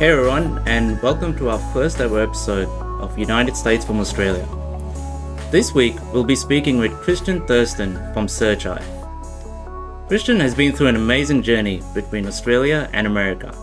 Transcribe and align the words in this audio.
Hey 0.00 0.08
everyone, 0.08 0.60
and 0.66 1.00
welcome 1.02 1.36
to 1.36 1.50
our 1.50 1.58
first 1.72 2.00
ever 2.00 2.20
episode 2.20 2.68
of 3.00 3.16
United 3.16 3.56
States 3.56 3.84
from 3.84 4.00
Australia. 4.00 4.44
This 5.52 5.72
week, 5.72 5.94
we'll 6.12 6.24
be 6.24 6.34
speaking 6.34 6.78
with 6.78 7.00
Christian 7.00 7.46
Thurston 7.46 7.94
from 8.12 8.26
Searcheye. 8.26 8.82
Christian 10.08 10.40
has 10.40 10.52
been 10.52 10.72
through 10.72 10.88
an 10.88 10.96
amazing 10.96 11.44
journey 11.44 11.80
between 11.94 12.26
Australia 12.26 12.90
and 12.92 13.06
America, 13.06 13.56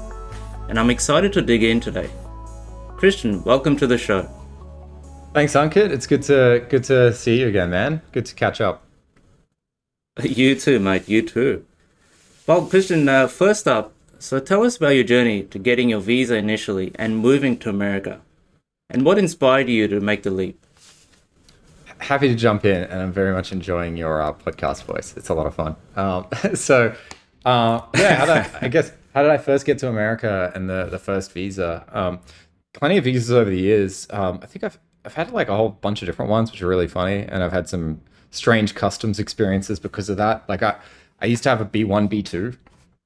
and 0.69 0.79
I'm 0.79 0.89
excited 0.89 1.33
to 1.33 1.41
dig 1.41 1.63
in 1.63 1.81
today. 1.81 2.09
Christian, 2.95 3.43
welcome 3.43 3.75
to 3.75 3.85
the 3.85 3.97
show. 3.97 4.23
Thanks, 5.33 5.53
Ankit. 5.53 5.91
It's 5.91 6.07
good 6.07 6.23
to 6.23 6.65
good 6.69 6.85
to 6.85 7.13
see 7.13 7.41
you 7.41 7.49
again, 7.49 7.71
man. 7.71 8.01
Good 8.13 8.25
to 8.27 8.35
catch 8.35 8.61
up. 8.61 8.83
You 10.23 10.55
too, 10.55 10.79
mate. 10.79 11.09
You 11.09 11.27
too. 11.27 11.65
Well, 12.47 12.65
Christian, 12.67 13.09
uh, 13.09 13.27
first 13.27 13.67
up, 13.67 13.93
so 14.21 14.39
tell 14.39 14.63
us 14.63 14.77
about 14.77 14.89
your 14.89 15.03
journey 15.03 15.41
to 15.43 15.57
getting 15.57 15.89
your 15.89 15.99
visa 15.99 16.35
initially 16.35 16.91
and 16.93 17.17
moving 17.17 17.57
to 17.57 17.69
America, 17.69 18.21
and 18.87 19.03
what 19.03 19.17
inspired 19.17 19.67
you 19.67 19.87
to 19.87 19.99
make 19.99 20.21
the 20.21 20.29
leap. 20.29 20.63
Happy 21.97 22.27
to 22.27 22.35
jump 22.35 22.63
in, 22.63 22.83
and 22.83 23.01
I'm 23.01 23.11
very 23.11 23.33
much 23.33 23.51
enjoying 23.51 23.97
your 23.97 24.21
uh, 24.21 24.33
podcast 24.33 24.83
voice. 24.83 25.15
It's 25.17 25.29
a 25.29 25.33
lot 25.33 25.47
of 25.47 25.55
fun. 25.55 25.75
Um, 25.95 26.27
so, 26.55 26.93
uh, 27.45 27.81
yeah, 27.95 28.49
I, 28.61 28.65
I, 28.65 28.67
guess 28.67 28.91
how 29.15 29.23
did 29.23 29.31
I 29.31 29.37
first 29.37 29.65
get 29.65 29.79
to 29.79 29.89
America 29.89 30.51
and 30.53 30.69
the 30.69 30.85
the 30.85 30.99
first 30.99 31.31
visa? 31.31 31.83
Um, 31.91 32.19
plenty 32.73 32.97
of 32.97 33.03
visas 33.03 33.31
over 33.31 33.49
the 33.49 33.59
years. 33.59 34.05
Um, 34.11 34.39
I 34.43 34.45
think 34.45 34.63
I've 34.63 34.77
I've 35.03 35.15
had 35.15 35.31
like 35.31 35.49
a 35.49 35.55
whole 35.55 35.69
bunch 35.69 36.03
of 36.03 36.05
different 36.05 36.29
ones, 36.29 36.51
which 36.51 36.61
are 36.61 36.67
really 36.67 36.87
funny, 36.87 37.23
and 37.23 37.41
I've 37.41 37.51
had 37.51 37.67
some 37.67 38.01
strange 38.29 38.75
customs 38.75 39.17
experiences 39.17 39.79
because 39.79 40.09
of 40.09 40.17
that. 40.17 40.47
Like 40.47 40.61
I, 40.61 40.75
I 41.21 41.25
used 41.25 41.41
to 41.43 41.49
have 41.49 41.59
a 41.59 41.65
B 41.65 41.83
one, 41.83 42.05
B 42.05 42.21
two, 42.21 42.53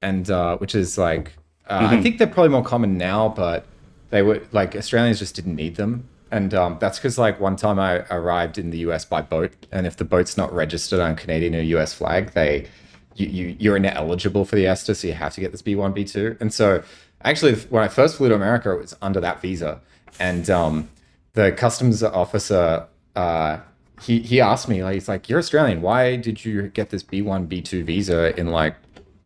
and 0.02 0.30
uh, 0.30 0.58
which 0.58 0.76
is 0.76 0.98
like 0.98 1.34
uh, 1.67 1.81
mm-hmm. 1.81 1.95
I 1.95 2.02
think 2.02 2.17
they're 2.17 2.27
probably 2.27 2.49
more 2.49 2.63
common 2.63 2.98
now, 2.98 3.30
but 3.30 3.66
they 4.09 4.21
were 4.21 4.41
like 4.52 4.76
Australians 4.76 5.20
just 5.20 5.35
didn't 5.35 5.55
need 5.55 5.76
them, 5.76 6.07
and 6.32 6.54
um, 6.54 6.77
that's 6.79 6.98
because 6.99 7.18
like 7.18 7.40
one 7.40 7.55
time 7.55 7.79
I 7.79 8.05
arrived 8.12 8.57
in 8.57 8.70
the 8.70 8.79
US 8.79 9.05
by 9.05 9.21
boat, 9.21 9.54
and 9.71 9.88
if 9.88 9.98
the 9.98 10.05
boat's 10.05 10.38
not 10.38 10.54
registered 10.54 10.99
on 10.99 11.16
Canadian 11.16 11.55
or 11.55 11.62
US 11.62 11.93
flag, 11.93 12.32
they 12.32 12.68
you, 13.16 13.27
you 13.27 13.55
you're 13.60 13.77
ineligible 13.77 14.46
for 14.46 14.55
the 14.55 14.68
ESTA, 14.68 14.96
so 14.96 15.07
you 15.07 15.13
have 15.13 15.34
to 15.34 15.41
get 15.41 15.51
this 15.51 15.62
B 15.62 15.76
one, 15.76 15.91
B 15.91 16.04
two, 16.04 16.38
and 16.40 16.54
so 16.54 16.84
actually 17.23 17.55
when 17.55 17.84
I 17.84 17.88
first 17.88 18.18
flew 18.18 18.29
to 18.29 18.35
America, 18.35 18.71
it 18.71 18.82
was 18.82 18.96
under 19.01 19.20
that 19.21 19.41
visa, 19.41 19.82
and 20.20 20.49
um, 20.49 20.90
the 21.34 21.51
customs 21.51 22.04
officer 22.04 22.88
uh, 23.16 23.60
he 24.01 24.20
he 24.20 24.41
asked 24.41 24.68
me 24.68 24.84
like 24.84 24.93
he's 24.93 25.07
like 25.07 25.29
you're 25.29 25.40
Australian. 25.40 25.82
Why 25.82 26.16
did 26.16 26.43
you 26.43 26.68
get 26.70 26.90
this 26.90 27.04
B1 27.04 27.48
B2 27.48 27.84
visa 27.84 28.38
in 28.40 28.48
like 28.48 28.76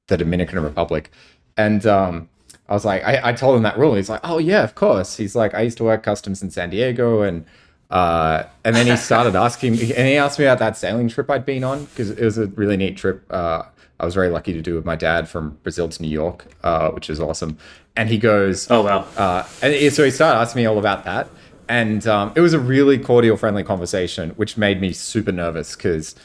the 0.09 0.17
Dominican 0.17 0.59
Republic. 0.59 1.11
And 1.55 1.85
um, 1.85 2.29
I 2.67 2.73
was 2.73 2.85
like 2.85 3.03
I, 3.03 3.29
I 3.29 3.33
told 3.33 3.55
him 3.55 3.63
that 3.63 3.77
rule. 3.77 3.95
He's 3.95 4.09
like 4.09 4.21
oh 4.23 4.37
yeah 4.37 4.63
of 4.63 4.75
course. 4.75 5.17
He's 5.17 5.35
like 5.35 5.53
I 5.53 5.61
used 5.61 5.77
to 5.77 5.85
work 5.85 6.03
customs 6.03 6.43
in 6.43 6.51
San 6.51 6.69
Diego 6.69 7.21
and 7.21 7.45
uh, 7.89 8.43
and 8.63 8.75
then 8.75 8.85
he 8.85 8.95
started 8.97 9.35
asking 9.47 9.73
me 9.73 9.93
and 9.93 10.07
he 10.07 10.15
asked 10.17 10.37
me 10.37 10.45
about 10.45 10.59
that 10.59 10.77
sailing 10.77 11.07
trip 11.07 11.29
I'd 11.29 11.45
been 11.45 11.63
on 11.63 11.85
because 11.85 12.11
it 12.11 12.23
was 12.23 12.37
a 12.37 12.47
really 12.47 12.77
neat 12.77 12.97
trip. 12.97 13.23
Uh, 13.31 13.63
I 13.99 14.05
was 14.05 14.13
very 14.13 14.29
lucky 14.29 14.53
to 14.53 14.61
do 14.61 14.75
with 14.75 14.85
my 14.85 14.95
dad 14.95 15.27
from 15.27 15.57
Brazil 15.63 15.89
to 15.89 16.01
New 16.01 16.09
York 16.09 16.45
uh, 16.63 16.91
which 16.91 17.09
is 17.09 17.19
awesome. 17.19 17.57
And 17.95 18.09
he 18.09 18.17
goes 18.17 18.69
oh 18.69 18.83
wow. 18.83 19.07
uh, 19.17 19.47
and 19.61 19.93
so 19.93 20.03
he 20.03 20.11
started 20.11 20.39
asking 20.39 20.61
me 20.61 20.65
all 20.65 20.79
about 20.79 21.05
that. 21.05 21.29
And 21.69 22.07
um, 22.07 22.33
it 22.35 22.41
was 22.41 22.53
a 22.53 22.59
really 22.59 22.97
cordial, 22.97 23.37
friendly 23.37 23.63
conversation, 23.63 24.31
which 24.31 24.57
made 24.57 24.81
me 24.81 24.91
super 24.91 25.31
nervous 25.31 25.75
because, 25.75 26.15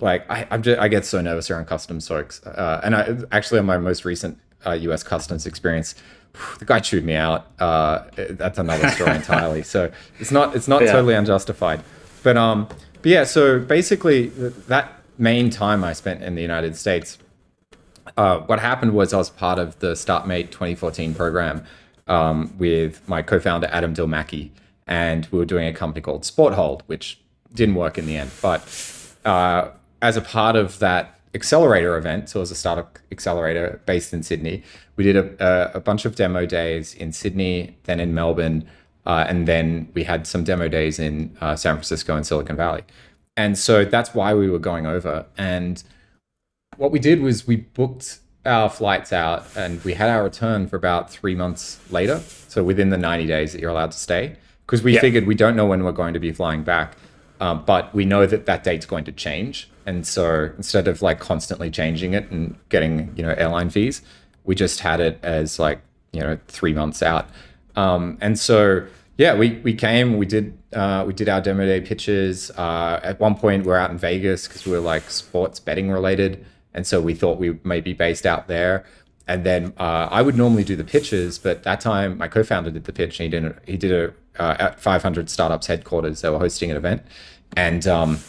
like, 0.00 0.28
I 0.30 0.46
I'm 0.50 0.62
just, 0.62 0.78
I 0.80 0.88
get 0.88 1.04
so 1.04 1.20
nervous 1.20 1.50
around 1.50 1.66
customs 1.66 2.06
folks. 2.08 2.44
Uh, 2.44 2.80
and 2.84 2.94
I 2.94 3.16
actually 3.32 3.60
on 3.60 3.66
my 3.66 3.78
most 3.78 4.04
recent 4.04 4.38
uh, 4.64 4.72
U.S. 4.72 5.02
customs 5.02 5.46
experience, 5.46 5.94
the 6.58 6.64
guy 6.64 6.80
chewed 6.80 7.04
me 7.04 7.14
out. 7.14 7.46
Uh, 7.58 8.04
that's 8.30 8.58
another 8.58 8.88
story 8.90 9.10
entirely. 9.16 9.62
So 9.62 9.90
it's 10.18 10.30
not 10.30 10.54
it's 10.54 10.68
not 10.68 10.82
yeah. 10.82 10.92
totally 10.92 11.14
unjustified, 11.14 11.82
but 12.22 12.36
um, 12.36 12.68
but 13.02 13.06
yeah. 13.06 13.24
So 13.24 13.58
basically, 13.58 14.28
that 14.68 14.92
main 15.18 15.50
time 15.50 15.82
I 15.84 15.92
spent 15.92 16.22
in 16.22 16.34
the 16.34 16.42
United 16.42 16.76
States, 16.76 17.18
uh, 18.16 18.40
what 18.40 18.60
happened 18.60 18.92
was 18.92 19.14
I 19.14 19.18
was 19.18 19.30
part 19.30 19.58
of 19.58 19.78
the 19.78 19.92
StartMate 19.92 20.50
2014 20.50 21.14
program 21.14 21.64
um, 22.06 22.52
with 22.58 23.06
my 23.08 23.22
co-founder 23.22 23.68
Adam 23.72 23.94
Dilmaki 23.94 24.50
and 24.86 25.26
we 25.30 25.38
were 25.38 25.44
doing 25.44 25.66
a 25.66 25.72
company 25.72 26.00
called 26.00 26.22
Sporthold, 26.22 26.82
which 26.86 27.20
didn't 27.52 27.74
work 27.74 27.98
in 27.98 28.06
the 28.06 28.16
end. 28.16 28.30
But 28.40 28.62
uh, 29.24 29.70
as 30.06 30.16
a 30.16 30.20
part 30.20 30.54
of 30.54 30.78
that 30.78 31.18
accelerator 31.34 31.96
event, 31.96 32.28
so 32.28 32.38
was 32.38 32.52
a 32.52 32.54
startup 32.54 32.98
accelerator 33.10 33.80
based 33.86 34.12
in 34.12 34.22
Sydney, 34.22 34.62
we 34.94 35.02
did 35.02 35.16
a, 35.16 35.72
a, 35.74 35.78
a 35.78 35.80
bunch 35.80 36.04
of 36.04 36.14
demo 36.14 36.46
days 36.46 36.94
in 36.94 37.12
Sydney, 37.12 37.76
then 37.84 37.98
in 37.98 38.14
Melbourne, 38.14 38.68
uh, 39.04 39.24
and 39.28 39.48
then 39.48 39.88
we 39.94 40.04
had 40.04 40.24
some 40.26 40.44
demo 40.44 40.68
days 40.68 41.00
in 41.00 41.36
uh, 41.40 41.56
San 41.56 41.74
Francisco 41.74 42.14
and 42.14 42.24
Silicon 42.24 42.54
Valley. 42.54 42.82
And 43.36 43.58
so 43.58 43.84
that's 43.84 44.14
why 44.14 44.32
we 44.32 44.48
were 44.48 44.60
going 44.60 44.86
over. 44.86 45.26
And 45.36 45.82
what 46.76 46.92
we 46.92 47.00
did 47.00 47.20
was 47.20 47.44
we 47.46 47.56
booked 47.56 48.20
our 48.44 48.70
flights 48.70 49.12
out 49.12 49.44
and 49.56 49.82
we 49.82 49.94
had 49.94 50.08
our 50.08 50.22
return 50.22 50.68
for 50.68 50.76
about 50.76 51.10
three 51.10 51.34
months 51.34 51.80
later. 51.90 52.20
So 52.46 52.62
within 52.62 52.90
the 52.90 52.96
90 52.96 53.26
days 53.26 53.52
that 53.52 53.60
you're 53.60 53.70
allowed 53.70 53.90
to 53.90 53.98
stay 53.98 54.36
because 54.66 54.82
we 54.82 54.98
figured 54.98 55.26
we 55.26 55.34
don't 55.34 55.56
know 55.56 55.66
when 55.66 55.84
we're 55.84 55.92
going 55.92 56.14
to 56.14 56.20
be 56.20 56.32
flying 56.32 56.62
back, 56.62 56.96
um, 57.40 57.64
but 57.64 57.94
we 57.94 58.04
know 58.04 58.26
that 58.26 58.46
that 58.46 58.64
date's 58.64 58.86
going 58.86 59.04
to 59.04 59.12
change. 59.12 59.68
And 59.86 60.06
so 60.06 60.50
instead 60.56 60.88
of 60.88 61.02
like 61.02 61.20
constantly 61.20 61.70
changing 61.70 62.14
it 62.14 62.30
and 62.30 62.56
getting 62.68 63.12
you 63.16 63.22
know 63.22 63.30
airline 63.30 63.70
fees, 63.70 64.02
we 64.44 64.54
just 64.54 64.80
had 64.80 65.00
it 65.00 65.18
as 65.22 65.58
like 65.58 65.80
you 66.12 66.20
know 66.20 66.38
three 66.48 66.72
months 66.72 67.02
out. 67.02 67.28
Um, 67.76 68.18
and 68.20 68.38
so 68.38 68.86
yeah, 69.18 69.34
we 69.34 69.60
we 69.62 69.74
came, 69.74 70.18
we 70.18 70.26
did 70.26 70.58
uh, 70.72 71.04
we 71.06 71.12
did 71.12 71.28
our 71.28 71.40
demo 71.40 71.64
day 71.64 71.80
pitches. 71.80 72.50
Uh, 72.52 73.00
at 73.02 73.18
one 73.20 73.34
point, 73.34 73.64
we 73.64 73.72
are 73.72 73.76
out 73.76 73.90
in 73.90 73.98
Vegas 73.98 74.46
because 74.46 74.66
we 74.66 74.72
were 74.72 74.80
like 74.80 75.08
sports 75.10 75.60
betting 75.60 75.90
related, 75.90 76.44
and 76.74 76.86
so 76.86 77.00
we 77.00 77.14
thought 77.14 77.38
we 77.38 77.58
may 77.64 77.80
be 77.80 77.92
based 77.92 78.26
out 78.26 78.48
there. 78.48 78.84
And 79.28 79.44
then 79.44 79.72
uh, 79.78 80.08
I 80.10 80.22
would 80.22 80.36
normally 80.36 80.62
do 80.62 80.76
the 80.76 80.84
pitches, 80.84 81.38
but 81.38 81.64
that 81.64 81.80
time 81.80 82.16
my 82.18 82.28
co-founder 82.28 82.70
did 82.70 82.84
the 82.84 82.92
pitch. 82.92 83.18
And 83.18 83.24
he 83.24 83.28
didn't. 83.28 83.58
He 83.66 83.76
did 83.76 83.92
a 83.92 84.12
uh, 84.38 84.56
at 84.58 84.80
500 84.80 85.30
startups 85.30 85.66
headquarters. 85.66 86.20
They 86.20 86.30
were 86.30 86.38
hosting 86.38 86.70
an 86.70 86.76
event, 86.76 87.02
and 87.56 87.86
um, 87.86 88.20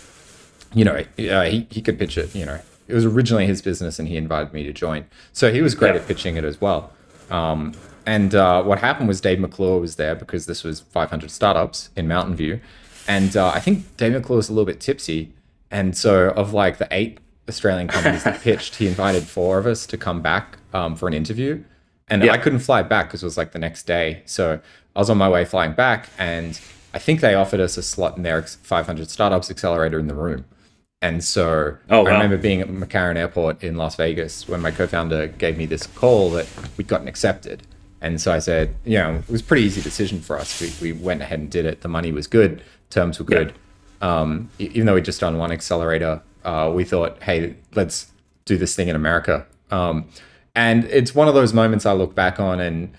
you 0.73 0.85
know 0.85 0.95
uh, 0.95 1.44
he 1.44 1.68
he 1.69 1.81
could 1.81 1.97
pitch 2.00 2.18
it. 2.18 2.34
You 2.35 2.45
know, 2.45 2.59
it 2.88 2.94
was 2.94 3.06
originally 3.06 3.47
his 3.47 3.62
business, 3.62 4.00
and 4.00 4.07
he 4.07 4.17
invited 4.17 4.53
me 4.53 4.63
to 4.63 4.73
join. 4.73 5.06
So 5.34 5.51
he 5.51 5.62
was 5.62 5.75
great 5.75 5.96
yeah. 5.96 6.01
at 6.01 6.07
pitching 6.07 6.38
it 6.38 6.44
as 6.44 6.59
well. 6.62 6.91
Um, 7.29 7.73
and 8.06 8.34
uh, 8.34 8.63
what 8.63 8.79
happened 8.79 9.09
was 9.09 9.19
Dave 9.19 9.40
McClure 9.40 9.79
was 9.79 9.97
there 9.97 10.16
because 10.16 10.46
this 10.46 10.63
was 10.63 10.79
500 10.79 11.29
startups 11.29 11.90
in 11.97 12.07
Mountain 12.07 12.35
View, 12.35 12.62
and 13.07 13.35
uh, 13.35 13.50
I 13.50 13.59
think 13.59 13.97
Dave 13.97 14.13
McClure 14.13 14.38
was 14.38 14.50
a 14.50 14.53
little 14.53 14.66
bit 14.66 14.79
tipsy, 14.79 15.34
and 15.69 15.96
so 15.97 16.29
of 16.31 16.53
like 16.53 16.78
the 16.78 16.88
eight 16.91 17.19
Australian 17.50 17.88
companies 17.88 18.23
that 18.23 18.41
pitched, 18.41 18.75
he 18.75 18.88
invited 18.88 19.23
four 19.23 19.57
of 19.57 19.66
us 19.66 19.85
to 19.88 19.97
come 19.97 20.22
back 20.22 20.57
um, 20.73 20.96
for 20.96 21.07
an 21.07 21.13
interview. 21.13 21.63
And 22.09 22.23
yeah. 22.23 22.31
I 22.31 22.38
couldn't 22.38 22.59
fly 22.59 22.84
back 22.84 23.07
because 23.07 23.22
it 23.22 23.25
was 23.25 23.38
like 23.38 23.51
the 23.51 23.59
next 23.59 23.84
day. 23.84 24.22
So 24.25 24.62
I 24.97 25.00
was 25.00 25.12
on 25.12 25.18
my 25.19 25.30
way 25.30 25.46
flying 25.46 25.74
back, 25.74 26.09
and 26.18 26.59
I 26.91 26.97
think 26.97 27.22
they 27.22 27.35
offered 27.35 27.59
us 27.59 27.78
a 27.78 27.84
slot 27.84 28.18
in 28.18 28.24
their 28.24 28.41
500 28.41 29.12
startups 29.12 29.52
accelerator 29.52 30.00
in 30.00 30.08
the 30.08 30.16
room. 30.16 30.46
And 31.03 31.24
so 31.24 31.78
oh, 31.91 32.02
wow. 32.02 32.09
I 32.09 32.13
remember 32.13 32.38
being 32.38 32.62
at 32.62 32.68
McCarran 32.68 33.16
Airport 33.16 33.63
in 33.63 33.75
Las 33.75 33.96
Vegas 33.96 34.47
when 34.47 34.59
my 34.59 34.72
co-founder 34.72 35.28
gave 35.28 35.56
me 35.56 35.68
this 35.68 35.85
call 35.85 36.31
that 36.31 36.47
we'd 36.78 36.88
gotten 36.88 37.08
accepted. 37.08 37.62
And 38.02 38.19
so 38.19 38.34
I 38.34 38.40
said, 38.40 38.75
you 38.85 38.97
know, 38.97 39.18
it 39.18 39.30
was 39.30 39.41
a 39.41 39.44
pretty 39.44 39.63
easy 39.63 39.81
decision 39.81 40.19
for 40.19 40.35
us. 40.35 40.59
We, 40.59 40.74
we 40.81 41.00
went 41.00 41.22
ahead 41.22 41.38
and 41.38 41.52
did 41.52 41.68
it. 41.68 41.81
The 41.81 41.88
money 41.88 42.12
was 42.12 42.25
good, 42.25 42.64
terms 42.90 43.19
were 43.19 43.25
good. 43.25 43.53
Yeah. 44.02 44.22
Um, 44.22 44.50
even 44.58 44.88
though 44.88 44.96
we'd 44.96 45.06
just 45.06 45.19
done 45.19 45.38
one 45.38 45.52
accelerator, 45.52 46.24
uh, 46.44 46.72
we 46.74 46.84
thought, 46.84 47.22
hey, 47.22 47.56
let's 47.75 48.12
do 48.46 48.58
this 48.58 48.75
thing 48.75 48.88
in 48.88 48.96
America. 48.96 49.46
Um, 49.69 50.09
and 50.56 50.85
it's 50.85 51.14
one 51.14 51.28
of 51.28 51.35
those 51.35 51.53
moments 51.53 51.85
I 51.85 51.94
look 51.94 52.16
back 52.16 52.40
on 52.40 52.59
and 52.59 52.96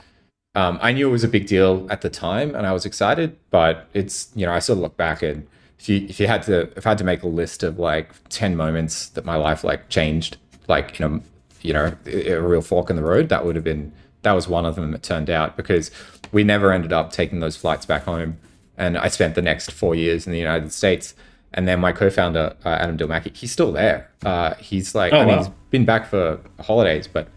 um, 0.59 0.79
I 0.83 0.91
knew 0.93 1.09
it 1.09 1.13
was 1.13 1.23
a 1.23 1.29
big 1.29 1.47
deal 1.47 1.87
at 1.89 2.01
the 2.01 2.11
time, 2.11 2.55
and 2.57 2.67
I 2.67 2.73
was 2.73 2.85
excited. 2.85 3.37
But 3.51 3.89
it's 3.95 4.29
you 4.35 4.45
know 4.45 4.53
I 4.53 4.59
sort 4.59 4.79
of 4.79 4.83
look 4.83 4.97
back 4.97 5.23
and 5.23 5.47
if 5.79 5.89
you 5.89 6.07
if 6.09 6.19
you 6.19 6.27
had 6.27 6.43
to 6.45 6.63
if 6.77 6.85
I 6.85 6.91
had 6.91 6.99
to 6.99 7.05
make 7.05 7.23
a 7.23 7.29
list 7.29 7.63
of 7.63 7.79
like 7.79 8.11
ten 8.29 8.57
moments 8.57 9.11
that 9.11 9.25
my 9.25 9.37
life 9.37 9.63
like 9.63 9.89
changed, 9.89 10.37
like 10.67 10.99
you 10.99 11.09
know 11.09 11.23
you 11.63 11.73
know 11.73 11.93
a 12.07 12.41
real 12.41 12.61
fork 12.61 12.91
in 12.91 12.97
the 12.97 13.03
road, 13.03 13.29
that 13.29 13.45
would 13.45 13.55
have 13.55 13.65
been 13.65 13.93
that 14.23 14.33
was 14.33 14.49
one 14.49 14.67
of 14.67 14.75
them. 14.75 14.93
It 14.95 15.03
turned 15.05 15.31
out 15.31 15.57
because 15.57 15.93
we 16.33 16.43
never 16.43 16.73
ended 16.73 16.93
up 16.93 17.13
taking 17.13 17.39
those 17.39 17.57
flights 17.57 17.87
back 17.87 18.03
home, 18.05 18.39
and 18.77 18.99
I 18.99 19.09
spent 19.09 19.37
the 19.37 19.43
next 19.43 19.71
four 19.71 19.95
years 19.95 20.27
in 20.27 20.33
the 20.33 20.39
United 20.39 20.73
States. 20.73 21.15
And 21.55 21.67
then 21.67 21.81
my 21.81 21.93
co-founder 21.93 22.55
uh, 22.63 22.69
Adam 22.69 22.99
Dilmaki, 22.99 23.35
he's 23.35 23.51
still 23.51 23.73
there. 23.73 24.11
Uh, 24.23 24.53
he's 24.57 24.95
like, 24.95 25.15
oh, 25.15 25.17
I 25.17 25.25
mean, 25.25 25.29
wow. 25.29 25.39
he's 25.45 25.53
been 25.71 25.87
back 25.87 26.07
for 26.07 26.39
holidays, 26.61 27.09
but 27.09 27.29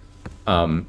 um, 0.48 0.86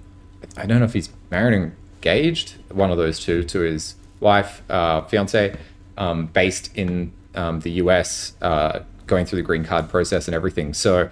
I 0.57 0.67
don't 0.67 0.81
know 0.81 0.87
if 0.87 0.93
he's 0.93 1.09
married 1.31 1.71
engaged, 2.03 2.55
one 2.71 2.91
of 2.91 2.97
those 2.97 3.21
two, 3.21 3.45
to 3.45 3.61
his 3.61 3.95
wife, 4.21 4.63
uh, 4.69 5.03
fiance, 5.03 5.57
um, 5.97 6.27
based 6.27 6.77
in 6.77 7.13
um, 7.35 7.61
the 7.61 7.73
US, 7.73 8.35
uh, 8.43 8.81
going 9.07 9.25
through 9.25 9.37
the 9.37 9.47
green 9.47 9.65
card 9.65 9.89
process 9.89 10.27
and 10.27 10.35
everything. 10.35 10.75
So, 10.75 11.11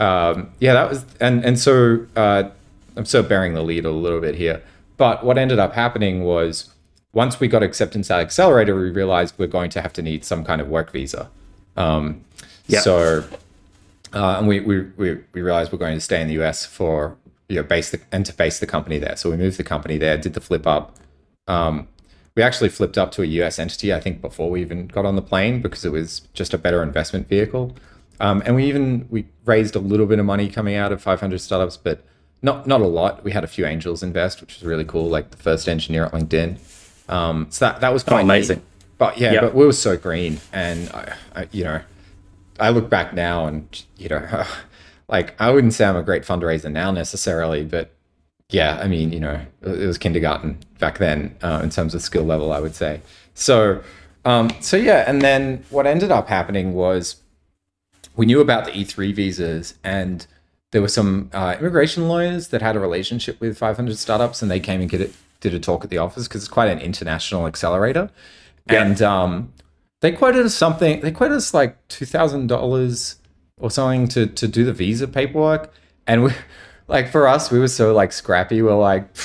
um, 0.00 0.50
yeah, 0.58 0.72
that 0.74 0.90
was, 0.90 1.04
and 1.20 1.44
and 1.44 1.58
so 1.58 2.06
uh, 2.16 2.44
I'm 2.96 3.04
sort 3.04 3.24
of 3.24 3.28
bearing 3.28 3.54
the 3.54 3.62
lead 3.62 3.84
a 3.84 3.90
little 3.90 4.20
bit 4.20 4.34
here, 4.34 4.62
But 4.96 5.24
what 5.24 5.38
ended 5.38 5.58
up 5.58 5.74
happening 5.74 6.24
was 6.24 6.70
once 7.12 7.38
we 7.38 7.46
got 7.46 7.62
acceptance 7.62 8.10
at 8.10 8.20
Accelerator, 8.20 8.74
we 8.74 8.90
realized 8.90 9.34
we're 9.38 9.46
going 9.46 9.70
to 9.70 9.80
have 9.80 9.92
to 9.94 10.02
need 10.02 10.24
some 10.24 10.44
kind 10.44 10.60
of 10.60 10.68
work 10.68 10.90
visa. 10.90 11.30
Um, 11.76 12.24
Yeah. 12.66 12.80
So, 12.80 13.24
uh, 14.12 14.38
and 14.38 14.48
we, 14.48 14.60
we, 14.60 14.82
we, 14.96 15.18
we 15.32 15.42
realized 15.42 15.70
we're 15.70 15.78
going 15.78 15.94
to 15.96 16.00
stay 16.00 16.20
in 16.20 16.28
the 16.28 16.42
US 16.42 16.64
for, 16.66 17.16
you 17.48 17.56
know, 17.56 17.62
base 17.62 17.90
the, 17.90 18.00
and 18.12 18.24
to 18.26 18.32
base 18.32 18.58
the 18.58 18.66
company 18.66 18.98
there. 18.98 19.16
So 19.16 19.30
we 19.30 19.36
moved 19.36 19.58
the 19.58 19.64
company 19.64 19.98
there, 19.98 20.16
did 20.16 20.34
the 20.34 20.40
flip 20.40 20.66
up. 20.66 20.96
Um, 21.46 21.88
we 22.36 22.42
actually 22.42 22.70
flipped 22.70 22.98
up 22.98 23.12
to 23.12 23.22
a 23.22 23.26
US 23.26 23.58
entity, 23.58 23.92
I 23.92 24.00
think, 24.00 24.20
before 24.20 24.50
we 24.50 24.60
even 24.60 24.86
got 24.88 25.04
on 25.06 25.14
the 25.16 25.22
plane 25.22 25.60
because 25.62 25.84
it 25.84 25.92
was 25.92 26.20
just 26.32 26.52
a 26.54 26.58
better 26.58 26.82
investment 26.82 27.28
vehicle. 27.28 27.76
Um, 28.20 28.42
and 28.46 28.54
we 28.56 28.64
even 28.66 29.06
we 29.10 29.26
raised 29.44 29.76
a 29.76 29.78
little 29.80 30.06
bit 30.06 30.18
of 30.18 30.24
money 30.26 30.48
coming 30.48 30.74
out 30.76 30.90
of 30.92 31.02
500 31.02 31.40
startups, 31.40 31.76
but 31.76 32.04
not 32.42 32.66
not 32.66 32.80
a 32.80 32.86
lot. 32.86 33.24
We 33.24 33.32
had 33.32 33.44
a 33.44 33.46
few 33.48 33.66
angels 33.66 34.02
invest, 34.02 34.40
which 34.40 34.54
was 34.54 34.64
really 34.64 34.84
cool. 34.84 35.08
Like 35.08 35.30
the 35.30 35.36
first 35.36 35.68
engineer 35.68 36.04
at 36.06 36.12
LinkedIn. 36.12 36.58
Um, 37.08 37.46
so 37.50 37.66
that 37.66 37.80
that 37.80 37.92
was 37.92 38.02
quite 38.02 38.20
Oh, 38.20 38.24
amazing. 38.24 38.56
neat. 38.58 38.64
But 38.98 39.18
yeah, 39.18 39.32
Yeah. 39.32 39.40
but 39.42 39.54
we 39.54 39.66
were 39.66 39.72
so 39.72 39.96
green, 39.96 40.40
and 40.52 40.88
I, 40.90 41.14
I, 41.34 41.48
you 41.52 41.64
know, 41.64 41.80
I 42.60 42.70
look 42.70 42.88
back 42.88 43.12
now 43.14 43.46
and 43.46 43.84
you 43.96 44.08
know, 44.08 44.20
like 45.08 45.34
I 45.40 45.50
wouldn't 45.50 45.74
say 45.74 45.84
I'm 45.84 45.96
a 45.96 46.02
great 46.02 46.22
fundraiser 46.22 46.70
now 46.72 46.90
necessarily, 46.90 47.64
but 47.64 47.90
yeah, 48.50 48.78
I 48.82 48.88
mean, 48.88 49.12
you 49.12 49.20
know, 49.20 49.40
it 49.62 49.86
was 49.86 49.98
kindergarten 49.98 50.58
back 50.78 50.98
then 50.98 51.34
uh, 51.42 51.60
in 51.62 51.70
terms 51.70 51.94
of 51.94 52.02
skill 52.02 52.24
level, 52.24 52.52
I 52.52 52.60
would 52.60 52.74
say. 52.74 53.00
So, 53.34 53.82
um, 54.24 54.50
so 54.60 54.76
yeah, 54.76 55.04
and 55.06 55.22
then 55.22 55.64
what 55.70 55.86
ended 55.86 56.10
up 56.10 56.28
happening 56.28 56.74
was 56.74 57.16
we 58.16 58.26
knew 58.26 58.40
about 58.40 58.64
the 58.64 58.70
E3 58.72 59.14
visas, 59.14 59.74
and 59.82 60.26
there 60.72 60.80
were 60.82 60.88
some 60.88 61.30
uh, 61.32 61.56
immigration 61.58 62.08
lawyers 62.08 62.48
that 62.48 62.62
had 62.62 62.76
a 62.76 62.80
relationship 62.80 63.40
with 63.40 63.56
500 63.58 63.96
startups, 63.98 64.40
and 64.42 64.50
they 64.50 64.60
came 64.60 64.80
and 64.80 64.90
did, 64.90 65.00
it, 65.00 65.14
did 65.40 65.54
a 65.54 65.58
talk 65.58 65.82
at 65.84 65.90
the 65.90 65.98
office 65.98 66.28
because 66.28 66.42
it's 66.42 66.52
quite 66.52 66.68
an 66.70 66.78
international 66.78 67.46
accelerator, 67.46 68.10
Yeah. 68.70 68.84
and 68.84 69.02
um, 69.02 69.52
they 70.00 70.12
quoted 70.12 70.44
us 70.46 70.54
something. 70.54 71.00
They 71.00 71.10
quoted 71.10 71.36
us 71.36 71.52
like 71.54 71.76
two 71.88 72.04
thousand 72.06 72.46
dollars 72.48 73.16
or 73.64 73.70
something 73.70 74.06
to 74.08 74.26
to 74.26 74.46
do 74.46 74.64
the 74.64 74.72
visa 74.72 75.08
paperwork, 75.08 75.72
and 76.06 76.22
we 76.24 76.32
like 76.88 77.08
for 77.10 77.26
us, 77.26 77.50
we 77.50 77.58
were 77.58 77.68
so 77.68 77.92
like 77.94 78.12
scrappy. 78.12 78.62
We're 78.62 78.74
like. 78.76 79.08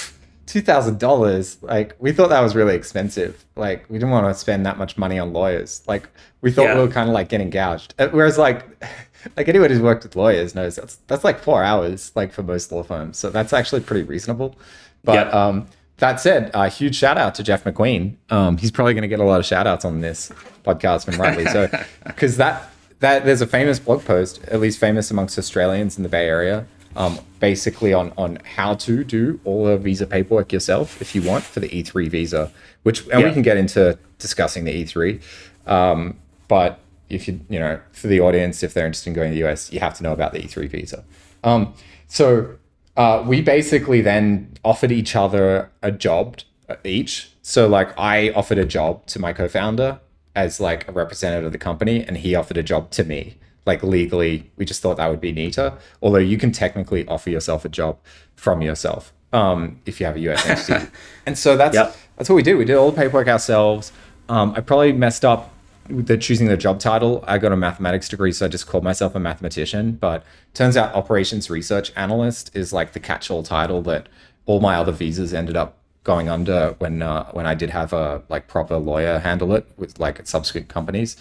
Two 0.49 0.61
thousand 0.61 0.97
dollars, 0.97 1.61
like 1.61 1.95
we 1.99 2.11
thought 2.11 2.29
that 2.29 2.41
was 2.41 2.55
really 2.55 2.73
expensive. 2.73 3.45
Like 3.55 3.85
we 3.87 3.99
didn't 3.99 4.09
want 4.09 4.25
to 4.25 4.33
spend 4.33 4.65
that 4.65 4.79
much 4.79 4.97
money 4.97 5.19
on 5.19 5.31
lawyers. 5.31 5.83
Like 5.87 6.09
we 6.41 6.51
thought 6.51 6.63
Yeah. 6.63 6.73
we 6.73 6.81
were 6.87 6.91
kind 6.91 7.07
of 7.07 7.13
like 7.13 7.29
getting 7.29 7.51
gouged. 7.51 7.93
Uh, 7.99 8.07
Whereas 8.07 8.39
like, 8.39 8.65
like 9.37 9.47
anyone 9.47 9.69
who's 9.69 9.79
worked 9.79 10.01
with 10.05 10.15
lawyers 10.15 10.55
knows 10.55 10.75
that's 10.77 10.95
that's 11.05 11.23
like 11.23 11.37
four 11.37 11.63
hours, 11.63 12.11
like 12.15 12.33
for 12.33 12.41
most 12.41 12.71
law 12.71 12.81
firms. 12.81 13.19
So 13.19 13.29
that's 13.29 13.53
actually 13.53 13.81
pretty 13.81 14.01
reasonable. 14.01 14.55
But 15.03 15.27
Yeah. 15.27 15.29
um, 15.39 15.67
that 15.97 16.19
said, 16.19 16.49
a 16.55 16.67
huge 16.67 16.95
shout 16.95 17.19
out 17.19 17.35
to 17.35 17.43
Jeff 17.43 17.63
McQueen. 17.63 18.15
Um, 18.31 18.57
he's 18.57 18.71
probably 18.71 18.95
going 18.95 19.03
to 19.03 19.07
get 19.07 19.19
a 19.19 19.23
lot 19.25 19.39
of 19.39 19.45
shout 19.45 19.67
outs 19.67 19.85
on 19.85 20.01
this 20.01 20.31
podcast 20.65 21.07
and 21.07 21.15
rightly 21.19 21.45
so, 21.45 21.69
because 22.07 22.37
that 22.37 22.71
that 22.99 23.25
there's 23.25 23.41
a 23.41 23.47
famous 23.47 23.79
blog 23.79 24.03
post, 24.05 24.43
at 24.45 24.59
least 24.59 24.79
famous 24.79 25.09
amongst 25.11 25.37
Australians 25.37 25.97
in 25.97 26.03
the 26.03 26.09
Bay 26.09 26.27
Area, 26.27 26.67
um, 26.95 27.19
basically 27.39 27.93
on 27.93 28.13
on 28.17 28.39
how 28.55 28.73
to 28.75 29.03
do 29.03 29.39
all 29.45 29.65
the 29.65 29.77
visa 29.77 30.05
paperwork 30.05 30.51
yourself 30.51 31.01
if 31.01 31.15
you 31.15 31.21
want 31.21 31.43
for 31.43 31.59
the 31.59 31.69
E3 31.69 32.09
visa, 32.09 32.51
which 32.83 33.07
and 33.09 33.23
we 33.23 33.31
can 33.31 33.41
get 33.41 33.57
into 33.57 33.97
discussing 34.17 34.65
the 34.65 34.83
E3. 34.83 35.21
Um, 35.65 36.17
but 36.47 36.79
if 37.09 37.27
you 37.27 37.39
you 37.49 37.59
know 37.59 37.79
for 37.91 38.07
the 38.07 38.19
audience, 38.19 38.63
if 38.63 38.73
they're 38.73 38.85
interested 38.85 39.09
in 39.09 39.13
going 39.15 39.31
to 39.31 39.35
the 39.35 39.47
US, 39.47 39.71
you 39.71 39.79
have 39.79 39.95
to 39.97 40.03
know 40.03 40.13
about 40.13 40.33
the 40.33 40.39
E3 40.39 40.69
visa. 40.69 41.03
Um, 41.43 41.73
so 42.07 42.55
uh, 42.97 43.23
we 43.25 43.41
basically 43.41 44.01
then 44.01 44.51
offered 44.65 44.91
each 44.91 45.15
other 45.15 45.71
a 45.81 45.91
job 45.91 46.39
uh, 46.67 46.75
each. 46.83 47.31
So 47.41 47.67
like 47.67 47.97
I 47.97 48.31
offered 48.31 48.57
a 48.57 48.65
job 48.65 49.05
to 49.07 49.19
my 49.19 49.31
co-founder 49.31 49.99
as 50.39 50.59
like 50.61 50.87
a 50.87 50.91
representative 50.93 51.47
of 51.47 51.51
the 51.51 51.57
company, 51.57 52.03
and 52.03 52.17
he 52.17 52.33
offered 52.33 52.57
a 52.57 52.63
job 52.63 52.91
to 52.91 53.03
me. 53.03 53.35
Like 53.65 53.83
legally, 53.83 54.49
we 54.55 54.63
just 54.65 54.81
thought 54.81 54.95
that 54.97 55.09
would 55.09 55.19
be 55.21 55.33
neater. 55.33 55.73
Although 56.01 56.19
you 56.19 56.37
can 56.37 56.51
technically 56.51 57.05
offer 57.07 57.29
yourself 57.29 57.65
a 57.65 57.69
job 57.69 57.97
from 58.35 58.61
yourself 58.61 59.11
um, 59.33 59.79
if 59.85 59.99
you 59.99 60.05
have 60.05 60.15
a 60.15 60.19
US 60.29 60.45
entity. 60.49 60.89
and 61.25 61.37
so 61.37 61.57
that's 61.57 61.75
Yep. 61.75 61.95
that's 62.15 62.29
what 62.29 62.35
we 62.37 62.41
did. 62.43 62.55
We 62.55 62.65
did 62.65 62.77
all 62.77 62.89
the 62.91 62.95
paperwork 62.97 63.27
ourselves. 63.27 63.91
Um, 64.29 64.53
I 64.55 64.61
probably 64.61 64.93
messed 64.93 65.25
up 65.25 65.51
with 65.89 66.07
the 66.07 66.17
choosing 66.17 66.47
the 66.47 66.55
job 66.55 66.79
title. 66.79 67.23
I 67.27 67.37
got 67.37 67.51
a 67.51 67.57
mathematics 67.57 68.07
degree, 68.07 68.31
so 68.31 68.45
I 68.45 68.49
just 68.49 68.65
called 68.65 68.83
myself 68.83 69.15
a 69.15 69.19
mathematician. 69.19 69.93
But 69.93 70.23
turns 70.53 70.77
out 70.77 70.95
operations 70.95 71.49
research 71.49 71.91
analyst 71.97 72.55
is 72.55 72.71
like 72.71 72.93
the 72.93 72.99
catch-all 72.99 73.43
title 73.43 73.81
that 73.83 74.07
all 74.45 74.61
my 74.61 74.75
other 74.75 74.93
visas 74.93 75.33
ended 75.33 75.57
up 75.57 75.78
going 76.09 76.27
under 76.27 76.75
when 76.79 77.03
uh, 77.03 77.25
when 77.33 77.45
I 77.45 77.53
did 77.53 77.69
have 77.69 77.93
a 77.93 78.23
like 78.29 78.47
proper 78.47 78.77
lawyer 78.77 79.19
handle 79.19 79.53
it 79.53 79.65
with 79.77 79.99
like 79.99 80.19
at 80.19 80.27
subsequent 80.27 80.67
companies. 80.67 81.15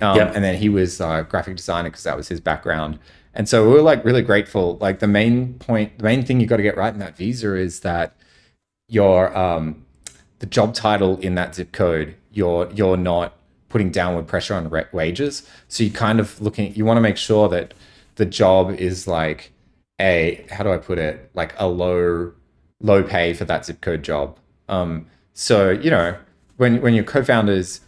Um, 0.00 0.16
Yep. 0.16 0.32
And 0.36 0.44
then 0.44 0.56
he 0.56 0.68
was 0.68 1.00
uh, 1.00 1.22
graphic 1.22 1.56
designer 1.56 1.88
because 1.90 2.04
that 2.04 2.16
was 2.16 2.28
his 2.28 2.40
background. 2.40 3.00
And 3.34 3.48
so 3.48 3.66
we 3.66 3.74
were 3.74 3.82
like 3.82 4.04
really 4.04 4.22
grateful. 4.22 4.78
Like 4.80 5.00
the 5.00 5.08
main 5.08 5.54
point, 5.54 5.98
the 5.98 6.04
main 6.04 6.24
thing 6.24 6.38
you 6.38 6.46
got 6.46 6.58
to 6.58 6.62
get 6.62 6.76
right 6.76 6.92
in 6.92 7.00
that 7.00 7.16
visa 7.16 7.56
is 7.56 7.80
that 7.80 8.14
your 8.88 9.36
um, 9.36 9.84
the 10.38 10.46
job 10.46 10.72
title 10.72 11.18
in 11.18 11.34
that 11.34 11.56
zip 11.56 11.72
code, 11.72 12.14
you're 12.30 12.70
you're 12.72 12.96
not 12.96 13.36
putting 13.68 13.90
downward 13.90 14.28
pressure 14.28 14.54
on 14.54 14.70
re- 14.70 14.92
wages. 14.92 15.48
So 15.66 15.82
you 15.82 15.90
kind 15.90 16.20
of 16.20 16.40
looking, 16.40 16.74
you 16.76 16.84
want 16.84 16.96
to 16.96 17.02
make 17.02 17.16
sure 17.16 17.48
that 17.48 17.74
the 18.14 18.24
job 18.24 18.70
is 18.70 19.08
like 19.08 19.50
a 20.00 20.46
how 20.50 20.62
do 20.62 20.72
I 20.72 20.78
put 20.78 20.98
it, 20.98 21.28
like 21.34 21.54
a 21.58 21.66
low 21.66 22.34
low 22.80 23.02
pay 23.02 23.34
for 23.34 23.44
that 23.44 23.64
zip 23.66 23.80
code 23.80 24.02
job. 24.02 24.38
Um, 24.68 25.06
so 25.34 25.70
you 25.70 25.90
know 25.90 26.16
when 26.56 26.80
when 26.80 26.94
your 26.94 27.04
co-founders 27.04 27.80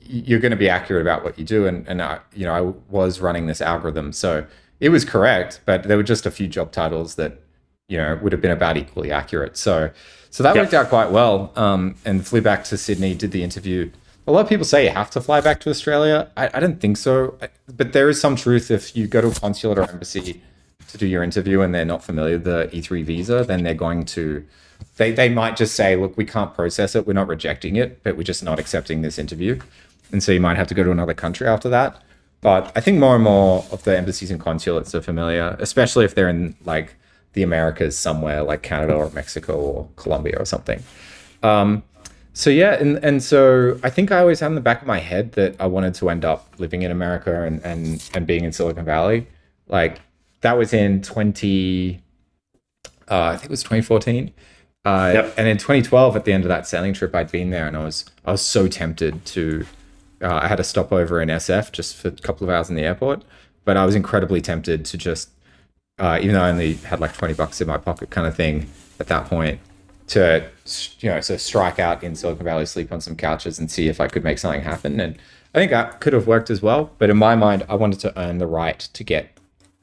you're 0.00 0.40
going 0.40 0.50
to 0.50 0.56
be 0.56 0.68
accurate 0.70 1.02
about 1.02 1.22
what 1.24 1.38
you 1.38 1.44
do 1.44 1.66
and 1.66 1.86
and 1.88 2.00
I, 2.02 2.20
you 2.34 2.46
know 2.46 2.54
I 2.54 2.60
was 2.92 3.20
running 3.20 3.46
this 3.46 3.60
algorithm. 3.60 4.12
So 4.12 4.44
it 4.80 4.88
was 4.90 5.04
correct 5.04 5.60
but 5.64 5.84
there 5.84 5.96
were 5.96 6.02
just 6.02 6.26
a 6.26 6.30
few 6.30 6.46
job 6.48 6.72
titles 6.72 7.14
that 7.16 7.40
you 7.88 7.98
know 7.98 8.18
would 8.22 8.32
have 8.32 8.40
been 8.40 8.50
about 8.50 8.76
equally 8.76 9.10
accurate. 9.12 9.56
So 9.56 9.90
so 10.30 10.42
that 10.42 10.54
Yep. 10.54 10.64
worked 10.64 10.74
out 10.74 10.88
quite 10.88 11.10
well. 11.10 11.52
Um, 11.56 11.94
and 12.04 12.26
flew 12.26 12.40
back 12.42 12.64
to 12.64 12.76
Sydney 12.76 13.14
did 13.14 13.30
the 13.32 13.42
interview. 13.42 13.90
A 14.26 14.32
lot 14.32 14.40
of 14.42 14.48
people 14.48 14.66
say 14.66 14.84
you 14.84 14.90
have 14.90 15.08
to 15.12 15.22
fly 15.22 15.40
back 15.40 15.58
to 15.60 15.70
Australia. 15.70 16.30
I, 16.36 16.50
I 16.52 16.60
don't 16.60 16.80
think 16.80 16.98
so. 16.98 17.38
I- 17.40 17.48
but 17.74 17.92
there 17.94 18.10
is 18.10 18.20
some 18.20 18.36
truth 18.36 18.70
if 18.70 18.94
you 18.94 19.06
go 19.06 19.22
to 19.22 19.28
a 19.28 19.34
consulate 19.34 19.78
or 19.78 19.88
embassy 19.90 20.42
to 20.88 20.98
do 20.98 21.06
your 21.06 21.22
interview 21.22 21.60
and 21.60 21.74
they're 21.74 21.84
not 21.84 22.02
familiar 22.02 22.34
with 22.34 22.44
the 22.44 22.68
E3 22.72 23.04
visa 23.04 23.44
then 23.44 23.62
they're 23.62 23.74
going 23.74 24.04
to 24.04 24.44
they, 24.96 25.10
they 25.10 25.28
might 25.28 25.56
just 25.56 25.74
say 25.74 25.96
look 25.96 26.16
we 26.16 26.24
can't 26.24 26.54
process 26.54 26.94
it 26.94 27.06
we're 27.06 27.12
not 27.12 27.28
rejecting 27.28 27.76
it 27.76 28.02
but 28.02 28.16
we're 28.16 28.22
just 28.22 28.42
not 28.42 28.58
accepting 28.58 29.02
this 29.02 29.18
interview 29.18 29.58
and 30.12 30.22
so 30.22 30.32
you 30.32 30.40
might 30.40 30.56
have 30.56 30.66
to 30.68 30.74
go 30.74 30.82
to 30.82 30.90
another 30.90 31.14
country 31.14 31.46
after 31.46 31.68
that. 31.68 32.02
But 32.40 32.72
I 32.76 32.80
think 32.80 32.98
more 32.98 33.14
and 33.14 33.24
more 33.24 33.64
of 33.72 33.82
the 33.84 33.96
embassies 33.96 34.30
and 34.30 34.40
consulates 34.40 34.94
are 34.94 35.02
familiar, 35.02 35.56
especially 35.58 36.04
if 36.04 36.14
they're 36.14 36.28
in 36.28 36.54
like 36.64 36.94
the 37.32 37.42
Americas 37.42 37.98
somewhere, 37.98 38.42
like 38.42 38.62
Canada 38.62 38.94
or 38.94 39.10
Mexico 39.10 39.58
or 39.58 39.88
Colombia 39.96 40.36
or 40.38 40.44
something. 40.44 40.82
Um, 41.42 41.82
so 42.32 42.50
yeah, 42.50 42.74
and 42.74 43.04
and 43.04 43.22
so 43.22 43.80
I 43.82 43.90
think 43.90 44.12
I 44.12 44.20
always 44.20 44.38
had 44.38 44.46
in 44.46 44.54
the 44.54 44.60
back 44.60 44.80
of 44.80 44.86
my 44.86 45.00
head 45.00 45.32
that 45.32 45.56
I 45.58 45.66
wanted 45.66 45.94
to 45.94 46.10
end 46.10 46.24
up 46.24 46.48
living 46.58 46.82
in 46.82 46.92
America 46.92 47.42
and 47.42 47.60
and 47.64 48.08
and 48.14 48.26
being 48.26 48.44
in 48.44 48.52
Silicon 48.52 48.84
Valley. 48.84 49.26
Like 49.66 50.00
that 50.40 50.56
was 50.56 50.72
in 50.72 51.02
twenty, 51.02 52.02
uh, 53.10 53.22
I 53.22 53.32
think 53.36 53.46
it 53.46 53.50
was 53.50 53.62
twenty 53.62 53.82
fourteen. 53.82 54.32
Uh, 54.84 55.10
Yep. 55.12 55.34
And 55.36 55.48
in 55.48 55.58
2012, 55.58 56.16
at 56.16 56.24
the 56.24 56.32
end 56.32 56.44
of 56.44 56.48
that 56.48 56.66
sailing 56.66 56.94
trip, 56.94 57.14
I'd 57.14 57.30
been 57.30 57.50
there, 57.50 57.66
and 57.66 57.76
I 57.76 57.84
was 57.84 58.04
I 58.24 58.32
was 58.32 58.42
so 58.42 58.68
tempted 58.68 59.24
to. 59.26 59.66
Uh, 60.22 60.40
I 60.42 60.48
had 60.48 60.58
a 60.58 60.64
stopover 60.64 61.20
in 61.20 61.28
SF 61.28 61.70
just 61.72 61.96
for 61.96 62.08
a 62.08 62.12
couple 62.12 62.48
of 62.48 62.52
hours 62.52 62.68
in 62.70 62.74
the 62.76 62.82
airport, 62.82 63.22
but 63.64 63.76
I 63.76 63.84
was 63.86 63.94
incredibly 63.94 64.40
tempted 64.40 64.84
to 64.86 64.98
just, 64.98 65.30
uh, 66.00 66.18
even 66.20 66.34
though 66.34 66.42
I 66.42 66.50
only 66.50 66.74
had 66.74 66.98
like 66.98 67.16
20 67.16 67.34
bucks 67.34 67.60
in 67.60 67.68
my 67.68 67.76
pocket, 67.76 68.10
kind 68.10 68.26
of 68.26 68.34
thing 68.34 68.68
at 68.98 69.06
that 69.06 69.26
point, 69.26 69.60
to 70.08 70.48
you 70.98 71.10
know, 71.10 71.20
so 71.20 71.36
strike 71.36 71.78
out 71.78 72.02
in 72.02 72.16
Silicon 72.16 72.44
Valley, 72.44 72.66
sleep 72.66 72.90
on 72.90 73.00
some 73.00 73.14
couches, 73.14 73.60
and 73.60 73.70
see 73.70 73.88
if 73.88 74.00
I 74.00 74.08
could 74.08 74.24
make 74.24 74.38
something 74.38 74.62
happen. 74.62 74.98
And 74.98 75.16
I 75.54 75.58
think 75.58 75.70
that 75.70 76.00
could 76.00 76.14
have 76.14 76.26
worked 76.26 76.50
as 76.50 76.62
well. 76.62 76.90
But 76.98 77.10
in 77.10 77.16
my 77.16 77.36
mind, 77.36 77.64
I 77.68 77.76
wanted 77.76 78.00
to 78.00 78.18
earn 78.18 78.38
the 78.38 78.46
right 78.46 78.80
to 78.80 79.04
get. 79.04 79.37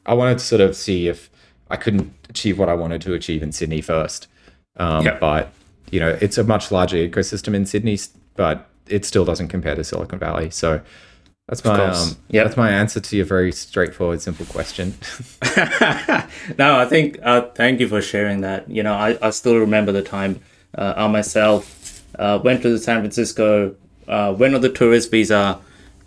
I 0.05 0.13
wanted 0.13 0.38
to 0.39 0.45
sort 0.45 0.62
of 0.62 0.75
see 0.75 1.07
if 1.07 1.29
I 1.69 1.75
couldn't 1.77 2.13
achieve 2.29 2.59
what 2.59 2.69
I 2.69 2.74
wanted 2.74 3.01
to 3.01 3.13
achieve 3.13 3.41
in 3.43 3.51
Sydney 3.51 3.81
first. 3.81 4.27
Um, 4.77 5.05
Yeah. 5.05 5.17
But 5.19 5.51
you 5.91 6.00
know, 6.00 6.17
it's 6.21 6.38
a 6.38 6.43
much 6.43 6.71
larger 6.71 6.97
ecosystem 6.97 7.53
in 7.53 7.65
Sydney, 7.65 7.97
but 8.35 8.67
it 8.88 9.05
still 9.05 9.25
doesn't 9.25 9.47
compare 9.50 9.75
to 9.75 9.83
Silicon 9.83 10.19
Valley. 10.19 10.50
So 10.50 10.81
that's 11.47 11.63
my 11.63 11.79
um, 11.85 12.17
Yep. 12.29 12.45
that's 12.45 12.57
my 12.57 12.71
answer 12.71 13.00
to 13.00 13.15
your 13.15 13.25
very 13.25 13.51
straightforward, 13.51 14.21
simple 14.21 14.45
question. 14.47 14.95
no, 16.57 16.79
I 16.79 16.85
think 16.89 17.19
uh, 17.24 17.41
thank 17.55 17.79
you 17.79 17.88
for 17.88 18.01
sharing 18.01 18.41
that. 18.41 18.69
You 18.69 18.83
know, 18.83 18.93
I, 18.93 19.17
I 19.21 19.29
still 19.29 19.57
remember 19.57 19.91
the 19.91 20.01
time 20.01 20.39
uh, 20.77 20.93
I 20.97 21.07
myself 21.07 22.03
uh, 22.17 22.39
went 22.43 22.62
to 22.63 22.77
San 22.77 23.01
Francisco, 23.01 23.75
uh, 24.07 24.33
went 24.38 24.55
on 24.55 24.62
the 24.62 24.69
tourist 24.69 25.12
visa, 25.12 25.59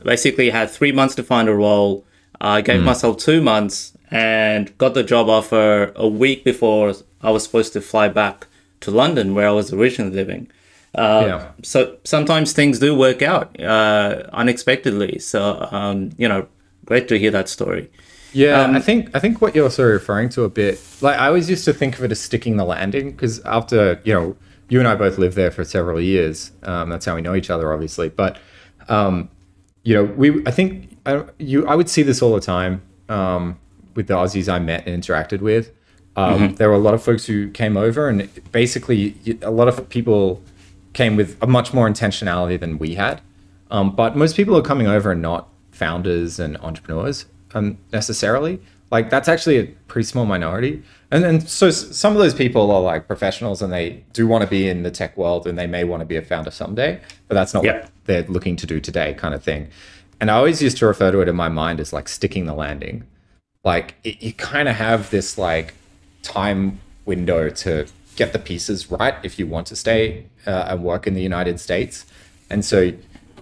basically 0.02 0.50
had 0.50 0.70
three 0.70 0.92
months 0.92 1.14
to 1.16 1.22
find 1.22 1.48
a 1.48 1.54
role. 1.54 2.04
I 2.40 2.60
gave 2.60 2.82
myself 2.82 3.16
two 3.18 3.40
months 3.40 3.92
and 4.10 4.76
got 4.78 4.94
the 4.94 5.02
job 5.02 5.28
offer 5.28 5.92
a 5.96 6.08
week 6.08 6.44
before 6.44 6.94
I 7.22 7.30
was 7.30 7.42
supposed 7.44 7.72
to 7.74 7.80
fly 7.80 8.08
back 8.08 8.46
to 8.80 8.90
London, 8.90 9.34
where 9.34 9.48
I 9.48 9.52
was 9.52 9.72
originally 9.72 10.14
living. 10.14 10.48
Uh, 10.94 11.24
Yeah. 11.26 11.48
So 11.62 11.96
sometimes 12.04 12.52
things 12.52 12.78
do 12.78 12.96
work 12.96 13.22
out 13.22 13.60
uh, 13.60 14.22
unexpectedly. 14.32 15.18
So 15.18 15.68
um, 15.70 16.10
you 16.16 16.28
know, 16.28 16.46
great 16.86 17.08
to 17.08 17.18
hear 17.18 17.30
that 17.32 17.48
story. 17.48 17.90
Yeah, 18.32 18.62
Um, 18.62 18.76
I 18.76 18.80
think 18.80 19.10
I 19.14 19.18
think 19.20 19.40
what 19.40 19.54
you're 19.54 19.70
sort 19.70 19.88
of 19.88 19.94
referring 19.94 20.28
to 20.30 20.44
a 20.44 20.48
bit, 20.50 20.80
like 21.00 21.18
I 21.18 21.26
always 21.26 21.48
used 21.50 21.64
to 21.64 21.72
think 21.72 21.98
of 21.98 22.04
it 22.04 22.12
as 22.12 22.20
sticking 22.20 22.56
the 22.56 22.64
landing 22.64 23.10
because 23.12 23.40
after 23.44 24.00
you 24.04 24.12
know 24.14 24.36
you 24.68 24.78
and 24.78 24.88
I 24.88 24.94
both 24.94 25.18
lived 25.18 25.34
there 25.34 25.50
for 25.50 25.64
several 25.64 26.00
years. 26.00 26.52
Um, 26.62 26.90
that's 26.90 27.06
how 27.06 27.14
we 27.14 27.22
know 27.22 27.34
each 27.34 27.50
other, 27.50 27.72
obviously. 27.72 28.10
But 28.10 28.38
um, 28.88 29.30
you 29.82 29.94
know, 29.94 30.04
we 30.04 30.44
I 30.46 30.50
think 30.50 30.97
I, 31.08 31.24
you 31.38 31.66
I 31.66 31.74
would 31.74 31.88
see 31.88 32.02
this 32.02 32.20
all 32.22 32.34
the 32.34 32.40
time 32.40 32.82
um, 33.08 33.58
with 33.94 34.06
the 34.08 34.14
Aussies 34.14 34.52
I 34.52 34.58
met 34.58 34.86
and 34.86 35.02
interacted 35.02 35.40
with. 35.40 35.72
Um, 36.16 36.54
There 36.56 36.68
were 36.68 36.74
a 36.74 36.80
lot 36.80 36.94
of 36.94 37.02
folks 37.02 37.26
who 37.26 37.50
came 37.50 37.76
over, 37.76 38.08
and 38.08 38.28
basically 38.52 39.14
a 39.42 39.50
lot 39.50 39.68
of 39.68 39.88
people 39.88 40.42
came 40.92 41.16
with 41.16 41.36
a 41.40 41.46
much 41.46 41.72
more 41.72 41.88
intentionality 41.88 42.58
than 42.58 42.78
we 42.78 42.94
had. 42.96 43.20
Um, 43.70 43.94
but 43.94 44.16
most 44.16 44.34
people 44.36 44.56
are 44.56 44.62
coming 44.62 44.86
over 44.86 45.12
and 45.12 45.22
not 45.22 45.48
founders 45.70 46.40
and 46.40 46.56
entrepreneurs 46.58 47.26
um, 47.54 47.78
necessarily. 47.92 48.60
Like 48.90 49.10
that's 49.10 49.28
actually 49.28 49.58
a 49.58 49.66
pretty 49.86 50.06
small 50.06 50.24
minority. 50.24 50.82
And 51.10 51.22
then 51.22 51.40
so 51.46 51.66
s- 51.68 51.94
some 51.96 52.14
of 52.14 52.18
those 52.18 52.32
people 52.34 52.70
are 52.70 52.80
like 52.80 53.06
professionals 53.06 53.60
and 53.62 53.70
they 53.72 54.02
do 54.14 54.26
want 54.26 54.42
to 54.42 54.48
be 54.48 54.68
in 54.68 54.82
the 54.82 54.90
tech 54.90 55.16
world 55.16 55.46
and 55.46 55.58
they 55.58 55.66
may 55.66 55.84
want 55.84 56.00
to 56.00 56.06
be 56.06 56.16
a 56.16 56.22
founder 56.22 56.50
someday, 56.50 56.98
but 57.28 57.34
that's 57.34 57.52
not 57.52 57.64
Yeah. 57.64 57.80
what 57.82 57.90
they're 58.06 58.22
looking 58.24 58.56
to 58.56 58.66
do 58.66 58.80
today, 58.80 59.12
kind 59.14 59.34
of 59.34 59.42
thing. 59.42 59.68
And 60.20 60.30
I 60.30 60.34
always 60.34 60.60
used 60.62 60.78
to 60.78 60.86
refer 60.86 61.10
to 61.12 61.20
it 61.20 61.28
in 61.28 61.36
my 61.36 61.48
mind 61.48 61.80
as 61.80 61.92
like 61.92 62.08
sticking 62.08 62.46
the 62.46 62.54
landing. 62.54 63.04
Like 63.64 63.94
it, 64.04 64.22
you 64.22 64.32
kind 64.32 64.68
of 64.68 64.76
have 64.76 65.10
this 65.10 65.38
like 65.38 65.74
time 66.22 66.80
window 67.04 67.48
to 67.50 67.86
get 68.16 68.32
the 68.32 68.38
pieces 68.38 68.90
right 68.90 69.14
if 69.22 69.38
you 69.38 69.46
want 69.46 69.66
to 69.68 69.76
stay 69.76 70.24
uh, 70.46 70.66
and 70.68 70.82
work 70.82 71.06
in 71.06 71.14
the 71.14 71.22
United 71.22 71.60
States. 71.60 72.04
And 72.50 72.64
so, 72.64 72.92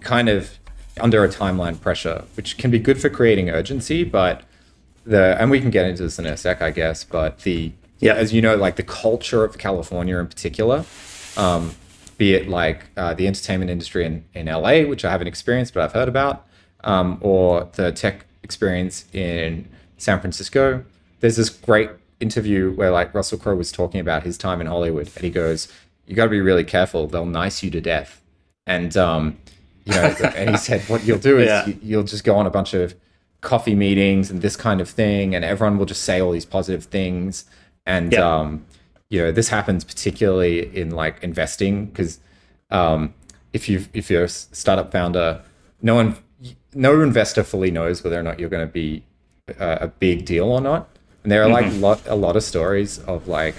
kind 0.00 0.28
of 0.28 0.58
under 1.00 1.24
a 1.24 1.28
timeline 1.28 1.80
pressure, 1.80 2.24
which 2.36 2.58
can 2.58 2.70
be 2.70 2.78
good 2.78 3.00
for 3.00 3.08
creating 3.08 3.50
urgency, 3.50 4.04
but 4.04 4.42
the 5.04 5.36
and 5.40 5.50
we 5.50 5.60
can 5.60 5.70
get 5.70 5.86
into 5.86 6.02
this 6.02 6.18
in 6.18 6.26
a 6.26 6.36
sec, 6.36 6.60
I 6.60 6.70
guess. 6.70 7.04
But 7.04 7.40
the 7.40 7.72
Yeah. 8.00 8.14
as 8.14 8.32
you 8.32 8.42
know, 8.42 8.56
like 8.56 8.76
the 8.76 8.82
culture 8.82 9.44
of 9.44 9.56
California 9.58 10.18
in 10.18 10.26
particular, 10.26 10.84
um, 11.36 11.74
be 12.18 12.34
it 12.34 12.48
like 12.48 12.86
uh, 12.96 13.14
the 13.14 13.26
entertainment 13.26 13.70
industry 13.70 14.04
in, 14.04 14.24
in 14.34 14.46
LA, 14.46 14.82
which 14.82 15.04
I 15.04 15.10
haven't 15.10 15.26
experienced 15.28 15.74
but 15.74 15.82
I've 15.82 15.92
heard 15.92 16.08
about, 16.08 16.45
um, 16.86 17.18
or 17.20 17.68
the 17.74 17.92
tech 17.92 18.24
experience 18.42 19.04
in 19.12 19.68
San 19.98 20.20
Francisco. 20.20 20.84
There's 21.20 21.36
this 21.36 21.50
great 21.50 21.90
interview 22.20 22.72
where 22.72 22.90
like 22.90 23.12
Russell 23.14 23.38
Crowe 23.38 23.56
was 23.56 23.70
talking 23.70 24.00
about 24.00 24.22
his 24.22 24.38
time 24.38 24.60
in 24.62 24.66
Hollywood, 24.66 25.10
and 25.14 25.24
he 25.24 25.30
goes, 25.30 25.68
"You 26.06 26.14
got 26.16 26.24
to 26.24 26.30
be 26.30 26.40
really 26.40 26.64
careful; 26.64 27.06
they'll 27.06 27.26
nice 27.26 27.62
you 27.62 27.70
to 27.72 27.80
death." 27.80 28.22
And 28.66 28.96
um, 28.96 29.36
you 29.84 29.92
know, 29.94 30.14
and 30.36 30.50
he 30.50 30.56
said, 30.56 30.82
"What 30.88 31.04
you'll 31.04 31.18
do 31.18 31.38
is 31.38 31.46
Yeah. 31.48 31.66
you, 31.66 31.78
you'll 31.82 32.02
just 32.04 32.24
go 32.24 32.36
on 32.36 32.46
a 32.46 32.50
bunch 32.50 32.72
of 32.74 32.94
coffee 33.42 33.74
meetings 33.74 34.30
and 34.30 34.40
this 34.42 34.56
kind 34.56 34.80
of 34.80 34.88
thing, 34.88 35.34
and 35.34 35.44
everyone 35.44 35.78
will 35.78 35.86
just 35.86 36.02
say 36.02 36.20
all 36.20 36.32
these 36.32 36.46
positive 36.46 36.84
things." 36.84 37.44
And 37.84 38.12
Yeah. 38.12 38.20
um, 38.38 38.64
you 39.08 39.20
know, 39.22 39.30
this 39.30 39.48
happens 39.48 39.84
particularly 39.84 40.76
in 40.76 40.90
like 40.90 41.22
investing 41.22 41.86
because 41.86 42.18
um, 42.70 43.14
if 43.52 43.68
you 43.68 43.84
if 43.92 44.10
you're 44.10 44.24
a 44.24 44.28
startup 44.28 44.90
founder, 44.92 45.42
no 45.80 45.94
one, 45.94 46.16
no 46.74 47.00
investor 47.00 47.42
fully 47.42 47.70
knows 47.70 48.02
whether 48.04 48.18
or 48.18 48.22
not 48.22 48.38
you're 48.38 48.48
going 48.48 48.66
to 48.66 48.72
be 48.72 49.04
a, 49.58 49.78
a 49.82 49.86
big 49.88 50.24
deal 50.24 50.46
or 50.50 50.60
not. 50.60 50.88
And 51.22 51.32
there 51.32 51.42
are 51.42 51.48
like 51.48 51.72
lot, 51.74 52.00
a 52.06 52.14
lot 52.14 52.36
of 52.36 52.42
stories 52.44 52.98
of 53.00 53.26
like, 53.28 53.54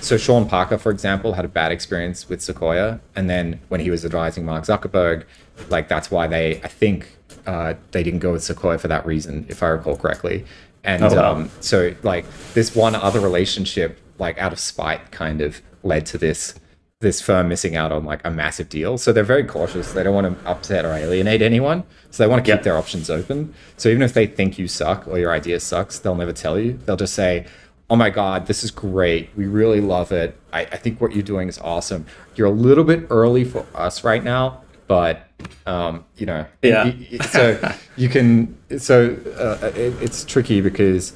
so 0.00 0.16
Sean 0.16 0.48
Parker, 0.48 0.78
for 0.78 0.90
example, 0.90 1.34
had 1.34 1.44
a 1.44 1.48
bad 1.48 1.70
experience 1.70 2.28
with 2.28 2.42
Sequoia, 2.42 2.98
and 3.14 3.30
then 3.30 3.60
when 3.68 3.80
he 3.80 3.90
was 3.90 4.04
advising 4.04 4.44
Mark 4.44 4.64
Zuckerberg, 4.64 5.24
like 5.68 5.86
that's 5.88 6.10
why 6.10 6.26
they, 6.26 6.60
I 6.62 6.68
think, 6.68 7.16
uh, 7.46 7.74
they 7.92 8.02
didn't 8.02 8.18
go 8.20 8.32
with 8.32 8.42
Sequoia 8.42 8.78
for 8.78 8.88
that 8.88 9.06
reason, 9.06 9.46
if 9.48 9.62
I 9.62 9.68
recall 9.68 9.96
correctly. 9.96 10.44
And 10.82 11.04
Oh, 11.04 11.14
wow. 11.14 11.32
um, 11.34 11.50
so 11.60 11.94
like 12.02 12.24
this 12.54 12.74
one 12.74 12.96
other 12.96 13.20
relationship, 13.20 14.00
like 14.18 14.38
out 14.38 14.52
of 14.52 14.58
spite, 14.58 15.12
kind 15.12 15.40
of 15.40 15.62
led 15.84 16.06
to 16.06 16.18
this 16.18 16.54
this 17.02 17.20
firm 17.20 17.48
missing 17.48 17.76
out 17.76 17.92
on 17.92 18.04
like 18.04 18.20
a 18.24 18.30
massive 18.30 18.68
deal. 18.68 18.96
So 18.96 19.12
they're 19.12 19.22
very 19.24 19.44
cautious. 19.44 19.92
They 19.92 20.02
don't 20.02 20.14
want 20.14 20.40
to 20.42 20.48
upset 20.48 20.84
or 20.86 20.92
alienate 20.94 21.42
anyone. 21.42 21.84
So 22.10 22.22
they 22.22 22.28
want 22.28 22.44
to 22.44 22.50
keep 22.50 22.60
Yeah. 22.60 22.62
their 22.64 22.78
options 22.78 23.10
open. 23.10 23.52
So 23.76 23.88
even 23.90 24.02
if 24.02 24.14
they 24.14 24.26
think 24.26 24.58
you 24.58 24.66
suck 24.68 25.06
or 25.06 25.18
your 25.18 25.32
idea 25.32 25.60
sucks, 25.60 25.98
they'll 25.98 26.14
never 26.14 26.32
tell 26.32 26.58
you. 26.58 26.78
They'll 26.86 26.96
just 26.96 27.14
say, 27.14 27.44
Oh 27.90 27.96
my 27.96 28.08
God, 28.08 28.46
this 28.46 28.64
is 28.64 28.70
great. 28.70 29.28
We 29.36 29.44
really 29.46 29.82
love 29.82 30.12
it. 30.12 30.38
I, 30.52 30.60
I 30.62 30.76
think 30.78 30.98
what 31.00 31.12
you're 31.12 31.22
doing 31.22 31.48
is 31.48 31.58
awesome. 31.58 32.06
You're 32.36 32.46
a 32.46 32.50
little 32.50 32.84
bit 32.84 33.06
early 33.10 33.44
for 33.44 33.66
us 33.74 34.02
right 34.02 34.24
now, 34.24 34.62
but 34.86 35.26
um, 35.66 36.04
you 36.16 36.24
know, 36.24 36.46
Yeah. 36.62 36.90
so 37.30 37.58
you 37.96 38.08
can, 38.08 38.56
so 38.78 39.14
uh, 39.36 39.66
it, 39.76 39.94
it's 40.00 40.24
tricky 40.24 40.60
because 40.62 41.12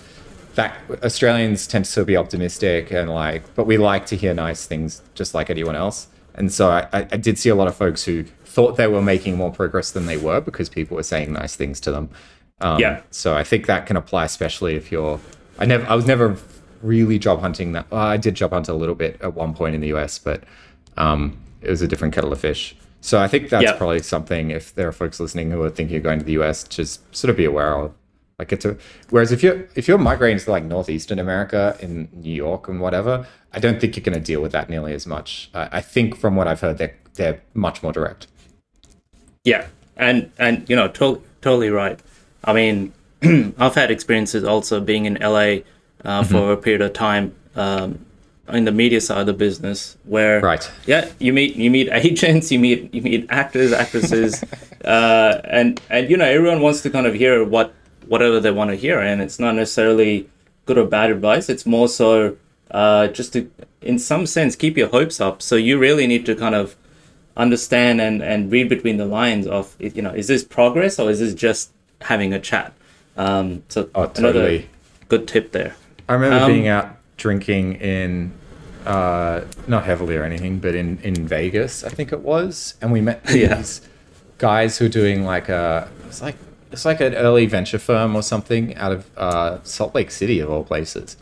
that 0.56 0.76
Australians 1.04 1.66
tend 1.66 1.84
to 1.84 1.90
still 1.90 2.04
be 2.04 2.16
optimistic 2.16 2.90
and 2.90 3.08
like, 3.10 3.42
but 3.54 3.66
we 3.66 3.78
like 3.78 4.06
to 4.06 4.16
hear 4.16 4.34
nice 4.34 4.66
things 4.66 5.02
just 5.14 5.34
like 5.34 5.48
anyone 5.50 5.76
else. 5.76 6.08
And 6.34 6.52
so 6.52 6.70
I, 6.70 6.86
I 6.92 7.02
did 7.16 7.38
see 7.38 7.48
a 7.48 7.54
lot 7.54 7.66
of 7.68 7.74
folks 7.76 8.04
who 8.04 8.24
thought 8.44 8.76
they 8.76 8.86
were 8.86 9.00
making 9.02 9.36
more 9.36 9.50
progress 9.52 9.90
than 9.92 10.06
they 10.06 10.16
were 10.16 10.40
because 10.40 10.68
people 10.68 10.96
were 10.96 11.02
saying 11.02 11.32
nice 11.32 11.56
things 11.56 11.80
to 11.80 11.90
them. 11.90 12.10
Um, 12.60 12.80
Yeah. 12.80 13.00
So 13.10 13.34
I 13.34 13.44
think 13.44 13.66
that 13.66 13.86
can 13.86 13.96
apply, 13.96 14.24
especially 14.24 14.74
if 14.76 14.90
you're. 14.92 15.20
I 15.58 15.64
never. 15.64 15.86
I 15.86 15.94
was 15.94 16.06
never 16.06 16.36
really 16.82 17.18
job 17.18 17.40
hunting. 17.40 17.72
That 17.72 17.90
well, 17.90 18.02
I 18.02 18.16
did 18.18 18.34
job 18.34 18.50
hunt 18.52 18.68
a 18.68 18.74
little 18.74 18.94
bit 18.94 19.18
at 19.22 19.34
one 19.34 19.54
point 19.54 19.74
in 19.74 19.80
the 19.80 19.88
US, 19.94 20.18
but 20.18 20.42
um, 20.96 21.38
it 21.62 21.70
was 21.70 21.80
a 21.82 21.88
different 21.88 22.14
kettle 22.14 22.32
of 22.32 22.40
fish. 22.40 22.76
So 23.00 23.18
I 23.20 23.28
think 23.28 23.48
that's 23.50 23.64
Yeah. 23.64 23.72
probably 23.76 24.00
something. 24.02 24.50
If 24.50 24.74
there 24.74 24.88
are 24.88 24.92
folks 24.92 25.20
listening 25.20 25.50
who 25.50 25.62
are 25.62 25.70
thinking 25.70 25.96
of 25.98 26.02
going 26.02 26.18
to 26.18 26.24
the 26.24 26.32
US, 26.42 26.64
just 26.64 27.00
sort 27.14 27.30
of 27.30 27.36
be 27.36 27.44
aware 27.44 27.74
of. 27.76 27.92
Like 28.38 28.52
it's 28.52 28.64
a. 28.66 28.76
Whereas 29.10 29.32
if 29.32 29.42
you're 29.42 29.66
if 29.74 29.88
you're 29.88 29.96
migrating 29.98 30.38
to 30.38 30.50
like 30.50 30.64
northeastern 30.64 31.18
America 31.18 31.76
in 31.80 32.08
New 32.12 32.32
York 32.34 32.68
and 32.68 32.80
whatever, 32.80 33.26
I 33.54 33.58
don't 33.60 33.80
think 33.80 33.96
you're 33.96 34.04
going 34.04 34.18
to 34.18 34.24
deal 34.24 34.42
with 34.42 34.52
that 34.52 34.68
nearly 34.68 34.92
as 34.92 35.06
much. 35.06 35.50
I 35.54 35.68
I 35.72 35.80
think 35.80 36.16
from 36.16 36.36
what 36.36 36.46
I've 36.46 36.60
heard, 36.60 36.76
they're 36.78 36.94
they're 37.14 37.40
much 37.54 37.82
more 37.82 37.92
direct. 37.92 38.26
Yeah, 39.44 39.66
and 39.96 40.30
and 40.38 40.68
you 40.68 40.76
know, 40.76 40.88
to- 40.88 41.22
totally 41.40 41.70
right. 41.70 41.98
I 42.44 42.52
mean, 42.52 42.92
I've 43.58 43.74
had 43.74 43.90
experiences 43.90 44.44
also 44.44 44.80
being 44.80 45.06
in 45.06 45.14
LA 45.14 45.58
uh, 46.04 46.22
for 46.22 46.52
a 46.52 46.56
period 46.58 46.82
of 46.82 46.92
time 46.92 47.34
um, 47.54 48.04
in 48.52 48.66
the 48.66 48.72
media 48.72 49.00
side 49.00 49.20
of 49.20 49.26
the 49.26 49.32
business, 49.32 49.96
where 50.04 50.40
Right. 50.42 50.70
yeah, 50.84 51.10
you 51.20 51.32
meet 51.32 51.56
you 51.56 51.70
meet 51.70 51.88
agents, 51.90 52.52
you 52.52 52.58
meet 52.58 52.92
you 52.92 53.00
meet 53.00 53.26
actors, 53.30 53.72
actresses, 53.72 54.44
uh, 54.84 55.40
and 55.44 55.80
and 55.88 56.10
you 56.10 56.18
know 56.18 56.26
everyone 56.26 56.60
wants 56.60 56.82
to 56.82 56.90
kind 56.90 57.06
of 57.06 57.14
hear 57.14 57.42
what 57.42 57.72
whatever 58.06 58.40
they 58.40 58.50
want 58.50 58.70
to 58.70 58.76
hear, 58.76 58.98
and 59.00 59.20
it's 59.22 59.38
not 59.38 59.54
necessarily 59.54 60.28
good 60.64 60.78
or 60.78 60.84
bad 60.86 61.10
advice. 61.10 61.48
It's 61.48 61.66
more 61.66 61.88
so 61.88 62.36
uh, 62.70 63.08
just 63.08 63.32
to, 63.34 63.50
in 63.82 63.98
some 63.98 64.26
sense, 64.26 64.56
keep 64.56 64.76
your 64.76 64.88
hopes 64.88 65.20
up. 65.20 65.40
So 65.42 65.56
you 65.56 65.78
really 65.78 66.06
need 66.06 66.26
to 66.26 66.34
kind 66.34 66.54
of 66.54 66.76
understand 67.36 68.00
and 68.00 68.22
and 68.22 68.50
read 68.50 68.68
between 68.68 68.96
the 68.96 69.04
lines 69.04 69.46
of 69.46 69.76
you 69.78 70.00
know 70.00 70.10
is 70.10 70.26
this 70.26 70.42
progress 70.42 70.98
or 70.98 71.10
is 71.10 71.20
this 71.20 71.34
just 71.34 71.70
having 72.00 72.32
a 72.32 72.40
chat. 72.40 72.72
Um, 73.16 73.62
so 73.68 73.88
Oh, 73.94 74.06
totally. 74.06 74.68
good 75.08 75.26
tip 75.28 75.52
there. 75.52 75.74
I 76.08 76.14
remember 76.14 76.38
Um, 76.44 76.52
being 76.52 76.68
out 76.68 76.96
drinking 77.16 77.74
in, 77.76 78.32
uh, 78.84 79.40
not 79.66 79.84
heavily 79.84 80.16
or 80.16 80.22
anything, 80.22 80.58
but 80.58 80.74
in, 80.74 80.98
in 81.02 81.26
Vegas, 81.26 81.82
I 81.82 81.88
think 81.88 82.12
it 82.12 82.20
was, 82.20 82.74
and 82.82 82.92
we 82.92 83.00
met 83.00 83.24
these 83.26 83.36
Yeah. 83.36 83.62
guys 84.38 84.76
who 84.78 84.84
were 84.84 84.90
doing 84.90 85.24
like 85.24 85.48
a, 85.48 85.88
it's 86.06 86.20
like 86.20 86.36
it's 86.76 86.84
like 86.84 87.00
an 87.00 87.14
early 87.14 87.46
venture 87.46 87.78
firm 87.78 88.14
or 88.14 88.22
something 88.22 88.74
out 88.76 88.92
of 88.92 89.10
uh, 89.16 89.58
Salt 89.64 89.94
Lake 89.94 90.10
City 90.10 90.38
of 90.40 90.50
all 90.50 90.62
places, 90.62 91.16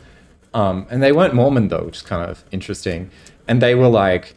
um, 0.53 0.85
and 0.89 1.01
they 1.01 1.11
weren't 1.11 1.33
Mormon 1.33 1.69
though, 1.69 1.83
which 1.85 1.97
is 1.97 2.01
kind 2.03 2.29
of 2.29 2.43
interesting, 2.51 3.09
and 3.47 3.61
they 3.61 3.75
were 3.75 3.87
like. 3.89 4.35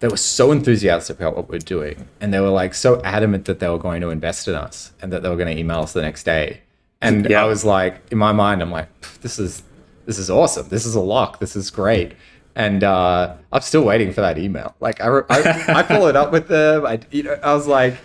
They 0.00 0.06
were 0.06 0.16
so 0.16 0.52
enthusiastic 0.52 1.16
about 1.18 1.34
what 1.36 1.48
we're 1.48 1.58
doing, 1.58 2.06
and 2.20 2.32
they 2.32 2.38
were 2.38 2.50
like 2.50 2.72
so 2.72 3.00
adamant 3.02 3.46
that 3.46 3.58
they 3.58 3.68
were 3.68 3.80
going 3.80 4.00
to 4.02 4.10
invest 4.10 4.46
in 4.46 4.54
us 4.54 4.92
and 5.02 5.12
that 5.12 5.24
they 5.24 5.28
were 5.28 5.34
going 5.34 5.52
to 5.52 5.58
email 5.60 5.80
us 5.80 5.92
the 5.92 6.02
next 6.02 6.22
day. 6.22 6.60
And 7.00 7.28
Yeah. 7.28 7.42
I 7.42 7.46
was 7.46 7.64
like, 7.64 7.94
in 8.12 8.16
my 8.16 8.30
mind, 8.30 8.62
I'm 8.62 8.70
like, 8.70 8.86
this 9.22 9.40
is 9.40 9.64
this 10.06 10.16
is 10.16 10.30
awesome. 10.30 10.68
This 10.68 10.86
is 10.86 10.94
a 10.94 11.00
lock. 11.00 11.40
This 11.40 11.56
is 11.56 11.70
great. 11.72 12.12
And 12.54 12.84
uh, 12.84 13.34
I'm 13.52 13.60
still 13.60 13.82
waiting 13.82 14.12
for 14.12 14.20
that 14.20 14.38
email. 14.38 14.76
Like 14.78 15.00
I, 15.00 15.08
I, 15.08 15.80
I 15.80 15.82
followed 15.92 16.14
up 16.14 16.30
with 16.30 16.46
them. 16.46 16.86
I, 16.86 17.00
you 17.10 17.24
know, 17.24 17.36
I 17.42 17.52
was 17.54 17.66
like, 17.66 17.96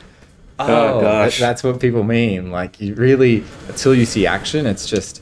oh, 0.60 1.01
gosh. 1.01 1.39
that's 1.39 1.63
what 1.63 1.79
people 1.79 2.03
mean. 2.03 2.51
Like 2.51 2.79
you 2.79 2.95
really, 2.95 3.43
until 3.67 3.93
you 3.95 4.05
see 4.05 4.27
action, 4.27 4.65
it's 4.65 4.86
just, 4.88 5.22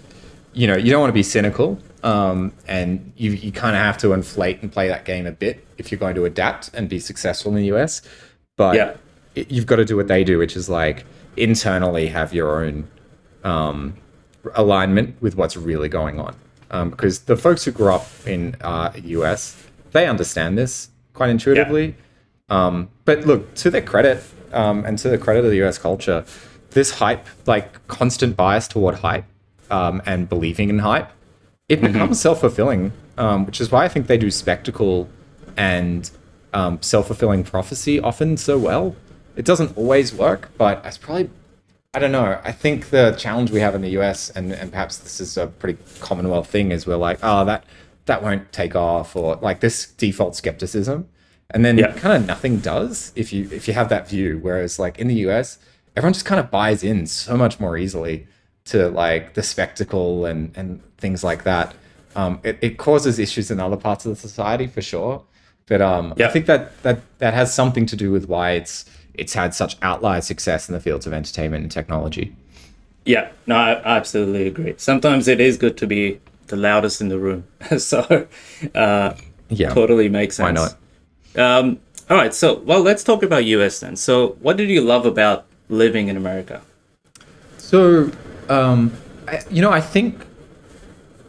you 0.54 0.68
know, 0.68 0.76
you 0.76 0.92
don't 0.92 1.00
want 1.02 1.10
to 1.10 1.16
be 1.16 1.24
cynical. 1.24 1.80
Um, 2.04 2.52
and 2.68 3.14
you, 3.16 3.32
you 3.32 3.52
kind 3.52 3.76
of 3.76 3.82
have 3.82 3.98
to 4.00 4.14
inflate 4.14 4.62
and 4.64 4.72
play 4.72 4.88
that 4.88 5.06
game 5.06 5.28
a 5.28 5.32
bit 5.32 5.66
if 5.78 5.92
you're 5.92 6.00
going 6.00 6.16
to 6.16 6.26
adapt 6.26 6.74
and 6.74 6.90
be 6.90 7.00
successful 7.00 7.52
in 7.56 7.58
the 7.58 7.72
US. 7.76 8.02
But 8.58 8.76
Yeah. 8.76 8.94
it, 9.36 9.52
you've 9.52 9.68
got 9.68 9.76
to 9.76 9.86
do 9.86 9.96
what 9.98 10.08
they 10.08 10.24
do, 10.24 10.38
which 10.40 10.56
is 10.56 10.68
like 10.68 11.06
internally 11.38 12.08
have 12.08 12.34
your 12.34 12.66
own 12.66 12.88
um, 13.44 13.96
alignment 14.56 15.22
with 15.22 15.36
what's 15.36 15.56
really 15.56 15.90
going 15.90 16.20
on. 16.20 16.36
Um, 16.72 16.90
because 16.90 17.20
the 17.20 17.38
folks 17.38 17.66
who 17.66 17.72
grew 17.72 17.92
up 17.94 18.08
in 18.26 18.56
uh, 18.62 18.92
US, 18.96 19.62
they 19.92 20.08
understand 20.08 20.58
this 20.58 20.90
quite 21.14 21.30
intuitively. 21.30 21.96
Um, 22.50 22.90
but 23.06 23.26
look, 23.28 23.54
to 23.56 23.70
their 23.70 23.82
credit, 23.82 24.24
um, 24.54 24.86
and 24.86 24.98
to 25.00 25.10
the 25.10 25.18
credit 25.18 25.46
of 25.46 25.52
the 25.52 25.62
US 25.64 25.78
culture, 25.78 26.26
this 26.72 26.92
hype, 26.92 27.26
like 27.46 27.86
constant 27.88 28.36
bias 28.36 28.68
toward 28.68 28.96
hype 28.96 29.26
um, 29.70 30.02
and 30.06 30.28
believing 30.28 30.70
in 30.70 30.80
hype, 30.80 31.10
it 31.70 31.82
becomes 31.82 32.20
self 32.20 32.42
fulfilling, 32.42 32.92
um, 33.18 33.46
which 33.46 33.62
is 33.62 33.72
why 33.72 33.86
I 33.86 33.88
think 33.88 34.08
they 34.08 34.18
do 34.18 34.32
spectacle 34.32 35.10
and 35.58 36.10
um, 36.54 36.82
self 36.82 37.08
fulfilling 37.08 37.44
prophecy 37.44 38.00
often 38.00 38.38
so 38.38 38.58
well. 38.58 38.96
It 39.36 39.46
doesn't 39.46 39.78
always 39.78 40.14
work, 40.14 40.50
but 40.58 40.86
it's 40.86 40.98
probably, 40.98 41.30
I 41.94 42.00
don't 42.00 42.12
know. 42.12 42.40
I 42.44 42.52
think 42.52 42.90
the 42.90 43.16
challenge 43.18 43.52
we 43.52 43.62
have 43.62 43.76
in 43.76 43.82
the 43.82 43.98
US, 44.00 44.30
and, 44.30 44.52
and 44.52 44.72
perhaps 44.72 44.98
this 44.98 45.22
is 45.22 45.38
a 45.38 45.48
pretty 45.48 45.82
Commonwealth 46.00 46.48
thing, 46.48 46.72
is 46.72 46.86
we're 46.86 46.98
like, 46.98 47.20
oh, 47.24 47.46
that 47.46 47.64
that 48.06 48.24
won't 48.24 48.52
take 48.52 48.76
off, 48.76 49.16
or 49.16 49.38
like 49.38 49.62
this 49.62 49.86
default 49.86 50.36
skepticism, 50.36 51.08
and 51.54 51.64
then 51.66 51.78
Yeah. 51.78 51.92
kind 51.94 52.16
of 52.22 52.28
nothing 52.28 52.58
does 52.58 53.12
if 53.16 53.32
you 53.34 53.48
if 53.52 53.68
you 53.68 53.74
have 53.74 53.90
that 53.90 54.08
view. 54.10 54.40
Whereas 54.42 54.80
like 54.80 55.00
in 55.00 55.08
the 55.08 55.16
US, 55.28 55.58
everyone 55.96 56.14
just 56.14 56.26
kind 56.26 56.40
of 56.40 56.50
buys 56.52 56.84
in 56.84 57.06
so 57.08 57.38
much 57.38 57.60
more 57.60 57.78
easily 57.78 58.28
to 58.66 58.90
like 58.90 59.34
the 59.34 59.44
spectacle 59.44 60.26
and 60.26 60.52
and 60.56 60.82
things 60.98 61.24
like 61.24 61.44
that. 61.44 61.74
Um, 62.16 62.40
it, 62.44 62.58
it 62.62 62.78
causes 62.78 63.20
issues 63.20 63.50
in 63.52 63.60
other 63.60 63.78
parts 63.78 64.06
of 64.06 64.10
the 64.12 64.16
society 64.18 64.68
for 64.68 64.82
sure, 64.82 65.24
but 65.68 65.82
um, 65.82 66.14
Yeah. 66.18 66.28
I 66.28 66.32
think 66.32 66.46
that 66.48 66.82
that 66.84 67.00
that 67.20 67.34
has 67.34 67.54
something 67.54 67.86
to 67.88 67.96
do 67.96 68.12
with 68.12 68.28
why 68.28 68.52
it's 68.52 68.86
it's 69.14 69.34
had 69.34 69.54
such 69.54 69.76
outlier 69.82 70.22
success 70.22 70.70
in 70.70 70.74
the 70.74 70.80
fields 70.82 71.06
of 71.08 71.14
entertainment 71.14 71.64
and 71.64 71.72
technology. 71.72 72.36
Yeah, 73.06 73.30
no, 73.48 73.56
I 73.56 73.74
I 73.74 73.98
absolutely 73.98 74.48
agree. 74.48 74.74
Sometimes 74.78 75.28
it 75.28 75.40
is 75.42 75.58
good 75.58 75.76
to 75.78 75.88
be 75.88 76.20
the 76.48 76.56
loudest 76.56 77.02
in 77.02 77.08
the 77.10 77.18
room. 77.18 77.44
so, 77.78 78.28
uh, 78.76 79.14
Yeah, 79.50 79.74
totally 79.74 80.10
makes 80.10 80.36
sense. 80.38 80.46
Why 80.46 80.52
not? 80.52 80.76
Um, 81.36 81.80
all 82.10 82.18
right, 82.18 82.34
so 82.34 82.60
well, 82.60 82.82
let's 82.82 83.04
talk 83.04 83.24
about 83.24 83.46
US 83.46 83.80
then. 83.80 83.96
So, 83.96 84.36
what 84.42 84.58
did 84.58 84.70
you 84.70 84.82
love 84.82 85.06
about 85.06 85.46
living 85.70 86.08
in 86.08 86.18
America? 86.18 86.62
So, 87.58 88.12
um, 88.50 88.92
I, 89.28 89.42
you 89.50 89.62
know, 89.62 89.72
I 89.72 89.80
think 89.82 90.26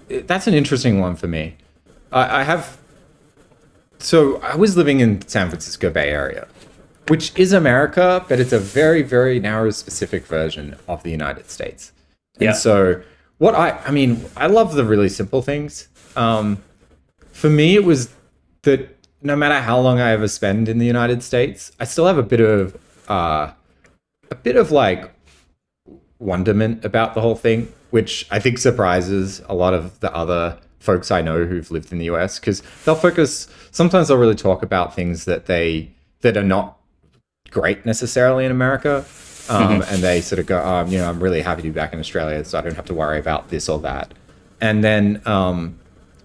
that's 0.08 0.46
an 0.46 0.54
interesting 0.54 1.00
one 1.00 1.16
for 1.16 1.28
me. 1.28 1.56
I, 2.10 2.40
I 2.40 2.42
have. 2.42 2.78
So 3.98 4.38
I 4.40 4.56
was 4.56 4.76
living 4.76 4.98
in 4.98 5.26
San 5.28 5.48
Francisco 5.48 5.88
Bay 5.88 6.10
Area, 6.10 6.48
which 7.06 7.32
is 7.38 7.52
America, 7.52 8.24
but 8.28 8.40
it's 8.40 8.52
a 8.52 8.58
very, 8.58 9.02
very 9.02 9.38
narrow, 9.38 9.70
specific 9.70 10.26
version 10.26 10.76
of 10.88 11.04
the 11.04 11.10
United 11.10 11.48
States. 11.50 11.92
And 12.36 12.46
Yeah. 12.46 12.52
so, 12.52 13.02
what 13.38 13.54
I, 13.54 13.70
I 13.86 13.90
mean, 13.92 14.24
I 14.36 14.48
love 14.48 14.74
the 14.74 14.84
really 14.84 15.08
simple 15.08 15.42
things. 15.42 15.88
Um, 16.16 16.58
for 17.30 17.48
me, 17.48 17.76
it 17.76 17.84
was 17.84 18.08
that 18.62 18.96
no 19.22 19.36
matter 19.36 19.60
how 19.60 19.78
long 19.78 20.00
I 20.00 20.10
ever 20.10 20.28
spend 20.28 20.68
in 20.68 20.78
the 20.78 20.86
United 20.86 21.22
States, 21.22 21.72
I 21.78 21.84
still 21.84 22.06
have 22.06 22.18
a 22.18 22.22
bit 22.22 22.40
of, 22.40 22.76
uh, 23.08 23.52
a 24.30 24.34
bit 24.34 24.56
of 24.56 24.70
like 24.70 25.10
wonderment 26.18 26.84
about 26.84 27.14
the 27.14 27.20
whole 27.20 27.36
thing, 27.36 27.72
which 27.90 28.26
I 28.30 28.38
think 28.38 28.58
surprises 28.58 29.42
a 29.48 29.54
lot 29.54 29.74
of 29.74 30.00
the 30.00 30.14
other 30.14 30.58
folks 30.78 31.10
I 31.10 31.22
know 31.22 31.44
who've 31.44 31.70
lived 31.70 31.92
in 31.92 31.98
the 31.98 32.06
US 32.06 32.38
because 32.38 32.62
they'll 32.84 32.94
focus. 32.94 33.48
Sometimes 33.70 34.08
they'll 34.08 34.18
really 34.18 34.34
talk 34.34 34.62
about 34.62 34.94
things 34.94 35.24
that 35.26 35.46
they 35.46 35.90
that 36.22 36.36
are 36.36 36.42
not 36.42 36.78
great 37.50 37.84
necessarily 37.86 38.44
in 38.44 38.50
America, 38.50 39.04
um, 39.48 39.82
and 39.82 40.02
they 40.02 40.20
sort 40.20 40.38
of 40.38 40.46
go, 40.46 40.64
um, 40.64 40.88
you 40.88 40.98
know, 40.98 41.08
I'm 41.08 41.22
really 41.22 41.42
happy 41.42 41.62
to 41.62 41.68
be 41.68 41.74
back 41.74 41.92
in 41.92 42.00
Australia, 42.00 42.44
so 42.44 42.58
I 42.58 42.62
don't 42.62 42.76
have 42.76 42.86
to 42.86 42.94
worry 42.94 43.18
about 43.18 43.50
this 43.50 43.68
or 43.68 43.78
that. 43.80 44.12
And 44.60 44.82
then, 44.82 45.20
um, 45.26 45.78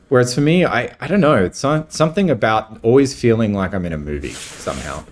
whereas 0.09 0.33
for 0.35 0.41
me, 0.41 0.65
I 0.65 0.95
I 0.99 1.07
don't 1.07 1.21
know, 1.21 1.35
it's 1.43 1.59
something 1.89 2.29
about 2.29 2.79
always 2.83 3.19
feeling 3.19 3.53
like 3.53 3.73
I'm 3.73 3.85
in 3.85 3.93
a 3.93 3.97
movie 3.97 4.33
somehow 4.33 5.03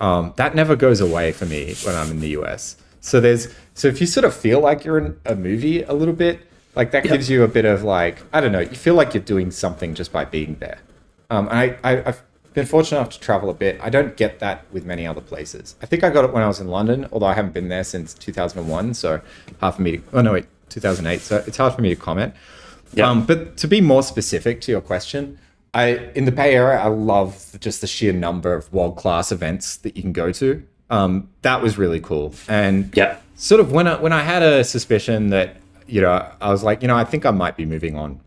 um, 0.00 0.32
that 0.36 0.54
never 0.54 0.76
goes 0.76 1.00
away 1.00 1.32
for 1.32 1.46
me 1.46 1.74
when 1.84 1.94
I'm 1.94 2.10
in 2.10 2.20
the 2.20 2.30
US. 2.40 2.76
So 3.00 3.20
there's 3.20 3.48
so 3.74 3.88
if 3.88 4.00
you 4.00 4.06
sort 4.06 4.24
of 4.24 4.34
feel 4.34 4.60
like 4.60 4.84
you're 4.84 4.98
in 4.98 5.18
a 5.26 5.34
movie 5.34 5.82
a 5.82 5.92
little 5.92 6.14
bit, 6.14 6.40
like 6.74 6.90
that 6.92 7.04
Yeah. 7.04 7.12
gives 7.12 7.28
you 7.30 7.42
a 7.42 7.48
bit 7.48 7.64
of 7.64 7.82
like 7.82 8.22
I 8.32 8.40
don't 8.40 8.52
know, 8.52 8.60
you 8.60 8.76
feel 8.76 8.94
like 8.94 9.14
you're 9.14 9.22
doing 9.22 9.50
something 9.50 9.94
just 9.94 10.12
by 10.12 10.24
being 10.24 10.56
there. 10.60 10.78
Um, 11.30 11.48
and 11.48 11.58
I, 11.58 11.78
I 11.84 12.02
I've 12.08 12.22
been 12.54 12.66
fortunate 12.66 12.98
enough 12.98 13.10
to 13.12 13.20
travel 13.20 13.48
a 13.50 13.54
bit. 13.54 13.78
I 13.80 13.90
don't 13.90 14.16
get 14.16 14.40
that 14.40 14.64
with 14.72 14.84
many 14.84 15.06
other 15.06 15.20
places. 15.20 15.76
I 15.82 15.86
think 15.86 16.02
I 16.02 16.10
got 16.10 16.24
it 16.24 16.32
when 16.32 16.42
I 16.42 16.48
was 16.48 16.60
in 16.60 16.66
London, 16.68 17.06
although 17.12 17.26
I 17.26 17.34
haven't 17.34 17.54
been 17.54 17.68
there 17.68 17.84
since 17.84 18.12
2001. 18.14 18.94
So 18.94 19.20
hard 19.60 19.74
for 19.76 19.82
me 19.82 19.98
to 19.98 20.02
oh 20.14 20.22
no 20.22 20.32
wait 20.32 20.46
2008. 20.70 21.20
So 21.20 21.44
it's 21.46 21.56
hard 21.58 21.74
for 21.74 21.82
me 21.82 21.90
to 21.90 21.96
comment. 21.96 22.34
Yeah. 22.94 23.08
Um, 23.08 23.24
but 23.26 23.56
to 23.58 23.68
be 23.68 23.80
more 23.80 24.02
specific 24.02 24.60
to 24.62 24.72
your 24.72 24.80
question, 24.80 25.38
I 25.74 26.10
in 26.14 26.24
the 26.24 26.32
Bay 26.32 26.54
Area, 26.54 26.78
I 26.78 26.88
love 26.88 27.56
just 27.60 27.80
the 27.80 27.86
sheer 27.86 28.12
number 28.12 28.54
of 28.54 28.72
world 28.72 28.96
class 28.96 29.30
events 29.30 29.76
that 29.78 29.96
you 29.96 30.02
can 30.02 30.12
go 30.12 30.32
to. 30.32 30.62
Um, 30.90 31.28
that 31.42 31.62
was 31.62 31.78
really 31.78 32.00
cool, 32.00 32.34
and 32.48 32.90
Yeah. 32.96 33.16
sort 33.36 33.60
of 33.60 33.70
when 33.70 33.86
I 33.86 33.94
when 34.00 34.12
I 34.12 34.22
had 34.22 34.42
a 34.42 34.64
suspicion 34.64 35.28
that 35.30 35.56
you 35.86 36.00
know 36.00 36.26
I 36.40 36.50
was 36.50 36.62
like 36.64 36.82
you 36.82 36.88
know 36.88 36.96
I 36.96 37.04
think 37.04 37.24
I 37.24 37.30
might 37.30 37.56
be 37.56 37.64
moving 37.64 37.96
on 37.96 38.20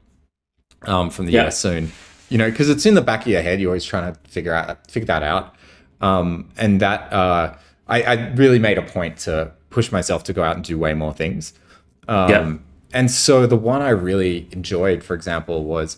um, 0.84 1.10
from 1.10 1.26
the 1.26 1.34
Yeah. 1.34 1.48
US 1.48 1.58
soon, 1.60 1.92
you 2.30 2.38
know 2.38 2.50
because 2.50 2.70
it's 2.70 2.86
in 2.86 2.94
the 2.96 3.02
back 3.02 3.22
of 3.24 3.28
your 3.28 3.42
head. 3.42 3.60
You're 3.60 3.72
always 3.72 3.84
trying 3.86 4.14
to 4.14 4.20
figure 4.30 4.54
out 4.54 4.90
figure 4.90 5.08
that 5.08 5.24
out, 5.24 5.54
um, 6.00 6.50
and 6.58 6.80
that 6.80 7.12
uh, 7.12 7.54
I, 7.90 8.02
I 8.04 8.14
really 8.36 8.60
made 8.60 8.78
a 8.78 8.82
point 8.82 9.18
to 9.20 9.52
push 9.70 9.92
myself 9.92 10.24
to 10.26 10.34
go 10.34 10.42
out 10.44 10.56
and 10.56 10.64
do 10.64 10.78
way 10.78 10.94
more 10.94 11.14
things. 11.14 11.54
Um, 12.08 12.30
Yeah. 12.30 12.54
And 12.94 13.10
so 13.10 13.48
the 13.48 13.56
one 13.58 13.82
I 13.82 13.90
really 13.90 14.48
enjoyed, 14.52 15.04
for 15.04 15.16
example, 15.16 15.64
was 15.64 15.98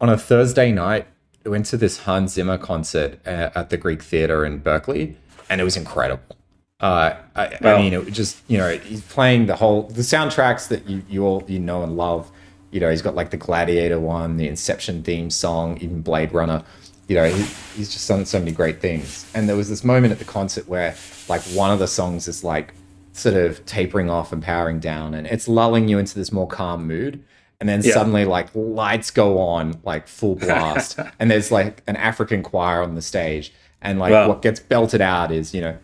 on 0.00 0.08
a 0.08 0.18
Thursday 0.18 0.70
night. 0.70 1.06
I 1.44 1.48
went 1.48 1.66
to 1.66 1.76
this 1.76 2.00
Hans 2.00 2.32
Zimmer 2.32 2.58
concert 2.58 3.20
uh, 3.26 3.50
at 3.54 3.70
the 3.70 3.76
Greek 3.76 4.02
Theater 4.02 4.44
in 4.44 4.58
Berkeley, 4.58 5.16
and 5.48 5.60
it 5.60 5.64
was 5.64 5.76
incredible. 5.76 6.36
Uh, 6.80 7.14
I, 7.34 7.56
Wow. 7.62 7.76
I 7.76 7.78
mean, 7.82 7.94
it 7.94 8.04
was 8.04 8.14
just 8.14 8.42
you 8.48 8.58
know 8.58 8.68
he's 8.76 9.00
playing 9.00 9.46
the 9.46 9.56
whole 9.56 9.84
the 9.84 10.02
soundtracks 10.02 10.68
that 10.68 10.88
you 10.88 11.02
you 11.08 11.24
all 11.24 11.42
you 11.46 11.58
know 11.58 11.82
and 11.82 11.96
love. 11.96 12.30
You 12.70 12.80
know, 12.80 12.90
he's 12.90 13.00
got 13.00 13.14
like 13.14 13.30
the 13.30 13.38
Gladiator 13.38 13.98
one, 13.98 14.36
the 14.36 14.46
Inception 14.48 15.02
theme 15.02 15.30
song, 15.30 15.78
even 15.78 16.02
Blade 16.02 16.32
Runner. 16.32 16.62
You 17.08 17.14
know, 17.14 17.24
he, 17.24 17.42
he's 17.76 17.92
just 17.92 18.06
done 18.08 18.26
so 18.26 18.40
many 18.40 18.50
great 18.50 18.80
things. 18.80 19.24
And 19.32 19.48
there 19.48 19.56
was 19.56 19.68
this 19.68 19.84
moment 19.84 20.12
at 20.12 20.18
the 20.18 20.24
concert 20.24 20.68
where 20.68 20.94
like 21.28 21.40
one 21.54 21.70
of 21.70 21.78
the 21.78 21.86
songs 21.86 22.26
is 22.28 22.42
like 22.42 22.74
sort 23.16 23.34
of 23.34 23.64
tapering 23.66 24.10
off 24.10 24.32
and 24.32 24.42
powering 24.42 24.78
down, 24.78 25.14
and 25.14 25.26
it's 25.26 25.48
lulling 25.48 25.88
you 25.88 25.98
into 25.98 26.14
this 26.14 26.30
more 26.32 26.46
calm 26.46 26.86
mood. 26.86 27.22
And 27.58 27.66
then 27.68 27.80
Yeah. 27.82 27.94
suddenly, 27.94 28.26
like 28.26 28.48
lights 28.54 29.10
go 29.10 29.38
on, 29.38 29.80
like 29.84 30.06
full 30.08 30.34
blast, 30.34 30.98
and 31.18 31.30
there's 31.30 31.50
like 31.50 31.82
an 31.86 31.96
African 31.96 32.42
choir 32.42 32.82
on 32.82 32.94
the 32.94 33.02
stage, 33.02 33.52
and 33.80 33.98
like 33.98 34.12
Wow. 34.12 34.28
what 34.28 34.42
gets 34.42 34.60
belted 34.60 35.00
out 35.00 35.32
is 35.32 35.54
you 35.54 35.62
know, 35.62 35.76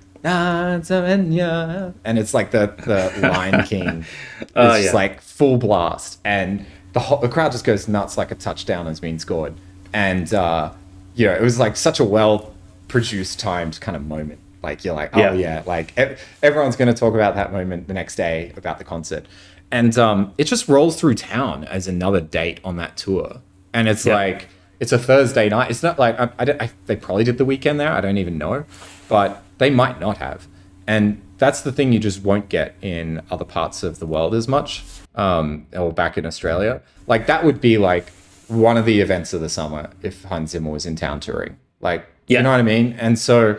and 2.04 2.18
it's 2.18 2.34
like 2.34 2.50
the 2.50 2.72
the 2.84 3.26
Lion 3.28 3.64
King, 3.66 4.04
it's 4.40 4.52
Oh, 4.54 4.68
just 4.76 4.84
yeah. 4.86 4.92
like 4.92 5.20
full 5.22 5.56
blast, 5.56 6.18
and 6.24 6.66
the 6.92 7.00
whole, 7.00 7.18
the 7.18 7.28
crowd 7.28 7.52
just 7.52 7.64
goes 7.64 7.88
nuts, 7.88 8.18
like 8.18 8.30
a 8.30 8.34
touchdown 8.34 8.84
has 8.86 9.00
been 9.00 9.18
scored, 9.18 9.54
and 9.94 10.32
uh, 10.34 10.70
you 11.14 11.26
know, 11.26 11.32
it 11.32 11.40
was 11.40 11.58
like 11.58 11.76
such 11.76 11.98
a 12.00 12.04
well 12.04 12.52
produced, 12.88 13.40
timed 13.40 13.80
kind 13.80 13.96
of 13.96 14.06
moment. 14.06 14.38
Like 14.62 14.84
you're 14.84 14.94
like, 14.94 15.10
oh 15.16 15.18
Yeah. 15.18 15.32
yeah, 15.34 15.62
like 15.66 15.92
ev- 15.96 16.20
everyone's 16.42 16.76
going 16.76 16.92
to 16.92 16.98
talk 16.98 17.14
about 17.14 17.34
that 17.34 17.52
moment 17.52 17.88
the 17.88 17.94
next 17.94 18.16
day 18.16 18.52
about 18.56 18.78
the 18.78 18.84
concert, 18.84 19.26
and 19.70 19.96
um, 19.98 20.32
it 20.38 20.44
just 20.44 20.68
rolls 20.68 20.98
through 20.98 21.14
town 21.14 21.64
as 21.64 21.88
another 21.88 22.20
date 22.20 22.60
on 22.64 22.76
that 22.76 22.96
tour, 22.96 23.40
and 23.74 23.88
it's 23.88 24.06
Yeah. 24.06 24.14
like 24.14 24.48
it's 24.80 24.92
a 24.92 24.98
Thursday 24.98 25.48
night. 25.48 25.70
It's 25.70 25.82
not 25.82 25.98
like 25.98 26.18
I, 26.18 26.24
I, 26.38 26.44
I 26.64 26.70
they 26.86 26.96
probably 26.96 27.24
did 27.24 27.38
the 27.38 27.44
weekend 27.44 27.80
there. 27.80 27.92
I 27.92 28.00
don't 28.00 28.18
even 28.18 28.38
know, 28.38 28.64
but 29.08 29.42
they 29.58 29.70
might 29.70 29.98
not 30.00 30.18
have, 30.18 30.46
and 30.86 31.20
that's 31.38 31.62
the 31.62 31.72
thing 31.72 31.92
you 31.92 31.98
just 31.98 32.22
won't 32.22 32.48
get 32.48 32.76
in 32.82 33.20
other 33.30 33.44
parts 33.44 33.82
of 33.82 33.98
the 33.98 34.06
world 34.06 34.32
as 34.34 34.46
much, 34.46 34.84
um, 35.16 35.66
or 35.72 35.92
back 35.92 36.16
in 36.16 36.24
Australia. 36.24 36.80
Like 37.08 37.26
that 37.26 37.44
would 37.44 37.60
be 37.60 37.78
like 37.78 38.10
one 38.46 38.76
of 38.76 38.84
the 38.84 39.00
events 39.00 39.32
of 39.32 39.40
the 39.40 39.48
summer 39.48 39.90
if 40.02 40.22
Hans 40.24 40.50
Zimmer 40.52 40.70
was 40.70 40.86
in 40.86 40.94
town 40.94 41.18
touring. 41.18 41.56
Like, 41.80 42.06
Yeah. 42.28 42.38
you 42.38 42.42
know 42.44 42.50
what 42.52 42.60
I 42.60 42.62
mean? 42.62 42.94
And 42.98 43.18
so, 43.18 43.58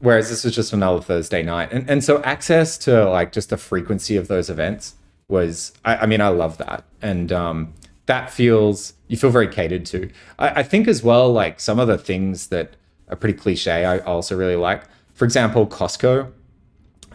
whereas 0.00 0.28
this 0.28 0.44
was 0.44 0.54
just 0.54 0.72
another 0.72 1.00
Thursday 1.00 1.42
night, 1.42 1.72
and 1.72 1.88
and 1.88 2.02
so 2.02 2.22
access 2.22 2.78
to 2.78 3.08
like 3.08 3.32
just 3.32 3.50
the 3.50 3.56
frequency 3.56 4.16
of 4.16 4.28
those 4.28 4.50
events 4.50 4.94
was, 5.28 5.72
I, 5.84 5.96
I 5.96 6.06
mean, 6.06 6.20
I 6.20 6.28
love 6.28 6.58
that, 6.58 6.84
and 7.02 7.32
um, 7.32 7.74
that 8.06 8.30
feels 8.30 8.94
you 9.08 9.16
feel 9.16 9.30
very 9.30 9.48
catered 9.48 9.86
to. 9.86 10.10
I, 10.38 10.60
I 10.60 10.62
think 10.62 10.88
as 10.88 11.02
well, 11.02 11.32
like 11.32 11.60
some 11.60 11.78
of 11.78 11.88
the 11.88 11.98
things 11.98 12.48
that 12.48 12.76
are 13.08 13.16
pretty 13.16 13.38
cliche, 13.38 13.84
I 13.84 13.98
also 14.00 14.36
really 14.36 14.56
like. 14.56 14.84
For 15.14 15.24
example, 15.24 15.66
Costco. 15.66 16.32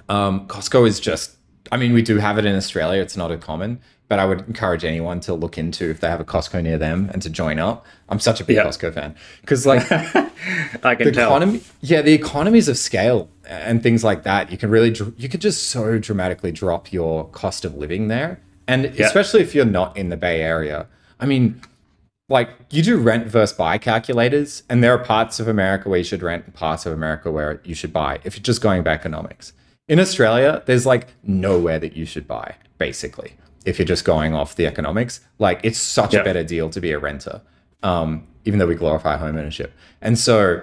Um, 0.09 0.47
Costco 0.47 0.87
is 0.87 0.99
just, 0.99 1.37
I 1.71 1.77
mean, 1.77 1.93
we 1.93 2.01
do 2.01 2.17
have 2.17 2.37
it 2.37 2.45
in 2.45 2.55
Australia. 2.55 3.01
It's 3.01 3.15
not 3.15 3.31
a 3.31 3.37
common, 3.37 3.79
but 4.11 4.19
I 4.19 4.25
would 4.25 4.41
encourage 4.45 4.83
anyone 4.83 5.21
to 5.21 5.33
look 5.33 5.57
into 5.57 5.89
if 5.89 6.01
they 6.01 6.09
have 6.09 6.19
a 6.19 6.25
Costco 6.25 6.61
near 6.61 6.77
them 6.77 7.09
and 7.13 7.21
to 7.21 7.29
join 7.29 7.59
up. 7.59 7.85
I'm 8.09 8.19
such 8.19 8.41
a 8.41 8.43
big 8.43 8.57
Yeah. 8.57 8.65
Costco 8.65 8.93
fan 8.93 9.15
because, 9.39 9.65
like, 9.65 9.89
I 10.83 10.95
can 10.95 11.05
the 11.07 11.11
tell. 11.13 11.29
economy, 11.29 11.61
yeah, 11.79 12.01
the 12.01 12.11
economies 12.11 12.67
of 12.67 12.77
scale 12.77 13.29
and 13.45 13.81
things 13.81 14.03
like 14.03 14.23
that. 14.23 14.51
You 14.51 14.57
can 14.57 14.69
really, 14.69 14.93
you 15.15 15.29
could 15.29 15.39
just 15.39 15.69
so 15.69 15.97
dramatically 15.97 16.51
drop 16.51 16.91
your 16.91 17.29
cost 17.29 17.63
of 17.63 17.75
living 17.77 18.09
there, 18.09 18.41
and 18.67 18.83
Yeah. 18.93 19.05
especially 19.05 19.39
if 19.43 19.55
you're 19.55 19.63
not 19.63 19.95
in 19.95 20.09
the 20.09 20.17
Bay 20.17 20.41
Area. 20.41 20.87
I 21.17 21.25
mean, 21.25 21.61
like 22.27 22.49
you 22.69 22.83
do 22.83 22.97
rent 22.97 23.27
versus 23.27 23.55
buy 23.57 23.77
calculators, 23.77 24.63
and 24.69 24.83
there 24.83 24.91
are 24.91 24.97
parts 25.01 25.39
of 25.39 25.47
America 25.47 25.87
where 25.87 25.99
you 25.99 26.03
should 26.03 26.21
rent, 26.21 26.43
and 26.47 26.53
parts 26.53 26.85
of 26.85 26.91
America 26.91 27.31
where 27.31 27.61
you 27.63 27.75
should 27.75 27.93
buy. 27.93 28.19
If 28.25 28.35
you're 28.35 28.43
just 28.43 28.59
going 28.61 28.83
by 28.83 28.91
economics, 28.91 29.53
in 29.87 30.01
Australia, 30.01 30.63
there's 30.65 30.85
like 30.85 31.07
nowhere 31.23 31.79
that 31.79 31.95
you 31.95 32.05
should 32.05 32.27
buy, 32.27 32.55
basically. 32.77 33.35
If 33.65 33.77
you're 33.79 33.85
just 33.85 34.05
going 34.05 34.33
off 34.33 34.55
the 34.55 34.65
economics, 34.67 35.19
like 35.39 35.59
it's 35.63 35.77
such 35.79 36.13
Yeah. 36.13 36.21
a 36.21 36.23
better 36.23 36.43
deal 36.43 36.69
to 36.69 36.81
be 36.81 36.91
a 36.91 36.99
renter, 36.99 37.41
um, 37.83 38.27
even 38.45 38.59
though 38.59 38.67
we 38.67 38.75
glorify 38.75 39.17
home 39.17 39.37
ownership. 39.37 39.71
And 40.01 40.17
so, 40.17 40.61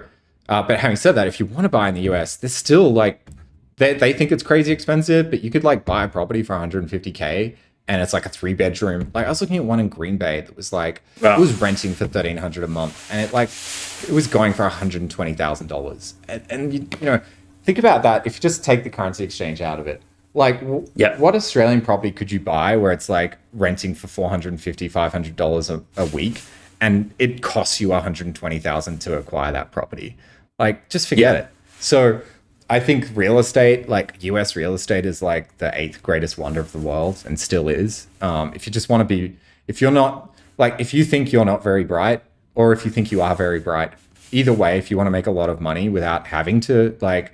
uh, 0.49 0.63
but 0.63 0.79
having 0.79 0.97
said 0.97 1.13
that, 1.15 1.27
if 1.27 1.39
you 1.39 1.45
want 1.45 1.63
to 1.63 1.69
buy 1.69 1.87
in 1.89 1.95
the 1.95 2.01
US, 2.11 2.35
there's 2.35 2.55
still 2.55 2.91
like 2.91 3.25
they, 3.77 3.93
they 3.93 4.11
think 4.11 4.31
it's 4.33 4.43
crazy 4.43 4.73
expensive, 4.73 5.29
but 5.29 5.41
you 5.41 5.49
could 5.49 5.63
like 5.63 5.85
buy 5.85 6.03
a 6.03 6.07
property 6.09 6.43
for 6.43 6.53
150k 6.55 7.55
and 7.87 8.01
it's 8.01 8.11
like 8.13 8.25
a 8.25 8.29
three 8.29 8.53
bedroom. 8.53 9.09
Like 9.13 9.25
I 9.25 9.29
was 9.29 9.39
looking 9.41 9.55
at 9.57 9.63
one 9.65 9.79
in 9.79 9.87
Green 9.89 10.17
Bay 10.17 10.41
that 10.41 10.55
was 10.57 10.73
like 10.73 11.01
Wow. 11.21 11.37
it 11.37 11.39
was 11.39 11.53
renting 11.61 11.93
for 11.93 12.03
1300 12.05 12.63
a 12.63 12.67
month, 12.67 13.09
and 13.11 13.21
it 13.21 13.33
like 13.33 13.49
it 14.03 14.11
was 14.11 14.27
going 14.27 14.53
for 14.53 14.63
120 14.63 15.33
thousand 15.33 15.67
dollars. 15.67 16.15
And, 16.27 16.43
and 16.49 16.73
you, 16.73 16.87
you 16.99 17.05
know, 17.05 17.21
think 17.63 17.77
about 17.79 18.03
that. 18.03 18.27
If 18.27 18.35
you 18.35 18.41
just 18.41 18.63
take 18.63 18.83
the 18.83 18.89
currency 18.89 19.23
exchange 19.23 19.61
out 19.61 19.79
of 19.79 19.87
it, 19.87 20.01
like 20.39 20.61
w- 20.61 20.87
Yeah. 20.95 21.17
what 21.19 21.35
Australian 21.35 21.81
property 21.81 22.11
could 22.11 22.31
you 22.31 22.39
buy 22.39 22.75
where 22.77 22.91
it's 22.93 23.09
like 23.09 23.37
renting 23.53 23.93
for 23.93 24.07
450 24.07 24.87
500 24.87 25.35
dollars 25.35 25.69
a 25.69 25.81
a 25.97 26.05
week, 26.05 26.41
and 26.81 27.11
it 27.19 27.41
costs 27.41 27.79
you 27.81 27.89
120,000 27.89 28.99
to 29.01 29.17
acquire 29.17 29.51
that 29.51 29.71
property? 29.71 30.15
Like 30.57 30.89
just 30.89 31.07
forget 31.07 31.35
Yeah. 31.35 31.41
it. 31.41 31.47
So 31.79 32.21
I 32.69 32.79
think 32.79 33.09
real 33.15 33.37
estate, 33.39 33.89
like 33.89 34.13
US 34.23 34.55
real 34.55 34.73
estate, 34.73 35.05
is 35.05 35.21
like 35.21 35.57
the 35.57 35.71
eighth 35.79 36.01
greatest 36.01 36.37
wonder 36.37 36.61
of 36.61 36.71
the 36.71 36.79
world 36.79 37.21
and 37.25 37.37
still 37.39 37.67
is. 37.67 38.07
Um, 38.21 38.51
if 38.55 38.65
you 38.65 38.71
just 38.71 38.87
want 38.89 39.01
to 39.01 39.05
be, 39.05 39.35
if 39.67 39.81
you're 39.81 39.91
not, 40.03 40.33
like, 40.57 40.75
if 40.79 40.93
you 40.93 41.03
think 41.03 41.31
you're 41.33 41.45
not 41.45 41.63
very 41.63 41.83
bright, 41.83 42.21
or 42.55 42.71
if 42.71 42.85
you 42.85 42.91
think 42.91 43.11
you 43.11 43.21
are 43.21 43.35
very 43.35 43.59
bright, 43.59 43.91
either 44.31 44.53
way, 44.53 44.77
if 44.77 44.91
you 44.91 44.97
want 44.97 45.07
to 45.07 45.11
make 45.11 45.25
a 45.27 45.31
lot 45.31 45.49
of 45.49 45.59
money 45.59 45.89
without 45.89 46.27
having 46.27 46.59
to, 46.61 46.95
like, 47.01 47.31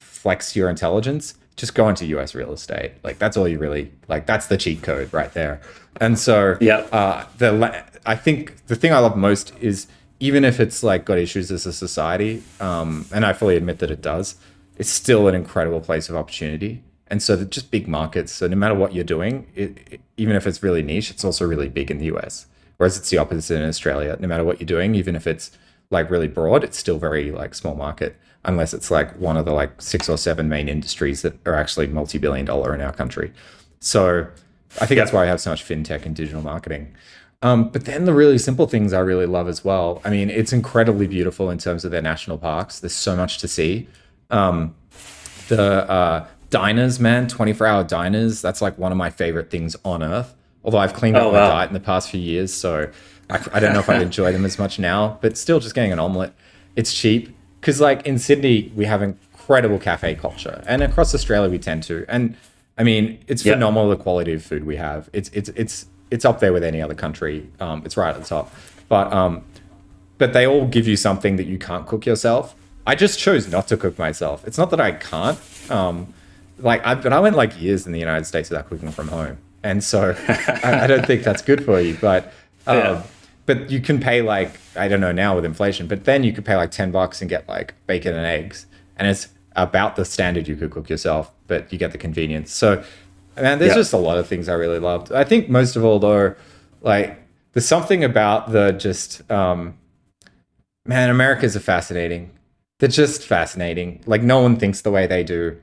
flex 0.00 0.54
your 0.56 0.68
intelligence, 0.68 1.34
just 1.56 1.74
go 1.74 1.88
into 1.88 2.04
US 2.06 2.34
real 2.34 2.52
estate. 2.52 2.92
Like, 3.02 3.18
that's 3.18 3.36
all 3.36 3.46
you 3.46 3.58
really, 3.58 3.92
like, 4.08 4.26
that's 4.26 4.46
the 4.46 4.56
cheat 4.56 4.82
code 4.82 5.12
right 5.12 5.32
there. 5.34 5.60
And 6.00 6.18
so, 6.18 6.56
Yeah. 6.60 6.78
uh, 6.92 7.24
the 7.38 7.52
la- 7.52 7.74
I 8.06 8.16
think 8.16 8.66
the 8.66 8.76
thing 8.76 8.92
I 8.92 8.98
love 8.98 9.16
most 9.16 9.52
is 9.60 9.86
even 10.20 10.44
if 10.44 10.58
it's 10.60 10.82
like 10.82 11.04
got 11.04 11.18
issues 11.18 11.50
as 11.50 11.66
a 11.66 11.72
society, 11.72 12.42
um, 12.60 13.06
and 13.12 13.24
I 13.24 13.32
fully 13.32 13.56
admit 13.56 13.78
that 13.80 13.90
it 13.90 14.02
does, 14.02 14.36
it's 14.78 14.90
still 14.90 15.28
an 15.28 15.34
incredible 15.34 15.80
place 15.80 16.08
of 16.08 16.16
opportunity. 16.16 16.82
And 17.08 17.22
so 17.22 17.36
they're 17.36 17.44
just 17.44 17.70
big 17.70 17.86
markets. 17.86 18.32
So 18.32 18.46
no 18.48 18.56
matter 18.56 18.74
what 18.74 18.94
you're 18.94 19.04
doing, 19.04 19.46
it, 19.54 19.78
it- 19.90 20.00
even 20.16 20.34
if 20.36 20.46
it's 20.46 20.62
really 20.62 20.82
niche, 20.82 21.10
it's 21.10 21.24
also 21.24 21.44
really 21.46 21.68
big 21.68 21.90
in 21.90 21.98
the 21.98 22.06
US. 22.06 22.46
Whereas 22.76 22.96
it's 22.96 23.10
the 23.10 23.18
opposite 23.18 23.56
in 23.62 23.68
Australia. 23.68 24.16
No 24.18 24.26
matter 24.26 24.42
what 24.44 24.58
you're 24.60 24.66
doing, 24.66 24.94
even 24.96 25.14
if 25.14 25.26
it's 25.26 25.50
like 25.90 26.10
really 26.10 26.26
broad, 26.28 26.64
it's 26.64 26.78
still 26.78 26.98
very 26.98 27.30
like 27.30 27.54
small 27.54 27.74
market. 27.76 28.16
Unless 28.44 28.74
it's 28.74 28.90
like 28.90 29.14
one 29.18 29.36
of 29.36 29.44
the 29.44 29.52
like 29.52 29.80
six 29.80 30.08
or 30.08 30.18
seven 30.18 30.48
main 30.48 30.68
industries 30.68 31.22
that 31.22 31.34
are 31.46 31.54
actually 31.54 31.86
multi-billion 31.86 32.44
dollar 32.44 32.74
in 32.74 32.80
our 32.80 32.92
country. 32.92 33.32
So 33.80 34.26
I 34.80 34.86
think 34.86 34.98
that's 34.98 35.12
why 35.12 35.22
I 35.24 35.26
have 35.26 35.40
so 35.40 35.50
much 35.50 35.64
fintech 35.64 36.04
and 36.04 36.14
digital 36.14 36.42
marketing. 36.42 36.94
Um, 37.42 37.68
but 37.68 37.84
then 37.84 38.04
the 38.06 38.14
really 38.14 38.38
simple 38.38 38.66
things 38.66 38.92
I 38.92 39.00
really 39.00 39.26
love 39.26 39.48
as 39.48 39.64
well. 39.64 40.00
I 40.04 40.10
mean, 40.10 40.30
it's 40.30 40.52
incredibly 40.52 41.06
beautiful 41.06 41.50
in 41.50 41.58
terms 41.58 41.84
of 41.84 41.90
their 41.90 42.00
national 42.02 42.38
parks. 42.38 42.80
There's 42.80 42.94
so 42.94 43.14
much 43.16 43.38
to 43.38 43.48
see. 43.48 43.86
Um, 44.30 44.74
the 45.48 45.62
uh, 45.90 46.26
diners, 46.50 46.98
man, 46.98 47.28
24 47.28 47.66
hour 47.66 47.84
diners, 47.84 48.40
that's 48.40 48.62
like 48.62 48.78
one 48.78 48.92
of 48.92 48.98
my 48.98 49.10
favorite 49.10 49.50
things 49.50 49.76
on 49.84 50.02
earth. 50.02 50.34
Although 50.64 50.78
I've 50.78 50.94
cleaned 50.94 51.16
up 51.16 51.24
Oh, 51.24 51.32
my 51.32 51.40
wow. 51.40 51.48
diet 51.48 51.68
in 51.68 51.74
the 51.74 51.80
past 51.80 52.10
few 52.10 52.20
years, 52.20 52.52
so 52.52 52.90
I, 53.28 53.38
I 53.52 53.60
don't 53.60 53.74
know 53.74 53.80
if 53.80 53.90
I'd 53.90 54.00
enjoy 54.10 54.32
them 54.32 54.46
as 54.46 54.58
much 54.58 54.78
now, 54.78 55.18
but 55.20 55.36
still 55.36 55.60
just 55.60 55.74
getting 55.74 55.92
an 55.92 55.98
omelette. 55.98 56.32
It's 56.76 56.94
cheap. 56.94 57.33
Because, 57.64 57.80
like, 57.80 58.06
in 58.06 58.18
Sydney, 58.18 58.70
we 58.76 58.84
have 58.84 59.00
incredible 59.00 59.78
cafe 59.78 60.16
culture, 60.16 60.62
and 60.66 60.82
across 60.82 61.14
Australia, 61.14 61.48
we 61.48 61.58
tend 61.58 61.82
to. 61.84 62.04
And 62.10 62.36
I 62.76 62.82
mean, 62.82 63.18
it's 63.26 63.42
Yeah. 63.42 63.54
phenomenal 63.54 63.88
the 63.88 63.96
quality 63.96 64.34
of 64.34 64.42
food 64.42 64.66
we 64.66 64.76
have. 64.76 65.08
It's, 65.14 65.30
it's, 65.32 65.48
it's, 65.56 65.86
it's 66.10 66.26
up 66.26 66.40
there 66.40 66.52
with 66.52 66.62
any 66.62 66.82
other 66.82 66.94
country. 66.94 67.48
Um, 67.60 67.80
it's 67.86 67.96
right 67.96 68.14
at 68.14 68.20
the 68.20 68.26
top. 68.28 68.52
But, 68.90 69.10
um, 69.14 69.42
but 70.18 70.34
they 70.34 70.46
all 70.46 70.66
give 70.66 70.86
you 70.86 70.96
something 70.98 71.36
that 71.36 71.44
you 71.46 71.56
can't 71.58 71.86
cook 71.86 72.04
yourself. 72.04 72.54
I 72.86 72.96
just 72.96 73.18
chose 73.18 73.48
not 73.50 73.66
to 73.68 73.78
cook 73.78 73.98
myself. 73.98 74.46
It's 74.46 74.58
not 74.58 74.68
that 74.68 74.80
I 74.82 74.92
can't. 74.92 75.38
Um, 75.70 76.12
like, 76.58 76.84
I, 76.84 76.94
but 76.96 77.14
I 77.14 77.20
went 77.20 77.34
like 77.34 77.58
years 77.58 77.86
in 77.86 77.92
the 77.92 77.98
United 77.98 78.26
States 78.26 78.50
without 78.50 78.68
cooking 78.68 78.90
from 78.90 79.08
home, 79.08 79.38
and 79.62 79.82
so 79.82 80.14
I, 80.28 80.80
I 80.84 80.86
don't 80.86 81.06
think 81.06 81.22
that's 81.22 81.40
good 81.40 81.64
for 81.64 81.80
you. 81.80 81.96
But, 81.98 82.24
um, 82.66 82.76
Yeah. 82.76 83.02
but 83.46 83.70
you 83.70 83.80
can 83.80 84.00
pay 84.00 84.20
like 84.20 84.50
I 84.76 84.88
don't 84.88 85.00
know 85.00 85.12
now 85.12 85.34
with 85.34 85.44
inflation, 85.44 85.86
but 85.86 86.04
then 86.04 86.24
you 86.24 86.32
could 86.32 86.44
pay 86.44 86.56
like 86.56 86.70
ten 86.70 86.90
bucks 86.90 87.20
and 87.20 87.28
get 87.30 87.48
like 87.48 87.74
bacon 87.86 88.14
and 88.14 88.26
eggs, 88.26 88.66
and 88.96 89.08
it's 89.08 89.28
about 89.56 89.96
the 89.96 90.04
standard 90.04 90.48
you 90.48 90.56
could 90.56 90.70
cook 90.70 90.88
yourself, 90.90 91.30
but 91.46 91.72
you 91.72 91.78
get 91.78 91.92
the 91.92 91.98
convenience. 91.98 92.52
So, 92.52 92.82
man, 93.36 93.58
there's 93.58 93.70
Yeah. 93.70 93.74
just 93.76 93.92
a 93.92 93.96
lot 93.98 94.18
of 94.18 94.26
things 94.26 94.48
I 94.48 94.54
really 94.54 94.80
loved. 94.80 95.12
I 95.12 95.22
think 95.24 95.48
most 95.48 95.76
of 95.76 95.84
all, 95.84 95.98
though, 96.00 96.34
like 96.80 97.18
there's 97.52 97.66
something 97.66 98.02
about 98.02 98.50
the 98.52 98.72
just 98.72 99.28
um, 99.30 99.74
man, 100.84 101.08
Americans 101.10 101.54
are 101.56 101.60
fascinating. 101.60 102.30
They're 102.80 102.88
just 102.88 103.22
fascinating. 103.22 104.00
Like 104.06 104.22
no 104.22 104.40
one 104.40 104.56
thinks 104.56 104.80
the 104.80 104.90
way 104.90 105.06
they 105.06 105.22
do. 105.22 105.56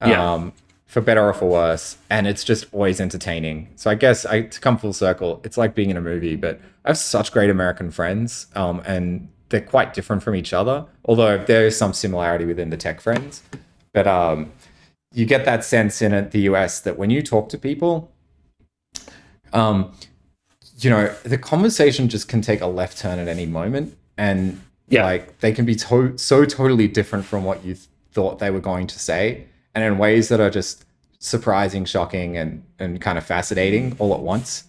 Um, 0.00 0.10
Yeah. 0.10 0.50
For 0.86 1.00
better 1.00 1.22
or 1.28 1.32
for 1.34 1.46
worse, 1.48 1.96
and 2.08 2.26
it's 2.26 2.44
just 2.44 2.66
always 2.72 3.00
entertaining. 3.00 3.68
So 3.74 3.90
I 3.90 3.94
guess 3.96 4.24
I 4.26 4.42
to 4.42 4.60
come 4.60 4.78
full 4.78 4.92
circle, 4.92 5.40
it's 5.42 5.56
like 5.56 5.74
being 5.74 5.90
in 5.90 5.96
a 5.96 6.00
movie. 6.00 6.36
But 6.36 6.60
I 6.84 6.90
have 6.90 6.98
such 6.98 7.32
great 7.32 7.50
American 7.50 7.90
friends, 7.90 8.46
um, 8.54 8.80
and 8.86 9.28
they're 9.48 9.60
quite 9.60 9.92
different 9.94 10.22
from 10.22 10.36
each 10.36 10.52
other. 10.52 10.86
Although 11.06 11.38
there 11.38 11.66
is 11.66 11.76
some 11.76 11.92
similarity 11.94 12.44
within 12.44 12.70
the 12.70 12.76
tech 12.76 13.00
friends, 13.00 13.42
but 13.92 14.06
um, 14.06 14.52
you 15.12 15.24
get 15.26 15.44
that 15.46 15.64
sense 15.64 16.00
in 16.02 16.28
the 16.30 16.40
US 16.42 16.80
that 16.80 16.96
when 16.98 17.10
you 17.10 17.22
talk 17.22 17.48
to 17.48 17.58
people, 17.58 18.12
um, 19.52 19.92
you 20.78 20.90
know, 20.90 21.12
the 21.24 21.38
conversation 21.38 22.08
just 22.08 22.28
can 22.28 22.40
take 22.42 22.60
a 22.60 22.66
left 22.66 22.98
turn 22.98 23.18
at 23.18 23.26
any 23.26 23.46
moment, 23.46 23.96
and 24.16 24.60
Yeah. 24.88 25.04
like 25.04 25.38
they 25.40 25.50
can 25.52 25.64
be 25.64 25.74
to- 25.76 26.16
so 26.18 26.44
totally 26.44 26.88
different 26.88 27.24
from 27.24 27.42
what 27.44 27.64
you 27.64 27.74
th- 27.74 27.86
thought 28.12 28.38
they 28.38 28.50
were 28.50 28.60
going 28.60 28.86
to 28.88 28.98
say, 28.98 29.44
and 29.74 29.84
in 29.84 29.98
ways 29.98 30.28
that 30.28 30.40
are 30.40 30.50
just 30.50 30.84
surprising, 31.18 31.84
shocking, 31.84 32.36
and 32.36 32.62
and 32.78 33.00
kind 33.00 33.18
of 33.18 33.24
fascinating 33.24 33.96
all 33.98 34.14
at 34.14 34.20
once. 34.20 34.64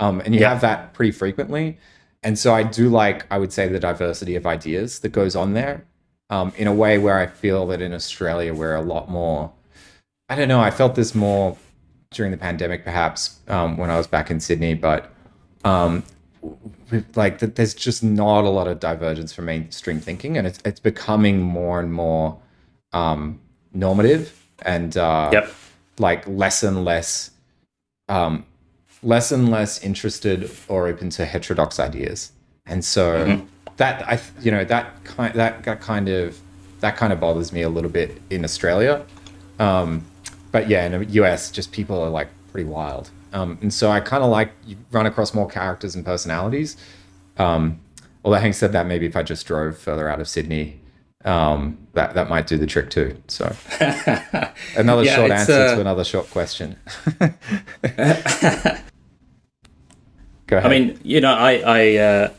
Um, 0.00 0.20
and 0.24 0.34
you 0.34 0.40
Yeah. 0.40 0.50
have 0.50 0.60
that 0.62 0.92
pretty 0.94 1.12
frequently, 1.12 1.78
and 2.22 2.38
so 2.38 2.54
I 2.54 2.62
do 2.62 2.88
like 2.88 3.26
I 3.30 3.38
would 3.38 3.52
say 3.52 3.68
the 3.68 3.80
diversity 3.80 4.34
of 4.36 4.46
ideas 4.46 5.00
that 5.00 5.10
goes 5.10 5.36
on 5.36 5.52
there, 5.54 5.84
um, 6.30 6.52
in 6.56 6.66
a 6.66 6.72
way 6.74 6.98
where 6.98 7.18
I 7.18 7.26
feel 7.26 7.66
that 7.68 7.80
in 7.82 7.92
Australia 7.92 8.54
we're 8.54 8.74
a 8.76 8.82
lot 8.82 9.10
more. 9.10 9.52
I 10.28 10.36
don't 10.36 10.48
know. 10.48 10.60
I 10.60 10.70
felt 10.70 10.94
this 10.94 11.14
more 11.14 11.56
during 12.12 12.30
the 12.32 12.36
pandemic, 12.38 12.84
perhaps 12.84 13.38
um, 13.48 13.76
when 13.76 13.90
I 13.90 13.96
was 13.96 14.06
back 14.06 14.30
in 14.30 14.40
Sydney, 14.40 14.74
but 14.74 15.12
um, 15.64 16.02
like 17.14 17.38
th- 17.38 17.54
there's 17.54 17.74
just 17.74 18.02
not 18.02 18.44
a 18.44 18.48
lot 18.48 18.66
of 18.66 18.80
divergence 18.80 19.32
from 19.32 19.44
mainstream 19.46 20.00
thinking, 20.00 20.36
and 20.38 20.46
it's 20.46 20.58
it's 20.64 20.80
becoming 20.80 21.40
more 21.40 21.78
and 21.78 21.92
more 21.92 22.38
um, 22.92 23.38
normative 23.72 24.39
and 24.62 24.96
uh, 24.96 25.30
Yep. 25.32 25.52
like 25.98 26.26
less 26.26 26.62
and 26.62 26.84
less 26.84 27.30
um, 28.08 28.44
less 29.02 29.30
and 29.32 29.50
less 29.50 29.82
interested 29.82 30.50
or 30.68 30.86
open 30.88 31.10
to 31.10 31.24
heterodox 31.24 31.78
ideas, 31.80 32.32
and 32.66 32.84
so 32.84 33.40
that 33.76 34.06
I 34.08 34.20
you 34.40 34.50
know 34.50 34.64
that 34.64 35.04
kind 35.04 35.34
that, 35.34 35.64
that 35.64 35.80
kind 35.80 36.08
of 36.08 36.38
that 36.80 36.96
kind 36.96 37.12
of 37.12 37.20
bothers 37.20 37.52
me 37.52 37.62
a 37.62 37.68
little 37.68 37.90
bit 37.90 38.20
in 38.30 38.44
Australia. 38.44 39.04
Um, 39.58 40.04
but 40.52 40.68
yeah, 40.68 40.86
in 40.86 40.92
the 40.98 41.04
US, 41.22 41.50
just 41.50 41.70
people 41.72 42.00
are 42.02 42.08
like 42.10 42.28
pretty 42.50 42.68
wild. 42.68 43.10
Um, 43.32 43.58
and 43.62 43.72
so 43.72 43.90
I 43.90 44.00
kind 44.00 44.24
of 44.24 44.30
like 44.30 44.50
you 44.66 44.76
run 44.90 45.06
across 45.06 45.32
more 45.34 45.46
characters 45.46 45.94
and 45.94 46.04
personalities. 46.04 46.76
Um, 47.36 47.78
although 48.24 48.38
having 48.38 48.52
said 48.54 48.72
that, 48.72 48.86
maybe 48.86 49.06
if 49.06 49.14
I 49.14 49.22
just 49.22 49.46
drove 49.46 49.78
further 49.78 50.08
out 50.08 50.18
of 50.20 50.26
Sydney, 50.28 50.79
um, 51.24 51.76
that 51.94 52.14
that 52.14 52.28
might 52.28 52.46
do 52.46 52.56
the 52.56 52.66
trick 52.66 52.90
too. 52.90 53.16
So 53.28 53.54
another 54.76 55.04
Yeah, 55.04 55.16
short 55.16 55.30
answer 55.30 55.62
uh, 55.62 55.74
to 55.74 55.80
another 55.80 56.04
short 56.04 56.30
question. 56.30 56.76
Go 60.46 60.56
ahead. 60.58 60.66
I 60.66 60.68
mean, 60.68 60.98
you 61.02 61.20
know, 61.20 61.32
I 61.34 61.52
I, 61.64 61.96
uh, 61.96 62.30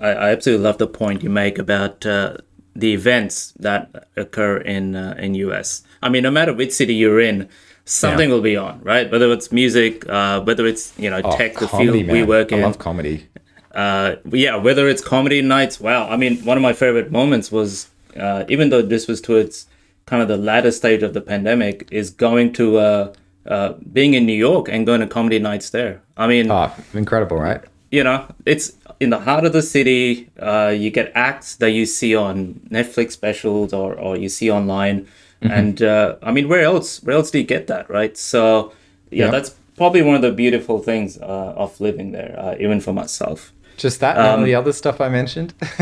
I 0.00 0.08
I 0.08 0.30
absolutely 0.30 0.64
love 0.64 0.78
the 0.78 0.86
point 0.86 1.22
you 1.22 1.30
make 1.30 1.58
about 1.58 2.04
uh, 2.06 2.36
the 2.74 2.92
events 2.94 3.52
that 3.58 4.08
occur 4.16 4.56
in 4.58 4.94
uh, 4.96 5.14
in 5.18 5.34
US. 5.34 5.82
I 6.02 6.08
mean, 6.08 6.22
no 6.22 6.30
matter 6.30 6.52
which 6.52 6.72
city 6.72 6.94
you're 6.94 7.20
in, 7.20 7.48
something 7.84 8.28
Yeah. 8.28 8.34
will 8.34 8.42
be 8.42 8.56
on, 8.56 8.80
right? 8.82 9.10
Whether 9.10 9.30
it's 9.32 9.52
music, 9.52 10.08
uh, 10.08 10.40
whether 10.42 10.66
it's 10.66 10.92
you 10.98 11.10
know 11.10 11.20
Oh, 11.24 11.36
tech, 11.36 11.54
the 11.58 11.66
comedy, 11.66 12.02
field 12.02 12.10
we 12.12 12.20
man. 12.20 12.28
work 12.28 12.52
I 12.52 12.56
love 12.56 12.78
comedy. 12.78 13.26
uh, 13.74 14.16
yeah, 14.30 14.56
whether 14.56 14.88
it's 14.88 15.02
comedy 15.02 15.42
nights. 15.42 15.80
Wow, 15.80 16.08
I 16.08 16.16
mean, 16.16 16.38
one 16.44 16.56
of 16.56 16.62
my 16.62 16.72
favorite 16.72 17.10
moments 17.10 17.52
was 17.52 17.88
uh, 18.16 18.44
even 18.48 18.70
though 18.70 18.82
this 18.82 19.06
was 19.08 19.20
towards 19.20 19.66
kind 20.06 20.20
of 20.22 20.28
the 20.28 20.36
latter 20.36 20.70
stage 20.70 21.02
of 21.02 21.14
the 21.14 21.20
pandemic, 21.20 21.88
is 21.90 22.10
going 22.10 22.52
to 22.54 22.78
uh, 22.78 23.12
uh, 23.46 23.72
being 23.92 24.14
in 24.14 24.26
New 24.26 24.32
York 24.32 24.68
and 24.68 24.84
going 24.86 25.00
to 25.00 25.06
comedy 25.06 25.38
nights 25.38 25.70
there. 25.70 26.00
I 26.16 26.26
mean, 26.26 26.50
Oh, 26.50 26.72
incredible, 26.94 27.38
right? 27.38 27.60
you 27.90 28.02
know, 28.02 28.24
it's 28.46 28.72
in 29.00 29.10
the 29.10 29.18
heart 29.18 29.44
of 29.44 29.52
the 29.52 29.60
city. 29.62 30.30
Uh, 30.38 30.72
you 30.74 30.90
get 30.90 31.12
acts 31.14 31.56
that 31.56 31.70
you 31.72 31.84
see 31.84 32.16
on 32.16 32.54
Netflix 32.70 33.12
specials 33.12 33.72
or, 33.74 33.94
or 33.94 34.16
you 34.16 34.28
see 34.30 34.50
online. 34.50 35.06
And 35.42 35.82
uh, 35.82 36.16
I 36.22 36.30
mean, 36.30 36.48
where 36.48 36.62
else? 36.62 37.02
Where 37.02 37.16
else 37.16 37.30
do 37.32 37.38
you 37.38 37.44
get 37.44 37.66
that, 37.66 37.90
right? 37.90 38.16
So, 38.16 38.72
yeah, 39.10 39.28
that's 39.28 39.56
probably 39.76 40.00
one 40.00 40.14
of 40.14 40.22
the 40.22 40.30
beautiful 40.30 40.78
things 40.78 41.18
uh, 41.18 41.52
of 41.56 41.80
living 41.80 42.12
there, 42.12 42.34
uh, 42.38 42.54
even 42.60 42.80
for 42.80 42.92
myself. 42.92 43.52
Just 43.76 43.98
that 44.00 44.16
and 44.16 44.26
all 44.26 44.42
the 44.44 44.54
other 44.54 44.72
stuff 44.72 45.00
I 45.00 45.08
mentioned. 45.08 45.52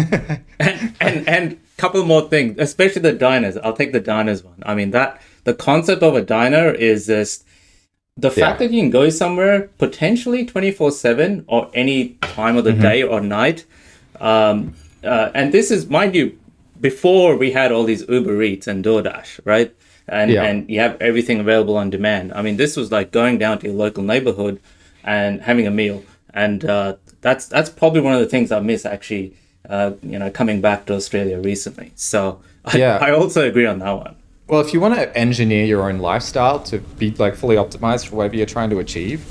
and 0.58 0.94
and 1.00 1.28
and 1.28 1.60
couple 1.82 2.04
more 2.14 2.24
things, 2.34 2.50
especially 2.66 3.02
the 3.10 3.12
diners. 3.28 3.54
I'll 3.64 3.78
take 3.82 3.92
the 3.98 4.04
diners 4.12 4.40
one. 4.52 4.60
I 4.70 4.72
mean 4.78 4.90
that 4.98 5.10
the 5.48 5.54
concept 5.68 6.02
of 6.08 6.12
a 6.22 6.24
diner 6.38 6.66
is 6.90 7.06
just 7.06 7.36
the 8.24 8.30
fact 8.40 8.54
Yeah. 8.60 8.66
that 8.66 8.74
you 8.74 8.80
can 8.82 8.90
go 9.00 9.04
somewhere 9.22 9.56
potentially 9.78 10.42
twenty 10.52 10.72
four 10.78 10.90
seven 11.04 11.30
or 11.54 11.60
any 11.82 11.98
time 12.38 12.56
of 12.60 12.64
the 12.68 12.76
day 12.88 12.98
or 13.12 13.18
night. 13.20 13.58
Um, 14.30 14.56
uh, 15.02 15.30
and 15.38 15.46
this 15.56 15.70
is, 15.70 15.80
mind 15.98 16.14
you, 16.14 16.26
before 16.88 17.30
we 17.42 17.48
had 17.52 17.68
all 17.72 17.84
these 17.84 18.04
Uber 18.16 18.36
Eats 18.42 18.66
and 18.66 18.84
DoorDash, 18.84 19.30
right? 19.52 19.70
And 20.18 20.30
Yeah. 20.30 20.44
and 20.48 20.56
you 20.72 20.78
have 20.80 20.94
everything 21.00 21.38
available 21.40 21.76
on 21.82 21.88
demand. 21.98 22.26
I 22.38 22.40
mean, 22.42 22.56
this 22.56 22.72
was 22.80 22.88
like 22.96 23.08
going 23.20 23.38
down 23.44 23.54
to 23.60 23.66
your 23.68 23.76
local 23.84 24.02
neighborhood 24.12 24.54
and 25.04 25.40
having 25.48 25.66
a 25.66 25.70
meal, 25.70 25.98
and 26.34 26.58
uh, 26.76 26.90
that's 27.26 27.44
that's 27.54 27.70
probably 27.80 28.00
one 28.08 28.14
of 28.18 28.20
the 28.24 28.30
things 28.34 28.46
I 28.52 28.60
miss 28.60 28.84
actually. 28.84 29.28
Uh, 29.68 29.92
you 30.02 30.18
know, 30.18 30.30
coming 30.30 30.60
back 30.60 30.86
to 30.86 30.94
Australia 30.94 31.38
recently, 31.38 31.92
so 31.94 32.40
I, 32.64 32.78
Yeah. 32.78 32.98
I 33.00 33.10
also 33.12 33.46
agree 33.46 33.66
on 33.66 33.78
that 33.80 33.92
one. 33.92 34.16
Well, 34.48 34.60
if 34.60 34.74
you 34.74 34.80
want 34.80 34.94
to 34.94 35.16
engineer 35.16 35.64
your 35.64 35.88
own 35.88 35.98
lifestyle 36.00 36.58
to 36.64 36.78
be 36.78 37.12
like 37.12 37.36
fully 37.36 37.56
optimized 37.56 38.08
for 38.08 38.16
whatever 38.16 38.36
you're 38.36 38.46
trying 38.46 38.70
to 38.70 38.80
achieve, 38.80 39.24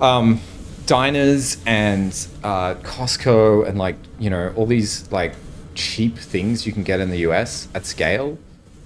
um, 0.00 0.40
diners 0.86 1.58
and 1.66 2.12
uh, 2.42 2.74
Costco 2.76 3.68
and 3.68 3.76
like 3.76 3.96
you 4.18 4.30
know 4.30 4.52
all 4.56 4.66
these 4.66 5.10
like 5.12 5.34
cheap 5.74 6.16
things 6.16 6.66
you 6.66 6.72
can 6.72 6.82
get 6.82 7.00
in 7.00 7.10
the 7.10 7.18
US 7.18 7.68
at 7.74 7.84
scale. 7.84 8.38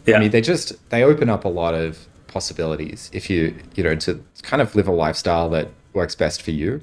Yeah. 0.07 0.17
I 0.17 0.21
mean, 0.21 0.31
they 0.31 0.41
just 0.41 0.73
they 0.91 1.05
open 1.05 1.29
up 1.29 1.45
a 1.45 1.49
lot 1.49 1.75
of 1.75 2.07
possibilities 2.27 3.11
if 3.13 3.29
you 3.31 3.55
you 3.75 3.85
know 3.85 3.95
to 3.97 4.23
kind 4.43 4.61
of 4.61 4.75
live 4.75 4.89
a 4.89 4.93
lifestyle 4.93 5.49
that 5.51 5.69
works 5.93 6.15
best 6.15 6.43
for 6.43 6.51
you. 6.51 6.81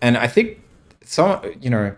And 0.00 0.16
I 0.16 0.26
think 0.26 0.60
some 1.04 1.40
you 1.60 1.68
know 1.68 1.96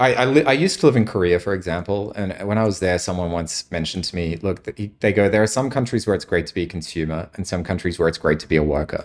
I, 0.00 0.14
I, 0.14 0.24
li- 0.24 0.44
I 0.44 0.52
used 0.54 0.80
to 0.80 0.86
live 0.86 0.96
in 0.96 1.04
Korea, 1.04 1.38
for 1.38 1.52
example, 1.52 2.12
and 2.12 2.32
when 2.48 2.56
I 2.56 2.64
was 2.64 2.80
there, 2.80 2.98
someone 2.98 3.30
once 3.30 3.70
mentioned 3.70 4.04
to 4.04 4.16
me, 4.16 4.36
"Look, 4.40 4.64
they 5.00 5.12
go 5.12 5.28
there 5.28 5.42
are 5.42 5.46
some 5.46 5.68
countries 5.68 6.06
where 6.06 6.16
it's 6.16 6.24
great 6.24 6.46
to 6.46 6.54
be 6.54 6.62
a 6.62 6.66
consumer, 6.66 7.28
and 7.34 7.46
some 7.46 7.62
countries 7.62 7.98
where 7.98 8.08
it's 8.08 8.18
great 8.18 8.40
to 8.40 8.48
be 8.48 8.56
a 8.56 8.62
worker." 8.62 9.04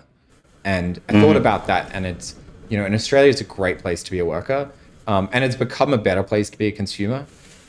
And 0.64 1.02
I 1.10 1.12
thought 1.22 1.36
about 1.36 1.68
that, 1.68 1.92
and 1.94 2.06
it's 2.06 2.36
you 2.70 2.78
know, 2.78 2.86
in 2.86 2.94
Australia, 2.96 3.30
it's 3.30 3.42
a 3.42 3.44
great 3.44 3.80
place 3.80 4.02
to 4.04 4.12
be 4.12 4.20
a 4.20 4.26
worker, 4.26 4.72
um, 5.06 5.30
and 5.34 5.44
it's 5.44 5.56
become 5.58 5.94
a 5.94 5.98
better 5.98 6.24
place 6.24 6.50
to 6.50 6.58
be 6.58 6.68
a 6.68 6.72
consumer, 6.72 7.26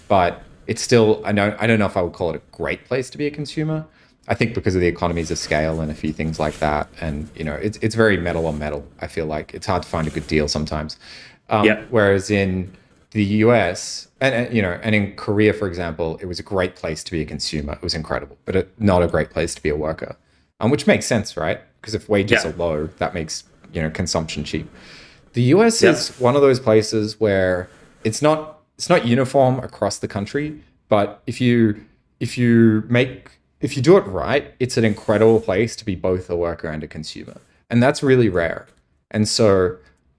but 0.09 0.43
it's 0.69 0.81
still 0.81 1.21
I 1.25 1.33
don't 1.33 1.61
I 1.61 1.67
don't 1.67 1.81
know 1.81 1.87
if 1.87 1.97
I 1.97 2.03
would 2.03 2.13
call 2.13 2.31
it 2.31 2.37
a 2.37 2.57
great 2.57 2.85
place 2.85 3.11
to 3.11 3.19
be 3.19 3.27
a 3.27 3.31
consumer. 3.31 3.85
I 4.29 4.35
think 4.35 4.55
because 4.55 4.75
of 4.75 4.81
the 4.81 4.89
economies 4.89 5.31
of 5.31 5.39
scale 5.39 5.81
and 5.81 5.91
a 5.91 5.95
few 5.95 6.13
things 6.13 6.39
like 6.39 6.59
that, 6.61 6.89
and 7.01 7.29
you 7.35 7.43
know, 7.45 7.55
it's 7.55 7.77
it's 7.83 7.97
very 7.97 8.17
metal 8.17 8.47
on 8.47 8.57
metal. 8.59 8.87
I 9.01 9.09
feel 9.09 9.27
like 9.27 9.53
it's 9.53 9.67
hard 9.67 9.83
to 9.83 9.89
find 9.89 10.07
a 10.07 10.11
good 10.11 10.29
deal 10.29 10.47
sometimes. 10.47 10.97
Um, 11.51 11.65
Yeah. 11.65 11.85
Whereas 11.91 12.31
in 12.31 12.73
the 13.17 13.25
US 13.47 14.09
and, 14.21 14.35
and 14.35 14.55
you 14.55 14.61
know, 14.63 14.79
and 14.83 14.95
in 14.95 15.15
Korea, 15.17 15.53
for 15.55 15.67
example, 15.67 16.19
it 16.21 16.27
was 16.27 16.39
a 16.39 16.43
great 16.43 16.77
place 16.77 17.03
to 17.05 17.11
be 17.11 17.23
a 17.23 17.25
consumer. 17.25 17.73
It 17.73 17.83
was 17.83 17.95
incredible, 17.95 18.37
but 18.45 18.55
it, 18.55 18.67
not 18.79 19.03
a 19.03 19.07
great 19.09 19.31
place 19.31 19.55
to 19.55 19.63
be 19.63 19.71
a 19.71 19.77
worker, 19.77 20.17
um, 20.61 20.71
which 20.71 20.87
makes 20.87 21.07
sense, 21.07 21.37
right? 21.37 21.61
Because 21.81 21.95
if 21.95 22.09
wages 22.09 22.45
Yeah. 22.45 22.51
are 22.51 22.55
low, 22.57 22.87
that 22.99 23.15
makes 23.15 23.45
you 23.73 23.81
know 23.83 23.91
consumption 23.91 24.45
cheap. 24.45 24.69
The 25.33 25.43
US 25.55 25.83
Yeah. 25.83 25.91
is 25.93 26.09
one 26.19 26.37
of 26.37 26.43
those 26.43 26.61
places 26.61 27.19
where 27.19 27.69
it's 28.05 28.21
not 28.21 28.39
it's 28.79 28.91
not 28.91 29.07
uniform 29.07 29.59
across 29.61 29.97
the 29.99 30.09
country, 30.09 30.61
but 30.91 31.23
if 31.27 31.41
you 31.41 31.57
if 32.21 32.37
you 32.37 32.85
make 32.89 33.31
if 33.61 33.77
you 33.77 33.83
do 33.83 33.97
it 33.97 34.05
right, 34.25 34.45
it's 34.61 34.77
an 34.77 34.85
incredible 34.85 35.41
place 35.41 35.75
to 35.77 35.85
be 35.87 35.95
both 35.95 36.29
a 36.29 36.37
worker 36.37 36.69
and 36.69 36.85
a 36.85 36.87
consumer. 36.87 37.39
And 37.71 37.83
that's 37.83 38.03
really 38.03 38.29
rare. 38.29 38.67
And 39.11 39.27
so 39.27 39.77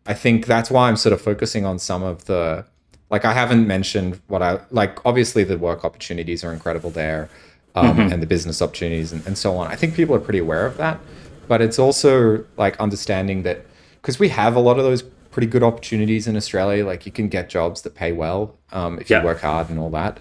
I 0.08 0.16
think 0.16 0.48
that's 0.48 0.72
why 0.72 0.88
I'm 0.90 0.98
sort 0.98 1.14
of 1.14 1.22
focusing 1.22 1.64
on 1.66 1.78
some 1.78 2.02
of 2.02 2.26
the 2.26 2.66
like 3.10 3.26
I 3.26 3.34
haven't 3.34 3.66
mentioned 3.68 4.22
what 4.28 4.42
I 4.42 4.60
like 4.72 5.06
obviously 5.06 5.44
the 5.44 5.58
work 5.58 5.86
opportunities 5.86 6.44
are 6.44 6.52
incredible 6.52 6.90
there 6.90 7.30
um, 7.76 8.00
and 8.00 8.22
the 8.22 8.28
business 8.28 8.62
opportunities 8.62 9.12
and, 9.14 9.26
and 9.26 9.38
so 9.38 9.58
on. 9.58 9.68
I 9.68 9.76
think 9.76 9.96
people 9.96 10.16
are 10.16 10.20
pretty 10.20 10.40
aware 10.40 10.66
of 10.66 10.78
that. 10.78 11.00
But 11.48 11.62
it's 11.62 11.80
also 11.80 12.44
like 12.58 12.78
understanding 12.78 13.44
that 13.44 13.66
because 14.02 14.20
we 14.20 14.30
have 14.30 14.56
a 14.56 14.60
lot 14.60 14.78
of 14.78 14.84
those 14.84 15.04
pretty 15.32 15.48
good 15.48 15.64
opportunities 15.64 16.28
in 16.28 16.36
Australia, 16.36 16.86
like 16.86 17.06
you 17.06 17.12
can 17.12 17.30
get 17.30 17.50
jobs 17.50 17.84
that 17.84 17.96
pay 17.96 18.12
well 18.12 18.58
um, 18.72 19.00
if 19.00 19.10
you 19.10 19.22
work 19.24 19.42
hard 19.42 19.70
and 19.70 19.80
all 19.80 19.90
that. 19.92 20.20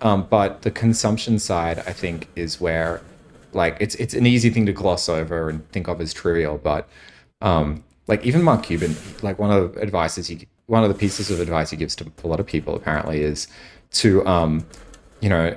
Um, 0.00 0.26
but 0.28 0.62
the 0.62 0.70
consumption 0.70 1.38
side, 1.38 1.78
I 1.80 1.92
think, 1.92 2.28
is 2.34 2.60
where 2.60 3.02
like 3.52 3.76
it's 3.78 3.94
it's 3.96 4.14
an 4.14 4.26
easy 4.26 4.50
thing 4.50 4.66
to 4.66 4.72
gloss 4.72 5.08
over 5.08 5.48
and 5.48 5.70
think 5.70 5.86
of 5.86 6.00
as 6.00 6.12
trivial. 6.12 6.58
But 6.58 6.88
um, 7.40 7.84
like 8.08 8.24
even 8.24 8.42
Mark 8.42 8.64
Cuban, 8.64 8.96
like 9.22 9.38
one 9.38 9.50
of 9.50 9.74
the 9.74 9.82
advices 9.82 10.26
he 10.26 10.48
one 10.66 10.82
of 10.82 10.88
the 10.88 10.94
pieces 10.94 11.30
of 11.30 11.40
advice 11.40 11.70
he 11.70 11.76
gives 11.76 11.94
to 11.96 12.10
a 12.22 12.26
lot 12.26 12.40
of 12.40 12.46
people 12.46 12.74
apparently 12.74 13.22
is 13.22 13.48
to 13.92 14.26
um, 14.26 14.66
you 15.20 15.28
know 15.28 15.56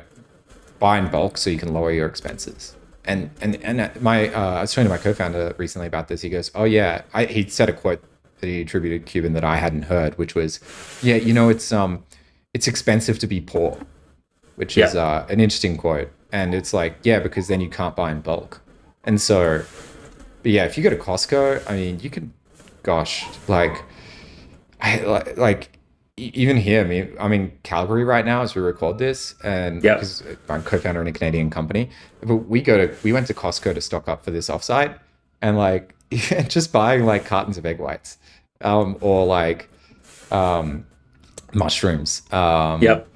buy 0.80 0.98
in 1.00 1.10
bulk 1.10 1.38
so 1.38 1.50
you 1.50 1.58
can 1.58 1.74
lower 1.74 1.92
your 1.92 2.08
expenses. 2.08 2.76
And 3.06 3.30
and 3.42 3.56
and 3.64 4.02
my 4.02 4.30
uh, 4.34 4.56
I 4.56 4.62
was 4.62 4.74
talking 4.74 4.86
to 4.86 4.90
my 4.90 4.98
co-founder 4.98 5.56
recently 5.58 5.88
about 5.88 6.08
this. 6.08 6.22
He 6.22 6.30
goes, 6.30 6.52
"Oh 6.54 6.66
yeah," 6.66 7.04
I, 7.14 7.26
he 7.26 7.48
said 7.48 7.70
a 7.70 7.74
quote 7.74 8.04
that 8.40 8.48
he 8.48 8.62
attributed 8.62 9.06
to 9.06 9.12
Cuban 9.12 9.34
that 9.34 9.44
I 9.44 9.56
hadn't 9.56 9.84
heard, 9.84 10.18
which 10.18 10.36
was, 10.36 10.60
"Yeah, 11.02 11.16
you 11.16 11.34
know, 11.34 11.50
it's 11.50 11.72
um, 11.72 12.04
it's 12.54 12.68
expensive 12.68 13.18
to 13.20 13.28
be 13.28 13.40
poor," 13.40 13.80
which 14.56 14.78
is 14.78 14.94
uh, 14.96 15.26
an 15.30 15.40
interesting 15.40 15.78
quote. 15.78 16.12
And 16.32 16.54
it's 16.54 16.74
like, 16.74 16.98
yeah, 17.04 17.20
because 17.20 17.48
then 17.48 17.62
you 17.62 17.70
can't 17.70 17.96
buy 17.96 18.12
in 18.12 18.22
bulk. 18.22 18.62
And 19.06 19.22
so, 19.22 19.64
but 20.44 20.52
yeah, 20.52 20.66
if 20.66 20.78
you 20.78 20.84
go 20.84 20.90
to 20.90 20.98
Costco, 20.98 21.64
I 21.70 21.76
mean, 21.76 22.00
you 22.02 22.10
can, 22.10 22.34
gosh, 22.84 23.26
like, 23.48 23.84
I 24.82 25.00
like, 25.02 25.38
like 25.38 25.70
even 26.18 26.58
here, 26.58 26.82
I 26.82 26.88
mean, 26.88 27.16
I'm 27.20 27.32
in 27.34 27.52
Calgary 27.64 28.04
right 28.04 28.26
now 28.26 28.42
as 28.42 28.56
we 28.56 28.62
record 28.62 28.98
this, 28.98 29.36
and 29.44 29.84
Yeah. 29.84 29.96
because 29.96 30.24
I'm 30.50 30.64
co-founder 30.64 31.02
in 31.02 31.08
a 31.08 31.12
Canadian 31.12 31.50
company, 31.50 31.90
but 32.24 32.36
we 32.38 32.62
go 32.62 32.88
to 32.88 32.94
we 33.04 33.14
went 33.14 33.28
to 33.28 33.34
Costco 33.34 33.74
to 33.76 33.82
stock 33.82 34.08
up 34.08 34.24
for 34.24 34.32
this 34.32 34.50
offsite, 34.50 34.98
and 35.42 35.58
like 35.58 35.94
just 36.48 36.72
buying 36.72 37.06
like 37.06 37.26
cartons 37.26 37.58
of 37.58 37.66
egg 37.66 37.80
whites, 37.80 38.18
um, 38.62 38.98
or 39.02 39.26
like 39.26 39.70
um, 40.32 40.86
mushrooms, 41.54 42.22
um, 42.34 42.82
Yep. 42.82 43.08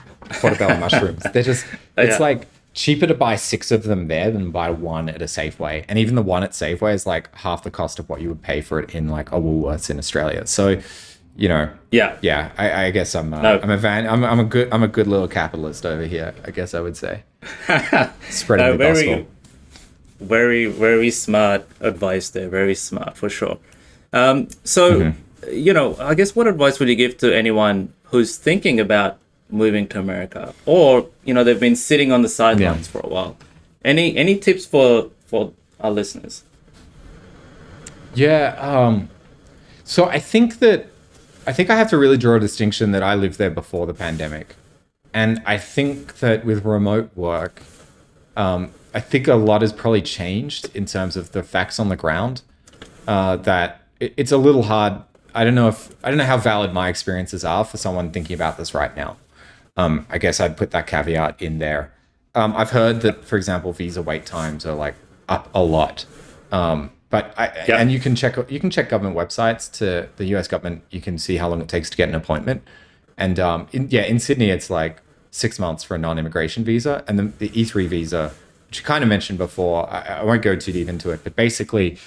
portobello 0.41 0.77
mushrooms. 0.77 1.23
They're 1.33 1.43
just 1.43 1.65
it's 1.97 2.13
Yeah. 2.19 2.21
like 2.21 2.47
cheaper 2.73 3.05
to 3.05 3.13
buy 3.13 3.35
six 3.35 3.69
of 3.71 3.83
them 3.83 4.07
there 4.07 4.31
than 4.31 4.49
buy 4.51 4.69
one 4.69 5.09
at 5.09 5.21
a 5.21 5.25
Safeway, 5.25 5.83
and 5.89 5.99
even 5.99 6.15
the 6.15 6.21
one 6.21 6.43
at 6.43 6.51
Safeway 6.51 6.93
is 6.93 7.05
like 7.05 7.33
half 7.35 7.63
the 7.63 7.71
cost 7.71 7.99
of 7.99 8.07
what 8.09 8.21
you 8.21 8.29
would 8.29 8.41
pay 8.41 8.61
for 8.61 8.79
it 8.79 8.93
in 8.95 9.09
like 9.09 9.31
a 9.31 9.35
Woolworths 9.35 9.89
in 9.89 9.97
Australia. 9.97 10.45
So, 10.47 10.79
you 11.41 11.49
know, 11.49 11.69
Yeah. 11.91 12.17
yeah, 12.21 12.51
I, 12.63 12.85
I 12.85 12.91
guess 12.91 13.15
I'm 13.15 13.33
uh, 13.33 13.41
No. 13.41 13.59
I'm 13.63 13.71
a 13.71 13.77
van 13.77 14.05
I'm, 14.07 14.23
I'm 14.23 14.39
a 14.39 14.43
good 14.53 14.67
I'm 14.73 14.83
a 14.83 14.87
good 14.97 15.07
little 15.07 15.27
capitalist 15.27 15.85
over 15.85 16.05
here. 16.15 16.33
I 16.47 16.51
guess 16.51 16.73
I 16.73 16.81
would 16.85 16.95
say 16.95 17.23
spreading 18.29 18.65
No, 18.65 18.71
the 18.73 18.77
very, 18.77 19.05
gospel. 19.05 19.27
very, 20.19 20.65
very 20.67 21.09
smart 21.11 21.61
advice 21.79 22.29
there. 22.29 22.47
Very 22.49 22.75
smart 22.75 23.17
for 23.17 23.29
sure. 23.29 23.57
Um, 24.13 24.47
so, 24.63 24.83
Mm-hmm. 24.91 25.53
you 25.67 25.73
know, 25.73 25.95
I 25.99 26.13
guess 26.19 26.35
what 26.35 26.45
advice 26.47 26.79
would 26.79 26.89
you 26.89 26.95
give 26.95 27.17
to 27.23 27.27
anyone 27.43 27.77
who's 28.11 28.37
thinking 28.37 28.79
about 28.79 29.17
moving 29.49 29.87
to 29.87 29.99
America, 29.99 30.53
or 30.65 31.07
you 31.25 31.33
know, 31.33 31.43
they've 31.43 31.59
been 31.67 31.75
sitting 31.75 32.11
on 32.11 32.21
the 32.21 32.29
sidelines 32.29 32.87
for 32.87 32.99
a 33.03 33.09
while? 33.15 33.35
Any 33.83 34.15
any 34.15 34.37
tips 34.37 34.63
for 34.73 35.09
for 35.25 35.51
our 35.79 35.89
listeners? 35.99 36.43
Yeah. 38.13 38.55
Um, 38.59 39.09
so 39.83 40.05
I 40.05 40.19
think 40.19 40.59
that 40.59 40.85
I 41.47 41.53
think 41.53 41.69
I 41.69 41.75
have 41.75 41.89
to 41.89 41.97
really 41.97 42.17
draw 42.17 42.35
a 42.35 42.39
distinction 42.39 42.91
that 42.91 43.03
I 43.03 43.15
lived 43.15 43.37
there 43.37 43.49
before 43.49 43.87
the 43.87 43.93
pandemic, 43.93 44.55
and 45.13 45.41
I 45.45 45.57
think 45.57 46.19
that 46.19 46.45
with 46.45 46.63
remote 46.65 47.09
work, 47.15 47.63
um, 48.37 48.71
I 48.93 48.99
think 48.99 49.27
a 49.27 49.35
lot 49.35 49.61
has 49.61 49.73
probably 49.73 50.01
changed 50.01 50.73
in 50.75 50.85
terms 50.85 51.15
of 51.15 51.31
the 51.31 51.43
facts 51.43 51.79
on 51.79 51.89
the 51.89 51.95
ground. 51.95 52.41
Uh, 53.07 53.35
that 53.37 53.81
it, 53.99 54.13
it's 54.17 54.31
a 54.31 54.37
little 54.37 54.63
hard. 54.63 55.01
I 55.33 55.43
don't 55.43 55.55
know 55.55 55.67
if 55.67 55.95
I 56.03 56.09
don't 56.09 56.17
know 56.17 56.25
how 56.25 56.37
valid 56.37 56.73
my 56.73 56.89
experiences 56.89 57.43
are 57.43 57.65
for 57.65 57.77
someone 57.77 58.11
thinking 58.11 58.35
about 58.35 58.57
this 58.57 58.73
right 58.73 58.95
now. 58.95 59.17
Um, 59.77 60.05
I 60.09 60.17
guess 60.17 60.39
I'd 60.39 60.57
put 60.57 60.71
that 60.71 60.85
caveat 60.85 61.41
in 61.41 61.59
there. 61.59 61.93
Um, 62.35 62.55
I've 62.55 62.71
heard 62.71 63.01
that, 63.01 63.25
for 63.25 63.37
example, 63.37 63.73
visa 63.73 64.01
wait 64.01 64.25
times 64.25 64.65
are 64.65 64.75
like 64.75 64.95
up 65.27 65.49
a 65.53 65.63
lot. 65.63 66.05
Um, 66.51 66.91
but 67.11 67.33
I, 67.37 67.51
Yeah. 67.67 67.77
and 67.77 67.91
you 67.91 67.99
can 67.99 68.15
check 68.15 68.35
you 68.49 68.59
can 68.59 68.69
check 68.71 68.89
government 68.89 69.15
websites 69.15 69.71
to 69.73 70.09
the 70.17 70.25
U.S. 70.33 70.47
government. 70.47 70.81
You 70.89 71.01
can 71.01 71.17
see 71.19 71.37
how 71.37 71.47
long 71.49 71.61
it 71.61 71.67
takes 71.67 71.89
to 71.91 71.97
get 71.97 72.09
an 72.09 72.15
appointment. 72.15 72.63
And 73.17 73.39
um, 73.39 73.67
in, 73.71 73.87
yeah, 73.91 74.01
in 74.03 74.17
Sydney, 74.19 74.49
it's 74.49 74.69
like 74.71 75.01
six 75.29 75.59
months 75.59 75.83
for 75.83 75.93
a 75.95 75.97
non-immigration 75.99 76.63
visa, 76.63 77.03
and 77.07 77.19
the, 77.19 77.23
the 77.23 77.49
E3 77.49 77.87
visa, 77.87 78.33
which 78.67 78.79
you 78.79 78.85
kind 78.85 79.03
of 79.03 79.09
mentioned 79.09 79.37
before. 79.37 79.87
I, 79.93 80.19
I 80.21 80.23
won't 80.23 80.41
go 80.41 80.55
too 80.55 80.71
deep 80.71 80.89
into 80.89 81.11
it, 81.11 81.23
but 81.23 81.35
basically, 81.35 81.97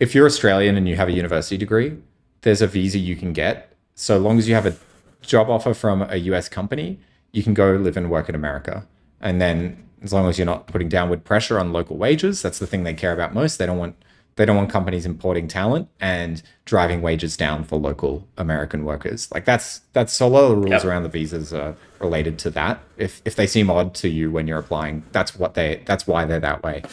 if 0.00 0.14
you're 0.14 0.26
Australian 0.26 0.76
and 0.76 0.88
you 0.88 0.96
have 0.96 1.08
a 1.08 1.12
university 1.12 1.58
degree, 1.58 1.98
there's 2.42 2.62
a 2.62 2.66
visa 2.66 2.98
you 2.98 3.16
can 3.16 3.32
get. 3.32 3.72
So 3.94 4.16
long 4.18 4.38
as 4.38 4.48
you 4.48 4.54
have 4.54 4.64
a 4.66 4.76
job 5.20 5.50
offer 5.50 5.74
from 5.74 6.02
a 6.02 6.16
US 6.16 6.48
company, 6.48 7.00
you 7.32 7.42
can 7.42 7.52
go 7.52 7.72
live 7.72 7.96
and 7.96 8.08
work 8.10 8.28
in 8.28 8.34
America. 8.34 8.86
And 9.20 9.40
then 9.40 9.84
as 10.02 10.12
long 10.12 10.28
as 10.28 10.38
you're 10.38 10.46
not 10.46 10.68
putting 10.68 10.88
downward 10.88 11.24
pressure 11.24 11.58
on 11.58 11.72
local 11.72 11.96
wages, 11.96 12.40
that's 12.40 12.60
the 12.60 12.66
thing 12.66 12.84
they 12.84 12.94
care 12.94 13.12
about 13.12 13.34
most. 13.34 13.58
They 13.58 13.66
don't 13.66 13.78
want 13.78 13.96
they 14.38 14.46
don't 14.46 14.56
want 14.56 14.70
companies 14.70 15.04
importing 15.04 15.48
talent 15.48 15.88
and 16.00 16.42
driving 16.64 17.02
wages 17.02 17.36
down 17.36 17.64
for 17.64 17.76
local 17.76 18.26
American 18.38 18.84
workers. 18.84 19.28
Like 19.34 19.44
that's 19.44 19.80
that's 19.92 20.20
a 20.20 20.26
lot 20.26 20.44
of 20.44 20.50
the 20.50 20.56
rules 20.56 20.70
yep. 20.70 20.84
around 20.84 21.02
the 21.02 21.08
visas 21.08 21.52
are 21.52 21.74
related 21.98 22.38
to 22.40 22.50
that. 22.50 22.80
If 22.96 23.20
if 23.24 23.34
they 23.34 23.48
seem 23.48 23.68
odd 23.68 23.94
to 23.96 24.08
you 24.08 24.30
when 24.30 24.46
you're 24.46 24.60
applying, 24.60 25.02
that's 25.10 25.34
what 25.34 25.54
they 25.54 25.82
that's 25.86 26.06
why 26.06 26.24
they're 26.24 26.38
that 26.40 26.62
way. 26.62 26.84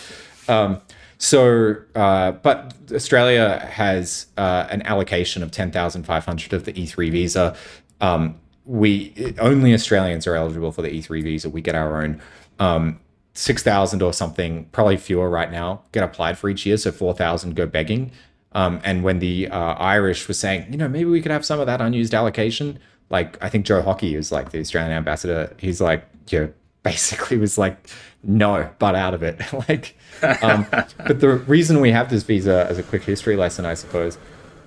Um, 0.47 0.81
so, 1.19 1.75
uh, 1.93 2.31
but 2.31 2.73
Australia 2.91 3.60
has 3.71 4.25
uh, 4.38 4.65
an 4.71 4.81
allocation 4.81 5.43
of 5.43 5.51
ten 5.51 5.71
thousand 5.71 6.03
five 6.03 6.25
hundred 6.25 6.51
of 6.51 6.65
the 6.65 6.73
E3 6.73 7.12
visa. 7.12 7.55
Um, 8.01 8.39
we 8.65 9.36
only 9.39 9.75
Australians 9.75 10.25
are 10.25 10.36
eligible 10.36 10.71
for 10.71 10.81
the 10.81 10.89
E3 10.89 11.21
visa. 11.21 11.49
We 11.49 11.62
get 11.62 11.75
our 11.75 12.01
own. 12.01 12.21
Um, 12.58 12.99
6,000 13.35 14.01
or 14.01 14.13
something, 14.13 14.65
probably 14.71 14.97
fewer 14.97 15.29
right 15.29 15.51
now, 15.51 15.83
get 15.91 16.03
applied 16.03 16.37
for 16.37 16.49
each 16.49 16.65
year. 16.65 16.77
So 16.77 16.91
4,000 16.91 17.55
go 17.55 17.67
begging. 17.67 18.11
Um, 18.53 18.79
and 18.83 19.03
when 19.03 19.19
the 19.19 19.49
uh, 19.49 19.73
Irish 19.73 20.27
was 20.27 20.39
saying, 20.39 20.71
you 20.71 20.77
know, 20.77 20.87
maybe 20.87 21.09
we 21.09 21.21
could 21.21 21.31
have 21.31 21.45
some 21.45 21.59
of 21.59 21.65
that 21.67 21.81
unused 21.81 22.13
allocation, 22.13 22.79
like 23.09 23.37
I 23.43 23.49
think 23.49 23.65
Joe 23.65 23.81
Hockey 23.81 24.15
is 24.15 24.31
like 24.31 24.51
the 24.51 24.59
Australian 24.59 24.93
ambassador. 24.93 25.53
He's 25.59 25.81
like, 25.81 26.07
yeah, 26.27 26.47
basically 26.83 27.37
was 27.37 27.57
like, 27.57 27.89
no, 28.23 28.69
butt 28.79 28.95
out 28.95 29.13
of 29.13 29.21
it. 29.21 29.41
like, 29.69 29.97
um, 30.41 30.65
but 30.71 31.19
the 31.19 31.29
reason 31.29 31.81
we 31.81 31.91
have 31.91 32.09
this 32.09 32.23
visa 32.23 32.65
as 32.69 32.77
a 32.77 32.83
quick 32.83 33.03
history 33.03 33.35
lesson, 33.35 33.65
I 33.65 33.73
suppose, 33.73 34.17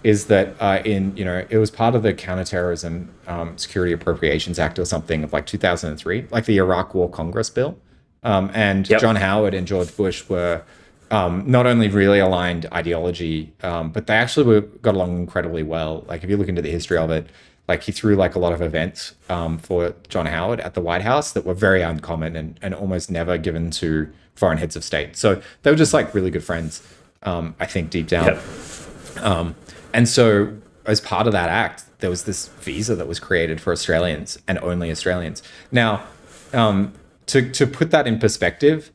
is 0.05 0.27
that 0.27 0.55
uh, 0.61 0.81
in 0.85 1.17
you 1.17 1.25
know 1.25 1.45
it 1.51 1.59
was 1.59 1.71
part 1.71 1.95
of 1.95 2.03
the 2.03 2.13
Counterterrorism 2.15 3.13
um, 3.27 3.59
Security 3.59 3.93
Appropriations 3.93 4.59
Act 4.59 4.79
or 4.79 4.85
something 4.85 5.25
of 5.25 5.33
like 5.33 5.47
2003, 5.47 6.27
like 6.31 6.45
the 6.45 6.59
Iraq 6.59 6.95
War 6.95 7.09
Congress 7.09 7.51
bill. 7.51 7.79
Um, 8.23 8.51
and 8.55 8.89
yep. 8.89 9.01
John 9.01 9.17
Howard 9.17 9.55
and 9.55 9.67
George 9.67 9.97
Bush 9.97 10.29
were 10.29 10.63
um, 11.11 11.45
not 11.51 11.67
only 11.67 11.89
really 11.89 12.19
aligned 12.19 12.67
ideology, 12.73 13.53
um, 13.63 13.91
but 13.91 14.07
they 14.07 14.15
actually 14.15 14.47
were, 14.47 14.61
got 14.61 14.95
along 14.95 15.17
incredibly 15.17 15.63
well. 15.63 16.05
Like 16.09 16.25
if 16.25 16.31
you 16.31 16.37
look 16.37 16.49
into 16.49 16.63
the 16.63 16.71
history 16.71 16.99
of 16.99 17.11
it, 17.11 17.29
like 17.69 17.83
he 17.83 17.93
threw 17.93 18.17
like 18.17 18.35
a 18.35 18.39
lot 18.39 18.53
of 18.53 18.63
events 18.63 19.15
um, 19.29 19.59
for 19.59 19.95
John 20.09 20.27
Howard 20.27 20.61
at 20.61 20.75
the 20.75 20.81
White 20.81 21.03
House 21.03 21.33
that 21.33 21.45
were 21.45 21.55
very 21.55 21.83
uncommon 21.83 22.35
and, 22.35 22.59
and 22.63 22.75
almost 22.75 23.11
never 23.11 23.39
given 23.39 23.71
to 23.73 24.11
foreign 24.35 24.59
heads 24.59 24.75
of 24.75 24.85
state. 24.85 25.17
So 25.17 25.43
they 25.63 25.71
were 25.71 25.77
just 25.77 25.93
like 25.93 26.15
really 26.15 26.31
good 26.31 26.45
friends, 26.45 26.83
um, 27.23 27.55
I 27.61 27.67
think 27.67 27.91
deep 27.91 28.09
down. 28.09 28.27
Yep. 28.27 29.25
Um, 29.25 29.55
and 29.93 30.09
so 30.09 30.57
as 30.87 31.01
part 31.01 31.27
of 31.27 31.33
that 31.33 31.51
act, 31.51 31.85
there 31.99 32.09
was 32.09 32.25
this 32.25 32.49
visa 32.61 32.95
that 32.97 33.07
was 33.07 33.21
created 33.21 33.61
for 33.61 33.73
Australians 33.73 34.39
and 34.49 34.59
only 34.61 34.91
Australians. 34.91 35.43
Now, 35.71 36.05
um, 36.53 36.95
to 37.29 37.51
to 37.51 37.67
put 37.67 37.91
that 37.91 38.07
in 38.07 38.19
perspective, 38.19 38.91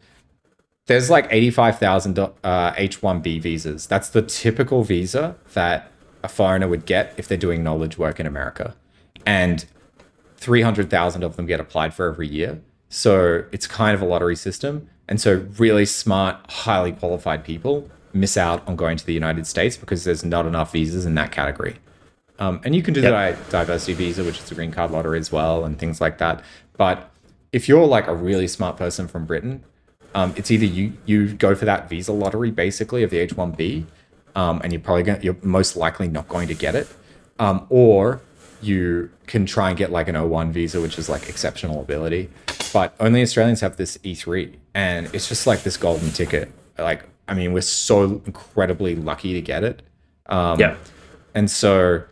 there's 0.87 1.09
like 1.09 1.27
85,000 1.29 2.19
uh, 2.19 2.73
H1B 2.73 3.41
visas. 3.41 3.87
That's 3.87 4.09
the 4.09 4.21
typical 4.21 4.83
visa 4.83 5.35
that 5.53 5.91
a 6.23 6.27
foreigner 6.27 6.67
would 6.67 6.85
get 6.85 7.13
if 7.17 7.27
they're 7.27 7.37
doing 7.37 7.63
knowledge 7.63 7.97
work 7.97 8.19
in 8.19 8.25
America. 8.25 8.75
And 9.25 9.65
300,000 10.37 11.23
of 11.23 11.37
them 11.37 11.45
get 11.45 11.59
applied 11.61 11.93
for 11.93 12.07
every 12.07 12.27
year. 12.27 12.61
So 12.89 13.45
it's 13.51 13.65
kind 13.65 13.95
of 13.95 14.01
a 14.01 14.05
lottery 14.05 14.35
system. 14.35 14.89
And 15.07 15.19
so 15.21 15.47
really 15.57 15.85
smart, 15.85 16.37
highly 16.49 16.91
qualified 16.91 17.43
people 17.43 17.89
miss 18.13 18.37
out 18.37 18.65
on 18.67 18.75
going 18.75 18.97
to 18.97 19.05
the 19.05 19.13
United 19.13 19.47
States 19.47 19.77
because 19.77 20.03
there's 20.03 20.23
not 20.23 20.45
enough 20.45 20.71
visas 20.71 21.05
in 21.05 21.15
that 21.15 21.31
category. 21.31 21.77
Um, 22.39 22.61
and 22.63 22.75
you 22.75 22.83
can 22.83 22.93
do 22.93 23.01
yep. 23.01 23.37
the 23.37 23.51
diversity 23.51 23.93
visa, 23.93 24.23
which 24.23 24.39
is 24.39 24.51
a 24.51 24.55
green 24.55 24.71
card 24.71 24.91
lottery 24.91 25.19
as 25.19 25.31
well, 25.31 25.65
and 25.65 25.79
things 25.79 26.01
like 26.01 26.17
that. 26.17 26.43
But 26.77 27.09
if 27.53 27.69
you're 27.69 27.85
like 27.85 28.07
a 28.07 28.15
really 28.15 28.47
smart 28.47 28.75
person 28.75 29.07
from 29.07 29.25
Britain, 29.25 29.63
um, 30.15 30.33
it's 30.35 30.51
either 30.51 30.65
you 30.65 30.93
you 31.05 31.33
go 31.33 31.55
for 31.55 31.65
that 31.65 31.87
visa 31.87 32.11
lottery 32.11 32.51
basically 32.51 33.03
of 33.03 33.11
the 33.11 33.25
H1B, 33.25 33.85
um, 34.35 34.59
and 34.63 34.73
you're 34.73 34.81
probably 34.81 35.03
going 35.03 35.21
you're 35.21 35.37
most 35.41 35.77
likely 35.77 36.09
not 36.09 36.27
going 36.27 36.47
to 36.49 36.53
get 36.53 36.75
it, 36.75 36.87
um, 37.39 37.65
or 37.69 38.21
you 38.61 39.09
can 39.27 39.45
try 39.45 39.69
and 39.69 39.77
get 39.77 39.91
like 39.91 40.07
an 40.07 40.15
O1 40.15 40.51
visa, 40.51 40.81
which 40.81 40.97
is 40.97 41.09
like 41.09 41.29
exceptional 41.29 41.81
ability. 41.81 42.29
But 42.73 42.95
only 42.99 43.21
Australians 43.21 43.61
have 43.61 43.77
this 43.77 43.97
E3, 43.99 44.55
and 44.73 45.13
it's 45.13 45.29
just 45.29 45.45
like 45.45 45.63
this 45.63 45.77
golden 45.77 46.09
ticket. 46.11 46.51
Like, 46.77 47.03
I 47.27 47.35
mean, 47.35 47.53
we're 47.53 47.61
so 47.61 48.21
incredibly 48.25 48.95
lucky 48.95 49.33
to 49.33 49.41
get 49.41 49.63
it. 49.63 49.83
Um, 50.25 50.59
yeah. 50.59 50.75
And 51.35 51.51
so 51.51 52.03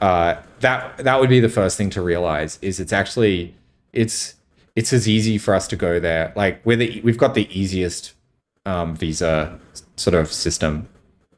uh, 0.00 0.36
that 0.60 0.98
that 0.98 1.18
would 1.18 1.30
be 1.30 1.40
the 1.40 1.48
first 1.48 1.76
thing 1.76 1.90
to 1.90 2.02
realize 2.02 2.58
is 2.62 2.78
it's 2.78 2.92
actually 2.92 3.54
it's 3.92 4.35
it's 4.76 4.92
as 4.92 5.08
easy 5.08 5.38
for 5.38 5.54
us 5.54 5.66
to 5.68 5.76
go 5.76 5.98
there. 5.98 6.32
Like 6.36 6.60
we're 6.64 6.76
the, 6.76 7.00
we've 7.02 7.18
got 7.18 7.34
the 7.34 7.48
easiest 7.58 8.14
um, 8.64 8.94
visa 8.94 9.58
sort 9.96 10.14
of 10.14 10.32
system 10.32 10.88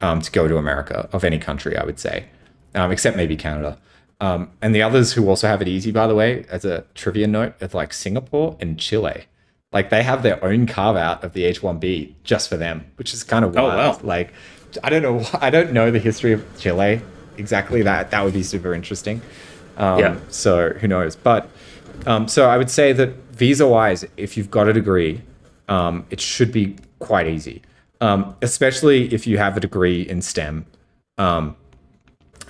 um, 0.00 0.20
to 0.20 0.30
go 0.30 0.48
to 0.48 0.56
America 0.58 1.08
of 1.12 1.24
any 1.24 1.38
country, 1.38 1.76
I 1.76 1.84
would 1.84 1.98
say, 1.98 2.26
um, 2.74 2.90
except 2.92 3.16
maybe 3.16 3.36
Canada. 3.36 3.78
Um, 4.20 4.50
and 4.60 4.74
the 4.74 4.82
others 4.82 5.12
who 5.12 5.28
also 5.28 5.46
have 5.46 5.62
it 5.62 5.68
easy, 5.68 5.92
by 5.92 6.08
the 6.08 6.14
way, 6.14 6.44
as 6.50 6.64
a 6.64 6.84
trivia 6.94 7.28
note, 7.28 7.54
it's 7.60 7.74
like 7.74 7.92
Singapore 7.92 8.56
and 8.60 8.78
Chile. 8.78 9.26
Like 9.70 9.90
they 9.90 10.02
have 10.02 10.22
their 10.22 10.42
own 10.44 10.66
carve 10.66 10.96
out 10.96 11.22
of 11.22 11.34
the 11.34 11.44
H1B 11.44 12.14
just 12.24 12.48
for 12.48 12.56
them, 12.56 12.90
which 12.96 13.14
is 13.14 13.22
kind 13.22 13.44
of 13.44 13.54
wild. 13.54 13.72
Oh, 13.72 13.76
wow. 13.76 14.00
Like 14.02 14.32
I 14.82 14.90
don't 14.90 15.02
know, 15.02 15.24
I 15.40 15.50
don't 15.50 15.72
know 15.72 15.90
the 15.90 15.98
history 15.98 16.32
of 16.32 16.44
Chile 16.58 17.00
exactly. 17.36 17.82
That 17.82 18.10
that 18.10 18.24
would 18.24 18.34
be 18.34 18.42
super 18.42 18.74
interesting. 18.74 19.22
Um, 19.76 19.98
yeah. 20.00 20.16
So 20.28 20.70
who 20.70 20.88
knows? 20.88 21.16
But 21.16 21.48
um, 22.06 22.28
so 22.28 22.48
I 22.48 22.58
would 22.58 22.70
say 22.70 22.92
that 22.92 23.27
visa 23.38 23.66
wise, 23.66 24.04
if 24.16 24.36
you've 24.36 24.50
got 24.50 24.68
a 24.68 24.72
degree, 24.72 25.22
um, 25.68 26.04
it 26.10 26.20
should 26.20 26.52
be 26.52 26.76
quite 26.98 27.26
easy, 27.26 27.62
um, 28.00 28.36
especially 28.42 29.12
if 29.14 29.26
you 29.26 29.38
have 29.38 29.56
a 29.56 29.60
degree 29.60 30.02
in 30.02 30.20
STEM. 30.20 30.66
Um, 31.16 31.56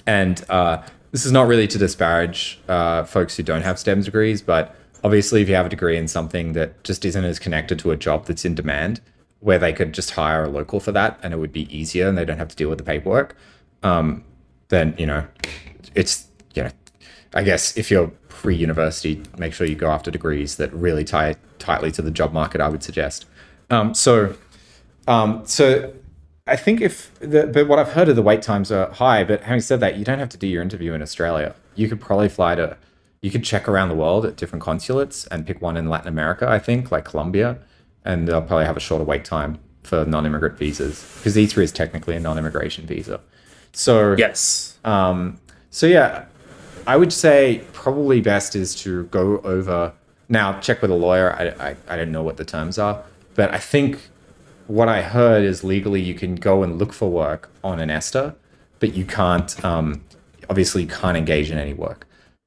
and 0.07 0.45
uh, 0.49 0.83
this 1.13 1.27
is 1.27 1.33
not 1.33 1.47
really 1.47 1.69
to 1.69 1.79
disparage 1.79 2.59
uh, 2.69 3.05
folks 3.05 3.37
who 3.37 3.43
don't 3.43 3.63
have 3.63 3.79
STEM 3.79 4.01
degrees, 4.03 4.41
but 4.41 4.75
obviously, 5.05 5.43
if 5.43 5.49
you 5.49 5.55
have 5.55 5.67
a 5.67 5.69
degree 5.69 5.97
in 5.97 6.09
something 6.09 6.55
that 6.55 6.83
just 6.85 7.05
isn't 7.05 7.25
as 7.25 7.39
connected 7.39 7.79
to 7.81 7.91
a 7.91 7.97
job 7.97 8.27
that's 8.27 8.45
in 8.45 8.55
demand, 8.55 9.01
where 9.41 9.59
they 9.59 9.73
could 9.73 9.93
just 9.93 10.13
hire 10.13 10.45
a 10.45 10.49
local 10.49 10.81
for 10.81 10.93
that 10.93 11.19
and 11.23 11.33
it 11.33 11.37
would 11.37 11.53
be 11.53 11.73
easier 11.77 12.09
and 12.09 12.19
they 12.19 12.25
don't 12.25 12.39
have 12.39 12.49
to 12.49 12.57
deal 12.57 12.69
with 12.69 12.79
the 12.79 12.85
paperwork, 12.85 13.37
um, 13.83 14.25
then, 14.69 14.95
you 14.99 15.07
know, 15.07 15.25
it's, 15.95 16.27
you 16.55 16.63
know, 16.65 16.71
I 17.35 17.43
guess 17.43 17.77
if 17.77 17.91
you're 17.91 18.09
pre-university, 18.29 19.23
make 19.37 19.53
sure 19.53 19.67
you 19.67 19.75
go 19.75 19.91
after 19.91 20.11
degrees 20.11 20.57
that 20.57 20.73
really 20.73 21.05
tie 21.05 21.37
tightly 21.59 21.91
to 21.93 22.03
the 22.03 22.11
job 22.11 22.33
market. 22.33 22.61
I 22.61 22.69
would 22.69 22.83
suggest. 22.83 23.27
Um, 23.71 23.95
so, 23.95 24.35
um, 25.07 25.43
so 25.45 25.93
I 26.47 26.57
think 26.57 26.81
if 26.81 27.13
the, 27.21 27.47
but 27.47 27.69
what 27.69 27.79
I've 27.79 27.93
heard 27.93 28.09
of 28.09 28.17
the 28.17 28.23
wait 28.23 28.43
times 28.43 28.73
are 28.73 28.91
high. 28.93 29.25
But 29.25 29.43
having 29.43 29.61
said 29.61 29.81
that, 29.81 29.99
you 29.99 30.05
don't 30.05 30.19
have 30.19 30.31
to 30.31 30.39
do 30.39 30.47
your 30.47 30.63
interview 30.63 30.95
in 30.95 31.03
Australia. 31.03 31.55
You 31.75 31.89
could 31.89 32.01
probably 32.01 32.29
fly 32.29 32.55
to, 32.55 32.77
you 33.21 33.31
could 33.31 33.45
check 33.45 33.69
around 33.69 33.89
the 33.91 33.95
world 33.95 34.25
at 34.25 34.37
different 34.37 34.63
consulates 34.63 35.27
and 35.27 35.47
pick 35.47 35.61
one 35.61 35.77
in 35.77 35.89
Latin 35.91 36.09
America. 36.09 36.49
I 36.49 36.59
think 36.59 36.91
like 36.91 37.05
Colombia, 37.05 37.59
and 38.05 38.27
they'll 38.27 38.43
probably 38.43 38.65
have 38.65 38.77
a 38.77 38.81
shorter 38.81 39.05
wait 39.05 39.25
time 39.25 39.59
for 39.83 40.05
non-immigrant 40.05 40.59
visas 40.59 41.15
because 41.19 41.37
E3 41.37 41.63
is 41.63 41.73
technically 41.73 42.17
a 42.17 42.21
non-immigration 42.21 42.87
visa. 42.87 43.21
So 43.73 44.15
yes. 44.17 44.79
Um, 44.85 45.39
so 45.71 45.87
yeah, 45.87 46.25
I 46.89 46.97
would 46.97 47.13
say 47.13 47.63
probably 47.75 48.23
best 48.23 48.57
is 48.57 48.75
to 48.77 49.05
go 49.05 49.41
over 49.41 49.93
now. 50.31 50.59
Check 50.61 50.81
with 50.81 50.91
a 50.91 50.95
lawyer. 50.95 51.35
I, 51.35 51.69
I, 51.69 51.77
I 51.87 51.97
don't 51.97 52.11
know 52.11 52.23
what 52.23 52.39
the 52.39 52.47
terms 52.47 52.79
are, 52.79 53.05
but 53.35 53.53
I 53.53 53.59
think 53.59 54.09
what 54.69 54.89
I 54.89 55.03
heard 55.03 55.45
is 55.45 55.63
legally 55.63 56.01
you 56.01 56.15
can 56.15 56.35
go 56.35 56.63
and 56.63 56.79
look 56.79 56.95
for 56.95 57.11
work 57.11 57.51
on 57.63 57.79
an 57.79 57.91
ESTA, 57.91 58.35
but 58.81 58.95
you 58.95 59.05
can't. 59.05 59.63
Um, 59.63 60.03
obviously, 60.49 60.85
you 60.85 60.89
can't 60.89 61.15
engage 61.15 61.51
in 61.51 61.59
any 61.59 61.75
work. 61.75 62.07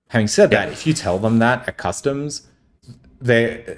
Having 0.09 0.29
said 0.29 0.49
that, 0.49 0.69
if 0.69 0.87
you 0.87 0.93
tell 0.93 1.19
them 1.19 1.37
that 1.37 1.67
at 1.67 1.77
customs, 1.77 2.47
they, 3.21 3.77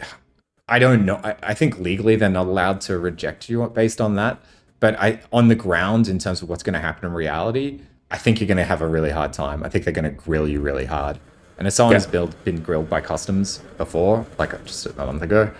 I 0.69 0.79
don't 0.79 1.05
know. 1.05 1.19
I, 1.25 1.35
I 1.43 1.53
think 1.53 1.77
legally 1.77 2.15
they're 2.15 2.29
not 2.29 2.47
allowed 2.47 2.79
to 2.81 2.97
reject 2.97 3.49
you 3.49 3.67
based 3.67 3.99
on 3.99 4.15
that. 4.15 4.41
But 4.79 4.95
I, 4.97 5.19
on 5.33 5.49
the 5.49 5.55
ground, 5.55 6.07
in 6.07 6.19
terms 6.19 6.41
of 6.41 6.47
what's 6.47 6.63
going 6.63 6.73
to 6.73 6.79
happen 6.79 7.07
in 7.07 7.13
reality, 7.13 7.81
I 8.13 8.17
think 8.17 8.39
you're 8.39 8.47
going 8.47 8.57
to 8.57 8.63
have 8.63 8.81
a 8.81 8.87
really 8.87 9.09
hard 9.09 9.33
time. 9.33 9.63
I 9.63 9.69
think 9.69 9.85
they're 9.85 9.93
going 9.93 10.05
to 10.05 10.11
grill 10.11 10.47
you 10.47 10.61
really 10.61 10.85
hard. 10.85 11.19
And 11.57 11.65
as 11.65 11.73
someone 11.73 11.93
yeah. 11.93 11.99
who's 11.99 12.07
built, 12.07 12.43
been 12.45 12.61
grilled 12.61 12.87
by 12.87 13.01
customs 13.01 13.57
before, 13.77 14.23
like 14.37 14.51
just 14.65 14.85
a 14.85 14.93
month 15.05 15.23
ago, 15.23 15.51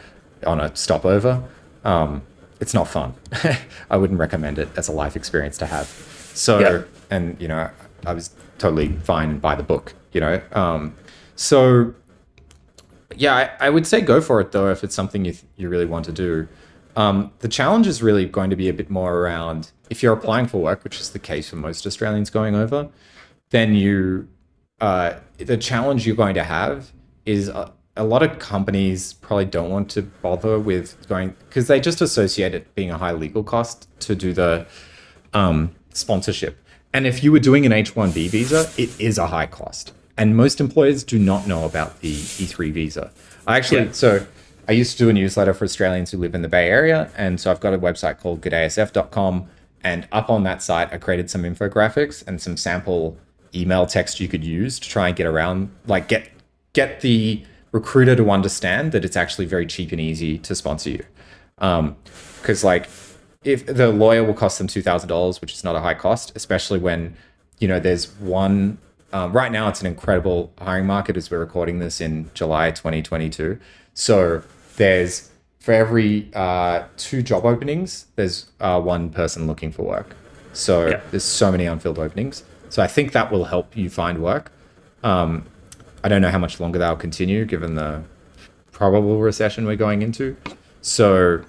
on 0.45 0.61
a 0.61 0.73
stopover, 0.75 1.43
um, 1.83 2.21
it's 2.59 2.75
not 2.75 2.87
fun. 2.87 3.15
I 3.89 3.97
wouldn't 3.97 4.19
recommend 4.19 4.59
it 4.59 4.69
as 4.77 4.87
a 4.87 4.91
life 4.91 5.15
experience 5.15 5.57
to 5.57 5.65
have. 5.65 5.87
So, 6.35 6.59
yeah. 6.59 6.83
and 7.09 7.41
you 7.41 7.47
know, 7.47 7.71
I 8.05 8.13
was 8.13 8.29
totally 8.59 8.89
fine 8.97 9.39
by 9.39 9.55
the 9.55 9.63
book, 9.63 9.95
you 10.11 10.21
know. 10.21 10.39
Um, 10.51 10.95
so, 11.35 11.95
yeah, 13.15 13.35
I, 13.35 13.67
I, 13.67 13.69
would 13.71 13.87
say 13.87 13.99
go 14.01 14.21
for 14.21 14.39
it 14.41 14.51
though 14.51 14.69
if 14.69 14.83
it's 14.83 14.93
something 14.93 15.25
you 15.25 15.31
th- 15.31 15.43
you 15.57 15.69
really 15.69 15.85
want 15.85 16.05
to 16.05 16.11
do. 16.11 16.47
Um, 16.95 17.31
the 17.39 17.47
challenge 17.47 17.87
is 17.87 18.03
really 18.03 18.25
going 18.25 18.51
to 18.51 18.55
be 18.55 18.69
a 18.69 18.73
bit 18.73 18.91
more 18.91 19.15
around 19.15 19.71
if 19.93 20.01
you're 20.01 20.13
applying 20.13 20.47
for 20.47 20.59
work, 20.59 20.83
which 20.83 20.99
is 20.99 21.11
the 21.11 21.19
case 21.19 21.49
for 21.51 21.55
most 21.55 21.85
Australians 21.85 22.29
going 22.31 22.55
over, 22.55 22.89
then 23.51 23.75
you 23.75 24.27
uh, 24.81 25.13
the 25.37 25.55
challenge 25.55 26.07
you're 26.07 26.15
going 26.15 26.33
to 26.33 26.43
have 26.43 26.91
is 27.25 27.47
a, 27.47 27.71
a 27.95 28.03
lot 28.03 28.23
of 28.23 28.39
companies 28.39 29.13
probably 29.13 29.45
don't 29.45 29.69
want 29.69 29.87
to 29.91 30.01
bother 30.01 30.57
with 30.59 30.87
going 31.07 31.29
because 31.47 31.67
they 31.67 31.79
just 31.79 32.01
associate 32.01 32.55
it 32.55 32.73
being 32.73 32.89
a 32.89 32.97
high 32.97 33.11
legal 33.13 33.43
cost 33.43 33.87
to 33.99 34.15
do 34.15 34.33
the 34.33 34.65
um, 35.33 35.69
sponsorship. 35.93 36.57
And 36.91 37.05
if 37.05 37.23
you 37.23 37.31
were 37.31 37.39
doing 37.49 37.65
an 37.67 37.71
H1B 37.71 38.29
visa, 38.29 38.69
it 38.77 38.89
is 38.99 39.17
a 39.19 39.27
high 39.27 39.45
cost. 39.45 39.93
And 40.17 40.35
most 40.35 40.59
employers 40.59 41.03
do 41.03 41.17
not 41.19 41.47
know 41.47 41.65
about 41.65 42.01
the 42.01 42.13
E3 42.13 42.71
visa. 42.71 43.11
I 43.47 43.57
actually, 43.57 43.85
Yeah. 43.85 43.91
so 43.91 44.25
I 44.67 44.71
used 44.73 44.91
to 44.93 44.97
do 45.03 45.09
a 45.09 45.13
newsletter 45.13 45.53
for 45.53 45.65
Australians 45.65 46.11
who 46.11 46.17
live 46.17 46.33
in 46.35 46.41
the 46.41 46.47
Bay 46.47 46.67
Area. 46.69 47.09
And 47.17 47.39
so 47.39 47.49
I've 47.51 47.59
got 47.59 47.73
a 47.73 47.79
website 47.79 48.19
called 48.19 48.41
gdaysf.com. 48.41 49.47
And 49.83 50.07
up 50.11 50.29
on 50.29 50.43
that 50.43 50.61
site, 50.61 50.93
I 50.93 50.97
created 50.97 51.29
some 51.29 51.43
infographics 51.43 52.25
and 52.25 52.41
some 52.41 52.57
sample 52.57 53.17
email 53.53 53.85
text 53.85 54.19
you 54.19 54.27
could 54.27 54.43
use 54.43 54.79
to 54.79 54.89
try 54.89 55.07
and 55.07 55.15
get 55.15 55.27
around, 55.27 55.71
like 55.85 56.07
get 56.07 56.29
get 56.73 57.01
the 57.01 57.43
recruiter 57.71 58.15
to 58.15 58.29
understand 58.31 58.91
that 58.93 59.03
it's 59.03 59.17
actually 59.17 59.45
very 59.45 59.65
cheap 59.65 59.91
and 59.91 59.99
easy 59.99 60.37
to 60.39 60.55
sponsor 60.55 60.91
you. 60.91 61.05
Because 62.41 62.63
like 62.63 62.87
if 63.43 63.65
the 63.65 63.89
lawyer 63.89 64.23
will 64.23 64.33
cost 64.33 64.57
them 64.57 64.67
two 64.67 64.81
thousand 64.81 65.09
dollars, 65.09 65.41
which 65.41 65.53
is 65.53 65.63
not 65.63 65.75
a 65.75 65.79
high 65.79 65.93
cost, 65.93 66.31
especially 66.35 66.79
when 66.79 67.15
you 67.59 67.67
know 67.67 67.79
there's 67.79 68.11
one. 68.19 68.77
Um, 69.11 69.31
right 69.31 69.51
now, 69.51 69.67
it's 69.67 69.79
an 69.79 69.85
incredible 69.85 70.51
hiring 70.57 70.87
market 70.87 71.17
as 71.17 71.29
we're 71.29 71.37
recording 71.37 71.77
this 71.77 72.01
in 72.01 72.31
July 72.33 72.71
2022. 72.71 73.59
So 73.93 74.41
there's 74.77 75.29
for 75.63 75.71
every 75.71 76.29
uh, 76.33 76.83
two 76.97 77.21
job 77.23 77.45
openings, 77.45 78.07
there's 78.17 78.47
uh, 78.59 78.81
one 78.81 79.09
person 79.09 79.47
looking 79.47 79.71
for 79.71 79.83
work. 79.83 80.13
So 80.51 80.87
Yeah. 80.87 80.99
there's 81.09 81.23
so 81.23 81.53
many 81.53 81.65
unfilled 81.65 81.97
openings. 81.97 82.43
So 82.67 82.83
I 82.83 82.87
think 82.87 83.13
that 83.13 83.31
will 83.31 83.45
help 83.45 83.77
you 83.77 83.89
find 83.89 84.21
work. 84.21 84.51
Um, 85.05 85.45
I 86.03 86.09
don't 86.09 86.21
know 86.21 86.31
how 86.31 86.37
much 86.37 86.59
longer 86.59 86.79
that'll 86.79 86.97
continue, 86.97 87.45
given 87.45 87.75
the 87.75 88.03
probable 88.73 89.21
recession 89.21 89.65
we're 89.65 89.77
going 89.77 90.01
into. 90.01 90.35
So 90.81 91.45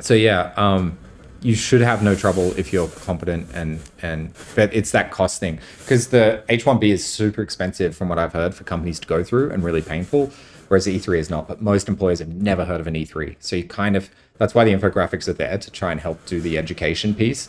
so 0.00 0.12
yeah, 0.14 0.52
um, 0.56 0.98
you 1.40 1.54
should 1.54 1.82
have 1.82 2.02
no 2.02 2.16
trouble 2.16 2.52
if 2.58 2.72
you're 2.72 2.88
competent 2.88 3.48
and 3.54 3.78
and 4.02 4.32
but 4.56 4.74
it's 4.74 4.90
that 4.90 5.12
cost 5.12 5.38
thing 5.38 5.60
because 5.84 6.08
the 6.08 6.42
H1B 6.48 6.90
is 6.90 7.04
super 7.04 7.42
expensive 7.42 7.96
from 7.96 8.08
what 8.08 8.18
I've 8.18 8.32
heard 8.32 8.56
for 8.56 8.64
companies 8.64 8.98
to 8.98 9.06
go 9.06 9.22
through 9.22 9.52
and 9.52 9.62
really 9.62 9.82
painful, 9.82 10.32
whereas 10.74 10.88
E3 10.88 11.18
is 11.18 11.30
not. 11.30 11.46
But 11.46 11.62
most 11.62 11.88
employers 11.88 12.18
have 12.18 12.34
never 12.34 12.64
heard 12.64 12.80
of 12.80 12.88
an 12.88 12.94
E3, 12.94 13.36
so 13.38 13.54
you 13.54 13.64
kind 13.64 13.94
of 13.94 14.10
that's 14.38 14.54
why 14.54 14.64
the 14.64 14.72
infographics 14.72 15.28
are 15.28 15.32
there 15.32 15.56
to 15.56 15.70
try 15.70 15.92
and 15.92 16.00
help 16.00 16.26
do 16.26 16.40
the 16.40 16.58
education 16.58 17.14
piece, 17.14 17.48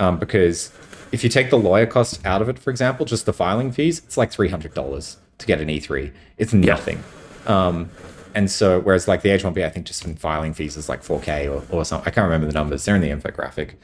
um, 0.00 0.18
because 0.18 0.72
if 1.12 1.22
you 1.22 1.30
take 1.30 1.50
the 1.50 1.58
lawyer 1.58 1.86
costs 1.86 2.18
out 2.24 2.42
of 2.42 2.48
it, 2.48 2.58
for 2.58 2.70
example, 2.70 3.06
just 3.06 3.26
the 3.26 3.32
filing 3.32 3.70
fees, 3.70 4.00
it's 4.00 4.16
like 4.16 4.32
three 4.32 4.48
hundred 4.48 4.74
dollars 4.74 5.18
to 5.38 5.46
get 5.46 5.60
an 5.60 5.68
E3. 5.68 6.12
It's 6.36 6.52
nothing. 6.52 7.02
Um, 7.46 7.90
and 8.34 8.50
so, 8.50 8.80
whereas 8.80 9.06
like 9.06 9.22
the 9.22 9.28
H1B, 9.28 9.64
I 9.64 9.70
think 9.70 9.86
just 9.86 10.04
in 10.04 10.16
filing 10.16 10.54
fees 10.54 10.76
is 10.76 10.88
like 10.88 11.02
4K 11.04 11.48
or, 11.48 11.64
or 11.72 11.84
something. 11.84 12.08
I 12.08 12.10
can't 12.10 12.24
remember 12.24 12.48
the 12.48 12.52
numbers. 12.52 12.84
They're 12.84 12.96
in 12.96 13.00
the 13.00 13.10
infographic. 13.10 13.74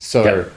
So, 0.00 0.50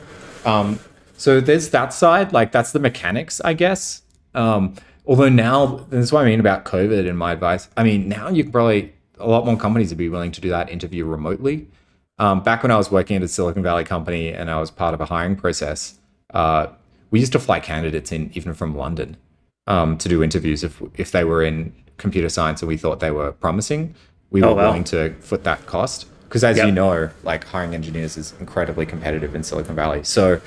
um, 0.43 0.79
so 1.17 1.39
there's 1.39 1.69
that 1.69 1.93
side. 1.93 2.33
Like 2.33 2.51
that's 2.51 2.71
the 2.71 2.79
mechanics, 2.79 3.39
I 3.41 3.53
guess. 3.53 4.01
Um, 4.33 4.73
although 5.05 5.29
now, 5.29 5.85
that's 5.89 6.11
what 6.11 6.21
I 6.21 6.25
mean 6.25 6.39
about 6.39 6.65
COVID 6.65 7.07
and 7.07 7.17
my 7.17 7.31
advice. 7.31 7.69
I 7.77 7.83
mean, 7.83 8.07
now 8.09 8.29
you 8.29 8.43
can 8.43 8.51
probably, 8.51 8.93
a 9.19 9.27
lot 9.27 9.45
more 9.45 9.57
companies 9.57 9.89
would 9.89 9.97
be 9.97 10.09
willing 10.09 10.31
to 10.31 10.41
do 10.41 10.49
that 10.49 10.69
interview 10.69 11.05
remotely. 11.05 11.67
Um, 12.19 12.41
back 12.43 12.61
when 12.63 12.71
I 12.71 12.77
was 12.77 12.91
working 12.91 13.17
at 13.17 13.23
a 13.23 13.27
Silicon 13.27 13.63
Valley 13.63 13.83
company 13.83 14.29
and 14.29 14.49
I 14.49 14.59
was 14.59 14.69
part 14.71 14.93
of 14.93 15.01
a 15.01 15.05
hiring 15.05 15.35
process, 15.35 15.97
uh, 16.33 16.67
we 17.11 17.19
used 17.19 17.31
to 17.33 17.39
fly 17.39 17.59
candidates 17.59 18.11
in 18.11 18.31
even 18.33 18.53
from 18.53 18.75
London 18.77 19.17
um, 19.67 19.97
to 19.97 20.09
do 20.09 20.23
interviews 20.23 20.63
if 20.63 20.81
if 20.95 21.11
they 21.11 21.23
were 21.23 21.43
in 21.43 21.73
computer 21.97 22.29
science 22.29 22.61
and 22.61 22.67
we 22.69 22.77
thought 22.77 22.99
they 22.99 23.11
were 23.11 23.31
promising. 23.33 23.93
We 24.31 24.41
were 24.41 24.47
Oh, 24.47 24.53
wow. 24.55 24.65
willing 24.67 24.83
to 24.85 25.13
foot 25.19 25.43
that 25.43 25.65
cost 25.67 26.05
because, 26.27 26.43
as 26.43 26.57
Yep. 26.57 26.65
you 26.65 26.71
know, 26.71 27.09
like 27.23 27.43
hiring 27.45 27.75
engineers 27.75 28.17
is 28.17 28.33
incredibly 28.39 28.85
competitive 28.85 29.35
in 29.35 29.43
Silicon 29.43 29.75
Valley. 29.75 30.03
So, 30.03 30.41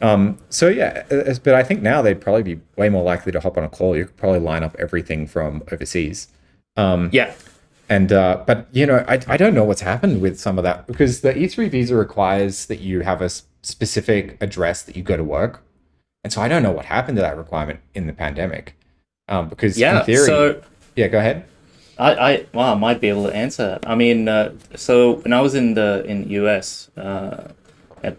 um, 0.00 0.38
so 0.48 0.68
yeah, 0.68 1.04
uh, 1.10 1.34
but 1.42 1.54
I 1.54 1.62
think 1.62 1.82
now 1.82 2.02
they'd 2.02 2.20
probably 2.20 2.42
be 2.42 2.60
way 2.76 2.88
more 2.88 3.02
likely 3.02 3.32
to 3.32 3.40
hop 3.40 3.56
on 3.58 3.64
a 3.64 3.68
call. 3.68 3.96
You 3.96 4.06
could 4.06 4.16
probably 4.16 4.40
line 4.40 4.62
up 4.62 4.76
everything 4.78 5.26
from 5.26 5.62
overseas. 5.72 6.28
Yeah. 6.76 7.34
And 7.90 8.12
uh, 8.12 8.44
but 8.46 8.68
you 8.72 8.84
know, 8.86 9.04
I, 9.08 9.18
I 9.26 9.36
don't 9.36 9.54
know 9.54 9.64
what's 9.64 9.80
happened 9.80 10.20
with 10.20 10.38
some 10.38 10.58
of 10.58 10.64
that 10.64 10.86
because 10.86 11.22
the 11.22 11.32
E3 11.32 11.70
visa 11.70 11.96
requires 11.96 12.66
that 12.66 12.80
you 12.80 13.00
have 13.00 13.22
a 13.22 13.30
specific 13.62 14.36
address 14.42 14.82
that 14.82 14.94
you 14.96 15.02
go 15.02 15.16
to 15.16 15.24
work, 15.24 15.62
and 16.22 16.30
so 16.32 16.42
I 16.42 16.48
don't 16.48 16.62
know 16.62 16.70
what 16.70 16.84
happened 16.84 17.16
to 17.16 17.22
that 17.22 17.36
requirement 17.38 17.80
in 17.94 18.06
the 18.06 18.12
pandemic. 18.12 18.74
Um, 19.28 19.48
because 19.48 19.78
Yeah. 19.78 20.00
in 20.00 20.06
theory, 20.06 20.26
So 20.26 20.62
yeah, 20.96 21.08
go 21.08 21.18
ahead. 21.18 21.44
I, 21.98 22.14
I 22.14 22.46
well, 22.52 22.72
I 22.72 22.74
might 22.76 23.00
be 23.00 23.08
able 23.08 23.24
to 23.26 23.34
answer 23.34 23.66
that. 23.66 23.88
I 23.88 23.94
mean, 23.94 24.28
uh, 24.28 24.52
so 24.76 25.14
when 25.16 25.32
I 25.32 25.40
was 25.40 25.54
in 25.54 25.74
the 25.74 26.04
in 26.06 26.28
US, 26.30 26.90
uh, 26.96 27.48
at, 28.02 28.16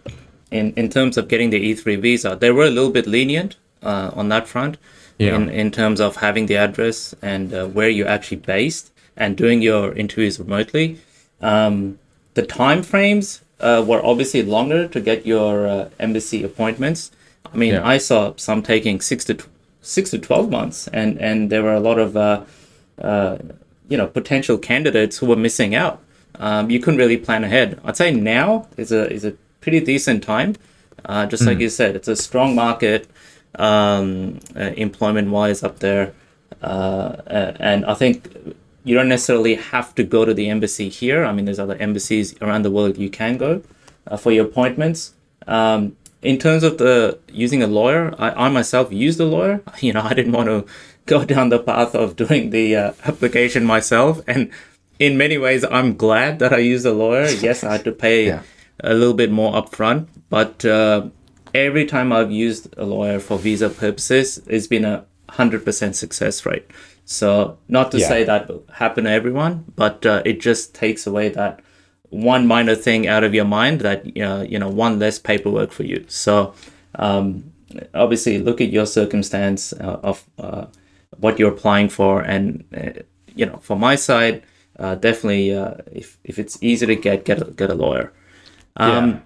in 0.52 0.74
in 0.76 0.90
terms 0.90 1.18
of 1.18 1.28
getting 1.28 1.50
the 1.52 1.60
E3 1.74 2.00
visa, 2.02 2.36
they 2.40 2.52
were 2.52 2.66
a 2.66 2.70
little 2.70 2.92
bit 2.92 3.06
lenient 3.08 3.56
uh, 3.84 4.12
on 4.16 4.30
that 4.30 4.48
front. 4.48 4.78
Yeah. 5.18 5.36
In 5.36 5.50
in 5.50 5.72
terms 5.72 6.00
of 6.00 6.16
having 6.18 6.46
the 6.48 6.56
address 6.58 7.14
and 7.22 7.54
uh, 7.54 7.68
where 7.68 7.90
you're 7.90 8.08
actually 8.08 8.38
based 8.38 8.92
and 9.18 9.36
doing 9.36 9.62
your 9.62 9.94
interviews 9.94 10.40
remotely. 10.40 10.98
Um, 11.42 12.00
the 12.36 12.46
time 12.46 12.84
frames 12.84 13.42
uh, 13.60 13.84
were 13.86 14.02
obviously 14.06 14.44
longer 14.44 14.88
to 14.88 15.00
get 15.02 15.26
your 15.26 15.68
uh, 15.68 15.90
embassy 16.00 16.44
appointments. 16.44 17.12
I 17.54 17.58
mean, 17.58 17.74
Yeah. 17.74 17.86
I 17.96 17.98
saw 18.00 18.34
some 18.38 18.62
taking 18.62 19.02
six 19.02 19.26
to 19.26 19.34
tw- 19.34 19.50
six 19.82 20.12
to 20.12 20.18
twelve 20.20 20.50
months, 20.50 20.88
and 20.94 21.18
and 21.20 21.50
there 21.50 21.64
were 21.64 21.74
a 21.76 21.80
lot 21.82 22.00
of 22.00 22.16
uh, 22.16 22.44
uh, 23.02 23.38
you 23.90 23.98
know 23.98 24.08
potential 24.08 24.58
candidates 24.58 25.18
who 25.18 25.26
were 25.28 25.36
missing 25.48 25.76
out. 25.76 26.00
Um, 26.36 26.70
you 26.70 26.80
couldn't 26.80 27.00
really 27.00 27.18
plan 27.18 27.44
ahead. 27.44 27.80
I'd 27.84 27.98
say 27.98 28.12
now 28.12 28.68
is 28.78 28.92
a 28.92 29.12
is 29.12 29.26
a 29.26 29.34
pretty 29.62 29.80
decent 29.80 30.24
time. 30.24 30.56
Uh, 31.06 31.26
just 31.26 31.46
like 31.46 31.60
you 31.60 31.70
said, 31.70 31.96
it's 31.96 32.08
a 32.08 32.16
strong 32.16 32.56
market, 32.56 33.10
um, 33.56 34.40
uh, 34.56 34.72
employment 34.76 35.30
wise 35.30 35.64
up 35.64 35.80
there, 35.80 36.14
uh, 36.62 36.66
uh, 37.26 37.54
and 37.60 37.86
I 37.86 37.94
think 37.94 38.28
you 38.84 38.96
don't 38.96 39.08
necessarily 39.08 39.56
have 39.56 39.96
to 39.96 40.04
go 40.04 40.26
to 40.26 40.34
the 40.34 40.50
embassy 40.50 40.90
here. 40.90 41.24
I 41.24 41.32
mean, 41.32 41.46
there's 41.46 41.60
other 41.60 41.76
embassies 41.76 42.36
around 42.42 42.64
the 42.64 42.72
world 42.72 42.98
you 42.98 43.10
can 43.10 43.38
go 43.38 43.62
uh, 44.08 44.18
for 44.18 44.32
your 44.32 44.46
appointments. 44.46 45.14
Um, 45.48 45.96
in 46.22 46.38
terms 46.38 46.64
of 46.64 46.78
the 46.78 47.18
using 47.32 47.64
a 47.64 47.68
lawyer, 47.68 48.14
I, 48.20 48.32
I 48.32 48.50
myself 48.50 48.92
used 48.92 49.20
a 49.20 49.26
lawyer. 49.26 49.62
You 49.80 49.94
know, 49.94 50.02
I 50.02 50.14
didn't 50.14 50.34
want 50.34 50.48
to 50.48 50.66
go 51.06 51.24
down 51.24 51.50
the 51.50 51.60
path 51.60 51.96
of 51.96 52.16
doing 52.16 52.50
the 52.50 52.76
uh, 52.76 52.94
application 53.06 53.64
myself, 53.64 54.22
and 54.28 54.52
in 55.00 55.18
many 55.18 55.38
ways, 55.38 55.64
I'm 55.64 55.96
glad 55.96 56.40
that 56.40 56.52
I 56.52 56.58
used 56.58 56.86
a 56.86 56.92
lawyer. 56.92 57.30
Yes, 57.30 57.64
I 57.64 57.72
had 57.72 57.86
to 57.86 57.92
pay 57.94 58.28
Yeah. 58.34 58.42
A 58.84 58.94
little 58.94 59.14
bit 59.14 59.32
more 59.32 59.54
upfront, 59.54 60.08
but 60.30 60.64
uh, 60.66 61.08
every 61.54 61.86
time 61.86 62.12
I've 62.12 62.32
used 62.32 62.74
a 62.78 62.86
lawyer 62.86 63.20
for 63.20 63.38
visa 63.38 63.70
purposes, 63.70 64.42
it's 64.48 64.68
been 64.68 64.86
a 64.86 65.06
hundred 65.30 65.64
percent 65.66 65.96
success 65.96 66.46
rate. 66.46 66.66
So, 67.06 67.58
not 67.68 67.92
to 67.92 67.98
Yeah. 68.00 68.08
say 68.08 68.24
that 68.24 68.48
will 68.48 68.64
happen 68.74 69.04
to 69.06 69.10
everyone, 69.12 69.66
but 69.76 70.06
uh, 70.06 70.22
it 70.26 70.40
just 70.40 70.76
takes 70.76 71.08
away 71.08 71.30
that 71.30 71.60
one 72.10 72.48
minor 72.48 72.76
thing 72.76 73.08
out 73.08 73.24
of 73.24 73.34
your 73.34 73.46
mind 73.46 73.82
that 73.82 74.06
uh, 74.18 74.44
you 74.48 74.60
know 74.60 74.70
one 74.70 75.00
less 75.00 75.20
paperwork 75.20 75.72
for 75.72 75.84
you. 75.84 76.06
So, 76.08 76.54
um, 76.96 77.52
obviously, 77.94 78.38
look 78.40 78.62
at 78.62 78.70
your 78.70 78.86
circumstance 78.86 79.74
uh, 79.74 80.00
of 80.04 80.24
uh, 80.38 80.66
what 81.18 81.40
you're 81.40 81.52
applying 81.52 81.90
for, 81.90 82.22
and 82.22 82.64
uh, 82.76 83.02
you 83.36 83.46
know, 83.46 83.58
for 83.62 83.76
my 83.76 83.96
side, 83.96 84.44
uh, 84.78 84.96
definitely, 84.96 85.54
uh, 85.54 85.76
if 85.92 86.18
if 86.24 86.38
it's 86.40 86.58
easy 86.62 86.86
to 86.86 86.96
get, 86.96 87.26
get 87.26 87.42
a, 87.42 87.46
get 87.52 87.70
a 87.70 87.76
lawyer. 87.76 88.12
Um, 88.80 89.10
Yeah. 89.10 89.20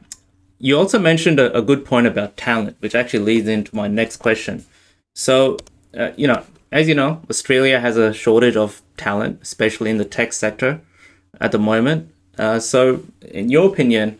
You 0.59 0.77
also 0.77 0.97
mentioned 0.97 1.39
a, 1.39 1.55
a 1.57 1.61
good 1.61 1.83
point 1.83 2.07
about 2.07 2.37
talent, 2.37 2.77
which 2.79 2.95
actually 2.95 3.19
leads 3.19 3.47
into 3.49 3.75
my 3.75 3.87
next 3.89 4.17
question. 4.17 4.65
So, 5.13 5.57
uh, 5.97 6.11
you 6.15 6.25
know, 6.25 6.43
as 6.71 6.87
you 6.87 6.95
know, 6.95 7.21
Australia 7.29 7.79
has 7.79 7.97
a 7.97 8.13
shortage 8.13 8.55
of 8.55 8.81
talent, 8.97 9.39
especially 9.41 9.89
in 9.89 9.97
the 9.97 10.05
tech 10.05 10.31
sector 10.33 10.79
at 11.41 11.51
the 11.51 11.59
moment. 11.59 12.11
Uh, 12.37 12.59
so, 12.59 13.03
in 13.29 13.49
your 13.49 13.67
opinion, 13.71 14.17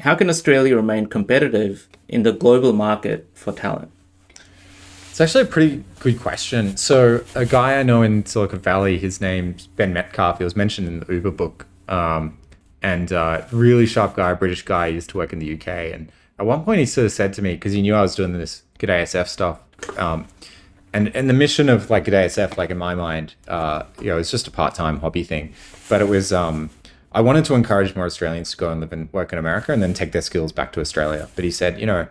how 0.00 0.14
can 0.14 0.28
Australia 0.28 0.74
remain 0.74 1.06
competitive 1.06 1.86
in 2.08 2.22
the 2.22 2.32
global 2.32 2.72
market 2.72 3.28
for 3.34 3.52
talent? 3.52 3.90
It's 5.10 5.20
actually 5.20 5.42
a 5.42 5.46
pretty 5.46 5.84
good 6.00 6.18
question. 6.18 6.76
So, 6.76 7.22
a 7.34 7.46
guy 7.46 7.78
I 7.78 7.82
know 7.84 8.02
in 8.02 8.26
Silicon 8.26 8.58
Valley, 8.58 8.98
his 8.98 9.20
name's 9.20 9.68
Ben 9.68 9.92
Metcalfe. 9.92 10.38
He 10.38 10.44
was 10.44 10.56
mentioned 10.56 10.88
in 10.88 11.00
the 11.00 11.12
Uber 11.12 11.30
book. 11.30 11.66
Um, 11.88 12.38
and 12.84 13.14
uh, 13.14 13.40
really 13.50 13.86
sharp 13.86 14.14
guy, 14.14 14.34
British 14.34 14.60
guy, 14.60 14.88
used 14.88 15.08
to 15.08 15.16
work 15.16 15.32
in 15.32 15.38
the 15.38 15.54
UK. 15.54 15.68
And 15.68 16.12
at 16.38 16.44
one 16.44 16.64
point, 16.64 16.80
he 16.80 16.86
sort 16.86 17.06
of 17.06 17.12
said 17.12 17.32
to 17.32 17.40
me, 17.40 17.54
because 17.54 17.72
he 17.72 17.80
knew 17.80 17.94
I 17.94 18.02
was 18.02 18.14
doing 18.14 18.34
this 18.34 18.62
G'day 18.78 19.04
SF 19.04 19.26
stuff. 19.26 19.58
Um, 19.98 20.28
and, 20.92 21.08
and 21.16 21.28
the 21.28 21.34
mission 21.34 21.70
of 21.70 21.88
like 21.88 22.04
G'day 22.04 22.26
SF, 22.26 22.58
like 22.58 22.68
in 22.68 22.76
my 22.76 22.94
mind, 22.94 23.36
uh, 23.48 23.84
you 24.00 24.08
know, 24.08 24.18
it's 24.18 24.30
just 24.30 24.46
a 24.46 24.50
part 24.50 24.74
time 24.74 25.00
hobby 25.00 25.24
thing. 25.24 25.54
But 25.88 26.02
it 26.02 26.08
was, 26.08 26.30
um, 26.30 26.68
I 27.12 27.22
wanted 27.22 27.46
to 27.46 27.54
encourage 27.54 27.96
more 27.96 28.04
Australians 28.04 28.50
to 28.50 28.58
go 28.58 28.70
and 28.70 28.82
live 28.82 28.92
and 28.92 29.10
work 29.14 29.32
in 29.32 29.38
America 29.38 29.72
and 29.72 29.82
then 29.82 29.94
take 29.94 30.12
their 30.12 30.20
skills 30.20 30.52
back 30.52 30.70
to 30.74 30.80
Australia. 30.82 31.30
But 31.36 31.44
he 31.44 31.50
said, 31.50 31.80
you 31.80 31.86
know, 31.86 32.06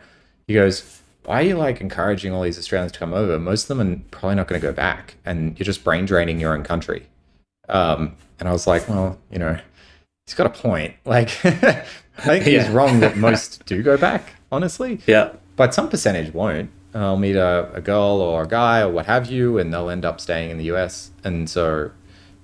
he 0.48 0.56
goes, 0.56 1.02
why 1.26 1.42
are 1.42 1.46
you 1.46 1.56
like 1.56 1.82
encouraging 1.82 2.34
all 2.34 2.42
these 2.42 2.58
Australians 2.58 2.94
to 2.94 3.00
come 3.00 3.14
over? 3.14 3.38
Most 3.38 3.70
of 3.70 3.78
them 3.78 3.94
are 3.94 4.00
probably 4.10 4.36
not 4.38 4.48
going 4.48 4.60
to 4.60 4.68
go 4.68 4.74
back, 4.74 5.18
and 5.24 5.58
you're 5.60 5.66
just 5.66 5.84
brain 5.84 6.06
draining 6.06 6.40
your 6.40 6.56
own 6.56 6.64
country. 6.64 7.06
Um, 7.70 8.16
and 8.40 8.50
I 8.50 8.52
was 8.52 8.66
like, 8.66 8.90
well, 8.90 9.20
you 9.32 9.38
know, 9.38 9.58
he's 10.26 10.36
got 10.36 10.48
a 10.48 10.50
point. 10.50 10.96
Like, 11.06 11.30
I 11.46 11.84
think 12.22 12.46
he's 12.46 12.54
Yeah. 12.54 12.74
wrong 12.74 13.00
that 13.00 13.18
most 13.28 13.66
do 13.66 13.82
go 13.84 13.98
back, 13.98 14.34
honestly. 14.52 15.00
Yeah. 15.08 15.32
But 15.56 15.74
some 15.74 15.90
percentage 15.90 16.34
won't. 16.34 16.70
I'll 16.94 17.18
meet 17.18 17.36
a, 17.36 17.70
a 17.74 17.82
girl 17.82 18.22
or 18.22 18.44
a 18.44 18.48
guy 18.48 18.82
or 18.82 18.90
what 18.90 19.08
have 19.08 19.26
you, 19.32 19.58
and 19.58 19.74
they'll 19.74 19.90
end 19.90 20.06
up 20.06 20.22
staying 20.22 20.52
in 20.52 20.58
the 20.60 20.66
US. 20.76 21.12
And 21.24 21.50
so, 21.50 21.90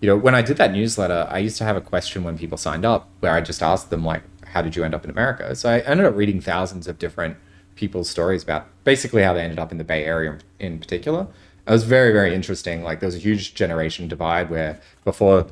you 0.02 0.08
know, 0.08 0.18
when 0.18 0.34
I 0.34 0.42
did 0.42 0.58
that 0.58 0.72
newsletter, 0.72 1.28
I 1.30 1.38
used 1.38 1.58
to 1.60 1.64
have 1.66 1.76
a 1.76 1.82
question 1.82 2.24
when 2.24 2.38
people 2.38 2.58
signed 2.58 2.84
up 2.86 3.08
where 3.20 3.34
I 3.34 3.42
just 3.42 3.62
asked 3.62 3.92
them, 3.92 4.04
like, 4.04 4.24
how 4.48 4.64
did 4.64 4.76
you 4.76 4.84
end 4.84 4.96
up 4.96 5.04
in 5.04 5.12
America? 5.12 5.56
So 5.56 5.70
I 5.70 5.80
ended 5.80 6.08
up 6.08 6.16
reading 6.16 6.42
thousands 6.42 6.88
of 6.88 6.98
different 6.98 7.38
people's 7.76 8.10
stories 8.10 8.42
about 8.44 8.66
basically 8.84 9.22
how 9.22 9.34
they 9.34 9.42
ended 9.42 9.60
up 9.60 9.72
in 9.72 9.78
the 9.78 9.84
Bay 9.84 10.04
Area 10.04 10.40
in 10.60 10.80
particular. 10.80 11.28
It 11.68 11.72
was 11.72 11.84
very, 11.84 12.12
very 12.12 12.34
interesting. 12.34 12.82
Like, 12.84 13.00
there 13.00 13.08
was 13.08 13.16
a 13.16 13.20
huge 13.20 13.54
generation 13.54 14.08
divide 14.08 14.50
where 14.50 14.80
before, 15.06 15.46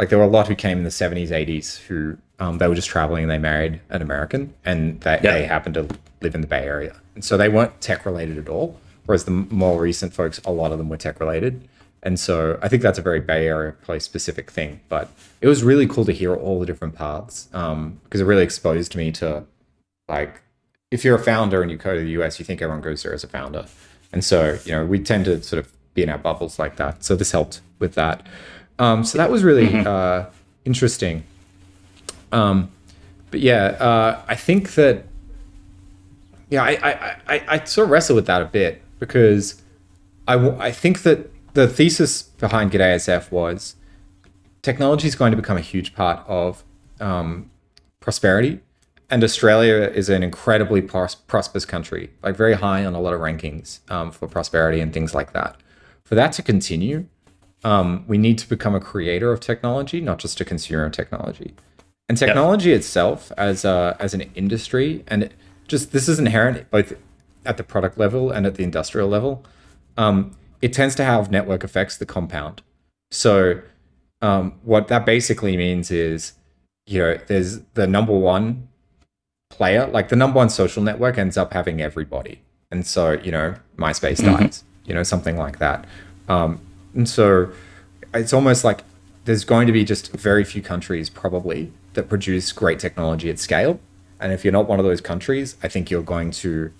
like, 0.00 0.08
there 0.08 0.18
were 0.18 0.24
a 0.24 0.28
lot 0.28 0.48
who 0.48 0.54
came 0.54 0.78
in 0.78 0.84
the 0.84 0.90
70s, 0.90 1.28
80s 1.28 1.78
who 1.82 2.16
um, 2.38 2.56
they 2.58 2.66
were 2.66 2.74
just 2.74 2.88
traveling 2.88 3.24
and 3.24 3.30
they 3.30 3.38
married 3.38 3.80
an 3.90 4.00
American 4.00 4.54
and 4.64 5.00
they, 5.02 5.20
Yeah. 5.22 5.34
they 5.34 5.44
happened 5.44 5.74
to 5.74 5.86
live 6.22 6.34
in 6.34 6.40
the 6.40 6.46
Bay 6.46 6.64
Area. 6.64 6.96
And 7.14 7.24
so 7.24 7.36
they 7.36 7.48
weren't 7.50 7.78
tech 7.80 8.06
related 8.06 8.38
at 8.38 8.48
all. 8.48 8.80
Whereas 9.04 9.24
the 9.24 9.30
more 9.30 9.78
recent 9.80 10.14
folks, 10.14 10.40
a 10.44 10.50
lot 10.52 10.72
of 10.72 10.78
them 10.78 10.88
were 10.88 10.96
tech 10.96 11.20
related. 11.20 11.68
And 12.02 12.18
so 12.18 12.58
I 12.62 12.68
think 12.68 12.82
that's 12.82 12.98
a 12.98 13.02
very 13.02 13.20
Bay 13.20 13.46
Area 13.46 13.72
place 13.72 14.04
specific 14.04 14.50
thing. 14.50 14.80
But 14.88 15.10
it 15.42 15.48
was 15.48 15.62
really 15.62 15.86
cool 15.86 16.06
to 16.06 16.12
hear 16.12 16.34
all 16.34 16.58
the 16.60 16.66
different 16.66 16.94
paths 16.94 17.48
um, 17.52 18.00
because 18.04 18.22
it 18.22 18.24
really 18.24 18.42
exposed 18.42 18.96
me 18.96 19.12
to 19.12 19.44
like 20.08 20.40
if 20.90 21.04
you're 21.04 21.16
a 21.16 21.22
founder 21.22 21.60
and 21.62 21.70
you 21.70 21.76
go 21.76 21.94
to 21.94 22.00
the 22.00 22.10
US, 22.22 22.38
you 22.38 22.44
think 22.44 22.62
everyone 22.62 22.80
goes 22.82 23.02
there 23.02 23.12
as 23.12 23.22
a 23.22 23.28
founder. 23.28 23.66
And 24.12 24.24
so, 24.24 24.58
you 24.64 24.72
know, 24.72 24.84
we 24.86 24.98
tend 24.98 25.26
to 25.26 25.42
sort 25.42 25.64
of 25.64 25.70
be 25.94 26.02
in 26.02 26.08
our 26.08 26.18
bubbles 26.18 26.58
like 26.58 26.76
that. 26.76 27.04
So 27.04 27.14
this 27.14 27.32
helped 27.32 27.60
with 27.78 27.94
that. 27.94 28.26
Um, 28.80 29.04
so 29.04 29.18
that 29.18 29.30
was 29.30 29.44
really 29.44 29.72
uh, 29.86 30.24
interesting. 30.64 31.22
Um, 32.32 32.70
but 33.30 33.40
yeah, 33.40 33.76
uh, 33.78 34.22
I 34.26 34.34
think 34.34 34.74
that 34.74 35.04
yeah, 36.48 36.64
I, 36.64 36.70
I, 36.70 37.16
I, 37.28 37.44
I 37.48 37.64
sort 37.64 37.84
of 37.84 37.90
wrestle 37.90 38.16
with 38.16 38.26
that 38.26 38.42
a 38.42 38.46
bit 38.46 38.82
because 38.98 39.62
I, 40.26 40.34
I 40.58 40.72
think 40.72 41.02
that 41.02 41.30
the 41.54 41.68
thesis 41.68 42.22
behind 42.22 42.72
G'day 42.72 42.96
SF 42.96 43.30
was 43.30 43.76
technology 44.62 45.06
is 45.06 45.14
going 45.14 45.30
to 45.30 45.36
become 45.36 45.56
a 45.56 45.62
huge 45.62 45.94
part 45.94 46.26
of 46.26 46.64
um, 47.00 47.50
prosperity. 48.00 48.60
And 49.10 49.22
Australia 49.24 49.90
is 49.94 50.08
an 50.08 50.22
incredibly 50.22 50.80
pros- 50.80 51.16
prosperous 51.16 51.64
country, 51.64 52.10
like 52.22 52.36
very 52.36 52.54
high 52.54 52.84
on 52.84 52.94
a 52.94 53.00
lot 53.00 53.12
of 53.12 53.20
rankings 53.20 53.80
um, 53.90 54.10
for 54.10 54.26
prosperity 54.28 54.80
and 54.80 54.92
things 54.92 55.14
like 55.14 55.32
that. 55.32 55.56
For 56.04 56.14
that 56.14 56.32
to 56.32 56.42
continue, 56.42 57.06
um, 57.64 58.04
we 58.06 58.18
need 58.18 58.38
to 58.38 58.48
become 58.48 58.74
a 58.74 58.80
creator 58.80 59.32
of 59.32 59.40
technology, 59.40 60.00
not 60.00 60.18
just 60.18 60.40
a 60.40 60.44
consumer 60.44 60.84
of 60.84 60.92
technology. 60.92 61.54
And 62.08 62.18
technology 62.18 62.72
itself, 62.72 63.30
as 63.36 63.64
a, 63.64 63.96
as 64.00 64.14
an 64.14 64.22
industry, 64.34 65.04
and 65.06 65.30
just 65.68 65.92
this 65.92 66.08
is 66.08 66.18
inherent 66.18 66.68
both 66.70 66.92
at 67.46 67.56
the 67.56 67.62
product 67.62 67.96
level 67.96 68.30
and 68.30 68.46
at 68.46 68.56
the 68.56 68.64
industrial 68.64 69.08
level. 69.08 69.44
Um, 69.96 70.36
it 70.60 70.72
tends 70.72 70.94
to 70.96 71.04
have 71.04 71.30
network 71.30 71.64
effects 71.64 71.96
that 71.98 72.06
compound. 72.06 72.62
So 73.10 73.60
um, 74.20 74.54
what 74.62 74.88
that 74.88 75.06
basically 75.06 75.56
means 75.56 75.90
is, 75.90 76.34
you 76.86 77.00
know, 77.00 77.18
there's 77.28 77.60
the 77.74 77.86
number 77.86 78.12
one 78.12 78.68
player, 79.50 79.86
like 79.86 80.08
the 80.08 80.16
number 80.16 80.36
one 80.36 80.50
social 80.50 80.82
network 80.82 81.18
ends 81.18 81.36
up 81.36 81.52
having 81.52 81.80
everybody. 81.80 82.40
And 82.70 82.86
so, 82.86 83.12
you 83.12 83.32
know, 83.32 83.54
MySpace 83.76 84.24
dies, 84.24 84.64
you 84.84 84.94
know, 84.94 85.02
something 85.02 85.36
like 85.36 85.58
that. 85.58 85.86
Um, 86.28 86.60
and 86.94 87.08
so 87.08 87.50
it's 88.14 88.32
almost 88.32 88.64
like 88.64 88.84
there's 89.24 89.44
going 89.44 89.66
to 89.66 89.72
be 89.72 89.84
just 89.84 90.12
very 90.12 90.44
few 90.44 90.62
countries 90.62 91.10
probably 91.10 91.72
that 91.94 92.08
produce 92.08 92.52
great 92.52 92.78
technology 92.78 93.30
at 93.30 93.38
scale. 93.38 93.80
And 94.18 94.32
if 94.32 94.44
you're 94.44 94.52
not 94.52 94.68
one 94.68 94.78
of 94.78 94.84
those 94.84 95.00
countries, 95.00 95.56
I 95.62 95.68
think 95.68 95.90
you're 95.90 96.02
going 96.02 96.30
to, 96.32 96.72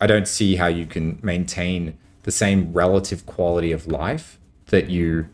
I 0.00 0.06
don't 0.06 0.28
see 0.28 0.56
how 0.56 0.66
you 0.66 0.86
can 0.86 1.18
maintain 1.22 1.96
the 2.24 2.30
same 2.30 2.72
relative 2.72 3.26
quality 3.26 3.72
of 3.72 3.86
life 3.86 4.38
that 4.66 4.90
you 4.90 5.28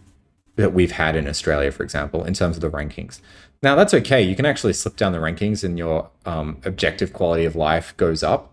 that 0.56 0.74
we've 0.74 0.92
had 0.92 1.16
in 1.16 1.26
Australia, 1.26 1.72
for 1.72 1.82
example, 1.82 2.24
in 2.24 2.34
terms 2.34 2.56
of 2.56 2.60
the 2.60 2.70
rankings. 2.70 3.20
Now 3.62 3.74
that's 3.74 3.94
okay. 3.94 4.20
You 4.20 4.36
can 4.36 4.46
actually 4.46 4.74
slip 4.74 4.96
down 4.96 5.12
the 5.12 5.18
rankings, 5.18 5.64
and 5.64 5.78
your 5.78 6.10
um, 6.26 6.60
objective 6.64 7.12
quality 7.12 7.44
of 7.44 7.56
life 7.56 7.96
goes 7.96 8.22
up. 8.22 8.52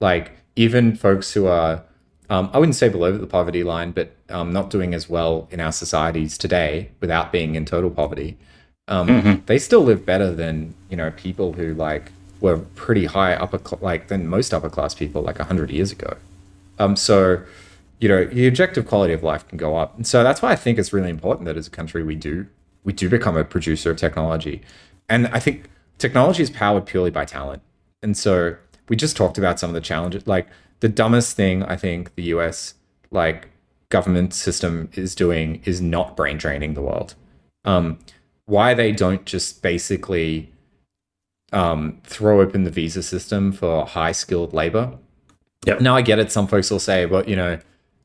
Like 0.00 0.32
even 0.56 0.96
folks 0.96 1.32
who 1.32 1.46
are, 1.46 1.82
um, 2.28 2.50
I 2.52 2.58
wouldn't 2.58 2.74
say 2.74 2.88
below 2.88 3.16
the 3.16 3.26
poverty 3.26 3.62
line, 3.62 3.92
but 3.92 4.12
um, 4.28 4.52
not 4.52 4.70
doing 4.70 4.94
as 4.94 5.08
well 5.08 5.48
in 5.50 5.60
our 5.60 5.72
societies 5.72 6.36
today 6.36 6.90
without 7.00 7.32
being 7.32 7.54
in 7.54 7.64
total 7.64 7.90
poverty, 7.90 8.36
um, 8.88 9.42
they 9.46 9.58
still 9.58 9.82
live 9.82 10.06
better 10.06 10.32
than 10.32 10.74
you 10.90 10.96
know 10.96 11.10
people 11.12 11.52
who 11.52 11.74
like 11.74 12.12
were 12.40 12.58
pretty 12.58 13.06
high 13.06 13.34
upper 13.34 13.58
cl- 13.58 13.80
like 13.82 14.08
than 14.08 14.26
most 14.26 14.52
upper 14.52 14.70
class 14.70 14.94
people 14.94 15.22
like 15.22 15.38
hundred 15.38 15.70
years 15.70 15.92
ago. 15.92 16.16
Um, 16.78 16.96
so, 16.96 17.42
you 17.98 18.08
know, 18.08 18.24
the 18.26 18.46
objective 18.46 18.86
quality 18.86 19.14
of 19.14 19.22
life 19.22 19.48
can 19.48 19.56
go 19.56 19.76
up. 19.76 19.96
And 19.96 20.06
so 20.06 20.22
that's 20.22 20.42
why 20.42 20.52
I 20.52 20.56
think 20.56 20.78
it's 20.78 20.92
really 20.92 21.08
important 21.08 21.46
that 21.46 21.56
as 21.56 21.66
a 21.66 21.70
country 21.70 22.02
we 22.02 22.14
do 22.14 22.46
we 22.84 22.92
do 22.92 23.08
become 23.08 23.36
a 23.36 23.44
producer 23.44 23.90
of 23.90 23.96
technology. 23.96 24.62
And 25.08 25.26
I 25.28 25.40
think 25.40 25.68
technology 25.98 26.42
is 26.42 26.50
powered 26.50 26.86
purely 26.86 27.10
by 27.10 27.24
talent. 27.24 27.62
And 28.00 28.16
so 28.16 28.56
we 28.88 28.94
just 28.94 29.16
talked 29.16 29.38
about 29.38 29.58
some 29.58 29.70
of 29.70 29.74
the 29.74 29.80
challenges. 29.80 30.26
Like 30.26 30.46
the 30.80 30.88
dumbest 30.88 31.36
thing 31.36 31.62
I 31.62 31.76
think 31.76 32.14
the 32.14 32.24
US 32.24 32.74
like 33.10 33.48
government 33.88 34.34
system 34.34 34.88
is 34.94 35.14
doing 35.14 35.62
is 35.64 35.80
not 35.80 36.16
brain 36.16 36.38
draining 36.38 36.74
the 36.74 36.82
world. 36.82 37.14
Um, 37.64 37.98
why 38.46 38.74
they 38.74 38.92
don't 38.92 39.24
just 39.24 39.62
basically 39.62 40.52
um, 41.52 42.00
throw 42.04 42.40
open 42.40 42.64
the 42.64 42.70
visa 42.70 43.02
system 43.02 43.52
for 43.52 43.86
high 43.86 44.12
skilled 44.12 44.52
labor 44.52 44.98
Yep. 45.66 45.80
now 45.80 45.96
I 45.96 46.02
get 46.02 46.18
it. 46.18 46.30
Some 46.30 46.46
folks 46.46 46.70
will 46.70 46.78
say, 46.78 47.06
well, 47.06 47.28
you 47.28 47.36
know, 47.36 47.58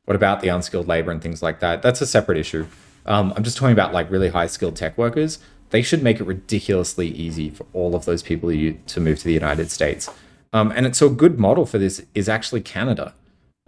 what 0.04 0.16
about 0.16 0.40
the 0.40 0.48
unskilled 0.48 0.88
labor 0.88 1.12
and 1.12 1.22
things 1.22 1.42
like 1.42 1.60
that? 1.60 1.80
That's 1.80 2.00
a 2.00 2.06
separate 2.06 2.38
issue. 2.38 2.66
Um, 3.06 3.32
I'm 3.36 3.44
just 3.44 3.56
talking 3.56 3.72
about 3.72 3.92
like 3.92 4.10
really 4.10 4.28
high 4.28 4.48
skilled 4.48 4.76
tech 4.76 4.98
workers. 4.98 5.38
They 5.70 5.80
should 5.80 6.02
make 6.02 6.20
it 6.20 6.24
ridiculously 6.24 7.08
easy 7.08 7.50
for 7.50 7.64
all 7.72 7.94
of 7.94 8.04
those 8.04 8.22
people 8.22 8.50
to 8.50 9.00
move 9.00 9.18
to 9.18 9.24
the 9.24 9.32
United 9.32 9.70
States. 9.70 10.10
Um, 10.52 10.72
and 10.74 10.86
it's 10.86 10.98
so 10.98 11.06
a 11.06 11.10
good 11.10 11.38
model 11.38 11.64
for 11.66 11.78
this 11.78 12.04
is 12.14 12.28
actually 12.28 12.60
Canada. 12.60 13.14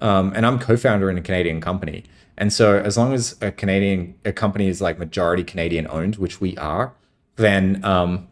Um, 0.01 0.33
and 0.35 0.45
I'm 0.45 0.59
co-founder 0.59 1.09
in 1.11 1.17
a 1.17 1.23
Canadian 1.23 1.61
company. 1.61 2.05
And 2.37 2.53
so 2.53 2.79
as 2.79 2.97
long 2.99 3.13
as 3.15 3.37
a 3.41 3.53
Canadian 3.53 4.15
a 4.25 4.33
company 4.33 4.67
is 4.69 4.81
like 4.81 4.99
majority 4.99 5.45
Canadian 5.45 5.87
owned, 5.89 6.17
which 6.17 6.41
we 6.41 6.57
are, 6.59 6.93
then 7.37 7.83
um, 7.85 8.29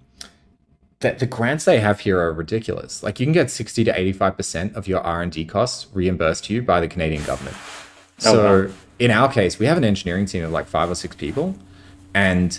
that 1.01 1.19
the 1.19 1.27
grants 1.27 1.65
they 1.65 1.81
have 1.81 2.01
here 2.01 2.19
are 2.21 2.33
ridiculous. 2.33 3.03
Like 3.03 3.21
you 3.21 3.27
can 3.27 3.33
get 3.33 3.51
60 3.51 3.85
to 3.85 3.93
85% 3.93 4.75
of 4.75 4.87
your 4.89 5.01
R&D 5.01 5.45
costs 5.47 5.87
reimbursed 5.95 6.45
to 6.47 6.55
you 6.55 6.63
by 6.63 6.81
the 6.81 6.89
Canadian 6.89 7.25
government. 7.25 7.57
So 8.19 8.41
Oh, 8.47 8.63
wow. 8.67 8.73
in 8.99 9.11
our 9.11 9.33
case, 9.33 9.59
we 9.59 9.67
have 9.67 9.77
an 9.77 9.85
engineering 9.85 10.27
team 10.27 10.45
of 10.45 10.51
like 10.51 10.67
five 10.67 10.91
or 10.91 10.95
six 10.95 11.17
people. 11.17 11.57
And 12.15 12.59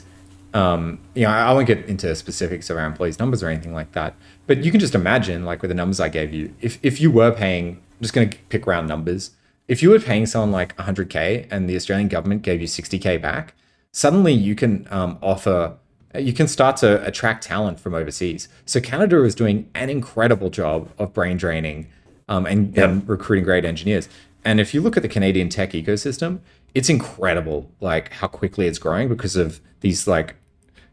um, 0.54 1.00
you 1.16 1.24
know, 1.24 1.30
I 1.32 1.50
I 1.50 1.54
won't 1.54 1.68
get 1.68 1.86
into 1.86 2.14
specifics 2.16 2.70
of 2.70 2.78
our 2.78 2.86
employees' 2.86 3.18
numbers 3.18 3.42
or 3.42 3.50
anything 3.50 3.74
like 3.74 3.92
that. 3.94 4.14
But 4.46 4.64
you 4.64 4.72
can 4.72 4.80
just 4.80 4.96
imagine, 4.96 5.46
like 5.46 5.62
with 5.62 5.70
the 5.70 5.76
numbers 5.76 6.00
I 6.00 6.10
gave 6.10 6.34
you, 6.34 6.54
if 6.62 6.78
if 6.84 7.00
you 7.00 7.10
were 7.12 7.32
paying, 7.32 7.78
I'm 7.78 8.02
just 8.02 8.14
going 8.14 8.30
to 8.30 8.38
pick 8.50 8.68
round 8.68 8.88
numbers. 8.88 9.32
If 9.68 9.82
you 9.82 9.90
were 9.90 10.00
paying 10.00 10.26
someone 10.26 10.52
like 10.52 10.76
100k 10.76 11.48
and 11.50 11.70
the 11.70 11.76
Australian 11.78 12.10
government 12.10 12.42
gave 12.42 12.60
you 12.60 12.68
60k 12.68 13.22
back, 13.22 13.54
suddenly 13.94 14.34
you 14.34 14.56
can 14.56 14.86
um, 14.92 15.18
offer, 15.22 15.78
you 16.20 16.34
can 16.34 16.50
start 16.50 16.76
to 16.78 17.06
attract 17.08 17.46
talent 17.46 17.80
from 17.80 17.94
overseas. 17.94 18.50
So 18.66 18.82
Canada 18.82 19.24
is 19.24 19.34
doing 19.34 19.70
an 19.74 19.90
incredible 19.90 20.50
job 20.50 20.90
of 20.98 21.14
brain 21.14 21.38
draining 21.38 21.88
um, 22.28 22.46
and, 22.46 22.76
Yep. 22.76 22.90
and 22.90 23.08
recruiting 23.10 23.46
great 23.46 23.64
engineers. 23.64 24.10
And 24.44 24.60
if 24.60 24.74
you 24.74 24.82
look 24.82 24.98
at 24.98 25.04
the 25.04 25.10
Canadian 25.10 25.48
tech 25.48 25.72
ecosystem, 25.72 26.40
it's 26.76 26.90
incredible, 26.90 27.72
like 27.80 28.12
how 28.12 28.28
quickly 28.28 28.68
it's 28.68 28.80
growing 28.80 29.08
because 29.08 29.38
of 29.38 29.62
these 29.80 30.08
like 30.08 30.36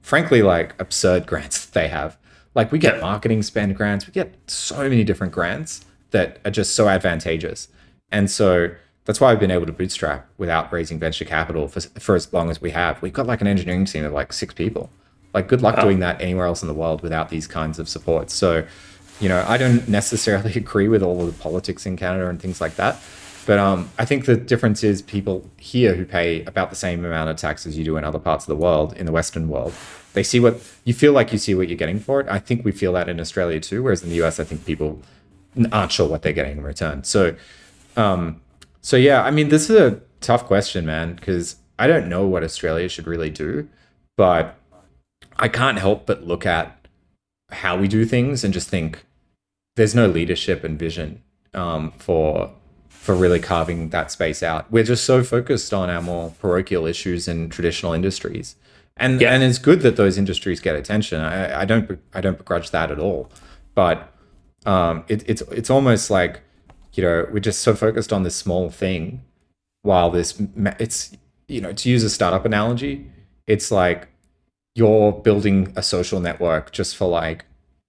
frankly 0.00 0.42
like 0.42 0.80
absurd 0.80 1.26
grants 1.30 1.64
that 1.66 1.72
they 1.74 1.88
have. 1.88 2.16
Like 2.54 2.72
we 2.72 2.78
get 2.78 3.00
marketing 3.00 3.42
spend 3.42 3.76
grants, 3.76 4.06
we 4.06 4.12
get 4.12 4.34
so 4.46 4.78
many 4.88 5.04
different 5.04 5.32
grants 5.32 5.84
that 6.10 6.40
are 6.44 6.50
just 6.50 6.74
so 6.74 6.88
advantageous. 6.88 7.68
And 8.10 8.30
so 8.30 8.70
that's 9.04 9.20
why 9.20 9.32
we've 9.32 9.40
been 9.40 9.50
able 9.50 9.66
to 9.66 9.72
bootstrap 9.72 10.28
without 10.38 10.72
raising 10.72 10.98
venture 10.98 11.24
capital 11.24 11.68
for, 11.68 11.80
for 11.80 12.14
as 12.14 12.32
long 12.32 12.50
as 12.50 12.60
we 12.60 12.70
have. 12.70 13.00
We've 13.02 13.12
got 13.12 13.26
like 13.26 13.40
an 13.40 13.46
engineering 13.46 13.84
team 13.84 14.04
of 14.04 14.12
like 14.12 14.32
six 14.32 14.52
people. 14.52 14.90
Like 15.32 15.46
good 15.46 15.62
luck 15.62 15.80
doing 15.80 16.00
that 16.00 16.20
anywhere 16.20 16.46
else 16.46 16.60
in 16.60 16.68
the 16.68 16.74
world 16.74 17.02
without 17.02 17.28
these 17.28 17.46
kinds 17.46 17.78
of 17.78 17.88
supports. 17.88 18.34
So, 18.34 18.66
you 19.20 19.28
know, 19.28 19.44
I 19.46 19.58
don't 19.58 19.88
necessarily 20.00 20.54
agree 20.54 20.88
with 20.88 21.02
all 21.02 21.20
of 21.20 21.26
the 21.26 21.42
politics 21.42 21.86
in 21.86 21.96
Canada 21.96 22.28
and 22.28 22.40
things 22.42 22.60
like 22.60 22.74
that. 22.76 23.00
But 23.46 23.58
um, 23.58 23.90
I 23.98 24.04
think 24.04 24.26
the 24.26 24.36
difference 24.36 24.84
is 24.84 25.02
people 25.02 25.48
here 25.56 25.94
who 25.94 26.04
pay 26.04 26.44
about 26.44 26.70
the 26.70 26.76
same 26.76 27.04
amount 27.04 27.30
of 27.30 27.36
tax 27.36 27.66
as 27.66 27.78
you 27.78 27.84
do 27.84 27.96
in 27.96 28.04
other 28.04 28.18
parts 28.18 28.44
of 28.44 28.48
the 28.48 28.56
world, 28.56 28.96
in 28.96 29.06
the 29.06 29.12
Western 29.12 29.48
world, 29.48 29.72
they 30.12 30.22
see 30.22 30.40
what 30.40 30.60
you 30.84 30.94
feel 30.94 31.12
like 31.12 31.32
you 31.32 31.38
see 31.38 31.54
what 31.54 31.68
you're 31.68 31.76
getting 31.76 32.00
for 32.00 32.20
it. 32.20 32.26
I 32.28 32.38
think 32.38 32.64
we 32.64 32.72
feel 32.72 32.92
that 32.94 33.08
in 33.08 33.20
Australia 33.20 33.60
too, 33.60 33.82
whereas 33.82 34.02
in 34.02 34.08
the 34.08 34.22
US, 34.22 34.40
I 34.40 34.44
think 34.44 34.64
people 34.64 35.00
aren't 35.72 35.92
sure 35.92 36.08
what 36.08 36.22
they're 36.22 36.32
getting 36.32 36.58
in 36.58 36.64
return. 36.64 37.04
So, 37.04 37.36
um, 37.96 38.40
so 38.80 38.96
yeah, 38.96 39.22
I 39.22 39.30
mean, 39.30 39.48
this 39.48 39.70
is 39.70 39.76
a 39.76 40.00
tough 40.20 40.44
question, 40.46 40.86
man, 40.86 41.14
because 41.14 41.56
I 41.78 41.86
don't 41.86 42.08
know 42.08 42.26
what 42.26 42.44
Australia 42.44 42.88
should 42.88 43.06
really 43.06 43.30
do, 43.30 43.68
but 44.16 44.56
I 45.38 45.48
can't 45.48 45.78
help 45.78 46.06
but 46.06 46.26
look 46.26 46.44
at 46.44 46.76
how 47.50 47.76
we 47.76 47.88
do 47.88 48.04
things 48.04 48.44
and 48.44 48.52
just 48.54 48.68
think 48.68 49.04
there's 49.76 49.94
no 49.94 50.06
leadership 50.06 50.62
and 50.64 50.78
vision 50.78 51.22
um, 51.54 51.92
for 51.92 52.52
for 52.88 53.14
really 53.14 53.40
carving 53.40 53.88
that 53.88 54.10
space 54.10 54.42
out. 54.42 54.70
We're 54.70 54.84
just 54.84 55.04
so 55.04 55.24
focused 55.24 55.72
on 55.72 55.88
our 55.88 56.02
more 56.02 56.34
parochial 56.38 56.84
issues 56.84 57.26
and 57.26 57.50
traditional 57.50 57.94
industries, 57.94 58.56
and 59.00 59.20
yeah. 59.20 59.32
and 59.32 59.42
it's 59.42 59.58
good 59.58 59.80
that 59.80 59.96
those 59.96 60.16
industries 60.18 60.60
get 60.60 60.76
attention. 60.76 61.20
I, 61.20 61.62
I 61.62 61.64
don't 61.64 61.98
I 62.14 62.20
don't 62.20 62.38
begrudge 62.38 62.70
that 62.70 62.90
at 62.90 62.98
all, 62.98 63.30
but 63.74 64.12
um, 64.66 65.04
it, 65.08 65.28
it's 65.28 65.42
it's 65.50 65.70
almost 65.70 66.10
like 66.10 66.42
you 66.92 67.02
know 67.02 67.26
we're 67.32 67.40
just 67.40 67.60
so 67.60 67.74
focused 67.74 68.12
on 68.12 68.22
this 68.22 68.36
small 68.36 68.70
thing, 68.70 69.22
while 69.82 70.10
this 70.10 70.40
it's 70.78 71.16
you 71.48 71.60
know 71.60 71.72
to 71.72 71.90
use 71.90 72.04
a 72.04 72.10
startup 72.10 72.44
analogy, 72.44 73.10
it's 73.46 73.70
like 73.70 74.08
you're 74.74 75.12
building 75.12 75.72
a 75.76 75.82
social 75.82 76.20
network 76.20 76.70
just 76.70 76.96
for 76.96 77.08
like 77.08 77.44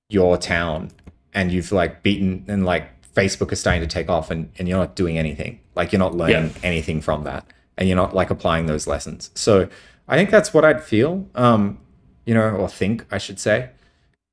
your 0.10 0.38
town 0.38 0.92
and 1.34 1.52
you've 1.52 1.72
like 1.72 2.04
beaten 2.04 2.44
and 2.48 2.66
like 2.66 2.90
Facebook 3.14 3.52
is 3.52 3.60
starting 3.60 3.82
to 3.82 3.88
take 3.88 4.10
off 4.10 4.32
and, 4.32 4.52
and 4.58 4.68
you're 4.68 4.78
not 4.78 4.96
doing 4.96 5.18
anything. 5.18 5.60
Like 5.76 5.92
you're 5.92 6.00
not 6.00 6.16
learning 6.16 6.52
yeah. 6.56 6.60
anything 6.64 7.02
from 7.02 7.24
that. 7.24 7.46
And 7.78 7.88
you're 7.88 7.96
not 7.96 8.14
like 8.14 8.30
applying 8.30 8.66
those 8.66 8.88
lessons. 8.88 9.32
So 9.36 9.70
I 10.12 10.18
think 10.18 10.30
that's 10.30 10.54
what 10.54 10.66
I'd 10.66 10.84
feel, 10.84 11.26
um, 11.36 11.80
you 12.26 12.34
know, 12.34 12.50
or 12.50 12.68
think, 12.68 13.06
I 13.10 13.18
should 13.18 13.40
say. 13.40 13.70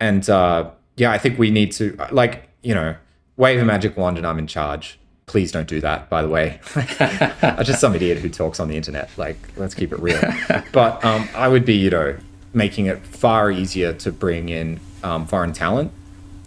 And 0.00 0.28
uh, 0.28 0.72
yeah, 0.96 1.12
I 1.12 1.18
think 1.18 1.38
we 1.38 1.52
need 1.52 1.70
to, 1.72 1.96
like, 2.10 2.48
you 2.62 2.74
know, 2.74 2.96
wave 3.36 3.60
a 3.60 3.64
magic 3.64 3.96
wand 3.96 4.18
and 4.18 4.26
I'm 4.26 4.40
in 4.40 4.48
charge. 4.48 4.98
Please 5.26 5.52
don't 5.52 5.68
do 5.68 5.80
that, 5.80 6.10
by 6.10 6.22
the 6.22 6.28
way. 6.28 6.58
I'm 6.74 7.64
just 7.64 7.80
some 7.80 7.94
idiot 7.94 8.18
who 8.18 8.28
talks 8.28 8.58
on 8.58 8.66
the 8.66 8.76
internet. 8.76 9.08
Like, 9.16 9.36
let's 9.56 9.74
keep 9.74 9.92
it 9.92 10.00
real. 10.00 10.20
but 10.72 11.04
um, 11.04 11.28
I 11.36 11.46
would 11.46 11.64
be, 11.64 11.74
you 11.74 11.90
know, 11.90 12.16
making 12.52 12.86
it 12.86 12.98
far 13.06 13.52
easier 13.52 13.92
to 13.92 14.10
bring 14.10 14.48
in 14.48 14.80
um, 15.04 15.26
foreign 15.26 15.52
talent 15.52 15.92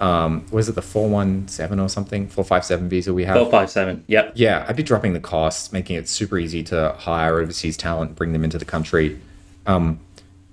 um, 0.01 0.45
was 0.51 0.67
it 0.67 0.75
the 0.75 0.81
417 0.81 1.79
or 1.79 1.87
something? 1.87 2.27
457 2.27 2.89
visa 2.89 3.13
we 3.13 3.23
have 3.23 3.35
457 3.35 4.03
yep. 4.07 4.33
Yeah 4.35 4.65
i'd 4.67 4.75
be 4.75 4.83
dropping 4.83 5.13
the 5.13 5.19
costs 5.19 5.71
making 5.71 5.95
it 5.95 6.09
super 6.09 6.37
easy 6.37 6.63
to 6.63 6.95
hire 6.99 7.39
overseas 7.39 7.77
talent 7.77 8.15
bring 8.15 8.33
them 8.33 8.43
into 8.43 8.57
the 8.57 8.65
country. 8.65 9.19
Um, 9.67 9.99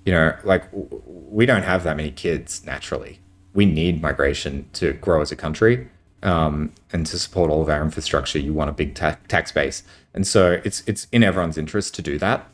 you 0.05 0.13
know 0.13 0.35
like 0.43 0.63
we 0.71 1.45
don't 1.45 1.63
have 1.63 1.83
that 1.83 1.97
many 1.97 2.11
kids 2.11 2.65
naturally. 2.65 3.19
We 3.53 3.65
need 3.65 4.01
migration 4.01 4.69
to 4.73 4.93
grow 4.93 5.21
as 5.21 5.31
a 5.31 5.35
country 5.35 5.89
um, 6.23 6.71
and 6.91 7.05
to 7.07 7.17
support 7.17 7.49
all 7.49 7.61
of 7.61 7.69
our 7.69 7.81
infrastructure 7.81 8.39
you 8.39 8.53
want 8.53 8.69
a 8.69 8.73
big 8.73 8.95
ta- 8.95 9.17
tax 9.27 9.51
base. 9.51 9.83
And 10.13 10.25
so 10.25 10.61
it's 10.63 10.83
it's 10.87 11.07
in 11.11 11.23
everyone's 11.23 11.57
interest 11.57 11.95
to 11.95 12.01
do 12.01 12.17
that. 12.19 12.47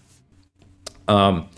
Um, 1.08 1.50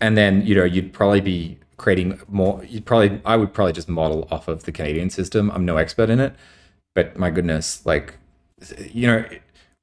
and 0.00 0.16
then 0.16 0.46
you 0.46 0.54
know 0.54 0.64
you'd 0.64 0.92
probably 0.92 1.20
be 1.20 1.58
creating 1.76 2.20
more 2.28 2.64
you'd 2.64 2.86
probably 2.86 3.20
i 3.24 3.36
would 3.36 3.52
probably 3.52 3.72
just 3.72 3.88
model 3.88 4.26
off 4.30 4.48
of 4.48 4.64
the 4.64 4.72
canadian 4.72 5.10
system. 5.10 5.50
I'm 5.50 5.64
no 5.64 5.76
expert 5.76 6.10
in 6.10 6.20
it 6.20 6.34
but 6.94 7.16
my 7.16 7.30
goodness 7.30 7.84
like 7.84 8.14
you 8.92 9.06
know 9.06 9.24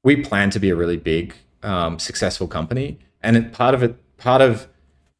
we 0.04 0.16
plan 0.16 0.50
to 0.50 0.60
be 0.60 0.70
a 0.70 0.76
really 0.76 0.98
big 0.98 1.34
um, 1.64 1.98
successful 1.98 2.46
company. 2.46 2.98
And 3.22 3.36
it, 3.36 3.52
part 3.52 3.74
of 3.74 3.82
it 3.82 3.96
part 4.18 4.42
of 4.42 4.68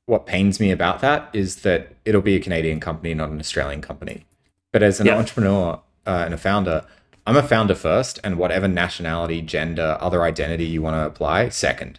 what 0.06 0.26
pains 0.26 0.60
me 0.60 0.70
about 0.70 1.00
that 1.00 1.30
is 1.32 1.62
that 1.62 1.94
it'll 2.04 2.20
be 2.20 2.36
a 2.36 2.40
canadian 2.40 2.78
company 2.78 3.14
not 3.14 3.30
an 3.30 3.40
australian 3.40 3.80
company. 3.80 4.26
But 4.72 4.82
as 4.82 5.00
an 5.00 5.06
yeah. 5.06 5.16
entrepreneur 5.16 5.80
uh, 6.06 6.22
and 6.24 6.34
a 6.34 6.38
founder 6.38 6.84
i'm 7.26 7.36
a 7.36 7.42
founder 7.42 7.74
first 7.74 8.20
and 8.22 8.36
whatever 8.36 8.68
nationality 8.68 9.40
gender 9.40 9.96
other 10.00 10.22
identity 10.22 10.66
you 10.66 10.82
want 10.82 10.94
to 10.94 11.06
apply 11.06 11.48
second. 11.48 11.98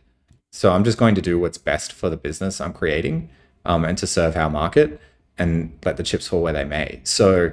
So 0.51 0.71
i'm 0.71 0.83
just 0.83 0.97
going 0.97 1.15
to 1.15 1.21
do 1.21 1.39
what's 1.39 1.57
best 1.57 1.91
for 1.91 2.09
the 2.09 2.17
business 2.17 2.61
i'm 2.61 2.73
creating 2.73 3.29
um, 3.65 3.85
and 3.85 3.97
to 3.97 4.07
serve 4.07 4.35
our 4.35 4.49
market 4.49 4.99
and 5.37 5.77
let 5.83 5.97
the 5.97 6.03
chips 6.03 6.27
fall 6.27 6.41
where 6.41 6.53
they 6.53 6.63
may. 6.63 7.01
So 7.03 7.51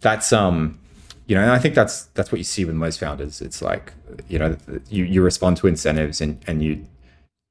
that's 0.00 0.32
um, 0.32 0.78
you 1.26 1.34
know, 1.34 1.42
and 1.42 1.50
I 1.50 1.58
think 1.58 1.74
that's 1.74 2.04
that's 2.14 2.30
what 2.30 2.38
you 2.38 2.44
see 2.44 2.64
with 2.64 2.74
most 2.74 3.00
founders. 3.00 3.40
It's 3.40 3.62
like 3.62 3.92
you 4.28 4.38
know, 4.38 4.56
you 4.88 5.04
you 5.04 5.22
respond 5.22 5.56
to 5.58 5.66
incentives 5.66 6.20
and 6.20 6.42
and 6.46 6.62
you 6.62 6.86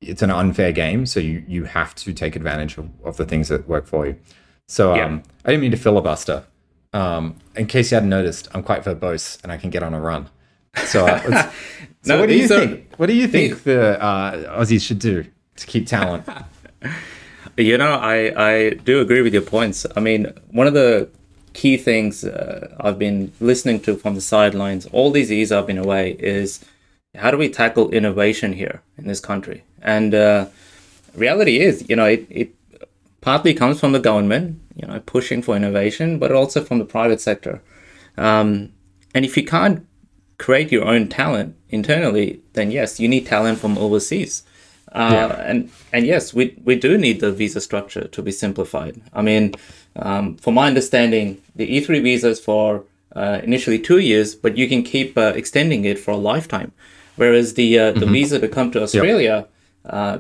it's 0.02 0.22
an 0.22 0.32
unfair 0.32 0.72
game, 0.72 1.06
so 1.06 1.20
you 1.20 1.44
you 1.48 1.66
have 1.66 1.96
to 1.96 2.14
take 2.14 2.36
advantage 2.36 2.78
of, 2.78 2.90
of 3.04 3.18
the 3.18 3.26
things 3.26 3.50
that 3.50 3.68
work 3.68 3.88
for 3.88 4.06
you. 4.06 4.18
So 4.68 4.94
um. 4.94 5.24
I 5.46 5.52
didn't 5.52 5.62
mean 5.62 5.72
to 5.72 5.78
filibuster. 5.78 6.46
Um, 6.94 7.38
in 7.56 7.66
case 7.66 7.92
you 7.92 7.96
hadn't 7.96 8.10
noticed, 8.10 8.48
I'm 8.54 8.62
quite 8.62 8.84
verbose 8.84 9.42
and 9.44 9.52
I 9.52 9.58
can 9.58 9.72
get 9.72 9.82
on 9.82 9.96
a 9.96 10.00
run. 10.00 10.30
So, 10.86 11.08
uh, 11.08 11.20
so 11.22 11.52
no, 12.06 12.20
what 12.20 12.30
do 12.30 12.36
you 12.36 12.48
think? 12.48 12.94
What 12.98 13.08
do 13.08 13.14
you 13.14 13.28
think 13.28 13.54
these... 13.54 13.64
the 13.64 14.02
uh, 14.02 14.60
Aussies 14.60 14.82
should 14.82 15.00
do 15.00 15.26
to 15.56 15.68
keep 15.68 15.88
talent? 15.88 16.28
You 17.58 17.78
know, 17.78 17.94
I, 17.94 18.34
I 18.36 18.70
do 18.72 19.00
agree 19.00 19.22
with 19.22 19.34
your 19.34 19.44
points. 19.44 19.86
I 19.96 20.00
mean, 20.00 20.34
one 20.52 20.66
of 20.66 20.74
the 20.74 21.10
key 21.54 21.78
things 21.78 22.24
uh, 22.24 22.76
I've 22.80 22.98
been 22.98 23.32
listening 23.40 23.80
to 23.82 23.96
from 23.96 24.16
the 24.16 24.22
sidelines 24.22 24.88
all 24.88 25.12
these 25.12 25.30
years 25.30 25.52
I've 25.52 25.68
been 25.68 25.78
away 25.78 26.14
is 26.14 26.66
how 27.16 27.30
do 27.30 27.38
we 27.38 27.50
tackle 27.50 27.92
innovation 27.92 28.54
here 28.54 28.82
in 28.98 29.06
this 29.06 29.20
country? 29.20 29.64
And 29.84 30.16
uh, 30.16 30.48
reality 31.14 31.60
is, 31.60 31.88
you 31.88 31.96
know, 31.96 32.06
it, 32.06 32.26
it 32.30 32.56
partly 33.22 33.54
comes 33.54 33.80
from 33.80 33.92
the 33.92 34.00
government, 34.00 34.60
you 34.76 34.88
know, 34.88 35.00
pushing 35.02 35.44
for 35.44 35.56
innovation, 35.56 36.18
but 36.18 36.32
also 36.32 36.64
from 36.64 36.80
the 36.80 36.86
private 36.86 37.22
sector. 37.22 37.62
Um, 38.18 38.74
and 39.14 39.24
if 39.26 39.38
you 39.38 39.46
can't 39.46 39.86
create 40.40 40.72
your 40.72 40.86
own 40.86 41.08
talent 41.08 41.56
internally, 41.70 42.42
then 42.54 42.72
yes, 42.72 43.00
you 43.00 43.08
need 43.08 43.28
talent 43.28 43.60
from 43.60 43.78
overseas. 43.78 44.44
Uh, 44.94 45.10
yeah. 45.12 45.42
And 45.42 45.72
and 45.92 46.06
yes, 46.06 46.34
we 46.34 46.56
we 46.64 46.76
do 46.76 46.98
need 46.98 47.20
the 47.20 47.32
visa 47.32 47.60
structure 47.60 48.08
to 48.08 48.22
be 48.22 48.32
simplified. 48.32 49.02
I 49.12 49.22
mean, 49.22 49.54
um, 49.96 50.38
from 50.38 50.54
my 50.54 50.68
understanding, 50.68 51.42
the 51.56 51.68
E3 51.68 52.04
visa 52.04 52.30
is 52.30 52.40
for 52.40 52.86
uh, 53.16 53.42
initially 53.44 53.80
two 53.80 54.00
years, 54.00 54.36
but 54.36 54.56
you 54.58 54.68
can 54.68 54.84
keep 54.84 55.18
uh, 55.18 55.34
extending 55.36 55.86
it 55.86 56.00
for 56.00 56.12
a 56.12 56.18
lifetime. 56.18 56.72
Whereas 57.16 57.56
the 57.56 57.80
uh, 57.80 57.92
the 57.92 58.02
mm-hmm. 58.02 58.14
visa 58.14 58.40
to 58.40 58.48
come 58.48 58.72
to 58.72 58.82
Australia, 58.84 59.48
yep. 59.48 59.50
Uh, 59.86 60.20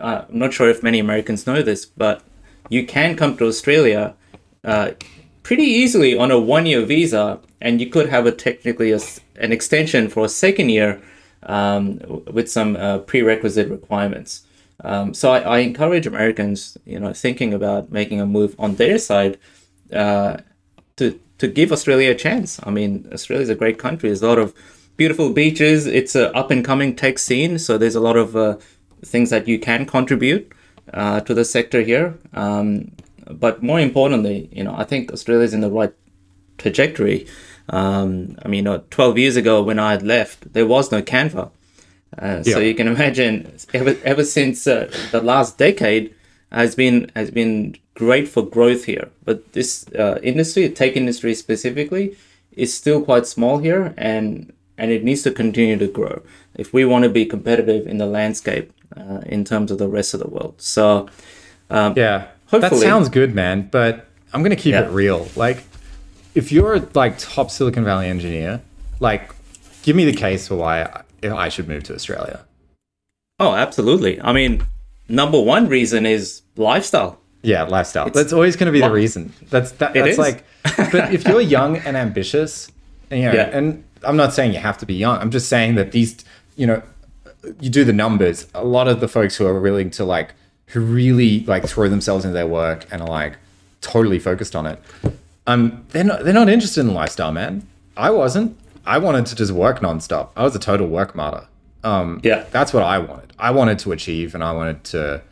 I'm 0.00 0.38
not 0.38 0.52
sure 0.52 0.68
if 0.68 0.82
many 0.82 0.98
Americans 0.98 1.46
know 1.46 1.62
this, 1.62 1.84
but 1.84 2.22
you 2.68 2.86
can 2.86 3.16
come 3.16 3.36
to 3.38 3.46
Australia 3.46 4.14
uh, 4.64 4.92
pretty 5.42 5.64
easily 5.64 6.16
on 6.16 6.30
a 6.30 6.38
one 6.38 6.66
year 6.66 6.84
visa, 6.84 7.40
and 7.60 7.80
you 7.80 7.88
could 7.88 8.08
have 8.08 8.26
a 8.26 8.32
technically 8.32 8.92
a, 8.92 9.00
an 9.36 9.52
extension 9.52 10.08
for 10.08 10.24
a 10.24 10.28
second 10.28 10.68
year 10.68 11.00
um, 11.44 12.00
with 12.30 12.50
some 12.50 12.76
uh, 12.76 12.98
prerequisite 12.98 13.68
requirements. 13.68 14.42
Um, 14.82 15.12
so 15.14 15.30
I, 15.30 15.40
I, 15.40 15.58
encourage 15.58 16.06
Americans, 16.06 16.78
you 16.86 16.98
know, 16.98 17.12
thinking 17.12 17.52
about 17.52 17.92
making 17.92 18.20
a 18.20 18.26
move 18.26 18.54
on 18.58 18.76
their 18.76 18.98
side 18.98 19.38
uh, 19.92 20.38
to 20.96 21.20
to 21.38 21.48
give 21.48 21.72
Australia 21.72 22.10
a 22.12 22.14
chance. 22.14 22.58
I 22.62 22.70
mean, 22.70 23.08
Australia 23.12 23.42
is 23.42 23.48
a 23.50 23.54
great 23.54 23.78
country. 23.78 24.08
There's 24.08 24.22
a 24.22 24.28
lot 24.28 24.38
of 24.38 24.54
beautiful 24.96 25.32
beaches. 25.32 25.86
It's 25.86 26.14
an 26.14 26.30
up 26.34 26.50
and 26.50 26.64
coming 26.64 26.94
tech 26.94 27.18
scene, 27.18 27.58
so 27.58 27.78
there's 27.78 27.94
a 27.94 28.00
lot 28.00 28.16
of 28.16 28.36
uh, 28.36 28.56
things 29.02 29.30
that 29.30 29.48
you 29.48 29.58
can 29.58 29.86
contribute 29.86 30.52
uh, 30.92 31.20
to 31.20 31.34
the 31.34 31.44
sector 31.44 31.82
here. 31.82 32.18
Um, 32.34 32.92
but 33.30 33.62
more 33.62 33.80
importantly, 33.80 34.48
you 34.52 34.64
know, 34.64 34.74
I 34.76 34.84
think 34.84 35.12
Australia 35.12 35.44
is 35.44 35.54
in 35.54 35.60
the 35.60 35.70
right 35.70 35.92
trajectory. 36.58 37.26
Um, 37.70 38.36
I 38.44 38.48
mean, 38.48 38.66
uh, 38.66 38.82
12 38.90 39.18
years 39.18 39.36
ago 39.36 39.62
when 39.62 39.78
I 39.78 39.92
had 39.92 40.02
left, 40.02 40.52
there 40.52 40.66
was 40.66 40.90
no 40.92 41.02
Canva. 41.02 41.50
Uh, 42.20 42.42
yeah. 42.44 42.54
So 42.54 42.58
you 42.58 42.74
can 42.74 42.88
imagine, 42.88 43.56
ever, 43.72 43.96
ever 44.04 44.24
since 44.24 44.66
uh, 44.66 44.92
the 45.12 45.20
last 45.22 45.56
decade, 45.56 46.14
has 46.52 46.74
been 46.74 47.10
has 47.14 47.30
been 47.30 47.76
great 47.94 48.28
for 48.28 48.42
growth 48.42 48.84
here. 48.84 49.08
But 49.24 49.52
this 49.52 49.86
uh, 49.98 50.18
industry, 50.22 50.68
tech 50.68 50.96
industry 50.96 51.34
specifically, 51.34 52.16
is 52.52 52.74
still 52.74 53.02
quite 53.02 53.26
small 53.26 53.58
here, 53.58 53.94
and 53.96 54.52
and 54.76 54.90
it 54.90 55.04
needs 55.04 55.22
to 55.22 55.30
continue 55.30 55.78
to 55.78 55.86
grow 55.86 56.22
if 56.54 56.72
we 56.72 56.84
want 56.84 57.04
to 57.04 57.10
be 57.10 57.24
competitive 57.24 57.86
in 57.86 57.98
the 57.98 58.06
landscape 58.06 58.72
uh, 58.96 59.20
in 59.26 59.44
terms 59.44 59.70
of 59.70 59.78
the 59.78 59.88
rest 59.88 60.14
of 60.14 60.20
the 60.20 60.28
world. 60.28 60.54
So 60.58 61.08
um, 61.70 61.94
yeah, 61.96 62.28
that 62.50 62.74
sounds 62.74 63.08
good, 63.08 63.34
man. 63.34 63.68
But 63.70 64.06
I'm 64.32 64.42
gonna 64.42 64.56
keep 64.56 64.72
yeah. 64.72 64.86
it 64.86 64.90
real. 64.90 65.28
Like 65.36 65.62
if 66.34 66.52
you're 66.52 66.74
a 66.74 66.88
like 66.94 67.18
top 67.18 67.50
Silicon 67.50 67.84
Valley 67.84 68.08
engineer, 68.08 68.60
like 69.00 69.34
give 69.82 69.96
me 69.96 70.04
the 70.04 70.12
case 70.12 70.48
for 70.48 70.56
why 70.56 70.82
I, 70.82 71.28
I 71.28 71.48
should 71.48 71.68
move 71.68 71.84
to 71.84 71.94
Australia. 71.94 72.44
Oh, 73.38 73.54
absolutely. 73.54 74.20
I 74.20 74.32
mean, 74.32 74.66
number 75.08 75.40
one 75.40 75.68
reason 75.68 76.06
is 76.06 76.42
lifestyle. 76.56 77.18
Yeah, 77.42 77.62
lifestyle. 77.62 78.06
It's, 78.06 78.16
that's 78.16 78.32
always 78.32 78.56
going 78.56 78.66
to 78.66 78.72
be 78.72 78.80
the 78.80 78.90
reason. 78.90 79.32
That's 79.48 79.72
that, 79.72 79.94
that's 79.94 80.18
like. 80.18 80.44
but 80.92 81.14
if 81.14 81.26
you're 81.26 81.40
young 81.40 81.78
and 81.78 81.96
ambitious, 81.96 82.70
you 83.10 83.22
know, 83.22 83.32
yeah. 83.32 83.56
and 83.56 83.82
I'm 84.04 84.16
not 84.16 84.34
saying 84.34 84.52
you 84.52 84.58
have 84.58 84.76
to 84.78 84.86
be 84.86 84.94
young. 84.94 85.18
I'm 85.18 85.30
just 85.30 85.48
saying 85.48 85.76
that 85.76 85.92
these, 85.92 86.22
you 86.56 86.66
know, 86.66 86.82
you 87.58 87.70
do 87.70 87.84
the 87.84 87.94
numbers. 87.94 88.46
A 88.54 88.64
lot 88.64 88.88
of 88.88 89.00
the 89.00 89.08
folks 89.08 89.36
who 89.36 89.46
are 89.46 89.58
willing 89.58 89.90
to 89.92 90.04
like, 90.04 90.34
who 90.66 90.80
really 90.80 91.40
like 91.46 91.66
throw 91.66 91.88
themselves 91.88 92.26
into 92.26 92.34
their 92.34 92.46
work 92.46 92.86
and 92.90 93.00
are 93.00 93.08
like 93.08 93.38
totally 93.80 94.18
focused 94.18 94.54
on 94.54 94.66
it, 94.66 94.78
um, 95.46 95.84
they're 95.90 96.04
not 96.04 96.24
they're 96.24 96.34
not 96.34 96.48
interested 96.48 96.80
in 96.80 96.94
lifestyle, 96.94 97.32
man. 97.32 97.66
I 97.96 98.10
wasn't. 98.10 98.56
I 98.86 98.98
wanted 98.98 99.26
to 99.26 99.34
just 99.34 99.52
work 99.52 99.80
nonstop. 99.80 100.30
I 100.36 100.42
was 100.42 100.54
a 100.56 100.58
total 100.58 100.86
work 100.86 101.14
martyr. 101.14 101.46
Um, 101.84 102.20
Yeah. 102.22 102.44
that's 102.50 102.72
what 102.72 102.82
I 102.82 102.98
wanted. 102.98 103.32
I 103.38 103.50
wanted 103.50 103.78
to 103.80 103.92
achieve, 103.92 104.34
and 104.34 104.42
I 104.44 104.52
wanted 104.52 104.84
to. 104.84 105.22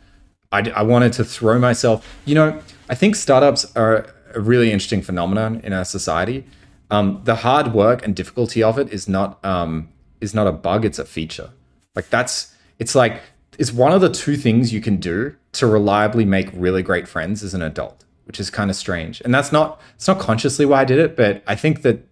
I, 0.51 0.59
I 0.75 0.81
wanted 0.83 1.13
to 1.13 1.23
throw 1.23 1.59
myself. 1.59 2.05
You 2.25 2.35
know, 2.35 2.61
I 2.89 2.95
think 2.95 3.15
startups 3.15 3.71
are 3.75 4.07
a 4.33 4.39
really 4.39 4.71
interesting 4.71 5.01
phenomenon 5.01 5.61
in 5.63 5.73
our 5.73 5.85
society. 5.85 6.45
Um, 6.91 7.21
the 7.23 7.35
hard 7.35 7.73
work 7.73 8.03
and 8.03 8.15
difficulty 8.15 8.63
of 8.63 8.79
it 8.79 8.91
is 8.91 9.07
not 9.07 9.43
um, 9.45 9.89
is 10.21 10.33
not 10.33 10.47
a 10.47 10.51
bug; 10.51 10.85
it's 10.85 10.99
a 10.99 11.05
feature. 11.05 11.51
Like 11.95 12.09
that's 12.09 12.53
it's 12.79 12.95
like 12.95 13.21
it's 13.59 13.71
one 13.71 13.91
of 13.91 14.01
the 14.01 14.09
two 14.09 14.35
things 14.37 14.73
you 14.73 14.81
can 14.81 14.97
do 14.97 15.35
to 15.53 15.67
reliably 15.67 16.25
make 16.25 16.49
really 16.53 16.81
great 16.81 17.07
friends 17.07 17.43
as 17.43 17.53
an 17.53 17.61
adult, 17.61 18.05
which 18.29 18.39
is 18.39 18.51
kind 18.51 18.69
of 18.69 18.75
strange. 18.75 19.21
And 19.25 19.33
that's 19.33 19.51
not 19.51 19.81
it's 19.95 20.07
not 20.07 20.19
consciously 20.19 20.63
why 20.63 20.81
I 20.81 20.85
did 20.85 20.99
it, 20.99 21.17
but 21.17 21.41
I 21.47 21.55
think 21.55 21.81
that 21.81 22.05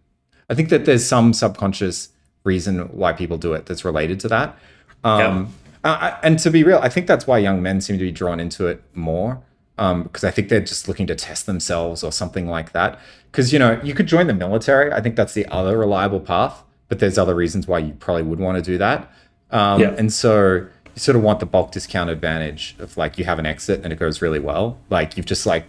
I 0.50 0.56
think 0.56 0.70
that 0.70 0.86
there's 0.86 1.06
some 1.06 1.32
subconscious 1.32 2.10
reason 2.44 2.80
why 2.92 3.14
people 3.14 3.38
do 3.38 3.54
it 3.54 3.68
that's 3.68 3.86
related 3.86 4.20
to 4.22 4.28
that. 4.30 4.58
Um, 5.04 5.54
I- 5.84 5.90
I- 6.10 6.18
and 6.24 6.40
to 6.40 6.50
be 6.50 6.64
real, 6.64 6.80
I 6.82 6.90
think 6.90 7.06
that's 7.06 7.28
why 7.28 7.38
young 7.38 7.62
men 7.62 7.82
seem 7.82 8.00
to 8.00 8.04
be 8.04 8.12
drawn 8.12 8.40
into 8.40 8.66
it 8.66 8.82
more. 8.96 9.42
Because 9.76 10.24
I 10.24 10.32
think 10.32 10.50
they're 10.50 10.60
just 10.60 10.88
looking 10.88 11.06
to 11.06 11.14
test 11.14 11.46
themselves 11.46 12.04
or 12.04 12.12
something 12.12 12.48
like 12.48 12.72
that. 12.72 12.98
Because 13.32 13.54
you 13.54 13.60
know, 13.60 13.80
you 13.84 13.94
could 13.94 14.08
join 14.08 14.26
the 14.26 14.34
military. 14.34 14.92
I 14.92 15.02
think 15.02 15.16
that's 15.16 15.34
the 15.36 15.46
other 15.50 15.78
reliable 15.78 16.20
path. 16.20 16.64
But 16.90 16.98
there's 16.98 17.20
other 17.20 17.36
reasons 17.36 17.68
why 17.68 17.78
you 17.80 17.94
probably 17.94 18.24
would 18.24 18.40
want 18.40 18.56
to 18.58 18.64
do 18.64 18.80
that. 18.80 19.08
Um, 19.52 19.80
Yeah. 19.82 19.94
And 20.00 20.12
so 20.12 20.34
you 20.96 21.00
sort 21.08 21.16
of 21.16 21.22
want 21.22 21.40
the 21.42 21.46
bulk 21.46 21.72
discount 21.74 22.10
advantage 22.10 22.76
of 22.80 22.98
like 22.98 23.20
you 23.20 23.26
have 23.26 23.38
an 23.38 23.46
exit 23.46 23.82
and 23.84 23.94
it 23.94 24.00
goes 24.00 24.20
really 24.20 24.40
well. 24.40 24.80
Like 24.90 25.16
you've 25.16 25.28
just 25.28 25.46
like 25.46 25.66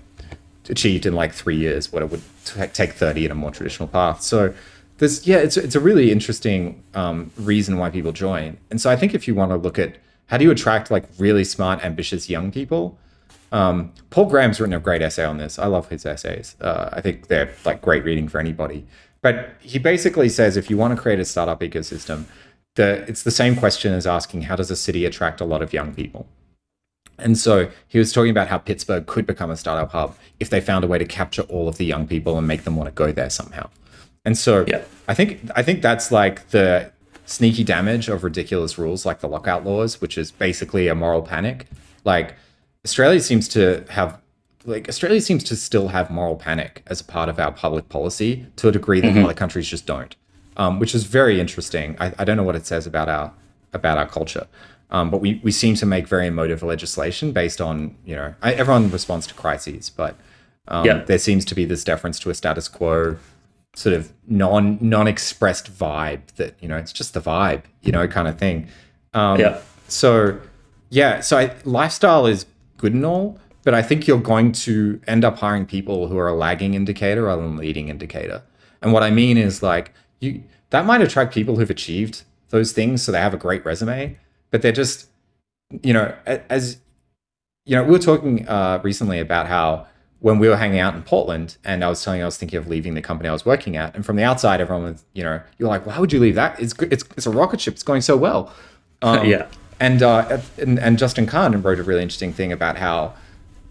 achieved 0.71 1.07
in 1.07 1.15
like 1.15 1.33
three 1.33 1.57
years 1.57 1.93
what 1.93 2.03
it 2.03 2.11
would 2.11 2.23
t- 2.45 2.67
take 2.69 2.93
30 2.93 3.27
in 3.27 3.31
a 3.31 3.35
more 3.35 3.51
traditional 3.51 3.89
path. 3.89 4.23
So 4.23 4.55
there's, 4.99 5.27
yeah, 5.27 5.39
it's, 5.39 5.57
it's 5.57 5.75
a 5.75 5.81
really 5.81 6.11
interesting 6.11 6.83
um, 6.95 7.31
reason 7.37 7.79
why 7.79 7.91
people 7.91 8.13
join. 8.13 8.59
And 8.71 8.81
so 8.81 8.91
I 8.91 8.97
think 8.97 9.15
if 9.15 9.27
you 9.27 9.35
want 9.35 9.51
to 9.53 9.57
look 9.57 9.79
at 9.79 9.97
how 10.27 10.37
do 10.37 10.45
you 10.45 10.51
attract 10.51 10.91
like 10.91 11.05
really 11.19 11.45
smart, 11.45 11.85
ambitious 11.85 12.29
young 12.29 12.51
people, 12.51 12.99
um, 13.53 13.93
Paul 14.11 14.27
Graham's 14.27 14.61
written 14.61 14.75
a 14.75 14.81
great 14.81 15.01
essay 15.01 15.25
on 15.25 15.39
this. 15.39 15.59
I 15.59 15.67
love 15.67 15.89
his 15.89 16.05
essays. 16.05 16.57
Uh, 16.61 16.91
I 16.93 17.01
think 17.01 17.29
they're 17.29 17.53
like 17.65 17.81
great 17.81 18.05
reading 18.05 18.29
for 18.29 18.39
anybody. 18.39 18.87
But 19.23 19.55
he 19.61 19.79
basically 19.79 20.29
says 20.29 20.57
if 20.57 20.71
you 20.71 20.77
want 20.77 20.95
to 20.95 21.01
create 21.01 21.19
a 21.19 21.25
startup 21.25 21.61
ecosystem, 21.61 22.25
the, 22.75 23.05
it's 23.09 23.23
the 23.23 23.31
same 23.31 23.57
question 23.57 23.93
as 23.93 24.07
asking 24.07 24.43
how 24.43 24.57
does 24.57 24.71
a 24.71 24.77
city 24.77 25.05
attract 25.05 25.41
a 25.41 25.45
lot 25.45 25.63
of 25.63 25.73
young 25.73 25.95
people? 25.95 26.27
And 27.19 27.37
so 27.37 27.69
he 27.89 27.99
was 27.99 28.13
talking 28.13 28.31
about 28.31 28.49
how 28.49 28.59
Pittsburgh 28.59 29.07
could 29.07 29.27
become 29.27 29.51
a 29.51 29.57
startup 29.57 29.91
hub 29.93 30.17
if 30.41 30.51
they 30.51 30.61
found 30.61 30.85
a 30.85 30.89
way 30.89 30.99
to 30.99 31.05
capture 31.05 31.43
all 31.43 31.69
of 31.69 31.77
the 31.77 31.85
young 31.85 32.07
people 32.07 32.39
and 32.39 32.47
make 32.47 32.65
them 32.65 32.77
want 32.77 32.89
to 32.89 32.93
go 32.93 33.13
there 33.13 33.31
somehow. 33.31 33.69
And 34.25 34.37
so 34.37 34.65
Yeah. 34.69 34.83
I 35.09 35.15
think 35.15 35.41
I 35.57 35.63
think 35.63 35.83
that's 35.83 36.13
like 36.13 36.49
the 36.51 36.93
sneaky 37.27 37.65
damage 37.65 38.09
of 38.09 38.25
ridiculous 38.25 38.79
rules 38.79 39.05
like 39.05 39.21
the 39.21 39.29
lockout 39.29 39.65
laws, 39.65 40.01
which 40.01 40.17
is 40.17 40.31
basically 40.31 40.89
a 40.89 40.95
moral 40.95 41.23
panic. 41.23 41.67
Like 42.05 42.35
Australia 42.85 43.21
seems 43.21 43.49
to 43.49 43.85
have 43.91 44.21
like 44.65 44.89
Australia 44.89 45.21
seems 45.21 45.45
to 45.45 45.57
still 45.57 45.89
have 45.89 46.11
moral 46.11 46.37
panic 46.37 46.83
as 46.87 47.01
a 47.01 47.05
part 47.05 47.29
of 47.29 47.39
our 47.39 47.53
public 47.53 47.89
policy 47.89 48.47
to 48.57 48.69
a 48.69 48.73
degree 48.73 49.01
that 49.01 49.17
other 49.17 49.35
countries 49.35 49.69
just 49.69 49.87
don't, 49.87 50.15
um, 50.57 50.79
which 50.79 50.95
is 50.95 51.05
very 51.05 51.41
interesting. 51.41 51.97
I, 51.99 52.13
I 52.19 52.25
don't 52.25 52.37
know 52.37 52.43
what 52.43 52.57
it 52.57 52.67
says 52.67 52.87
about 52.87 53.09
our 53.09 53.33
about 53.73 53.99
our 53.99 54.07
culture, 54.07 54.47
um, 54.91 55.11
but 55.11 55.21
we, 55.21 55.41
we 55.45 55.53
seem 55.53 55.75
to 55.77 55.87
make 55.87 56.09
very 56.09 56.27
emotive 56.27 56.63
legislation 56.63 57.33
based 57.33 57.61
on 57.61 57.97
you 58.05 58.15
know 58.17 58.35
I, 58.43 58.55
everyone 58.55 58.91
responds 58.91 59.27
to 59.29 59.35
crises, 59.35 59.91
but 59.91 60.17
um, 60.69 60.85
Yeah. 60.85 61.05
there 61.05 61.19
seems 61.19 61.45
to 61.47 61.55
be 61.55 61.65
this 61.65 61.85
deference 61.85 62.19
to 62.21 62.31
a 62.31 62.35
status 62.35 62.69
quo 62.69 63.17
sort 63.75 63.95
of 63.95 64.13
non 64.27 64.79
non 64.81 65.07
expressed 65.07 65.73
vibe 65.73 66.27
that 66.37 66.55
you 66.61 66.69
know 66.69 66.77
it's 66.77 66.93
just 66.93 67.15
the 67.15 67.21
vibe 67.21 67.63
you 67.83 67.93
know 67.93 68.07
kind 68.09 68.27
of 68.29 68.39
thing. 68.39 68.69
Um, 69.15 69.39
Yeah. 69.41 69.59
So 69.89 70.39
yeah, 70.91 71.21
so 71.21 71.37
I, 71.39 71.55
lifestyle 71.65 72.27
is 72.27 72.47
good 72.79 72.95
and 72.95 73.05
all, 73.05 73.39
but 73.63 73.75
I 73.75 73.83
think 73.83 74.07
you're 74.07 74.19
going 74.21 74.53
to 74.53 75.01
end 75.07 75.23
up 75.25 75.39
hiring 75.39 75.67
people 75.67 76.09
who 76.09 76.17
are 76.19 76.29
a 76.29 76.35
lagging 76.35 76.73
indicator 76.75 77.25
rather 77.25 77.43
than 77.43 77.57
leading 77.57 77.89
indicator. 77.89 78.43
And 78.81 78.93
what 78.93 79.03
I 79.03 79.11
mean 79.11 79.37
is 79.37 79.63
like 79.63 79.93
you 80.21 80.43
that 80.71 80.87
might 80.87 81.01
attract 81.03 81.33
people 81.35 81.57
who've 81.57 81.71
achieved 81.71 82.23
those 82.51 82.73
things, 82.73 83.03
so 83.03 83.13
they 83.13 83.21
have 83.21 83.35
a 83.35 83.39
great 83.39 83.65
resume, 83.65 84.17
but 84.51 84.63
they're 84.63 84.73
just 84.73 85.09
you 85.83 85.93
know 85.93 86.15
as 86.27 86.79
you 87.67 87.77
know 87.77 87.85
we 87.85 87.91
were 87.91 87.99
talking 87.99 88.49
uh, 88.49 88.81
recently 88.83 89.21
about 89.21 89.47
how 89.47 89.87
when 90.21 90.39
we 90.39 90.49
were 90.49 90.57
hanging 90.57 90.81
out 90.81 90.95
in 90.95 91.03
Portland 91.03 91.57
and 91.65 91.85
I 91.85 91.89
was 91.89 92.03
telling 92.03 92.19
you 92.19 92.25
I 92.25 92.27
was 92.27 92.37
thinking 92.37 92.59
of 92.59 92.67
leaving 92.67 92.95
the 92.95 93.03
company 93.03 93.29
I 93.29 93.33
was 93.33 93.47
working 93.47 93.77
at, 93.77 93.95
and 93.95 94.05
from 94.05 94.17
the 94.17 94.25
outside 94.25 94.61
everyone 94.61 94.85
was 94.85 95.05
you 95.13 95.23
know 95.23 95.41
you're 95.59 95.69
like 95.69 95.87
why 95.87 95.99
would 95.99 96.13
you 96.13 96.21
leave 96.21 96.35
that? 96.35 96.59
It's. 96.61 96.75
It's 96.81 97.05
it's 97.17 97.27
a 97.27 97.31
rocket 97.31 97.61
ship. 97.61 97.75
It's 97.75 97.83
going 97.83 98.03
so 98.03 98.17
well. 98.17 98.53
Um, 99.01 99.25
Yeah. 99.25 99.47
And, 99.79 100.03
uh, 100.03 100.41
and 100.61 100.77
and 100.81 100.99
Justin 100.99 101.25
Kan 101.25 101.63
wrote 101.63 101.79
a 101.79 101.85
really 101.85 102.03
interesting 102.03 102.33
thing 102.33 102.51
about 102.51 102.77
how 102.77 103.15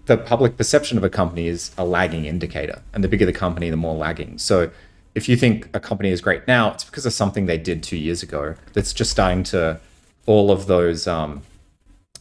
the 0.05 0.15
public 0.15 0.55
perception 0.55 0.97
of 0.97 1.03
a 1.03 1.09
company 1.09 1.47
is 1.47 1.71
a 1.77 1.83
lagging 1.83 2.23
indicator, 2.23 2.81
and 2.93 3.03
the 3.03 3.09
bigger 3.09 3.25
the 3.25 3.33
company, 3.33 3.69
the 3.69 3.75
more 3.75 3.93
lagging. 3.93 4.37
So 4.37 4.71
if 5.15 5.27
you 5.27 5.35
think 5.35 5.67
a 5.73 5.81
company 5.81 6.11
is 6.11 6.21
great 6.21 6.47
now, 6.47 6.71
it's 6.71 6.85
because 6.85 7.05
of 7.05 7.11
something 7.11 7.45
they 7.45 7.57
did 7.57 7.83
two 7.83 7.97
years 7.97 8.23
ago 8.23 8.55
that's 8.71 8.93
just 8.93 9.11
starting 9.11 9.43
to 9.45 9.81
all 10.27 10.51
of 10.51 10.67
those 10.67 11.07
um, 11.07 11.41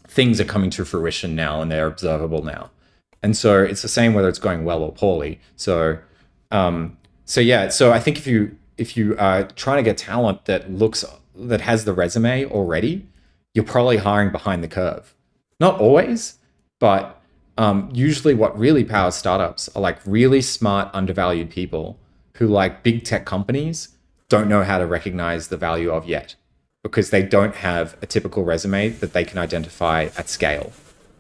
things 0.09 0.41
are 0.41 0.45
coming 0.45 0.71
to 0.71 0.85
fruition 0.87 1.37
now 1.37 1.61
and 1.61 1.71
they're 1.71 1.87
observable 1.87 2.43
now. 2.43 2.71
And 3.23 3.37
so 3.37 3.63
it's 3.63 3.83
the 3.83 3.89
same 3.89 4.15
whether 4.15 4.29
it's 4.29 4.39
going 4.39 4.65
well 4.65 4.83
or 4.83 4.93
poorly. 4.93 5.41
So 5.57 5.99
um, 6.51 6.97
so 7.27 7.41
yeah, 7.41 7.69
so 7.69 7.93
I 7.93 8.01
think 8.01 8.17
if 8.17 8.27
you 8.27 8.57
if 8.79 8.97
you 8.97 9.17
are 9.19 9.45
trying 9.45 9.79
to 9.79 9.83
get 9.83 9.99
talent 9.99 10.47
that 10.47 10.71
looks 10.71 11.05
that 11.35 11.61
has 11.61 11.85
the 11.85 11.93
resume 11.93 12.47
already, 12.47 13.07
you're 13.53 13.65
probably 13.65 13.99
hiring 13.99 14.31
behind 14.31 14.63
the 14.63 14.69
curve. 14.69 15.15
Not 15.59 15.81
always, 15.81 16.39
but 16.79 17.21
um, 17.59 17.91
usually 17.93 18.35
what 18.35 18.59
really 18.59 18.85
powers 18.85 19.15
startups 19.15 19.69
are 19.75 19.81
like 19.81 19.99
really 20.07 20.43
smart, 20.43 20.91
undervalued 20.93 21.51
people 21.51 21.99
who, 22.37 22.47
like 22.47 22.83
big 22.83 23.03
tech 23.03 23.25
companies, 23.25 23.97
don't 24.29 24.49
know 24.49 24.63
how 24.63 24.79
to 24.79 24.87
recognize 24.87 25.49
the 25.49 25.57
value 25.57 25.91
of 25.91 26.07
yet 26.07 26.37
because 26.89 27.11
they 27.11 27.23
don't 27.23 27.55
have 27.57 27.97
a 28.01 28.07
typical 28.07 28.45
resume 28.45 28.89
that 28.89 29.13
they 29.13 29.25
can 29.25 29.39
identify 29.39 30.05
at 30.17 30.29
scale, 30.29 30.73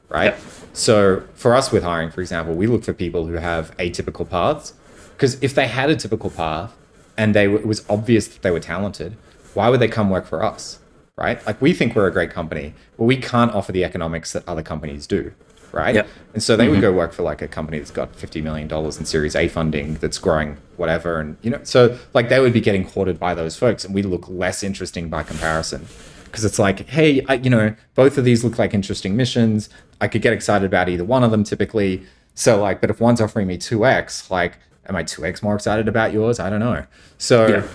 right? 0.08 0.34
So 0.72 1.24
for 1.34 1.54
us 1.54 1.72
with 1.72 1.82
hiring, 1.82 2.10
for 2.10 2.20
example, 2.20 2.54
we 2.54 2.66
look 2.66 2.84
for 2.84 2.92
people 2.92 3.26
who 3.26 3.34
have 3.34 3.76
atypical 3.78 4.28
paths 4.28 4.74
because 5.14 5.42
if 5.42 5.54
they 5.54 5.66
had 5.66 5.90
a 5.90 5.96
typical 5.96 6.30
path 6.30 6.76
and 7.16 7.34
they 7.34 7.52
it 7.52 7.66
was 7.66 7.84
obvious 7.88 8.28
that 8.28 8.42
they 8.42 8.50
were 8.50 8.60
talented, 8.60 9.16
why 9.54 9.68
would 9.68 9.80
they 9.80 9.88
come 9.88 10.08
work 10.10 10.26
for 10.26 10.44
us, 10.44 10.78
right? 11.16 11.44
Like 11.46 11.60
we 11.60 11.72
think 11.72 11.96
we're 11.96 12.06
a 12.06 12.12
great 12.12 12.30
company, 12.30 12.74
but 12.96 13.04
we 13.04 13.16
can't 13.16 13.52
offer 13.52 13.72
the 13.72 13.82
economics 13.84 14.32
that 14.34 14.46
other 14.46 14.62
companies 14.62 15.06
do, 15.06 15.32
right? 15.76 15.94
Yep. 15.94 16.08
And 16.34 16.42
so 16.42 16.56
they 16.56 16.68
would 16.68 16.74
mm-hmm. 16.74 16.82
go 16.82 16.92
work 16.92 17.12
for 17.12 17.22
like 17.22 17.42
a 17.42 17.48
company 17.48 17.78
that's 17.78 17.90
got 17.90 18.14
fifty 18.16 18.42
million 18.42 18.66
dollars 18.66 18.98
in 18.98 19.04
Series 19.04 19.36
A 19.36 19.48
funding 19.48 19.94
that's 19.94 20.18
growing 20.18 20.56
whatever, 20.76 21.20
and 21.20 21.36
you 21.42 21.50
know, 21.50 21.60
so 21.62 21.98
like 22.14 22.28
they 22.28 22.40
would 22.40 22.52
be 22.52 22.60
getting 22.60 22.88
courted 22.88 23.20
by 23.20 23.34
those 23.34 23.56
folks, 23.56 23.84
and 23.84 23.94
we 23.94 24.02
look 24.02 24.28
less 24.28 24.62
interesting 24.62 25.08
by 25.08 25.22
comparison 25.22 25.86
because 26.24 26.44
it's 26.44 26.58
like, 26.58 26.86
hey, 26.88 27.24
I, 27.28 27.34
you 27.34 27.48
know, 27.48 27.74
both 27.94 28.18
of 28.18 28.24
these 28.24 28.44
look 28.44 28.58
like 28.58 28.74
interesting 28.74 29.16
missions. 29.16 29.70
I 30.00 30.08
could 30.08 30.20
get 30.20 30.34
excited 30.34 30.66
about 30.66 30.88
either 30.88 31.04
one 31.04 31.24
of 31.24 31.30
them 31.30 31.44
typically. 31.44 32.04
So 32.34 32.60
like, 32.60 32.82
but 32.82 32.90
if 32.90 33.00
one's 33.00 33.20
offering 33.20 33.46
me 33.46 33.56
two 33.56 33.86
x, 33.86 34.30
like, 34.30 34.58
am 34.86 34.96
I 34.96 35.02
two 35.02 35.24
x 35.24 35.42
more 35.42 35.54
excited 35.54 35.88
about 35.88 36.12
yours? 36.12 36.38
I 36.38 36.50
don't 36.50 36.60
know. 36.60 36.84
So 37.16 37.46
Yeah. 37.46 37.66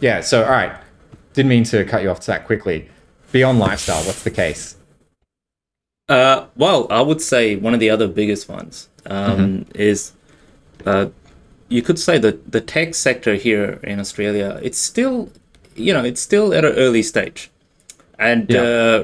yeah, 0.00 0.20
so 0.22 0.42
all 0.42 0.50
right, 0.50 0.72
didn't 1.34 1.50
mean 1.50 1.62
to 1.64 1.84
cut 1.84 2.02
you 2.02 2.10
off 2.10 2.24
that 2.26 2.46
quickly. 2.46 2.88
Beyond 3.30 3.60
lifestyle, 3.60 4.02
what's 4.04 4.24
the 4.24 4.30
case? 4.32 4.76
Uh, 6.10 6.46
well, 6.56 6.80
I 6.90 7.00
would 7.08 7.20
say 7.32 7.42
one 7.66 7.72
of 7.76 7.80
the 7.80 7.90
other 7.94 8.08
biggest 8.20 8.48
ones 8.48 8.88
um, 9.06 9.64
is 9.74 10.12
uh, 10.84 11.06
you 11.68 11.82
could 11.82 11.98
say 12.06 12.18
that 12.18 12.36
the 12.56 12.60
tech 12.60 12.94
sector 13.06 13.34
here 13.36 13.78
in 13.92 14.00
Australia 14.04 14.48
it's 14.62 14.78
still 14.90 15.16
you 15.76 15.92
know 15.94 16.04
it's 16.10 16.20
still 16.20 16.52
at 16.58 16.64
an 16.64 16.74
early 16.84 17.02
stage, 17.12 17.40
and 18.18 18.50
Yeah. 18.50 18.62
uh, 18.62 18.98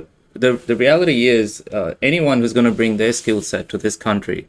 the 0.45 0.51
the 0.71 0.77
reality 0.87 1.19
is 1.29 1.49
uh, 1.79 1.95
anyone 2.03 2.37
who's 2.41 2.53
going 2.59 2.67
to 2.73 2.77
bring 2.81 2.97
their 2.97 3.13
skill 3.13 3.41
set 3.41 3.69
to 3.73 3.79
this 3.79 3.97
country 4.09 4.41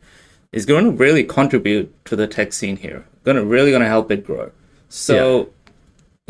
is 0.52 0.66
going 0.66 0.86
to 0.90 0.92
really 1.06 1.24
contribute 1.24 1.88
to 2.06 2.16
the 2.16 2.28
tech 2.28 2.50
scene 2.54 2.78
here. 2.78 3.02
Going 3.24 3.38
to 3.38 3.46
really 3.46 3.72
going 3.76 3.84
to 3.84 3.94
help 3.98 4.10
it 4.12 4.26
grow. 4.26 4.52
So 4.90 5.50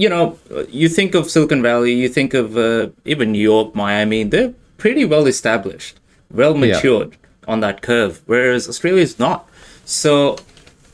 you 0.03 0.09
know, 0.09 0.38
you 0.69 0.89
think 0.89 1.15
of 1.15 1.23
Silicon 1.34 1.61
Valley, 1.63 1.93
you 1.93 2.09
think 2.09 2.34
of 2.36 2.57
uh, 2.57 2.89
even 3.05 3.32
New 3.32 3.41
York, 3.53 3.73
Miami, 3.73 4.23
they're 4.23 4.53
pretty 4.78 5.05
well 5.05 5.25
established, 5.25 5.99
well 6.32 6.53
matured 6.53 7.17
on 7.47 7.59
that 7.61 7.82
curve, 7.82 8.21
whereas 8.25 8.67
Australia 8.67 9.01
is 9.01 9.19
not. 9.19 9.49
So, 9.86 10.38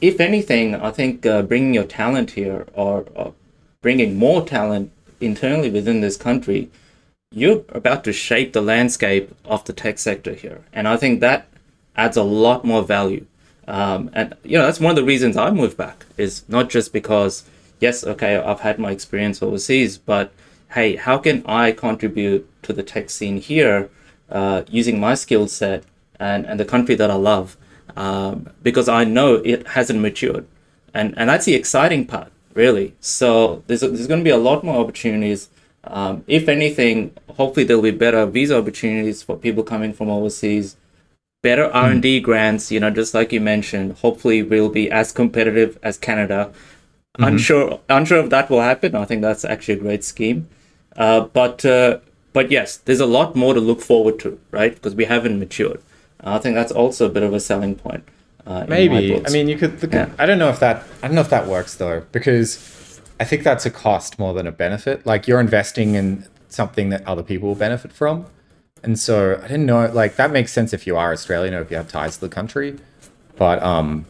if 0.02 0.20
anything, 0.20 0.76
I 0.76 0.92
think 0.92 1.26
uh, 1.26 1.42
bringing 1.42 1.74
your 1.74 1.86
talent 1.86 2.32
here 2.32 2.68
or, 2.74 3.06
or 3.16 3.34
bringing 3.82 4.18
more 4.18 4.46
talent 4.46 4.92
internally 5.20 5.70
within 5.70 6.02
this 6.02 6.18
country, 6.18 6.70
you're 7.32 7.64
about 7.70 8.04
to 8.04 8.14
shape 8.14 8.54
the 8.54 8.62
landscape 8.62 9.34
of 9.46 9.66
the 9.66 9.74
tech 9.74 9.98
sector 9.98 10.34
here. 10.34 10.62
And 10.72 10.88
I 10.88 10.98
think 10.98 11.20
that 11.22 11.48
adds 11.96 12.18
a 12.18 12.24
lot 12.24 12.66
more 12.66 12.84
value. 12.84 13.26
Um, 13.68 14.10
and, 14.14 14.36
you 14.44 14.58
know, 14.58 14.66
that's 14.66 14.80
one 14.80 14.92
of 14.92 14.98
the 14.98 15.04
reasons 15.04 15.38
I 15.38 15.50
moved 15.50 15.78
back, 15.78 16.06
is 16.18 16.44
not 16.48 16.70
just 16.70 16.94
because 16.94 17.46
yes, 17.84 18.04
okay, 18.06 18.38
I've 18.38 18.62
had 18.62 18.80
my 18.80 18.92
experience 18.92 19.44
overseas, 19.44 19.98
but 19.98 20.32
hey, 20.72 20.96
how 20.96 21.18
can 21.18 21.44
I 21.46 21.74
contribute 21.74 22.48
to 22.64 22.72
the 22.72 22.82
tech 22.82 23.10
scene 23.10 23.38
here 23.38 23.90
uh, 24.30 24.64
using 24.70 25.00
my 25.00 25.16
skill 25.16 25.48
set 25.48 25.84
and, 26.20 26.46
and 26.46 26.60
the 26.60 26.66
country 26.66 26.96
that 26.96 27.12
I 27.12 27.16
love? 27.16 27.58
Um, 27.96 28.50
because 28.62 28.90
I 28.90 29.04
know 29.04 29.36
it 29.36 29.68
hasn't 29.68 30.00
matured. 30.00 30.48
And, 30.94 31.14
and 31.18 31.30
that's 31.30 31.46
the 31.46 31.54
exciting 31.56 32.06
part, 32.06 32.32
really. 32.54 32.96
So 33.00 33.64
there's, 33.68 33.82
there's 33.82 34.08
going 34.08 34.20
to 34.20 34.24
be 34.24 34.30
a 34.30 34.38
lot 34.38 34.64
more 34.64 34.80
opportunities. 34.80 35.50
Um, 35.84 36.24
if 36.28 36.48
anything, 36.48 37.16
hopefully 37.38 37.66
there'll 37.66 37.84
be 37.84 37.92
better 37.92 38.26
visa 38.26 38.58
opportunities 38.58 39.22
for 39.22 39.36
people 39.36 39.64
coming 39.64 39.94
from 39.94 40.10
overseas 40.10 40.76
better 41.44 41.66
r&d 41.66 42.20
mm. 42.20 42.24
grants 42.24 42.72
you 42.72 42.80
know 42.80 42.90
just 42.90 43.14
like 43.14 43.32
you 43.32 43.42
mentioned 43.42 43.92
hopefully 43.98 44.42
we'll 44.42 44.70
be 44.70 44.90
as 44.90 45.12
competitive 45.12 45.78
as 45.84 45.98
canada 45.98 46.50
mm-hmm. 46.50 47.26
unsure 47.26 47.80
unsure 47.90 48.20
if 48.20 48.30
that 48.30 48.50
will 48.50 48.62
happen 48.62 48.96
i 48.96 49.06
think 49.06 49.22
that's 49.22 49.44
actually 49.44 49.74
a 49.74 49.78
great 49.78 50.04
scheme 50.04 50.48
uh, 50.96 51.22
but 51.22 51.66
uh, 51.66 51.98
but 52.34 52.52
yes 52.52 52.78
there's 52.78 53.00
a 53.00 53.06
lot 53.06 53.36
more 53.36 53.54
to 53.54 53.60
look 53.60 53.82
forward 53.82 54.20
to 54.20 54.40
right 54.52 54.76
because 54.76 54.96
we 54.96 55.06
haven't 55.06 55.40
matured 55.40 55.82
i 56.24 56.38
think 56.38 56.56
that's 56.56 56.72
also 56.72 57.06
a 57.06 57.10
bit 57.10 57.24
of 57.24 57.34
a 57.34 57.40
selling 57.40 57.76
point 57.76 58.04
uh, 58.46 58.66
maybe 58.68 59.26
i 59.26 59.30
mean 59.30 59.48
you 59.48 59.58
could 59.58 59.82
look 59.82 59.94
yeah. 59.94 60.02
at, 60.02 60.12
i 60.20 60.26
don't 60.26 60.40
know 60.40 60.50
if 60.50 60.60
that 60.60 60.84
i 61.02 61.08
don't 61.08 61.16
know 61.16 61.22
if 61.22 61.30
that 61.30 61.48
works 61.48 61.76
though 61.76 62.04
because 62.12 63.02
i 63.20 63.24
think 63.24 63.44
that's 63.44 63.66
a 63.66 63.72
cost 63.72 64.20
more 64.20 64.34
than 64.34 64.46
a 64.46 64.52
benefit 64.52 65.06
like 65.06 65.28
you're 65.28 65.40
investing 65.40 65.96
in 65.96 66.28
something 66.50 66.90
that 66.90 67.06
other 67.08 67.24
people 67.24 67.48
will 67.48 67.56
benefit 67.56 67.92
from 67.92 68.26
and 68.84 69.00
so 69.00 69.40
I 69.42 69.48
didn't 69.48 69.66
know, 69.66 69.90
like, 69.92 70.18
that 70.18 70.32
makes 70.32 70.52
sense 70.52 70.74
if 70.74 70.86
you 70.86 70.98
are 70.98 71.14
Australian 71.14 71.54
or 71.54 71.62
if 71.62 71.72
you 71.72 71.78
have 71.78 71.88
ties 71.88 72.16
to 72.16 72.22
the 72.22 72.30
country. 72.30 72.78
But 73.38 73.64
um, 73.64 74.06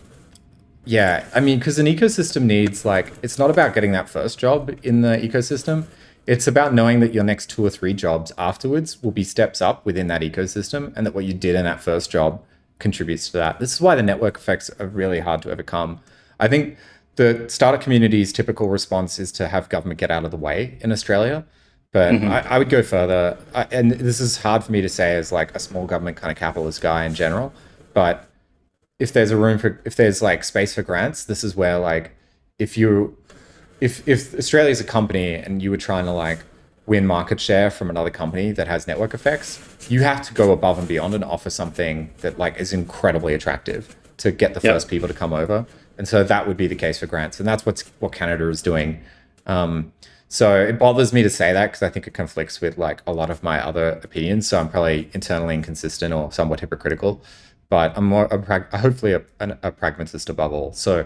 yeah, 0.84 1.26
I 1.34 1.39
mean, 1.39 1.59
because 1.59 1.78
an 1.78 1.86
ecosystem 1.86 2.43
needs, 2.43 2.84
like, 2.84 3.13
it's 3.21 3.38
not 3.38 3.51
about 3.51 3.76
getting 3.76 3.91
that 3.91 4.09
first 4.09 4.39
job 4.39 4.76
in 4.82 5.01
the 5.01 5.17
ecosystem. 5.17 5.86
It's 6.26 6.47
about 6.47 6.74
knowing 6.74 6.99
that 7.01 7.13
your 7.13 7.24
next 7.24 7.49
two 7.49 7.65
or 7.65 7.69
three 7.69 7.93
jobs 7.93 8.32
afterwards 8.38 9.01
will 9.03 9.11
be 9.11 9.24
steps 9.24 9.61
up 9.61 9.86
within 9.86 10.07
that 10.07 10.21
ecosystem 10.21 10.93
and 10.95 11.05
that 11.05 11.13
what 11.13 11.26
you 11.26 11.34
did 11.34 11.55
in 11.55 11.65
that 11.65 11.82
first 11.82 12.09
job 12.09 12.41
contributes 12.80 13.28
to 13.30 13.38
that. 13.38 13.59
This 13.59 13.74
is 13.74 13.82
why 13.82 13.95
the 13.95 14.03
network 14.03 14.38
effects 14.38 14.69
are 14.80 14.88
really 14.88 15.19
hard 15.19 15.41
to 15.43 15.51
overcome. 15.51 15.99
I 16.39 16.47
think 16.47 16.78
the 17.15 17.45
startup 17.47 17.82
community's 17.82 18.34
typical 18.34 18.69
response 18.69 19.19
is 19.19 19.32
to 19.34 19.47
have 19.47 19.69
government 19.69 19.99
get 19.99 20.11
out 20.11 20.26
of 20.26 20.32
the 20.32 20.38
way 20.38 20.78
in 20.82 20.91
Australia. 20.91 21.45
But 21.91 22.13
mm-hmm. 22.13 22.28
I, 22.28 22.55
I, 22.55 22.57
would 22.57 22.69
go 22.69 22.82
further, 22.82 23.38
I, 23.53 23.67
and 23.71 23.91
this 23.91 24.19
is 24.19 24.38
hard 24.38 24.63
for 24.63 24.71
me 24.71 24.82
to 24.82 24.89
say 24.89 25.15
as 25.15 25.32
like 25.32 25.55
a 25.55 25.59
small 25.59 25.86
government 25.86 26.17
kind 26.17 26.32
of 26.32 26.38
capitalist 26.38 26.82
guy 26.82 27.05
in 27.05 27.13
general. 27.13 27.53
But 27.93 28.28
if 28.97 29.13
there's 29.13 29.30
a 29.30 29.38
room 29.38 29.59
for, 29.59 29.80
if 29.86 29.95
there's 29.95 30.19
like 30.19 30.43
space 30.43 30.74
for 30.74 30.82
grants, 30.82 31.26
this 31.26 31.43
is 31.43 31.55
where 31.55 31.78
like, 31.78 32.15
if 32.57 32.80
you, 32.80 33.15
if 33.84 34.07
if 34.07 34.34
Australia 34.34 34.71
is 34.71 34.79
a 34.79 34.86
company 34.86 35.34
and 35.34 35.61
you 35.61 35.69
were 35.69 35.84
trying 35.89 36.05
to 36.05 36.11
like 36.11 36.39
win 36.86 37.05
market 37.05 37.39
share 37.39 37.69
from 37.69 37.89
another 37.89 38.09
company 38.09 38.51
that 38.53 38.67
has 38.67 38.88
network 38.88 39.13
effects, 39.13 39.59
you 39.89 40.01
have 40.01 40.21
to 40.21 40.34
go 40.34 40.51
above 40.53 40.79
and 40.79 40.88
beyond 40.88 41.13
and 41.13 41.23
offer 41.23 41.49
something 41.49 42.09
that 42.21 42.39
like 42.39 42.57
is 42.57 42.71
incredibly 42.71 43.34
attractive 43.34 43.95
to 44.17 44.31
get 44.31 44.53
the 44.53 44.61
yep. 44.63 44.73
first 44.73 44.88
people 44.88 45.07
to 45.07 45.13
come 45.13 45.34
over. 45.34 45.65
And 45.97 46.07
so 46.07 46.23
that 46.23 46.47
would 46.47 46.55
be 46.55 46.67
the 46.67 46.75
case 46.75 46.99
for 46.99 47.07
grants, 47.07 47.39
and 47.39 47.47
that's 47.47 47.65
what's 47.65 47.81
what 47.99 48.13
Canada 48.13 48.47
is 48.47 48.61
doing. 48.61 49.01
Um, 49.45 49.91
so 50.29 50.55
it 50.55 50.79
bothers 50.79 51.11
me 51.11 51.21
to 51.21 51.29
say 51.29 51.51
that 51.51 51.67
because 51.67 51.84
I 51.84 51.89
think 51.89 52.07
it 52.07 52.13
conflicts 52.13 52.61
with 52.61 52.77
like 52.77 53.03
a 53.05 53.11
lot 53.11 53.29
of 53.29 53.43
my 53.43 53.63
other 53.63 53.99
opinions. 54.01 54.47
So 54.47 54.59
I'm 54.59 54.69
probably 54.69 55.09
internally 55.13 55.55
inconsistent 55.55 56.13
or 56.13 56.31
somewhat 56.31 56.61
hypocritical, 56.61 57.21
but 57.69 57.95
I'm 57.97 58.05
more 58.05 58.27
hopefully 58.73 59.13
a, 59.13 59.21
a, 59.39 59.71
pragmatist 59.71 60.29
above 60.29 60.51
all. 60.53 60.73
So 60.73 61.05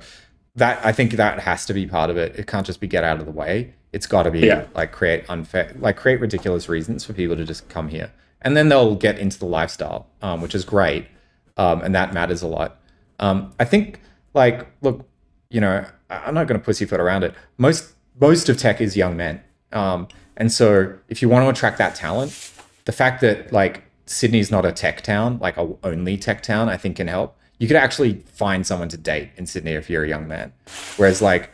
that 0.57 0.83
I 0.85 0.91
think 0.91 1.13
that 1.13 1.39
has 1.39 1.65
to 1.67 1.73
be 1.73 1.85
part 1.85 2.09
of 2.09 2.17
it. 2.17 2.37
It 2.37 2.47
can't 2.47 2.65
just 2.65 2.79
be 2.79 2.87
get 2.87 3.03
out 3.03 3.19
of 3.19 3.25
the 3.25 3.31
way. 3.31 3.73
It's 3.93 4.07
got 4.07 4.23
to 4.23 4.31
be 4.31 4.41
yeah. 4.41 4.65
like 4.75 4.91
create 4.91 5.23
unfair, 5.29 5.73
like 5.79 5.95
create 5.95 6.19
ridiculous 6.19 6.67
reasons 6.67 7.05
for 7.05 7.13
people 7.13 7.37
to 7.37 7.45
just 7.45 7.69
come 7.69 7.87
here, 7.87 8.11
and 8.41 8.57
then 8.57 8.67
they'll 8.67 8.95
get 8.95 9.17
into 9.17 9.39
the 9.39 9.45
lifestyle, 9.45 10.07
um, 10.21 10.41
which 10.41 10.53
is 10.53 10.65
great, 10.65 11.07
um, 11.55 11.81
and 11.81 11.95
that 11.95 12.13
matters 12.13 12.41
a 12.41 12.47
lot. 12.47 12.79
Um, 13.19 13.53
I 13.59 13.65
think 13.65 14.01
like 14.33 14.67
look, 14.81 15.07
you 15.49 15.61
know, 15.61 15.85
I'm 16.09 16.33
not 16.33 16.47
going 16.47 16.59
to 16.59 16.65
pussyfoot 16.65 16.99
around 16.99 17.23
it. 17.23 17.33
Most 17.57 17.93
most 18.19 18.49
of 18.49 18.57
tech 18.57 18.81
is 18.81 18.97
young 18.97 19.15
men. 19.15 19.41
Um, 19.71 20.07
and 20.35 20.51
so 20.51 20.97
if 21.07 21.21
you 21.21 21.29
want 21.29 21.45
to 21.45 21.49
attract 21.49 21.77
that 21.77 21.95
talent, 21.95 22.51
the 22.85 22.91
fact 22.91 23.21
that 23.21 23.53
like 23.53 23.83
Sydney's 24.05 24.51
not 24.51 24.65
a 24.65 24.71
tech 24.71 25.01
town, 25.01 25.37
like 25.39 25.57
a 25.57 25.75
only 25.83 26.17
tech 26.17 26.41
town, 26.41 26.67
I 26.69 26.77
think 26.77 26.97
can 26.97 27.07
help. 27.07 27.37
You 27.59 27.67
could 27.67 27.77
actually 27.77 28.15
find 28.33 28.65
someone 28.65 28.89
to 28.89 28.97
date 28.97 29.29
in 29.37 29.45
Sydney 29.45 29.71
if 29.71 29.89
you're 29.89 30.03
a 30.03 30.07
young 30.07 30.27
man. 30.27 30.53
Whereas 30.97 31.21
like 31.21 31.51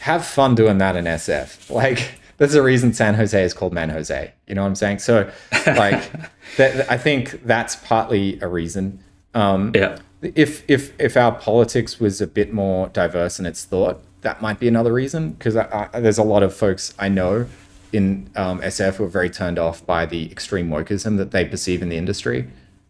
have 0.00 0.26
fun 0.26 0.54
doing 0.54 0.78
that 0.78 0.96
in 0.96 1.04
SF. 1.04 1.70
Like 1.82 2.18
there's 2.38 2.54
a 2.54 2.62
reason 2.62 2.92
San 2.92 3.14
Jose 3.14 3.40
is 3.40 3.54
called 3.54 3.72
Man 3.72 3.90
Jose. 3.90 4.32
You 4.46 4.54
know 4.54 4.62
what 4.62 4.68
I'm 4.68 4.74
saying? 4.74 4.98
So 4.98 5.30
like 5.66 6.10
that, 6.56 6.90
I 6.90 6.98
think 6.98 7.44
that's 7.44 7.76
partly 7.76 8.40
a 8.40 8.48
reason. 8.48 8.98
Um, 9.34 9.72
yeah. 9.74 9.98
If 10.22 10.68
if 10.68 10.92
if 11.00 11.16
our 11.16 11.32
politics 11.32 12.00
was 12.00 12.20
a 12.20 12.26
bit 12.26 12.52
more 12.52 12.88
diverse 12.88 13.38
in 13.38 13.46
its 13.46 13.64
thought, 13.64 14.02
that 14.22 14.40
might 14.40 14.58
be 14.58 14.68
another 14.68 14.92
reason 14.92 15.32
because 15.32 15.54
there's 15.92 16.18
a 16.18 16.22
lot 16.22 16.42
of 16.42 16.54
folks 16.54 16.94
I 16.98 17.08
know 17.08 17.46
in 17.92 18.30
um, 18.36 18.60
SF 18.60 18.96
who 18.96 19.04
are 19.04 19.08
very 19.08 19.28
turned 19.28 19.58
off 19.58 19.84
by 19.84 20.06
the 20.06 20.30
extreme 20.30 20.68
wokeism 20.68 21.18
that 21.18 21.30
they 21.30 21.44
perceive 21.44 21.82
in 21.82 21.88
the 21.88 21.96
industry. 21.96 22.48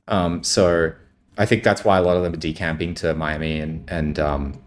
Um, 0.09 0.43
so 0.45 0.93
I 1.39 1.47
think 1.47 1.63
that's 1.63 1.85
why 1.85 1.99
a 1.99 2.03
lot 2.03 2.17
of 2.17 2.23
them 2.23 2.35
are 2.35 2.37
decamping 2.37 2.95
to 2.97 3.15
Miami 3.15 3.61
and 3.61 3.89
and 3.89 4.19
um, 4.19 4.61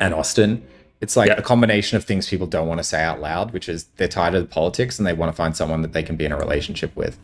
and 0.00 0.14
Austin. 0.14 0.66
It's 1.00 1.16
like 1.16 1.28
yeah. 1.28 1.36
a 1.36 1.42
combination 1.42 1.96
of 1.96 2.04
things 2.04 2.28
people 2.28 2.46
don't 2.46 2.68
want 2.68 2.78
to 2.78 2.84
say 2.84 3.02
out 3.02 3.20
loud, 3.20 3.52
which 3.52 3.68
is 3.68 3.84
they're 3.96 4.06
tired 4.06 4.34
of 4.34 4.42
the 4.42 4.48
politics 4.48 4.98
and 4.98 5.06
they 5.06 5.12
want 5.12 5.32
to 5.32 5.36
find 5.36 5.56
someone 5.56 5.82
that 5.82 5.92
they 5.92 6.02
can 6.02 6.16
be 6.16 6.24
in 6.24 6.30
a 6.30 6.36
relationship 6.36 6.94
with. 6.94 7.18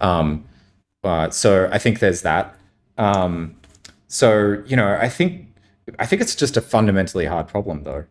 Um, 0.00 0.44
uh, 1.04 1.30
so 1.30 1.68
I 1.72 1.78
think 1.78 2.00
there's 2.00 2.22
that. 2.22 2.56
Um, 2.98 3.54
so 4.08 4.62
you 4.66 4.76
know, 4.76 4.98
I 5.00 5.08
think 5.08 5.46
I 5.98 6.06
think 6.06 6.22
it's 6.22 6.34
just 6.34 6.56
a 6.56 6.60
fundamentally 6.60 7.26
hard 7.26 7.48
problem, 7.48 7.84
though. 7.84 8.04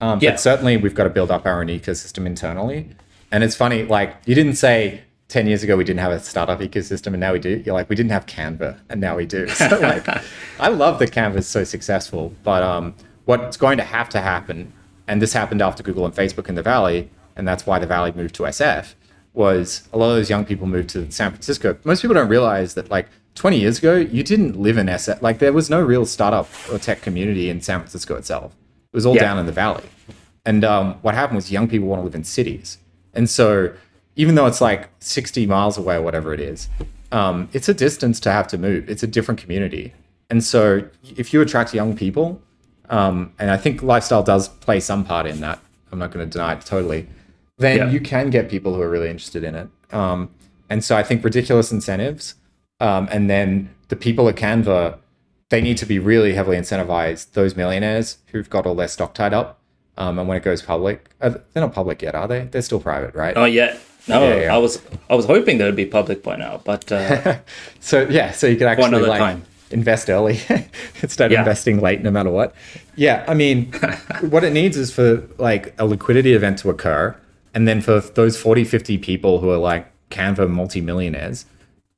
Um, 0.00 0.20
yeah. 0.20 0.32
But 0.32 0.40
certainly, 0.40 0.76
we've 0.76 0.94
got 0.94 1.04
to 1.04 1.10
build 1.10 1.30
up 1.30 1.46
our 1.46 1.60
own 1.60 1.68
ecosystem 1.68 2.26
internally. 2.26 2.90
And 3.32 3.42
it's 3.42 3.56
funny, 3.56 3.82
like 3.82 4.14
you 4.24 4.34
didn't 4.34 4.54
say 4.54 5.02
10 5.28 5.46
years 5.46 5.62
ago 5.62 5.76
we 5.76 5.84
didn't 5.84 6.00
have 6.00 6.12
a 6.12 6.20
startup 6.20 6.60
ecosystem 6.60 7.08
and 7.08 7.20
now 7.20 7.32
we 7.32 7.38
do. 7.38 7.62
You're 7.64 7.74
like, 7.74 7.88
we 7.88 7.96
didn't 7.96 8.12
have 8.12 8.26
Canva 8.26 8.78
and 8.88 9.00
now 9.00 9.16
we 9.16 9.26
do. 9.26 9.46
So 9.56 9.78
like 9.80 10.06
I 10.60 10.68
love 10.68 10.98
that 11.00 11.10
Canva 11.10 11.36
is 11.36 11.48
so 11.48 11.64
successful, 11.64 12.32
but 12.44 12.62
um, 12.62 12.94
what's 13.24 13.56
going 13.56 13.78
to 13.78 13.84
have 13.84 14.08
to 14.10 14.20
happen, 14.20 14.72
and 15.08 15.20
this 15.20 15.32
happened 15.32 15.62
after 15.62 15.82
Google 15.82 16.04
and 16.04 16.14
Facebook 16.14 16.48
in 16.48 16.54
the 16.54 16.62
Valley, 16.62 17.10
and 17.36 17.46
that's 17.46 17.66
why 17.66 17.78
the 17.78 17.86
Valley 17.86 18.12
moved 18.12 18.34
to 18.36 18.44
SF, 18.44 18.94
was 19.34 19.88
a 19.92 19.98
lot 19.98 20.10
of 20.10 20.16
those 20.16 20.30
young 20.30 20.44
people 20.44 20.66
moved 20.66 20.88
to 20.90 21.10
San 21.10 21.30
Francisco. 21.30 21.76
Most 21.84 22.02
people 22.02 22.14
don't 22.14 22.28
realize 22.28 22.74
that 22.74 22.90
like 22.90 23.08
20 23.34 23.60
years 23.60 23.78
ago, 23.78 23.96
you 23.96 24.22
didn't 24.22 24.58
live 24.58 24.78
in 24.78 24.86
SF. 24.86 25.20
Like 25.20 25.38
there 25.38 25.52
was 25.52 25.68
no 25.68 25.82
real 25.82 26.06
startup 26.06 26.48
or 26.72 26.78
tech 26.78 27.02
community 27.02 27.50
in 27.50 27.60
San 27.60 27.80
Francisco 27.80 28.16
itself. 28.16 28.56
It 28.92 28.96
was 28.96 29.04
all 29.04 29.14
yeah. 29.14 29.22
down 29.22 29.38
in 29.38 29.46
the 29.46 29.52
valley. 29.52 29.84
And 30.46 30.64
um, 30.64 30.94
what 31.02 31.14
happened 31.14 31.36
was 31.36 31.52
young 31.52 31.68
people 31.68 31.86
want 31.86 32.00
to 32.00 32.04
live 32.04 32.14
in 32.14 32.24
cities. 32.24 32.78
And 33.12 33.28
so 33.28 33.74
even 34.16 34.34
though 34.34 34.46
it's 34.46 34.60
like 34.60 34.88
60 35.00 35.46
miles 35.46 35.78
away 35.78 35.96
or 35.96 36.02
whatever 36.02 36.34
it 36.34 36.40
is, 36.40 36.68
um, 37.12 37.48
it's 37.52 37.68
a 37.68 37.74
distance 37.74 38.18
to 38.20 38.32
have 38.32 38.48
to 38.48 38.58
move. 38.58 38.88
It's 38.88 39.02
a 39.02 39.06
different 39.06 39.40
community. 39.40 39.92
And 40.28 40.42
so 40.42 40.82
if 41.16 41.32
you 41.32 41.40
attract 41.40 41.72
young 41.72 41.96
people, 41.96 42.40
um, 42.90 43.32
and 43.38 43.50
I 43.50 43.56
think 43.56 43.82
lifestyle 43.82 44.22
does 44.22 44.48
play 44.48 44.80
some 44.80 45.04
part 45.04 45.26
in 45.26 45.40
that, 45.40 45.60
I'm 45.92 45.98
not 45.98 46.10
going 46.10 46.28
to 46.28 46.30
deny 46.30 46.54
it 46.54 46.62
totally, 46.62 47.06
then 47.58 47.78
yeah. 47.78 47.90
you 47.90 48.00
can 48.00 48.30
get 48.30 48.50
people 48.50 48.74
who 48.74 48.82
are 48.82 48.90
really 48.90 49.08
interested 49.08 49.44
in 49.44 49.54
it. 49.54 49.68
Um, 49.92 50.30
and 50.68 50.82
so 50.82 50.96
I 50.96 51.02
think 51.02 51.22
ridiculous 51.22 51.70
incentives 51.70 52.34
um, 52.80 53.08
and 53.10 53.30
then 53.30 53.74
the 53.88 53.96
people 53.96 54.28
at 54.28 54.36
Canva, 54.36 54.98
they 55.48 55.60
need 55.60 55.78
to 55.78 55.86
be 55.86 55.98
really 55.98 56.34
heavily 56.34 56.56
incentivized. 56.56 57.32
Those 57.32 57.56
millionaires 57.56 58.18
who've 58.26 58.48
got 58.50 58.66
all 58.66 58.74
their 58.74 58.88
stock 58.88 59.14
tied 59.14 59.32
up, 59.32 59.60
um, 59.96 60.18
and 60.18 60.28
when 60.28 60.36
it 60.36 60.42
goes 60.42 60.62
public, 60.62 61.08
uh, 61.20 61.30
they're 61.52 61.62
not 61.62 61.72
public 61.72 62.02
yet, 62.02 62.14
are 62.14 62.28
they? 62.28 62.44
They're 62.44 62.62
still 62.62 62.80
private, 62.80 63.14
right? 63.14 63.34
Oh 63.36 63.44
yeah. 63.44 63.78
No, 64.08 64.22
yeah, 64.22 64.40
yeah. 64.42 64.54
I 64.54 64.58
was 64.58 64.80
I 65.10 65.14
was 65.14 65.26
hoping 65.26 65.58
they'd 65.58 65.74
be 65.74 65.86
public 65.86 66.22
by 66.22 66.36
now, 66.36 66.60
but 66.64 66.90
uh, 66.92 67.38
so 67.80 68.08
yeah, 68.08 68.32
so 68.32 68.46
you 68.46 68.56
could 68.56 68.68
actually 68.68 69.02
like 69.02 69.18
time. 69.18 69.44
invest 69.70 70.08
early 70.08 70.40
instead 71.02 71.32
of 71.32 71.38
investing 71.38 71.80
late, 71.80 72.02
no 72.02 72.10
matter 72.10 72.30
what. 72.30 72.54
Yeah, 72.94 73.24
I 73.26 73.34
mean, 73.34 73.72
what 74.20 74.44
it 74.44 74.52
needs 74.52 74.76
is 74.76 74.92
for 74.92 75.26
like 75.38 75.74
a 75.78 75.86
liquidity 75.86 76.34
event 76.34 76.58
to 76.60 76.70
occur, 76.70 77.16
and 77.54 77.66
then 77.66 77.80
for 77.80 78.00
those 78.00 78.36
40, 78.36 78.64
50 78.64 78.98
people 78.98 79.40
who 79.40 79.50
are 79.50 79.58
like 79.58 79.90
Canva 80.10 80.48
multimillionaires 80.48 81.46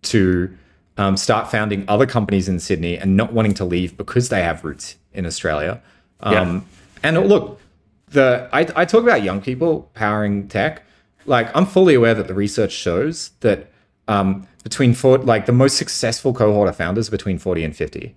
to 0.02 0.56
um, 0.96 1.16
start 1.16 1.50
founding 1.50 1.84
other 1.88 2.06
companies 2.06 2.48
in 2.48 2.58
Sydney 2.58 2.96
and 2.96 3.16
not 3.16 3.32
wanting 3.32 3.54
to 3.54 3.64
leave 3.64 3.96
because 3.96 4.28
they 4.28 4.42
have 4.42 4.64
roots 4.64 4.96
in 5.12 5.26
Australia. 5.26 5.80
Um, 6.20 6.34
yeah. 6.34 6.60
And 7.02 7.28
look, 7.28 7.60
the 8.08 8.48
I, 8.52 8.66
I 8.74 8.84
talk 8.84 9.02
about 9.02 9.22
young 9.22 9.40
people 9.40 9.90
powering 9.94 10.48
tech. 10.48 10.82
Like 11.26 11.54
I'm 11.54 11.66
fully 11.66 11.94
aware 11.94 12.14
that 12.14 12.26
the 12.26 12.34
research 12.34 12.72
shows 12.72 13.30
that 13.40 13.70
um, 14.06 14.46
between 14.64 14.94
four, 14.94 15.18
like 15.18 15.46
the 15.46 15.52
most 15.52 15.76
successful 15.76 16.32
cohort 16.32 16.68
of 16.68 16.76
founders 16.76 17.10
between 17.10 17.38
40 17.38 17.64
and 17.64 17.76
50 17.76 18.14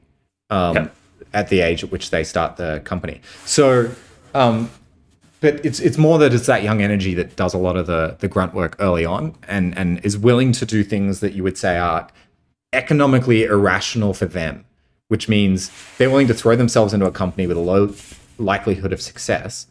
um, 0.49 0.75
yeah. 0.75 0.87
at 1.33 1.49
the 1.49 1.61
age 1.61 1.83
at 1.83 1.91
which 1.91 2.09
they 2.09 2.23
start 2.23 2.57
the 2.57 2.81
company. 2.85 3.21
So 3.45 3.91
um, 4.33 4.69
but 5.41 5.65
it's 5.65 5.79
it's 5.79 5.97
more 5.97 6.19
that 6.19 6.33
it's 6.33 6.45
that 6.45 6.63
young 6.63 6.81
energy 6.81 7.13
that 7.15 7.35
does 7.35 7.53
a 7.53 7.57
lot 7.57 7.75
of 7.75 7.87
the 7.87 8.15
the 8.19 8.27
grunt 8.27 8.53
work 8.53 8.75
early 8.79 9.03
on 9.03 9.35
and 9.47 9.77
and 9.77 9.99
is 10.05 10.17
willing 10.17 10.51
to 10.53 10.65
do 10.65 10.83
things 10.83 11.19
that 11.19 11.33
you 11.33 11.43
would 11.43 11.57
say 11.57 11.77
are 11.77 12.07
economically 12.73 13.43
irrational 13.43 14.13
for 14.13 14.25
them, 14.25 14.63
which 15.09 15.27
means 15.27 15.71
they're 15.97 16.09
willing 16.09 16.27
to 16.27 16.33
throw 16.33 16.55
themselves 16.55 16.93
into 16.93 17.05
a 17.05 17.11
company 17.11 17.47
with 17.47 17.57
a 17.57 17.61
low 17.61 17.93
likelihood 18.37 18.93
of 18.93 19.01
success, 19.01 19.67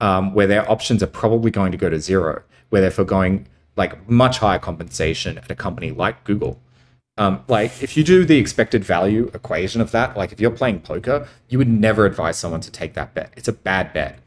um, 0.00 0.34
where 0.34 0.46
their 0.46 0.68
options 0.70 1.02
are 1.02 1.06
probably 1.06 1.50
going 1.50 1.70
to 1.70 1.78
go 1.78 1.88
to 1.90 2.00
zero, 2.00 2.42
where 2.70 2.80
they're 2.80 2.90
foregoing 2.90 3.46
like 3.76 4.08
much 4.08 4.38
higher 4.38 4.58
compensation 4.58 5.38
at 5.38 5.50
a 5.50 5.54
company 5.54 5.90
like 5.90 6.24
Google. 6.24 6.60
Um, 7.18 7.44
like 7.48 7.82
if 7.82 7.96
you 7.96 8.04
do 8.04 8.24
the 8.24 8.38
expected 8.38 8.84
value 8.84 9.30
equation 9.34 9.80
of 9.80 9.90
that, 9.90 10.16
like 10.16 10.32
if 10.32 10.40
you're 10.40 10.50
playing 10.50 10.80
poker, 10.80 11.28
you 11.48 11.58
would 11.58 11.68
never 11.68 12.06
advise 12.06 12.38
someone 12.38 12.60
to 12.62 12.70
take 12.70 12.94
that 12.94 13.14
bet. 13.14 13.32
It's 13.36 13.48
a 13.48 13.52
bad 13.52 13.92
bet. 13.92 14.18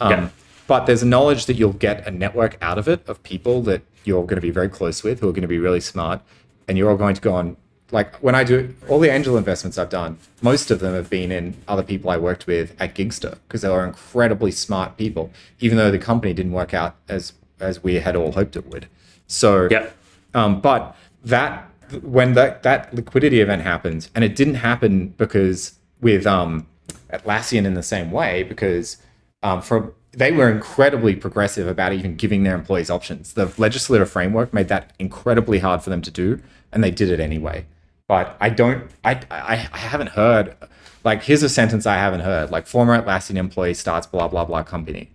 Um, 0.00 0.10
Yeah. 0.10 0.28
But 0.66 0.86
there's 0.86 1.02
a 1.02 1.06
knowledge 1.06 1.46
that 1.46 1.54
you'll 1.54 1.72
get 1.72 2.06
a 2.06 2.10
network 2.10 2.56
out 2.62 2.78
of 2.78 2.88
it 2.88 3.06
of 3.08 3.22
people 3.22 3.62
that 3.62 3.82
you're 4.04 4.22
going 4.22 4.36
to 4.36 4.42
be 4.42 4.50
very 4.50 4.68
close 4.68 5.02
with, 5.02 5.20
who 5.20 5.28
are 5.28 5.32
going 5.32 5.42
to 5.42 5.48
be 5.48 5.58
really 5.58 5.80
smart, 5.80 6.20
and 6.68 6.78
you're 6.78 6.90
all 6.90 6.96
going 6.96 7.14
to 7.14 7.20
go 7.20 7.34
on. 7.34 7.56
Like 7.90 8.14
when 8.22 8.34
I 8.34 8.42
do 8.42 8.74
all 8.88 8.98
the 8.98 9.10
angel 9.10 9.36
investments 9.36 9.76
I've 9.76 9.90
done, 9.90 10.18
most 10.40 10.70
of 10.70 10.80
them 10.80 10.94
have 10.94 11.10
been 11.10 11.30
in 11.30 11.56
other 11.68 11.82
people 11.82 12.08
I 12.10 12.16
worked 12.16 12.46
with 12.46 12.74
at 12.80 12.94
Gigster 12.94 13.38
because 13.46 13.60
they 13.60 13.68
were 13.68 13.84
incredibly 13.84 14.50
smart 14.50 14.96
people, 14.96 15.30
even 15.60 15.76
though 15.76 15.90
the 15.90 15.98
company 15.98 16.32
didn't 16.32 16.52
work 16.52 16.72
out 16.72 16.96
as 17.08 17.34
as 17.62 17.82
we 17.82 17.94
had 17.96 18.16
all 18.16 18.32
hoped 18.32 18.56
it 18.56 18.66
would. 18.70 18.88
So 19.26 19.68
Yeah. 19.70 19.88
um, 20.34 20.60
but 20.60 20.94
that 21.24 21.68
when 22.02 22.34
that 22.34 22.62
that 22.62 22.92
liquidity 22.94 23.40
event 23.40 23.62
happens, 23.62 24.10
and 24.14 24.24
it 24.24 24.34
didn't 24.34 24.56
happen 24.56 25.08
because 25.18 25.78
with 26.00 26.26
um, 26.26 26.66
Atlassian 27.12 27.64
in 27.64 27.74
the 27.74 27.82
same 27.82 28.10
way, 28.10 28.42
because 28.42 28.96
um, 29.42 29.60
from 29.62 29.92
they 30.12 30.32
were 30.32 30.50
incredibly 30.50 31.14
progressive 31.16 31.66
about 31.66 31.92
even 31.92 32.16
giving 32.16 32.42
their 32.42 32.54
employees 32.54 32.90
options. 32.90 33.32
The 33.32 33.50
legislative 33.56 34.10
framework 34.10 34.52
made 34.52 34.68
that 34.68 34.92
incredibly 34.98 35.58
hard 35.60 35.82
for 35.82 35.90
them 35.90 36.02
to 36.02 36.10
do, 36.10 36.40
and 36.72 36.84
they 36.84 36.90
did 36.90 37.08
it 37.08 37.20
anyway. 37.20 37.64
But 38.08 38.36
I 38.40 38.50
don't, 38.50 38.90
I, 39.04 39.20
I, 39.30 39.68
I 39.72 39.78
haven't 39.78 40.08
heard. 40.10 40.54
Like, 41.02 41.22
here's 41.22 41.42
a 41.42 41.48
sentence 41.48 41.86
I 41.86 41.94
haven't 41.96 42.20
heard. 42.20 42.50
Like, 42.50 42.66
former 42.66 43.00
Atlassian 43.00 43.36
employee 43.36 43.74
starts 43.74 44.06
blah 44.06 44.28
blah 44.28 44.44
blah 44.44 44.62
company. 44.62 45.10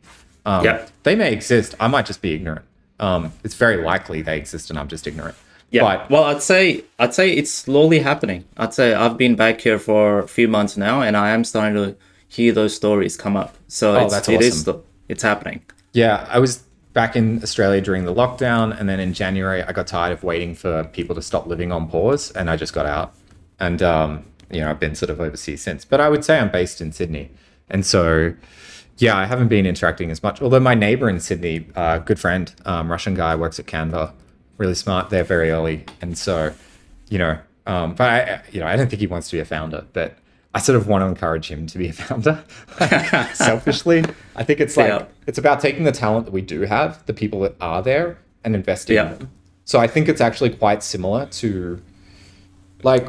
Um, 0.47 0.63
Yeah. 0.65 0.85
They 1.03 1.15
may 1.15 1.31
exist. 1.31 1.75
I 1.79 1.87
might 1.87 2.05
just 2.05 2.21
be 2.21 2.33
ignorant. 2.33 2.65
Um, 2.99 3.31
it's 3.43 3.53
very 3.55 3.77
likely 3.77 4.21
they 4.23 4.37
exist, 4.37 4.69
and 4.71 4.79
I'm 4.79 4.87
just 4.87 5.05
ignorant. 5.05 5.35
Yeah. 5.69 5.81
But 5.83 6.09
well, 6.09 6.23
I'd 6.23 6.41
say 6.41 6.83
I'd 6.97 7.13
say 7.13 7.31
it's 7.33 7.51
slowly 7.51 7.99
happening. 7.99 8.45
I'd 8.57 8.73
say 8.73 8.93
I've 8.93 9.17
been 9.17 9.35
back 9.35 9.61
here 9.61 9.77
for 9.77 10.19
a 10.19 10.27
few 10.27 10.47
months 10.47 10.77
now, 10.77 11.01
and 11.01 11.15
I 11.17 11.29
am 11.29 11.43
starting 11.43 11.75
to 11.75 11.95
hear 12.27 12.51
those 12.53 12.73
stories 12.75 13.15
come 13.17 13.35
up. 13.37 13.55
So 13.67 13.95
it's, 13.95 14.05
Oh, 14.05 14.15
that's 14.15 14.29
it 14.29 14.41
is 14.41 14.67
awesome. 14.67 14.81
it's 15.09 15.23
happening. 15.23 15.61
Yeah, 15.93 16.25
I 16.29 16.39
was 16.39 16.63
back 16.93 17.15
in 17.15 17.43
Australia 17.43 17.81
during 17.81 18.05
the 18.05 18.13
lockdown, 18.13 18.77
and 18.79 18.87
then 18.89 18.99
in 18.99 19.13
January, 19.13 19.61
I 19.61 19.71
got 19.73 19.87
tired 19.87 20.11
of 20.13 20.23
waiting 20.23 20.55
for 20.55 20.85
people 20.85 21.13
to 21.15 21.21
stop 21.21 21.45
living 21.47 21.71
on 21.71 21.87
pause, 21.89 22.31
and 22.31 22.49
I 22.49 22.55
just 22.55 22.73
got 22.73 22.85
out. 22.85 23.13
And 23.59 23.81
um, 23.83 24.23
you 24.49 24.61
know, 24.61 24.69
I've 24.69 24.79
been 24.79 24.95
sort 24.95 25.09
of 25.09 25.19
overseas 25.21 25.61
since. 25.61 25.83
But 25.85 25.99
I 26.01 26.07
would 26.09 26.23
say 26.25 26.39
I'm 26.39 26.49
based 26.51 26.79
in 26.81 26.91
Sydney, 26.93 27.29
and 27.69 27.85
so 27.85 28.33
yeah, 28.97 29.15
I 29.17 29.25
haven't 29.25 29.47
been 29.47 29.65
interacting 29.65 30.11
as 30.11 30.21
much. 30.23 30.41
Although 30.41 30.59
my 30.59 30.75
neighbor 30.75 31.09
in 31.09 31.19
Sydney, 31.19 31.67
uh, 31.75 31.99
good 31.99 32.19
friend, 32.19 32.53
um, 32.65 32.89
Russian 32.91 33.13
guy, 33.13 33.35
works 33.35 33.59
at 33.59 33.65
Canva, 33.65 34.11
really 34.57 34.75
smart. 34.75 35.09
They're 35.09 35.23
very 35.23 35.51
early, 35.51 35.85
and 36.01 36.17
so 36.17 36.53
you 37.09 37.17
know, 37.19 37.37
um, 37.65 37.95
but 37.95 38.09
I, 38.09 38.41
you 38.51 38.59
know, 38.59 38.67
I 38.67 38.75
don't 38.75 38.89
think 38.89 38.99
he 38.99 39.07
wants 39.07 39.29
to 39.29 39.35
be 39.35 39.39
a 39.39 39.45
founder, 39.45 39.85
but. 39.93 40.17
I 40.55 40.59
sort 40.59 40.75
of 40.77 40.87
want 40.87 41.03
to 41.03 41.05
encourage 41.05 41.49
him 41.51 41.67
to 41.67 41.77
be 41.77 41.89
a 41.89 41.93
founder. 41.93 42.43
Selfishly, 43.35 44.03
I 44.35 44.43
think 44.43 44.59
it's 44.59 44.75
like 44.75 44.87
Yeah. 44.87 45.05
it's 45.27 45.37
about 45.37 45.59
taking 45.59 45.83
the 45.83 45.91
talent 45.91 46.25
that 46.25 46.31
we 46.31 46.41
do 46.41 46.61
have, 46.61 47.05
the 47.05 47.13
people 47.13 47.41
that 47.41 47.55
are 47.61 47.83
there, 47.83 48.17
and 48.43 48.55
investing 48.55 48.95
Yeah. 48.95 49.11
in 49.11 49.19
them. 49.19 49.31
So 49.65 49.77
I 49.77 49.85
think 49.85 50.09
it's 50.09 50.21
actually 50.21 50.49
quite 50.51 50.81
similar 50.81 51.27
to, 51.27 51.79
like, 52.81 53.07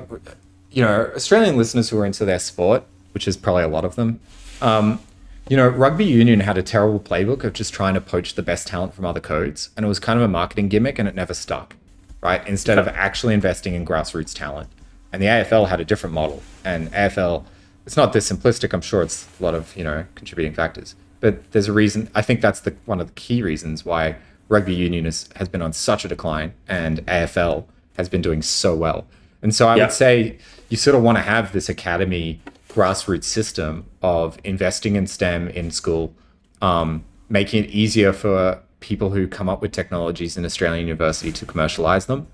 you 0.70 0.82
know, 0.82 1.10
Australian 1.14 1.56
listeners 1.56 1.88
who 1.88 1.98
are 1.98 2.04
into 2.04 2.26
their 2.26 2.38
sport, 2.40 2.84
which 3.14 3.26
is 3.26 3.36
probably 3.36 3.62
a 3.62 3.68
lot 3.68 3.84
of 3.86 3.94
them. 3.94 4.20
Um, 4.60 5.00
you 5.48 5.56
know, 5.56 5.68
rugby 5.68 6.04
union 6.04 6.40
had 6.40 6.58
a 6.58 6.62
terrible 6.62 7.00
playbook 7.00 7.44
of 7.44 7.52
just 7.52 7.72
trying 7.72 7.94
to 7.94 8.00
poach 8.00 8.34
the 8.34 8.42
best 8.42 8.66
talent 8.66 8.94
from 8.94 9.04
other 9.04 9.20
codes, 9.20 9.70
and 9.76 9.84
it 9.84 9.88
was 9.88 9.98
kind 9.98 10.18
of 10.18 10.24
a 10.24 10.28
marketing 10.28 10.68
gimmick, 10.68 10.98
and 10.98 11.08
it 11.08 11.14
never 11.14 11.34
stuck. 11.34 11.76
Right? 12.20 12.46
Instead 12.48 12.78
of 12.78 12.88
actually 12.88 13.32
investing 13.34 13.74
in 13.74 13.86
grassroots 13.86 14.34
talent, 14.34 14.68
and 15.12 15.22
the 15.22 15.26
AFL 15.26 15.68
had 15.68 15.80
a 15.80 15.84
different 15.84 16.14
model, 16.14 16.42
and 16.64 16.90
AFL. 16.92 17.44
It's 17.86 17.96
not 17.96 18.12
this 18.12 18.30
simplistic. 18.30 18.74
I'm 18.74 18.82
sure 18.82 19.00
it's 19.02 19.26
a 19.40 19.42
lot 19.42 19.54
of 19.54 19.74
you 19.76 19.84
know 19.84 20.04
contributing 20.16 20.52
factors, 20.52 20.94
but 21.20 21.50
there's 21.52 21.68
a 21.68 21.72
reason. 21.72 22.10
I 22.14 22.22
think 22.22 22.40
that's 22.40 22.60
the 22.60 22.74
one 22.86 23.00
of 23.00 23.06
the 23.06 23.12
key 23.14 23.42
reasons 23.42 23.84
why 23.84 24.16
rugby 24.48 24.74
union 24.74 25.06
is, 25.06 25.28
has 25.36 25.48
been 25.48 25.62
on 25.62 25.72
such 25.72 26.04
a 26.04 26.08
decline, 26.08 26.52
and 26.66 27.06
AFL 27.06 27.64
has 27.96 28.08
been 28.08 28.20
doing 28.22 28.42
so 28.42 28.74
well. 28.74 29.06
And 29.42 29.54
so 29.54 29.68
I 29.68 29.76
Yeah. 29.76 29.84
would 29.84 29.92
say 29.92 30.38
you 30.68 30.76
sort 30.76 30.96
of 30.96 31.02
want 31.02 31.18
to 31.18 31.22
have 31.22 31.52
this 31.52 31.68
academy 31.68 32.40
grassroots 32.68 33.24
system 33.24 33.86
of 34.02 34.38
investing 34.44 34.96
in 34.96 35.06
STEM 35.06 35.48
in 35.48 35.70
school, 35.70 36.14
um, 36.62 37.04
making 37.28 37.64
it 37.64 37.70
easier 37.70 38.12
for 38.12 38.60
people 38.80 39.10
who 39.10 39.26
come 39.26 39.48
up 39.48 39.60
with 39.60 39.72
technologies 39.72 40.36
in 40.36 40.44
Australian 40.44 40.86
university 40.86 41.32
to 41.32 41.44
commercialize 41.46 42.06
them. 42.06 42.26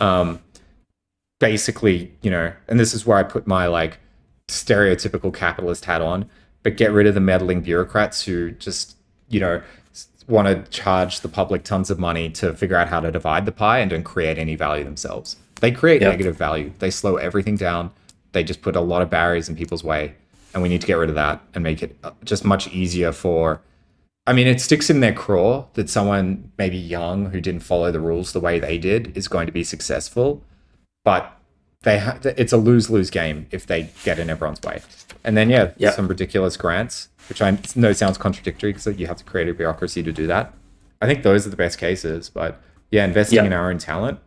Um, 0.00 0.40
basically, 1.40 2.12
you 2.22 2.30
know, 2.30 2.52
and 2.68 2.78
this 2.78 2.92
is 2.94 3.06
where 3.06 3.18
I 3.18 3.22
put 3.22 3.46
my 3.46 3.66
like 3.66 3.98
stereotypical 4.48 5.32
capitalist 5.32 5.84
hat 5.84 6.02
on, 6.02 6.28
but 6.62 6.76
get 6.76 6.92
rid 6.92 7.06
of 7.06 7.14
the 7.14 7.20
meddling 7.20 7.60
bureaucrats 7.60 8.22
who 8.22 8.50
just, 8.52 8.96
you 9.28 9.40
know, 9.40 9.62
want 10.26 10.46
to 10.46 10.70
charge 10.70 11.20
the 11.20 11.28
public 11.28 11.64
tons 11.64 11.88
of 11.90 11.98
money 11.98 12.28
to 12.28 12.52
figure 12.54 12.76
out 12.76 12.88
how 12.88 13.00
to 13.00 13.10
divide 13.10 13.46
the 13.46 13.52
pie 13.52 13.78
and 13.78 13.90
don't 13.90 14.04
create 14.04 14.36
any 14.36 14.56
value 14.56 14.84
themselves. 14.84 15.36
They 15.60 15.70
create 15.72 16.02
Yep. 16.02 16.10
negative 16.10 16.36
value. 16.36 16.72
They 16.80 16.90
slow 16.90 17.16
everything 17.16 17.56
down. 17.56 17.90
They 18.32 18.44
just 18.44 18.62
put 18.62 18.76
a 18.76 18.80
lot 18.80 19.02
of 19.02 19.10
barriers 19.10 19.48
in 19.48 19.56
people's 19.56 19.82
way, 19.84 20.14
and 20.54 20.62
we 20.62 20.68
need 20.68 20.80
to 20.80 20.86
get 20.86 20.94
rid 20.94 21.08
of 21.08 21.14
that 21.14 21.40
and 21.54 21.64
make 21.64 21.82
it 21.82 21.96
uh, 22.04 22.10
just 22.24 22.44
much 22.44 22.68
easier 22.68 23.12
for. 23.12 23.60
I 24.26 24.34
mean, 24.34 24.46
it 24.46 24.60
sticks 24.60 24.90
in 24.90 25.00
their 25.00 25.14
craw 25.14 25.66
that 25.74 25.88
someone 25.88 26.52
maybe 26.58 26.76
young 26.76 27.30
who 27.30 27.40
didn't 27.40 27.62
follow 27.62 27.90
the 27.90 28.00
rules 28.00 28.32
the 28.32 28.40
way 28.40 28.58
they 28.58 28.76
did 28.76 29.16
is 29.16 29.26
going 29.28 29.46
to 29.46 29.52
be 29.52 29.64
successful, 29.64 30.42
but 31.04 31.34
they 31.82 31.98
ha- 31.98 32.18
it's 32.24 32.52
a 32.52 32.58
lose 32.58 32.90
lose 32.90 33.08
game 33.08 33.46
if 33.50 33.66
they 33.66 33.88
get 34.04 34.18
in 34.18 34.28
everyone's 34.28 34.60
way. 34.62 34.82
And 35.24 35.36
then 35.36 35.48
yeah, 35.48 35.70
Yeah. 35.78 35.92
some 35.92 36.08
ridiculous 36.08 36.56
grants, 36.58 37.08
which 37.30 37.40
I 37.40 37.56
know 37.74 37.92
sounds 37.94 38.18
contradictory 38.18 38.72
because 38.74 38.98
you 38.98 39.06
have 39.06 39.16
to 39.16 39.24
create 39.24 39.48
a 39.48 39.54
bureaucracy 39.54 40.02
to 40.02 40.12
do 40.12 40.26
that. 40.26 40.52
I 41.00 41.06
think 41.06 41.22
those 41.22 41.46
are 41.46 41.50
the 41.50 41.56
best 41.56 41.78
cases, 41.78 42.28
but 42.28 42.60
yeah, 42.90 43.04
investing 43.06 43.36
Yeah. 43.36 43.44
in 43.44 43.52
our 43.54 43.70
own 43.70 43.78
talent, 43.78 44.18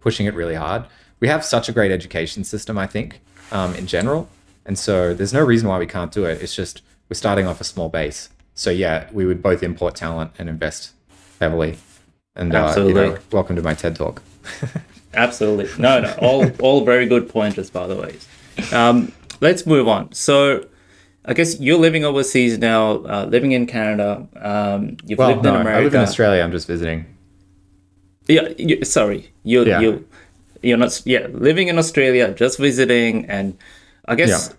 pushing 0.00 0.26
it 0.26 0.34
really 0.34 0.56
hard. 0.56 0.84
We 1.22 1.28
have 1.28 1.44
such 1.44 1.68
a 1.68 1.72
great 1.72 1.92
education 1.92 2.42
system, 2.42 2.76
I 2.76 2.88
think, 2.88 3.20
um, 3.52 3.76
in 3.76 3.86
general, 3.86 4.28
and 4.66 4.76
so 4.76 5.14
there's 5.14 5.32
no 5.32 5.40
reason 5.40 5.68
why 5.68 5.78
we 5.78 5.86
can't 5.86 6.10
do 6.10 6.24
it. 6.24 6.42
It's 6.42 6.52
just 6.52 6.82
we're 7.08 7.14
starting 7.14 7.46
off 7.46 7.60
a 7.60 7.64
small 7.64 7.88
base. 7.88 8.28
So 8.54 8.70
yeah, 8.70 9.08
we 9.12 9.24
would 9.24 9.40
both 9.40 9.62
import 9.62 9.94
talent 9.94 10.32
and 10.36 10.48
invest 10.48 10.90
heavily. 11.38 11.78
And 12.34 12.52
uh, 12.52 12.58
you 12.58 12.64
Absolutely. 12.64 12.94
know, 13.10 13.18
welcome 13.30 13.54
to 13.54 13.62
my 13.62 13.72
TED 13.72 13.94
talk. 13.94 14.20
Absolutely. 15.14 15.70
No, 15.80 16.00
no, 16.00 16.12
all 16.20 16.50
all 16.58 16.84
very 16.84 17.06
good 17.06 17.28
pointers, 17.28 17.70
by 17.70 17.86
the 17.86 17.94
way. 17.94 18.16
Um, 18.72 19.12
let's 19.40 19.64
move 19.64 19.86
on. 19.86 20.12
So, 20.14 20.66
I 21.24 21.34
guess 21.34 21.60
you're 21.60 21.78
living 21.78 22.04
overseas 22.04 22.58
now, 22.58 23.04
uh, 23.04 23.26
living 23.30 23.52
in 23.52 23.66
Canada. 23.66 24.26
Um, 24.40 24.96
you've 25.04 25.20
Well, 25.20 25.28
lived 25.28 25.44
no, 25.44 25.54
in 25.54 25.60
America. 25.60 25.78
I 25.82 25.84
live 25.84 25.94
in 25.94 26.00
Australia. 26.00 26.42
I'm 26.42 26.50
just 26.50 26.66
visiting. 26.66 27.06
Yeah, 28.26 28.48
you, 28.58 28.84
sorry, 28.84 29.30
you 29.44 29.64
Yeah. 29.64 29.78
you 29.78 30.04
you're 30.62 30.78
not 30.78 31.00
yeah 31.04 31.26
living 31.32 31.68
in 31.68 31.78
Australia, 31.78 32.32
just 32.34 32.58
visiting, 32.58 33.26
and 33.26 33.56
I 34.06 34.14
guess 34.14 34.54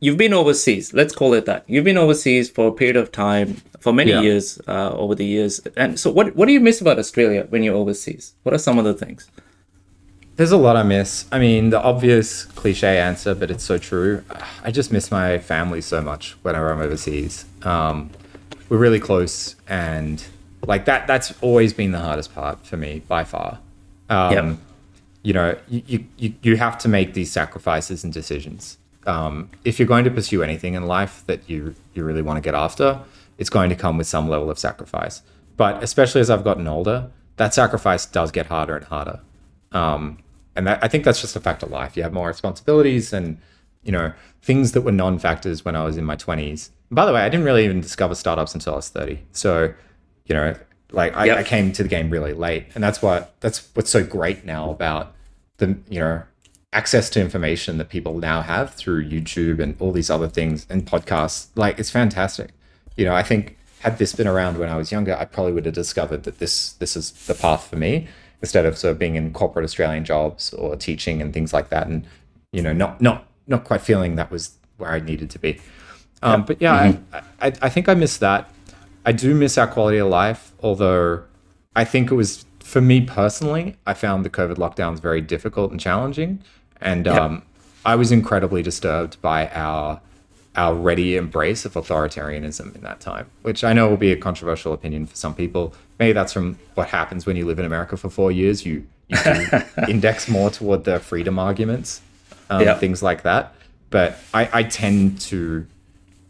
you've 0.00 0.16
been 0.18 0.32
overseas. 0.34 0.92
Let's 0.92 1.14
call 1.14 1.34
it 1.34 1.44
that. 1.46 1.64
You've 1.66 1.84
been 1.84 1.98
overseas 1.98 2.50
for 2.50 2.68
a 2.68 2.72
period 2.72 2.96
of 2.96 3.12
time, 3.12 3.56
for 3.80 3.92
many 3.92 4.10
Yeah. 4.10 4.20
years 4.22 4.60
uh, 4.66 4.90
over 4.92 5.14
the 5.14 5.24
years. 5.24 5.60
And 5.76 5.98
so, 5.98 6.10
what 6.10 6.34
what 6.36 6.46
do 6.46 6.52
you 6.52 6.60
miss 6.60 6.80
about 6.80 6.98
Australia 6.98 7.46
when 7.50 7.62
you're 7.62 7.74
overseas? 7.76 8.34
What 8.42 8.54
are 8.54 8.58
some 8.58 8.78
of 8.78 8.84
the 8.84 8.94
things? 8.94 9.30
There's 10.36 10.52
a 10.52 10.58
lot 10.58 10.76
I 10.76 10.82
miss. 10.82 11.24
I 11.32 11.38
mean, 11.38 11.70
the 11.70 11.80
obvious 11.80 12.44
cliche 12.44 12.98
answer, 12.98 13.34
but 13.34 13.50
it's 13.50 13.64
so 13.64 13.78
true. 13.78 14.22
I 14.62 14.70
just 14.70 14.92
miss 14.92 15.10
my 15.10 15.38
family 15.38 15.80
so 15.80 16.02
much 16.02 16.32
whenever 16.42 16.70
I'm 16.70 16.80
overseas. 16.80 17.46
Um, 17.62 18.10
we're 18.68 18.76
really 18.76 19.00
close, 19.00 19.56
and 19.66 20.22
like 20.66 20.84
that. 20.86 21.06
That's 21.06 21.32
always 21.40 21.72
been 21.72 21.92
the 21.92 22.00
hardest 22.00 22.34
part 22.34 22.66
for 22.66 22.76
me 22.76 23.02
by 23.08 23.24
far. 23.24 23.60
Um, 24.10 24.32
Yep. 24.32 24.56
You 25.26 25.32
know, 25.32 25.58
you, 25.68 26.04
you 26.16 26.34
you 26.40 26.56
have 26.56 26.78
to 26.78 26.88
make 26.88 27.14
these 27.14 27.32
sacrifices 27.32 28.04
and 28.04 28.12
decisions. 28.12 28.78
Um, 29.06 29.50
if 29.64 29.78
you're 29.78 29.88
going 29.88 30.04
to 30.04 30.10
pursue 30.10 30.40
anything 30.44 30.74
in 30.74 30.86
life 30.86 31.24
that 31.26 31.50
you 31.50 31.74
you 31.94 32.04
really 32.04 32.22
want 32.22 32.36
to 32.36 32.40
get 32.40 32.54
after, 32.54 33.00
it's 33.36 33.50
going 33.50 33.68
to 33.70 33.74
come 33.74 33.98
with 33.98 34.06
some 34.06 34.28
level 34.28 34.48
of 34.50 34.56
sacrifice. 34.56 35.22
But 35.56 35.82
especially 35.82 36.20
as 36.20 36.30
I've 36.30 36.44
gotten 36.44 36.68
older, 36.68 37.10
that 37.38 37.54
sacrifice 37.54 38.06
does 38.06 38.30
get 38.30 38.46
harder 38.46 38.76
and 38.76 38.84
harder. 38.84 39.18
Um, 39.72 40.18
and 40.54 40.68
that, 40.68 40.78
I 40.84 40.86
think 40.86 41.02
that's 41.04 41.20
just 41.20 41.34
a 41.34 41.40
fact 41.40 41.64
of 41.64 41.72
life. 41.72 41.96
You 41.96 42.04
have 42.04 42.12
more 42.12 42.28
responsibilities, 42.28 43.12
and 43.12 43.38
you 43.82 43.90
know, 43.90 44.12
things 44.42 44.72
that 44.72 44.82
were 44.82 44.92
non-factors 44.92 45.64
when 45.64 45.74
I 45.74 45.82
was 45.84 45.96
in 45.96 46.04
my 46.04 46.14
20s. 46.14 46.70
By 46.92 47.04
the 47.04 47.12
way, 47.12 47.22
I 47.22 47.28
didn't 47.28 47.46
really 47.46 47.64
even 47.64 47.80
discover 47.80 48.14
startups 48.14 48.54
until 48.54 48.74
I 48.74 48.76
was 48.76 48.90
30. 48.90 49.22
So, 49.32 49.74
you 50.26 50.34
know, 50.36 50.54
like 50.92 51.16
I, 51.16 51.26
Yep. 51.26 51.38
I 51.38 51.42
came 51.42 51.72
to 51.72 51.82
the 51.82 51.88
game 51.88 52.10
really 52.10 52.32
late, 52.32 52.66
and 52.74 52.82
that's 52.82 53.02
what 53.02 53.34
that's 53.40 53.68
what's 53.74 53.90
so 53.90 54.04
great 54.04 54.44
now 54.44 54.70
about 54.70 55.14
the 55.58 55.78
you 55.88 56.00
know 56.00 56.22
access 56.72 57.08
to 57.10 57.20
information 57.20 57.78
that 57.78 57.88
people 57.88 58.18
now 58.18 58.42
have 58.42 58.74
through 58.74 59.08
YouTube 59.08 59.60
and 59.60 59.76
all 59.80 59.92
these 59.92 60.10
other 60.10 60.28
things 60.28 60.66
and 60.68 60.86
podcasts. 60.86 61.48
Like 61.54 61.78
it's 61.78 61.90
fantastic. 61.90 62.50
You 62.96 63.04
know, 63.04 63.14
I 63.14 63.22
think 63.22 63.56
had 63.80 63.98
this 63.98 64.14
been 64.14 64.26
around 64.26 64.58
when 64.58 64.68
I 64.68 64.76
was 64.76 64.90
younger, 64.92 65.16
I 65.16 65.24
probably 65.24 65.52
would 65.52 65.64
have 65.64 65.74
discovered 65.74 66.24
that 66.24 66.38
this 66.38 66.72
this 66.74 66.96
is 66.96 67.12
the 67.12 67.34
path 67.34 67.68
for 67.68 67.76
me 67.76 68.08
instead 68.42 68.66
of 68.66 68.76
sort 68.76 68.92
of 68.92 68.98
being 68.98 69.16
in 69.16 69.32
corporate 69.32 69.64
Australian 69.64 70.04
jobs 70.04 70.52
or 70.54 70.76
teaching 70.76 71.22
and 71.22 71.32
things 71.32 71.52
like 71.52 71.68
that, 71.70 71.86
and 71.86 72.06
you 72.52 72.62
know, 72.62 72.72
not 72.72 73.00
not 73.00 73.26
not 73.46 73.64
quite 73.64 73.80
feeling 73.80 74.16
that 74.16 74.30
was 74.30 74.56
where 74.76 74.90
I 74.90 75.00
needed 75.00 75.30
to 75.30 75.38
be. 75.38 75.60
Um, 76.22 76.44
but 76.44 76.60
yeah, 76.60 76.72
I, 77.12 77.22
I, 77.40 77.52
I 77.62 77.68
think 77.68 77.88
I 77.88 77.94
missed 77.94 78.20
that. 78.20 78.50
I 79.06 79.12
do 79.12 79.34
miss 79.34 79.56
our 79.56 79.66
quality 79.68 79.98
of 79.98 80.08
life, 80.08 80.52
although 80.62 81.22
I 81.74 81.84
think 81.84 82.10
it 82.10 82.14
was 82.14 82.44
for 82.60 82.80
me 82.80 83.00
personally, 83.00 83.76
I 83.86 83.94
found 83.94 84.24
the 84.24 84.30
COVID 84.30 84.56
lockdowns 84.56 84.98
very 85.00 85.20
difficult 85.20 85.70
and 85.70 85.80
challenging. 85.80 86.42
And 86.80 87.06
um, 87.06 87.42
I 87.84 87.94
was 87.94 88.10
incredibly 88.10 88.62
disturbed 88.62 89.22
by 89.22 89.48
our 89.50 90.00
our 90.56 90.74
ready 90.74 91.16
embrace 91.16 91.66
of 91.66 91.74
authoritarianism 91.74 92.74
in 92.74 92.80
that 92.80 92.98
time, 92.98 93.26
which 93.42 93.62
I 93.62 93.74
know 93.74 93.88
will 93.90 93.98
be 93.98 94.10
a 94.10 94.16
controversial 94.16 94.72
opinion 94.72 95.06
for 95.06 95.14
some 95.14 95.34
people. 95.34 95.74
Maybe 95.98 96.12
that's 96.14 96.32
from 96.32 96.58
what 96.74 96.88
happens 96.88 97.26
when 97.26 97.36
you 97.36 97.44
live 97.44 97.58
in 97.58 97.66
America 97.66 97.96
for 97.98 98.08
four 98.10 98.32
years. 98.32 98.64
You 98.66 98.86
you 99.08 99.16
do 99.22 99.46
index 99.88 100.28
more 100.28 100.50
toward 100.50 100.84
the 100.84 100.98
freedom 100.98 101.38
arguments, 101.38 102.00
um, 102.50 102.62
Yeah. 102.62 102.74
things 102.78 103.02
like 103.02 103.22
that. 103.22 103.54
But 103.90 104.18
I, 104.34 104.48
I 104.52 104.62
tend 104.64 105.20
to 105.22 105.66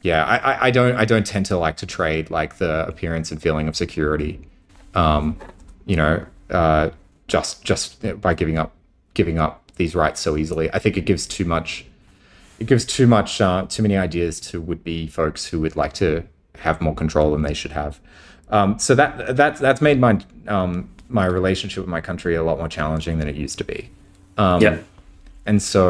yeah 0.08 0.22
I, 0.24 0.66
I- 0.68 0.70
don't 0.76 0.94
i 1.02 1.04
don't 1.12 1.26
tend 1.34 1.44
to 1.50 1.56
like 1.66 1.76
to 1.82 1.86
trade 1.98 2.24
like 2.38 2.52
the 2.62 2.72
appearance 2.92 3.28
and 3.32 3.38
feeling 3.46 3.66
of 3.70 3.74
security. 3.84 4.32
Um 5.02 5.24
you 5.90 5.96
know 6.00 6.12
uh 6.60 6.84
just 7.34 7.52
just 7.70 7.86
by 8.26 8.32
giving 8.40 8.56
up 8.62 8.70
giving 9.18 9.38
up 9.44 9.54
these 9.80 9.94
rights 10.02 10.20
so 10.26 10.30
easily. 10.36 10.66
I 10.76 10.78
think 10.82 10.96
it 10.96 11.04
gives 11.10 11.26
too 11.26 11.44
much 11.54 11.68
it 12.58 12.66
gives 12.72 12.84
too 12.96 13.06
much 13.16 13.30
uh, 13.48 13.66
too 13.74 13.82
many 13.86 13.96
ideas 14.08 14.34
to 14.48 14.54
would-be 14.68 14.98
folks 15.08 15.40
who 15.50 15.60
would 15.60 15.76
like 15.82 15.92
to 16.04 16.08
have 16.66 16.80
more 16.80 16.94
control 17.02 17.28
than 17.32 17.42
they 17.42 17.54
should 17.60 17.72
have. 17.82 17.92
Um 18.56 18.78
so 18.86 18.94
that 19.00 19.36
that 19.40 19.52
that's 19.66 19.82
made 19.88 19.98
my 20.06 20.12
um 20.56 20.88
my 21.08 21.26
relationship 21.38 21.80
with 21.84 21.90
my 21.98 22.00
country 22.00 22.34
a 22.34 22.42
lot 22.48 22.56
more 22.62 22.68
challenging 22.78 23.18
than 23.20 23.28
it 23.32 23.36
used 23.46 23.58
to 23.58 23.64
be. 23.74 23.90
Um 24.38 24.60
Yeah. 24.66 24.78
and 25.50 25.58
so 25.72 25.82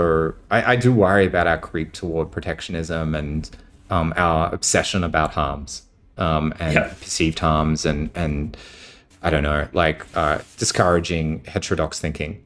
I, 0.57 0.59
I 0.73 0.77
do 0.85 0.91
worry 1.05 1.27
about 1.33 1.47
our 1.53 1.59
creep 1.69 1.93
toward 2.01 2.27
protectionism 2.37 3.15
and 3.15 3.41
um, 3.91 4.13
our 4.17 4.53
obsession 4.55 5.05
about 5.05 5.33
harms 5.33 5.83
um, 6.19 6.53
and 6.59 6.75
Yeah. 6.75 6.93
perceived 7.01 7.39
harms 7.39 7.85
and 7.87 8.11
and 8.15 8.57
I 9.23 9.31
don't 9.31 9.43
know, 9.43 9.67
like 9.73 10.05
uh, 10.17 10.39
discouraging 10.59 11.43
heterodox 11.47 11.99
thinking. 12.01 12.43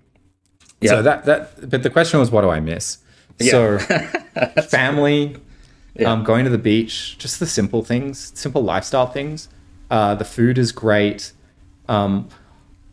Yeah. 0.80 0.90
So 0.92 1.02
that 1.02 1.24
that 1.26 1.70
but 1.70 1.82
the 1.82 1.90
question 1.90 2.20
was, 2.20 2.30
what 2.30 2.42
do 2.42 2.50
I 2.50 2.60
miss? 2.60 2.98
So 3.40 3.78
family, 4.68 5.36
um, 6.04 6.24
going 6.24 6.44
to 6.44 6.50
the 6.50 6.58
beach, 6.58 7.18
just 7.18 7.40
the 7.40 7.46
simple 7.46 7.82
things, 7.84 8.32
simple 8.34 8.62
lifestyle 8.62 9.06
things. 9.06 9.48
Uh, 9.90 10.14
the 10.14 10.24
food 10.24 10.58
is 10.58 10.72
great. 10.72 11.32
Um, 11.88 12.28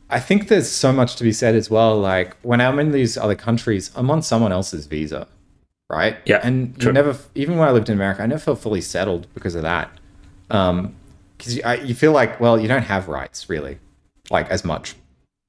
I 0.09 0.19
think 0.19 0.47
there's 0.47 0.69
so 0.69 0.91
much 0.91 1.15
to 1.17 1.23
be 1.23 1.31
said 1.33 1.53
as 1.55 1.69
well. 1.69 1.99
Like 1.99 2.35
when 2.41 2.59
I'm 2.61 2.79
in 2.79 2.91
these 2.91 3.17
other 3.17 3.35
countries, 3.35 3.91
I'm 3.95 4.09
on 4.09 4.21
someone 4.21 4.51
else's 4.51 4.85
visa, 4.87 5.27
right? 5.89 6.17
Yeah, 6.25 6.39
And 6.43 6.81
you 6.81 6.91
never, 6.91 7.15
even 7.35 7.57
when 7.57 7.67
I 7.67 7.71
lived 7.71 7.89
in 7.89 7.95
America, 7.95 8.21
I 8.23 8.25
never 8.27 8.39
felt 8.39 8.59
fully 8.59 8.81
settled 8.81 9.27
because 9.33 9.55
of 9.55 9.61
that. 9.63 9.89
Um, 10.49 10.95
because 11.37 11.55
you, 11.57 11.61
I- 11.63 11.75
you 11.75 11.93
feel 11.93 12.11
like, 12.11 12.39
well, 12.39 12.59
you 12.59 12.67
don't 12.67 12.83
have 12.83 13.07
rights 13.07 13.49
really, 13.49 13.77
like 14.29 14.49
as 14.49 14.65
much. 14.65 14.95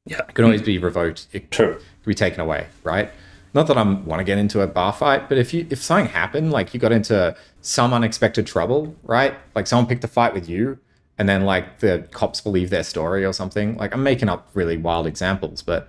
Yeah. 0.07 0.19
It 0.29 0.35
can 0.35 0.45
always 0.45 0.63
be 0.63 0.79
revoked. 0.79 1.27
It 1.33 1.51
True. 1.51 1.75
can 1.75 2.11
be 2.11 2.15
taken 2.15 2.41
away, 2.41 2.67
right? 2.85 3.11
Not 3.55 3.67
that 3.69 3.79
I 3.79 3.83
want 3.83 4.21
to 4.21 4.25
get 4.25 4.39
into 4.39 4.61
a 4.61 4.67
bar 4.67 4.93
fight, 4.93 5.29
but 5.29 5.39
if 5.39 5.53
you 5.55 5.67
if 5.71 5.83
something 5.83 6.07
happened, 6.13 6.51
like 6.53 6.73
you 6.75 6.81
got 6.81 6.93
into 6.93 7.35
some 7.63 7.93
unexpected 7.95 8.47
trouble, 8.47 8.95
right? 9.03 9.35
Like 9.55 9.67
someone 9.67 9.87
picked 9.87 10.05
a 10.05 10.09
fight 10.09 10.35
with 10.35 10.49
you, 10.49 10.79
and 11.17 11.27
then 11.29 11.45
like 11.45 11.81
the 11.81 12.07
cops 12.11 12.41
believe 12.43 12.69
their 12.71 12.85
story 12.85 13.25
or 13.25 13.33
something. 13.33 13.77
Like 13.79 13.95
I'm 13.95 14.03
making 14.03 14.29
up 14.29 14.49
really 14.55 14.77
wild 14.77 15.07
examples, 15.07 15.63
but 15.63 15.89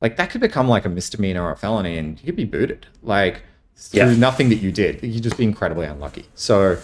like 0.00 0.16
that 0.16 0.30
could 0.30 0.40
become 0.40 0.68
like 0.68 0.84
a 0.84 0.88
misdemeanor 0.88 1.42
or 1.42 1.52
a 1.52 1.56
felony, 1.56 1.98
and 1.98 2.18
you 2.20 2.26
could 2.26 2.36
be 2.36 2.44
booted. 2.44 2.86
Like 3.02 3.42
through 3.88 4.00
Yeah. 4.10 4.16
nothing 4.16 4.48
that 4.50 4.56
you 4.56 4.70
did, 4.72 5.02
you 5.02 5.20
just 5.20 5.36
be 5.36 5.44
incredibly 5.44 5.86
unlucky. 5.86 6.26
So 6.34 6.78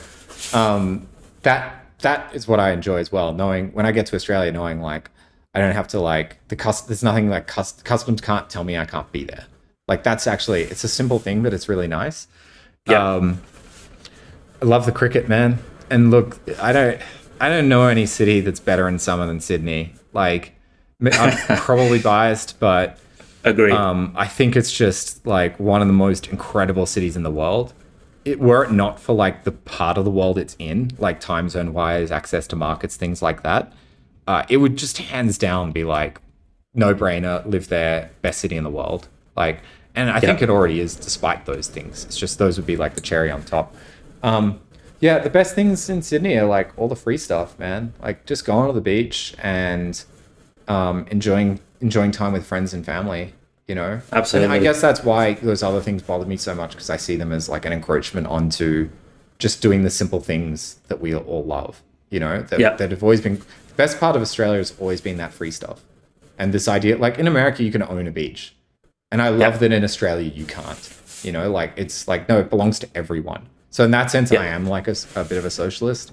um, 0.53 1.07
that 1.43 1.85
that 2.01 2.35
is 2.35 2.47
what 2.47 2.61
I 2.61 2.73
enjoy 2.73 2.99
as 2.99 3.11
well. 3.11 3.33
Knowing 3.33 3.73
when 3.73 3.87
I 3.87 3.93
get 3.93 4.07
to 4.07 4.17
Australia, 4.17 4.53
knowing 4.53 4.81
like 4.81 5.11
I 5.55 5.61
don't 5.61 5.73
have 5.75 5.89
to 5.89 6.01
like 6.01 6.37
the 6.49 6.57
cus- 6.57 6.83
There's 6.83 7.03
nothing 7.03 7.29
like 7.31 7.47
cus- 7.47 7.81
customs 7.83 8.21
can't 8.21 8.49
tell 8.51 8.65
me 8.65 8.77
I 8.77 8.85
can't 8.85 9.11
be 9.13 9.25
there. 9.25 9.47
Like 9.89 10.03
that's 10.03 10.27
actually 10.27 10.63
it's 10.65 10.85
a 10.85 10.89
simple 10.89 11.19
thing, 11.19 11.43
but 11.43 11.55
it's 11.55 11.69
really 11.69 11.89
nice. 11.89 12.29
Yeah. 12.89 13.15
Um, 13.15 13.41
I 14.63 14.65
love 14.65 14.87
the 14.87 14.93
cricket, 14.93 15.29
man. 15.29 15.59
And 15.91 16.11
look, 16.11 16.39
I 16.61 16.73
don't 16.73 17.01
I 17.41 17.49
don't 17.49 17.69
know 17.69 17.87
any 17.89 18.07
city 18.07 18.41
that's 18.41 18.61
better 18.61 18.89
in 18.89 18.99
summer 18.99 19.27
than 19.27 19.41
Sydney. 19.41 19.95
Like 20.13 20.55
I'm 21.13 21.37
probably 21.59 21.99
biased, 22.01 22.59
but 22.59 22.99
Agreed. 23.47 23.73
um, 23.73 24.13
I 24.17 24.27
think 24.27 24.57
it's 24.57 24.73
just 24.73 25.25
like 25.27 25.59
one 25.59 25.81
of 25.81 25.87
the 25.87 25.95
most 25.95 26.27
incredible 26.27 26.85
cities 26.85 27.17
in 27.17 27.23
the 27.23 27.31
world. 27.31 27.73
It, 28.25 28.41
were 28.41 28.65
it 28.65 28.73
not 28.73 28.99
for 28.99 29.15
like 29.15 29.45
the 29.45 29.53
part 29.53 29.97
of 29.97 30.05
the 30.05 30.11
world 30.11 30.37
it's 30.37 30.57
in, 30.59 30.91
like 30.99 31.21
time 31.21 31.49
zone 31.49 31.73
wise, 31.73 32.11
access 32.11 32.49
to 32.49 32.57
markets, 32.57 32.97
things 32.97 33.23
like 33.23 33.45
that, 33.45 33.73
uh, 34.27 34.45
it 34.49 34.57
would 34.57 34.77
just 34.77 34.99
hands 34.99 35.39
down 35.39 35.71
be 35.71 35.85
like 35.85 36.21
no 36.75 36.95
brainer, 36.95 37.47
live 37.47 37.69
there, 37.69 38.11
best 38.23 38.41
city 38.41 38.57
in 38.57 38.65
the 38.65 38.71
world. 38.71 39.09
Like, 39.37 39.61
and 39.95 40.11
I 40.11 40.21
think 40.21 40.43
it 40.43 40.51
already 40.51 40.81
is, 40.81 40.97
despite 40.97 41.47
those 41.47 41.69
things. 41.69 42.05
It's 42.05 42.19
just 42.19 42.39
those 42.39 42.59
would 42.59 42.67
be 42.67 42.77
like 42.77 42.95
the 42.95 43.01
cherry 43.01 43.31
on 43.31 43.43
top. 43.45 43.75
Um, 44.23 44.61
yeah, 45.01 45.19
the 45.21 45.31
best 45.31 45.55
things 45.55 45.89
in 45.89 46.03
Sydney 46.03 46.37
are 46.37 46.47
like 46.47 46.77
all 46.77 46.89
the 46.89 46.97
free 46.97 47.17
stuff, 47.17 47.59
man. 47.59 47.95
Like 48.03 48.27
just 48.27 48.45
going 48.45 48.67
to 48.67 48.73
the 48.73 48.81
beach 48.81 49.35
and 49.39 50.03
um, 50.69 51.07
enjoying 51.11 51.61
enjoying 51.81 52.11
time 52.11 52.33
with 52.33 52.47
friends 52.47 52.75
and 52.75 52.85
family. 52.85 53.33
You 53.69 53.75
know, 53.75 54.01
Absolutely. 54.13 54.45
And 54.45 54.53
I 54.53 54.59
guess 54.61 54.81
that's 54.81 55.03
why 55.03 55.35
those 55.35 55.63
other 55.65 55.81
things 55.81 56.01
bother 56.03 56.25
me 56.25 56.37
so 56.37 56.55
much 56.55 56.71
because 56.71 56.89
I 56.89 56.97
see 56.97 57.17
them 57.17 57.33
as 57.33 57.49
like 57.49 57.65
an 57.65 57.73
encroachment 57.73 58.29
onto 58.29 58.89
just 59.39 59.61
doing 59.61 59.83
the 59.83 59.91
simple 59.91 60.21
things 60.21 60.77
that 60.87 61.01
we 61.01 61.15
all 61.17 61.45
love. 61.45 61.83
You 62.11 62.21
know, 62.21 62.43
that, 62.43 62.61
Yeah. 62.61 62.77
that 62.77 62.93
have 62.93 63.03
always 63.03 63.21
been 63.21 63.39
the 63.39 63.75
best 63.77 63.99
part 63.99 64.15
of 64.15 64.23
Australia 64.23 64.59
has 64.59 64.73
always 64.79 65.01
been 65.01 65.17
that 65.17 65.33
free 65.33 65.51
stuff 65.51 65.81
and 66.39 66.55
this 66.55 66.69
idea. 66.69 66.97
Like 66.97 67.19
in 67.19 67.27
America, 67.27 67.65
you 67.65 67.73
can 67.73 67.83
own 67.83 68.07
a 68.07 68.13
beach, 68.13 68.55
and 69.11 69.21
I 69.21 69.31
love 69.31 69.55
Yeah. 69.55 69.59
that 69.59 69.73
in 69.73 69.83
Australia 69.83 70.31
you 70.33 70.45
can't. 70.45 70.89
You 71.25 71.33
know, 71.33 71.51
like 71.51 71.73
it's 71.77 72.07
like 72.07 72.29
no, 72.29 72.39
it 72.39 72.49
belongs 72.51 72.79
to 72.81 72.89
everyone. 72.95 73.49
So 73.71 73.83
in 73.85 73.91
that 73.91 74.13
sense, 74.13 74.31
Yeah. 74.31 74.43
I 74.43 74.47
am 74.47 74.67
like 74.67 74.87
a 74.87 74.95
bit 75.25 75.39
of 75.39 75.45
a 75.45 75.51
socialist. 75.51 76.13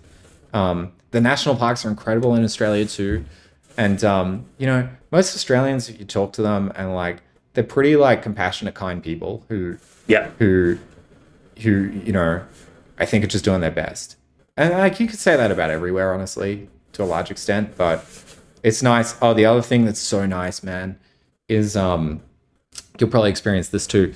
Um, 0.55 0.91
the 1.11 1.21
national 1.21 1.55
parks 1.55 1.85
are 1.85 1.89
incredible 1.89 2.33
in 2.33 2.43
Australia 2.43 2.85
too, 2.85 3.25
and 3.77 4.03
um, 4.03 4.45
you 4.57 4.65
know 4.65 4.89
most 5.11 5.35
Australians, 5.35 5.87
if 5.87 5.99
you 5.99 6.05
talk 6.05 6.33
to 6.33 6.41
them 6.41 6.71
and 6.75 6.95
like 6.95 7.21
they're 7.53 7.63
pretty 7.63 7.95
like 7.95 8.21
compassionate, 8.23 8.73
kind 8.75 9.01
people 9.03 9.45
who 9.49 9.77
yeah. 10.07 10.29
who 10.39 10.77
who 11.61 11.91
you 12.03 12.11
know 12.11 12.43
I 12.97 13.05
think 13.05 13.23
are 13.23 13.27
just 13.27 13.45
doing 13.45 13.61
their 13.61 13.71
best. 13.71 14.15
And 14.57 14.71
like 14.73 14.99
you 14.99 15.07
could 15.07 15.19
say 15.19 15.35
that 15.35 15.51
about 15.51 15.69
everywhere, 15.71 16.13
honestly, 16.13 16.69
to 16.93 17.03
a 17.03 17.05
large 17.05 17.31
extent. 17.31 17.75
But 17.75 18.05
it's 18.63 18.83
nice. 18.83 19.15
Oh, 19.21 19.33
the 19.33 19.45
other 19.45 19.61
thing 19.61 19.85
that's 19.85 19.99
so 19.99 20.25
nice, 20.25 20.63
man, 20.63 20.99
is 21.47 21.75
um 21.75 22.21
you'll 22.99 23.09
probably 23.09 23.29
experience 23.31 23.69
this 23.69 23.87
too. 23.87 24.13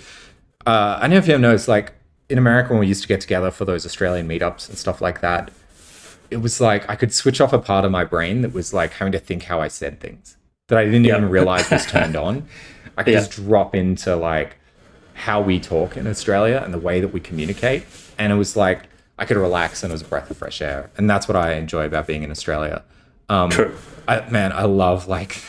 Uh, 0.65 0.97
I 0.97 1.01
don't 1.01 1.11
know 1.11 1.17
if 1.17 1.27
you 1.27 1.33
ever 1.33 1.41
noticed, 1.41 1.67
like 1.67 1.93
in 2.29 2.37
America 2.37 2.71
when 2.71 2.79
we 2.79 2.87
used 2.87 3.01
to 3.01 3.07
get 3.07 3.21
together 3.21 3.51
for 3.51 3.63
those 3.65 3.85
Australian 3.85 4.27
meetups 4.27 4.67
and 4.67 4.77
stuff 4.77 4.99
like 5.01 5.21
that, 5.21 5.49
it 6.29 6.37
was 6.37 6.59
like 6.59 6.89
I 6.89 6.95
could 6.95 7.13
switch 7.13 7.39
off 7.39 7.53
a 7.53 7.59
part 7.59 7.85
of 7.85 7.91
my 7.91 8.03
brain 8.03 8.41
that 8.41 8.53
was 8.53 8.73
like 8.73 8.93
having 8.93 9.13
to 9.13 9.19
think 9.19 9.43
how 9.43 9.61
I 9.61 9.69
said 9.69 9.99
things 9.99 10.35
that 10.67 10.77
I 10.77 10.83
didn't 10.85 11.05
Yeah. 11.05 11.17
even 11.17 11.29
realize 11.29 11.69
was 11.71 11.85
turned 11.85 12.15
on. 12.15 12.47
I 12.97 13.03
could 13.03 13.13
Yeah. 13.13 13.19
just 13.19 13.31
drop 13.31 13.75
into 13.75 14.15
like 14.15 14.55
how 15.13 15.41
we 15.41 15.59
talk 15.59 15.95
in 15.97 16.07
Australia 16.07 16.61
and 16.63 16.73
the 16.73 16.77
way 16.79 16.99
that 16.99 17.09
we 17.09 17.19
communicate. 17.19 17.83
And 18.17 18.33
it 18.33 18.35
was 18.35 18.55
like 18.57 18.83
I 19.19 19.25
could 19.25 19.37
relax 19.37 19.83
and 19.83 19.91
it 19.91 19.93
was 19.93 20.01
a 20.01 20.05
breath 20.05 20.29
of 20.29 20.37
fresh 20.37 20.61
air. 20.61 20.89
And 20.97 21.09
that's 21.09 21.27
what 21.27 21.35
I 21.35 21.53
enjoy 21.53 21.85
about 21.85 22.05
being 22.07 22.23
in 22.23 22.31
Australia. 22.31 22.83
Um, 23.29 23.49
True. 23.49 23.75
I, 24.07 24.27
man, 24.29 24.51
I 24.51 24.63
love 24.63 25.07
like 25.07 25.41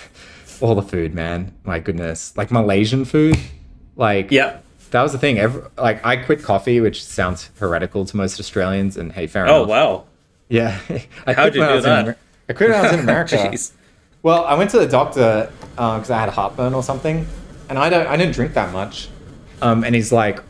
all 0.60 0.74
the 0.74 0.82
food, 0.82 1.14
man. 1.14 1.52
My 1.64 1.78
goodness. 1.78 2.36
Like 2.36 2.50
Malaysian 2.50 3.04
food. 3.04 3.36
Like, 3.96 4.30
Yeah. 4.30 4.58
that 4.90 5.02
was 5.02 5.12
the 5.12 5.18
thing. 5.18 5.38
Every, 5.38 5.62
like, 5.76 6.04
I 6.04 6.16
quit 6.16 6.42
coffee, 6.42 6.80
which 6.80 7.04
sounds 7.04 7.50
heretical 7.58 8.04
to 8.06 8.16
most 8.16 8.40
Australians. 8.40 8.96
And 8.96 9.12
hey, 9.12 9.26
fair 9.26 9.46
Oh 9.48 9.56
enough. 9.64 9.68
wow. 9.68 10.04
Yeah. 10.48 10.78
I 11.26 11.32
How'd 11.34 11.54
you 11.54 11.62
I 11.62 11.68
do 11.68 11.74
was 11.74 11.84
in 11.84 11.90
that? 12.06 12.18
I 12.48 12.52
quit 12.54 12.70
when 12.70 12.78
I 12.78 12.82
was 12.84 12.92
in 12.92 13.00
America. 13.08 13.36
Jeez. 13.36 13.72
Well, 14.22 14.44
I 14.44 14.54
went 14.54 14.70
to 14.70 14.78
the 14.78 14.86
doctor 14.88 15.50
because 15.70 16.10
I 16.10 16.18
had 16.18 16.28
heartburn 16.30 16.74
or 16.74 16.82
something, 16.82 17.26
and 17.68 17.78
I 17.78 17.88
don't, 17.88 18.06
I 18.06 18.16
didn't 18.16 18.34
drink 18.34 18.54
that 18.54 18.72
much. 18.72 19.08
Um, 19.62 19.84
and 19.84 19.94
he's 19.94 20.12
like, 20.12 20.40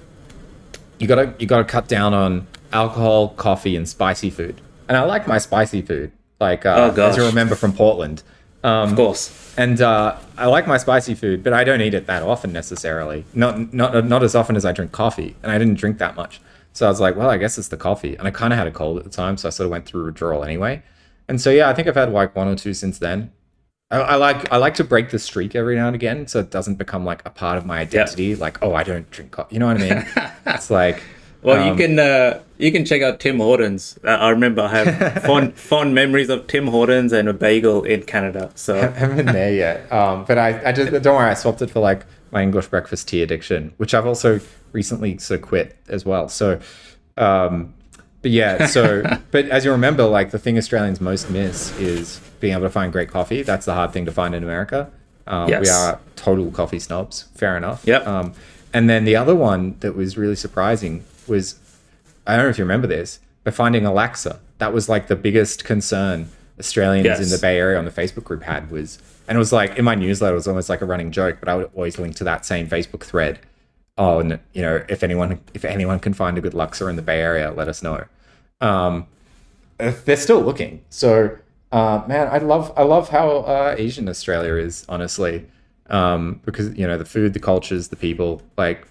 you 0.98 1.06
gotta 1.06 1.34
you 1.38 1.46
gotta 1.46 1.64
cut 1.64 1.86
down 1.88 2.12
on 2.14 2.46
alcohol, 2.72 3.28
coffee, 3.30 3.76
and 3.76 3.88
spicy 3.88 4.30
food. 4.30 4.60
And 4.88 4.96
I 4.96 5.02
like 5.04 5.26
my 5.26 5.38
spicy 5.38 5.82
food, 5.82 6.12
like 6.40 6.66
uh, 6.66 6.92
Oh, 6.96 7.02
as 7.02 7.16
you 7.16 7.24
remember 7.24 7.54
from 7.54 7.72
Portland. 7.72 8.22
Um, 8.64 8.90
Of 8.90 8.96
course. 8.96 9.54
and 9.56 9.80
uh, 9.80 10.18
I 10.36 10.46
like 10.46 10.66
my 10.66 10.78
spicy 10.78 11.14
food, 11.14 11.44
but 11.44 11.52
I 11.52 11.62
don't 11.62 11.80
eat 11.80 11.94
it 11.94 12.06
that 12.06 12.22
often 12.24 12.52
necessarily. 12.52 13.24
Not 13.34 13.72
not 13.72 14.04
not 14.06 14.22
as 14.22 14.34
often 14.34 14.56
as 14.56 14.64
I 14.64 14.72
drink 14.72 14.92
coffee, 14.92 15.36
and 15.42 15.52
I 15.52 15.58
didn't 15.58 15.74
drink 15.74 15.98
that 15.98 16.16
much. 16.16 16.40
So 16.72 16.86
I 16.86 16.88
was 16.90 17.00
like, 17.00 17.16
well, 17.16 17.30
I 17.30 17.36
guess 17.38 17.58
it's 17.58 17.68
the 17.68 17.76
coffee, 17.76 18.16
and 18.16 18.26
I 18.26 18.30
kind 18.30 18.52
of 18.52 18.58
had 18.58 18.66
a 18.66 18.70
cold 18.70 18.98
at 18.98 19.04
the 19.04 19.10
time, 19.10 19.36
so 19.36 19.48
I 19.48 19.50
sort 19.50 19.66
of 19.66 19.70
went 19.70 19.86
through 19.86 20.06
withdrawal 20.06 20.42
anyway. 20.44 20.82
And 21.28 21.40
so 21.40 21.50
yeah, 21.50 21.68
I 21.68 21.74
think 21.74 21.86
I've 21.88 21.94
had 21.94 22.10
like 22.12 22.34
one 22.34 22.48
or 22.48 22.56
two 22.56 22.74
since 22.74 22.98
then. 22.98 23.30
I, 23.90 23.98
I 23.98 24.14
like 24.16 24.52
I 24.52 24.58
like 24.58 24.74
to 24.74 24.84
break 24.84 25.10
the 25.10 25.18
streak 25.18 25.54
every 25.54 25.76
now 25.76 25.86
and 25.86 25.94
again, 25.94 26.26
so 26.26 26.40
it 26.40 26.50
doesn't 26.50 26.74
become 26.76 27.04
like 27.04 27.22
a 27.24 27.30
part 27.30 27.56
of 27.56 27.64
my 27.64 27.78
identity. 27.78 28.34
Like, 28.36 28.62
oh, 28.62 28.74
I 28.74 28.82
don't 28.82 29.10
drink 29.10 29.30
coffee. 29.30 29.54
You 29.54 29.60
know 29.60 29.66
what 29.66 29.80
I 29.80 29.80
mean? 29.80 30.06
it's 30.46 30.70
like, 30.70 31.02
Well, 31.42 31.64
you 31.64 31.72
um, 31.72 31.78
can 31.78 31.98
uh, 31.98 32.42
you 32.58 32.70
can 32.70 32.84
check 32.84 33.00
out 33.00 33.18
Tim 33.18 33.38
Hortons. 33.38 33.98
Uh, 34.04 34.08
I 34.08 34.28
remember 34.30 34.62
I 34.62 34.68
have 34.68 35.22
fond 35.24 35.54
fond 35.54 35.94
memories 35.94 36.28
of 36.28 36.46
Tim 36.48 36.66
Hortons 36.66 37.12
and 37.12 37.28
a 37.28 37.32
bagel 37.32 37.84
in 37.84 38.02
Canada. 38.02 38.50
So 38.56 38.76
I 38.76 38.88
haven't 38.88 39.16
been 39.16 39.26
there 39.26 39.54
yet. 39.54 39.90
Um, 39.90 40.24
but 40.26 40.36
I, 40.36 40.68
I 40.68 40.72
just 40.72 40.90
don't 41.02 41.16
worry. 41.16 41.30
I 41.30 41.34
swapped 41.34 41.62
it 41.62 41.70
for 41.70 41.80
like 41.80 42.04
my 42.30 42.42
English 42.42 42.66
breakfast 42.66 43.08
tea 43.08 43.22
addiction, 43.22 43.72
which 43.78 43.94
I've 43.94 44.06
also 44.06 44.40
recently 44.72 45.16
sort 45.16 45.40
of 45.40 45.46
quit 45.46 45.76
as 45.88 46.04
well. 46.04 46.28
So, 46.28 46.60
um, 47.16 47.72
but 48.20 48.32
yeah. 48.32 48.66
So, 48.66 49.02
but 49.30 49.46
as 49.46 49.64
you 49.64 49.70
remember, 49.70 50.04
like 50.04 50.30
the 50.30 50.38
thing 50.38 50.58
Australians 50.58 51.00
most 51.00 51.30
miss 51.30 51.74
is 51.78 52.20
being 52.40 52.52
able 52.52 52.62
to 52.62 52.70
find 52.70 52.92
great 52.92 53.10
coffee. 53.10 53.42
That's 53.42 53.66
the 53.66 53.74
hard 53.74 53.92
thing 53.92 54.04
to 54.06 54.12
find 54.12 54.34
in 54.34 54.42
America. 54.42 54.90
Um, 55.26 55.46
We 55.48 55.68
are 55.68 56.00
total 56.16 56.50
coffee 56.50 56.78
snobs. 56.78 57.28
Fair 57.34 57.56
enough. 57.56 57.84
Yep. 57.86 58.06
Um, 58.06 58.32
and 58.72 58.88
then 58.88 59.04
the 59.04 59.16
other 59.16 59.34
one 59.34 59.76
that 59.80 59.94
was 59.94 60.16
really 60.16 60.36
surprising 60.36 61.04
was 61.26 61.58
I 62.26 62.36
don't 62.36 62.44
know 62.44 62.50
if 62.50 62.58
you 62.58 62.64
remember 62.64 62.86
this, 62.86 63.20
but 63.44 63.54
finding 63.54 63.86
Alexa. 63.86 64.38
That 64.58 64.72
was 64.72 64.88
like 64.88 65.06
the 65.06 65.16
biggest 65.16 65.64
concern 65.64 66.28
Australians 66.58 67.20
in 67.20 67.28
the 67.30 67.38
Bay 67.38 67.58
Area 67.58 67.78
on 67.78 67.84
the 67.84 67.90
Facebook 67.90 68.24
group 68.24 68.42
had 68.42 68.70
was, 68.70 68.98
and 69.28 69.36
it 69.36 69.38
was 69.38 69.52
like 69.52 69.78
in 69.78 69.84
my 69.84 69.94
newsletter, 69.94 70.32
it 70.32 70.36
was 70.36 70.48
almost 70.48 70.68
like 70.68 70.80
a 70.82 70.84
running 70.84 71.12
joke, 71.12 71.38
but 71.40 71.48
I 71.48 71.54
would 71.54 71.70
always 71.74 71.98
link 71.98 72.16
to 72.16 72.24
that 72.24 72.44
same 72.44 72.68
Facebook 72.68 73.04
thread. 73.04 73.38
Oh, 73.96 74.18
and 74.18 74.38
you 74.52 74.62
know, 74.62 74.84
if 74.88 75.02
anyone 75.02 75.40
if 75.54 75.64
anyone 75.64 76.00
can 76.00 76.12
find 76.12 76.36
a 76.36 76.40
good 76.40 76.54
Alexa 76.54 76.86
in 76.86 76.96
the 76.96 77.02
Bay 77.02 77.20
Area, 77.20 77.50
let 77.52 77.68
us 77.68 77.82
know. 77.82 78.04
Um, 78.60 79.06
they're 79.78 80.16
still 80.16 80.40
looking. 80.40 80.82
So, 80.90 81.36
uh, 81.72 82.02
man, 82.06 82.28
I 82.30 82.38
love 82.38 82.72
I 82.76 82.82
love 82.82 83.08
how 83.10 83.28
uh, 83.40 83.74
Asian 83.76 84.08
Australia 84.08 84.54
is, 84.54 84.84
honestly, 84.88 85.46
um, 85.90 86.40
because 86.44 86.76
you 86.76 86.86
know 86.86 86.96
the 86.98 87.04
food, 87.04 87.34
the 87.34 87.40
cultures, 87.40 87.88
the 87.88 87.96
people. 87.96 88.42
Like, 88.56 88.86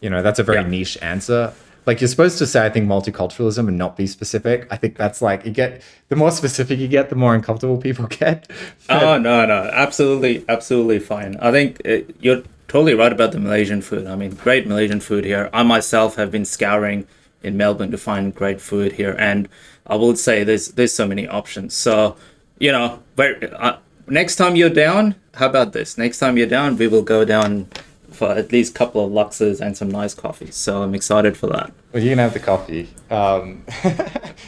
you 0.00 0.08
know, 0.10 0.22
that's 0.22 0.38
a 0.38 0.42
very 0.44 0.62
Yeah. 0.62 0.68
niche 0.68 0.98
answer. 1.02 1.52
Like 1.84 2.00
you're 2.00 2.06
supposed 2.06 2.38
to 2.38 2.46
say, 2.46 2.64
I 2.64 2.70
think 2.70 2.86
multiculturalism 2.88 3.66
and 3.66 3.76
not 3.76 3.96
be 3.96 4.06
specific. 4.06 4.68
I 4.70 4.76
think 4.76 4.96
that's 4.96 5.20
like 5.20 5.44
you 5.44 5.50
get 5.50 5.82
the 6.10 6.14
more 6.16 6.30
specific 6.30 6.78
you 6.78 6.86
get, 6.86 7.10
the 7.10 7.16
more 7.16 7.34
uncomfortable 7.34 7.76
people 7.78 8.06
get. 8.20 8.48
Oh 8.88 9.18
no, 9.18 9.44
no, 9.46 9.68
absolutely, 9.72 10.44
absolutely 10.48 11.00
fine. 11.00 11.36
I 11.40 11.50
think 11.50 11.80
uh, 11.84 11.98
you're 12.20 12.42
totally 12.68 12.94
right 12.94 13.12
about 13.12 13.32
the 13.32 13.40
Malaysian 13.40 13.82
food. 13.82 14.06
I 14.06 14.14
mean, 14.14 14.30
great 14.30 14.66
Malaysian 14.68 15.00
food 15.00 15.24
here. 15.24 15.50
I 15.52 15.64
myself 15.64 16.14
have 16.16 16.30
been 16.30 16.44
scouring 16.44 17.06
in 17.44 17.56
Melbourne 17.56 17.90
to 17.90 17.98
find 17.98 18.34
great 18.34 18.60
food 18.60 18.92
here, 18.92 19.14
and 19.18 19.48
I 19.86 19.96
will 19.96 20.16
say 20.16 20.44
there's 20.44 20.68
there's 20.68 20.94
so 20.94 21.06
many 21.06 21.26
options. 21.28 21.74
So 21.74 22.16
you 22.58 22.70
know, 22.72 23.00
where 23.16 23.36
uh, 23.62 23.78
next 24.06 24.36
time 24.36 24.54
you're 24.56 24.70
down, 24.70 25.14
how 25.34 25.46
about 25.46 25.72
this? 25.72 25.98
Next 25.98 26.18
time 26.18 26.36
you're 26.38 26.46
down, 26.46 26.76
we 26.76 26.86
will 26.88 27.02
go 27.02 27.24
down 27.24 27.66
for 28.10 28.30
at 28.30 28.52
least 28.52 28.74
a 28.74 28.78
couple 28.78 29.04
of 29.04 29.10
laksas 29.10 29.60
and 29.60 29.76
some 29.76 29.90
nice 29.90 30.14
coffee. 30.14 30.50
So 30.50 30.82
I'm 30.82 30.94
excited 30.94 31.36
for 31.36 31.46
that. 31.48 31.72
Well, 31.92 32.02
you 32.02 32.10
can 32.10 32.18
have 32.18 32.34
the 32.34 32.40
coffee. 32.40 32.88
Um, 33.10 33.64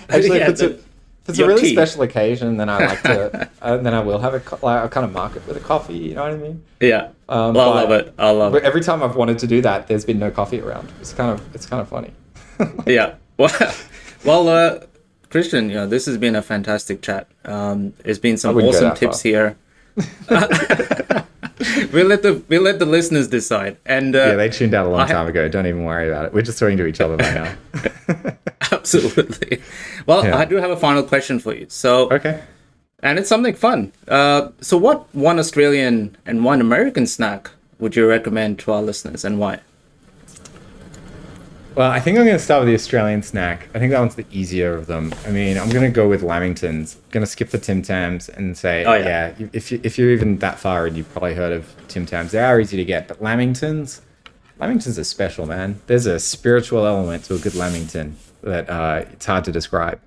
actually, 0.08 0.38
Yeah, 0.38 0.44
if 0.44 0.48
it's, 0.50 0.60
a, 0.62 0.68
the- 0.68 0.74
if 0.74 1.28
it's 1.30 1.38
a 1.38 1.46
really 1.46 1.62
tea. 1.62 1.72
special 1.72 2.02
occasion, 2.02 2.58
then 2.58 2.68
I 2.68 2.78
like 2.86 3.02
to. 3.02 3.48
uh, 3.62 3.76
then 3.78 3.94
I 3.94 4.00
will 4.00 4.18
have 4.18 4.34
a 4.34 4.40
co- 4.40 4.58
like, 4.62 4.84
I 4.84 4.88
kind 4.88 5.06
of 5.06 5.12
mark 5.12 5.34
it 5.36 5.46
with 5.48 5.56
a 5.56 5.60
coffee. 5.60 5.96
You 5.96 6.14
know 6.14 6.22
what 6.24 6.32
I 6.32 6.36
mean? 6.36 6.62
Yeah, 6.80 7.08
Um, 7.30 7.54
well, 7.54 7.72
I 7.72 7.80
love 7.82 7.90
it. 7.92 8.14
I 8.18 8.30
love 8.30 8.54
it. 8.54 8.62
every 8.64 8.82
time 8.82 9.02
I've 9.02 9.16
wanted 9.16 9.38
to 9.38 9.46
do 9.46 9.62
that, 9.62 9.88
there's 9.88 10.04
been 10.04 10.18
no 10.18 10.30
coffee 10.30 10.60
around. 10.60 10.92
It's 11.00 11.14
kind 11.14 11.30
of 11.32 11.54
it's 11.54 11.64
kind 11.66 11.80
of 11.80 11.88
funny. 11.88 12.12
yeah. 12.86 13.14
Well, 13.36 13.50
well, 14.24 14.48
uh, 14.48 14.80
Christian, 15.30 15.68
you 15.68 15.74
know, 15.76 15.86
this 15.86 16.06
has 16.06 16.16
been 16.18 16.36
a 16.36 16.42
fantastic 16.42 17.02
chat. 17.02 17.28
Um, 17.44 17.92
there's 18.04 18.18
been 18.18 18.36
some 18.36 18.56
awesome 18.56 18.94
tips 18.96 19.22
far. 19.22 19.28
here. 19.30 19.56
we'll 21.92 22.06
let 22.06 22.22
the 22.22 22.42
we'll 22.48 22.62
let 22.62 22.78
the 22.78 22.86
listeners 22.86 23.28
decide. 23.28 23.76
And 23.86 24.14
uh, 24.16 24.18
yeah, 24.18 24.34
they 24.36 24.48
tuned 24.48 24.74
out 24.74 24.86
a 24.86 24.88
long 24.88 25.00
I- 25.00 25.06
time 25.08 25.26
ago. 25.26 25.48
Don't 25.48 25.66
even 25.66 25.84
worry 25.84 26.08
about 26.08 26.26
it. 26.26 26.32
We're 26.34 26.42
just 26.42 26.58
talking 26.58 26.76
to 26.78 26.86
each 26.86 27.00
other 27.00 27.16
by 27.16 27.34
now. 27.34 27.54
absolutely. 28.72 29.62
Well, 30.06 30.24
Yeah. 30.24 30.36
I 30.36 30.44
do 30.44 30.56
have 30.56 30.70
a 30.70 30.76
final 30.76 31.02
question 31.02 31.38
for 31.38 31.54
you. 31.54 31.66
So, 31.68 32.10
okay. 32.10 32.42
and 33.02 33.18
it's 33.18 33.28
something 33.28 33.54
fun. 33.54 33.92
Uh, 34.08 34.48
so, 34.60 34.76
what 34.76 35.12
one 35.14 35.38
Australian 35.38 36.16
and 36.26 36.44
one 36.44 36.60
American 36.60 37.06
snack 37.06 37.50
would 37.78 37.96
you 37.96 38.06
recommend 38.08 38.58
to 38.60 38.72
our 38.72 38.82
listeners, 38.82 39.24
and 39.24 39.38
why? 39.38 39.60
Well, 41.74 41.90
I 41.90 41.98
think 41.98 42.16
I'm 42.18 42.24
going 42.24 42.36
to 42.36 42.42
start 42.42 42.60
with 42.60 42.68
the 42.68 42.74
Australian 42.74 43.20
snack. 43.24 43.68
I 43.74 43.80
think 43.80 43.90
that 43.90 43.98
one's 43.98 44.14
the 44.14 44.24
easier 44.30 44.74
of 44.74 44.86
them. 44.86 45.12
I 45.26 45.30
mean, 45.30 45.58
I'm 45.58 45.68
going 45.70 45.82
to 45.84 45.90
go 45.90 46.08
with 46.08 46.22
Lamingtons. 46.22 46.94
I'm 46.94 47.02
going 47.10 47.24
to 47.24 47.26
skip 47.30 47.50
the 47.50 47.58
Tim 47.58 47.82
Tams 47.82 48.28
and 48.28 48.56
say, 48.56 48.84
Oh, 48.84 48.94
yeah. 48.94 49.34
yeah, 49.38 49.46
if, 49.52 49.72
you, 49.72 49.80
if 49.82 49.98
you're 49.98 50.10
even 50.10 50.38
that 50.38 50.60
far 50.60 50.86
and 50.86 50.96
you've 50.96 51.10
probably 51.10 51.34
heard 51.34 51.52
of 51.52 51.74
Tim 51.88 52.06
Tams, 52.06 52.30
they 52.30 52.38
are 52.38 52.60
easy 52.60 52.76
to 52.76 52.84
get. 52.84 53.08
But 53.08 53.20
Lamingtons, 53.20 54.02
Lamingtons 54.60 55.00
are 55.00 55.04
special, 55.04 55.46
man. 55.46 55.80
There's 55.88 56.06
a 56.06 56.20
spiritual 56.20 56.86
element 56.86 57.24
to 57.24 57.34
a 57.34 57.38
good 57.38 57.56
Lamington 57.56 58.16
that 58.44 58.70
uh, 58.70 59.04
it's 59.10 59.26
hard 59.26 59.42
to 59.46 59.50
describe. 59.52 60.00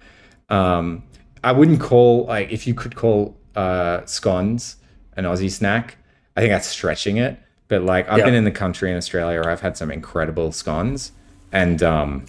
Um, 0.47 1.03
I 1.43 1.51
wouldn't 1.51 1.81
call, 1.81 2.27
like, 2.27 2.49
if 2.49 2.65
you 2.65 2.75
could 2.75 2.95
call 2.95 3.35
uh, 3.57 4.05
scones 4.05 4.77
an 5.17 5.25
Aussie 5.25 5.51
snack, 5.51 5.97
I 6.37 6.39
think 6.39 6.51
that's 6.51 6.67
stretching 6.67 7.17
it. 7.17 7.37
But, 7.67 7.83
like, 7.83 8.07
I've 8.09 8.19
Yeah. 8.19 8.25
been 8.25 8.35
in 8.35 8.45
the 8.45 8.51
country 8.51 8.89
in 8.89 8.95
Australia 8.95 9.41
where 9.41 9.49
I've 9.49 9.59
had 9.59 9.75
some 9.75 9.91
incredible 9.91 10.53
scones 10.53 11.11
and 11.51 11.83
um 11.83 12.25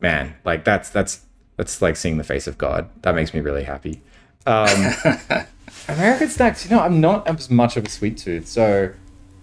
man 0.00 0.34
like 0.44 0.64
that's 0.64 0.90
that's 0.90 1.20
that's 1.56 1.80
like 1.80 1.96
seeing 1.96 2.18
the 2.18 2.24
face 2.24 2.46
of 2.46 2.58
god 2.58 2.88
that 3.02 3.14
makes 3.14 3.34
me 3.34 3.40
really 3.40 3.64
happy 3.64 4.00
um 4.46 4.92
american 5.88 6.28
snacks 6.28 6.64
you 6.64 6.70
know 6.74 6.82
i'm 6.82 7.00
not 7.00 7.26
as 7.28 7.50
much 7.50 7.76
of 7.76 7.84
a 7.84 7.88
sweet 7.88 8.16
tooth 8.16 8.46
so 8.46 8.92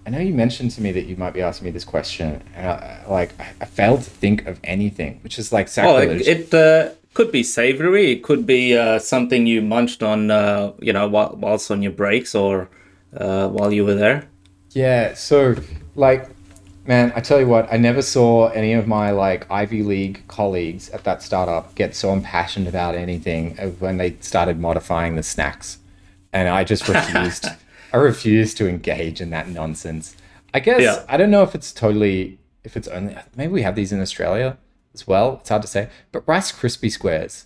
i 0.05 0.09
know 0.09 0.19
you 0.19 0.33
mentioned 0.33 0.71
to 0.71 0.81
me 0.81 0.91
that 0.91 1.05
you 1.05 1.15
might 1.15 1.33
be 1.33 1.41
asking 1.41 1.65
me 1.65 1.71
this 1.71 1.83
question 1.83 2.41
and 2.55 2.67
I, 2.67 3.03
like 3.07 3.39
I, 3.39 3.53
I 3.61 3.65
failed 3.65 4.03
to 4.03 4.09
think 4.09 4.45
of 4.47 4.59
anything 4.63 5.19
which 5.23 5.39
is 5.39 5.51
like 5.51 5.65
Well, 5.77 5.97
sacrilege 5.97 6.27
it, 6.27 6.53
it 6.53 6.53
uh, 6.53 6.91
could 7.13 7.31
be 7.31 7.43
savory. 7.43 8.11
It 8.11 8.23
could 8.23 8.45
be 8.45 8.77
uh, 8.77 8.99
something 8.99 9.45
you 9.45 9.61
munched 9.61 10.01
on, 10.03 10.31
uh, 10.31 10.73
you 10.79 10.93
know, 10.93 11.07
while, 11.07 11.35
whilst 11.39 11.69
on 11.71 11.81
your 11.81 11.91
breaks 11.91 12.33
or 12.35 12.69
uh, 13.15 13.49
while 13.49 13.73
you 13.73 13.85
were 13.85 13.95
there. 13.95 14.29
Yeah, 14.71 15.13
so 15.15 15.55
like 15.95 16.29
man, 16.85 17.13
I 17.15 17.21
tell 17.21 17.39
you 17.39 17.47
what, 17.47 17.71
I 17.71 17.77
never 17.77 18.01
saw 18.01 18.47
any 18.49 18.73
of 18.73 18.87
my 18.87 19.11
like 19.11 19.49
Ivy 19.51 19.83
League 19.83 20.23
colleagues 20.27 20.89
at 20.89 21.03
that 21.03 21.21
startup 21.21 21.75
get 21.75 21.95
so 21.95 22.13
impassioned 22.13 22.67
about 22.67 22.95
anything 22.95 23.55
when 23.79 23.97
they 23.97 24.17
started 24.19 24.59
modifying 24.59 25.15
the 25.15 25.23
snacks. 25.23 25.79
And 26.33 26.47
I 26.49 26.63
just 26.63 26.87
refused 26.87 27.45
I 27.93 27.97
refused 27.97 28.57
to 28.57 28.69
engage 28.69 29.21
in 29.21 29.29
that 29.31 29.49
nonsense. 29.49 30.15
I 30.53 30.59
guess 30.59 30.81
Yeah. 30.81 31.03
I 31.07 31.17
don't 31.17 31.31
know 31.31 31.43
if 31.43 31.55
it's 31.55 31.71
totally 31.71 32.39
if 32.63 32.77
it's 32.77 32.87
only 32.87 33.15
maybe 33.35 33.51
we 33.51 33.61
have 33.63 33.75
these 33.75 33.91
in 33.91 34.01
Australia 34.01 34.57
as 34.93 35.07
well. 35.07 35.37
It's 35.41 35.49
hard 35.49 35.61
to 35.61 35.67
say. 35.67 35.89
But 36.11 36.27
Rice 36.27 36.51
Krispie 36.51 36.91
squares. 36.91 37.45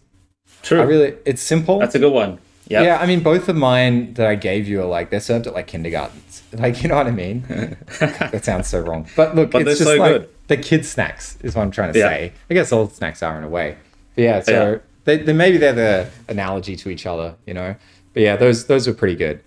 True. 0.62 0.80
I 0.80 0.84
really 0.84 1.16
it's 1.26 1.42
simple. 1.42 1.80
That's 1.80 1.96
a 1.96 2.00
good 2.00 2.14
one. 2.14 2.40
Yep. 2.68 2.84
Yeah, 2.84 2.98
I 3.00 3.06
mean, 3.06 3.22
both 3.22 3.48
of 3.48 3.56
mine 3.56 4.16
that 4.16 4.26
I 4.26 4.34
gave 4.36 4.68
you 4.68 4.82
are 4.82 4.86
like 4.88 5.12
they're 5.12 5.20
served 5.20 5.46
at 5.48 5.54
like 5.54 5.68
kindergartens. 5.68 6.42
Like, 6.56 6.82
you 6.84 6.88
know 6.90 6.96
what 6.96 7.08
I 7.08 7.12
mean? 7.12 7.42
that 8.00 8.46
sounds 8.46 8.68
so 8.68 8.80
wrong. 8.80 9.08
But 9.18 9.36
look, 9.36 9.52
But 9.52 9.64
it's 9.64 9.80
they're 9.80 9.88
just 9.88 9.98
so 9.98 9.98
like 9.98 10.12
good. 10.14 10.30
the 10.48 10.56
kids' 10.56 10.88
snacks 10.90 11.38
is 11.42 11.54
what 11.54 11.64
I'm 11.64 11.72
trying 11.72 11.92
to 11.92 12.00
Yeah. 12.00 12.08
say. 12.08 12.34
I 12.50 12.54
guess 12.54 12.72
all 12.72 12.88
snacks 12.88 13.22
are 13.22 13.38
in 13.38 13.44
a 13.44 13.50
way. 13.50 13.76
But 14.16 14.22
yeah, 14.24 14.40
so 14.40 14.52
Yeah. 14.72 14.78
They, 15.04 15.18
they 15.18 15.34
maybe 15.34 15.58
they're 15.58 15.74
the 15.74 16.10
analogy 16.30 16.78
to 16.78 16.90
each 16.90 17.06
other, 17.06 17.36
you 17.46 17.54
know. 17.54 17.76
But 18.14 18.24
yeah, 18.24 18.38
those 18.38 18.68
those 18.68 18.88
were 18.88 18.94
pretty 18.94 19.16
good. 19.16 19.42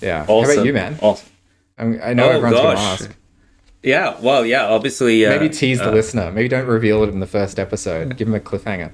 Yeah. 0.00 0.26
How 0.26 0.42
about 0.42 0.64
you, 0.66 0.72
man? 0.72 0.98
Awesome. 1.00 1.28
I, 1.78 1.84
mean, 1.84 2.00
I 2.02 2.12
know 2.12 2.24
Oh, 2.26 2.30
everyone's 2.30 2.56
gonna 2.60 2.78
ask. 2.80 3.16
Yeah. 3.84 4.16
Well, 4.20 4.44
yeah. 4.44 4.66
Obviously. 4.66 5.24
Uh, 5.24 5.30
Maybe 5.30 5.48
tease 5.48 5.78
the 5.78 5.90
uh, 5.90 5.94
listener. 5.94 6.32
Maybe 6.32 6.48
don't 6.48 6.66
reveal 6.66 7.04
it 7.04 7.10
in 7.10 7.20
the 7.20 7.26
first 7.28 7.60
episode. 7.60 8.16
Give 8.16 8.26
them 8.26 8.34
a 8.34 8.40
cliffhanger. 8.40 8.90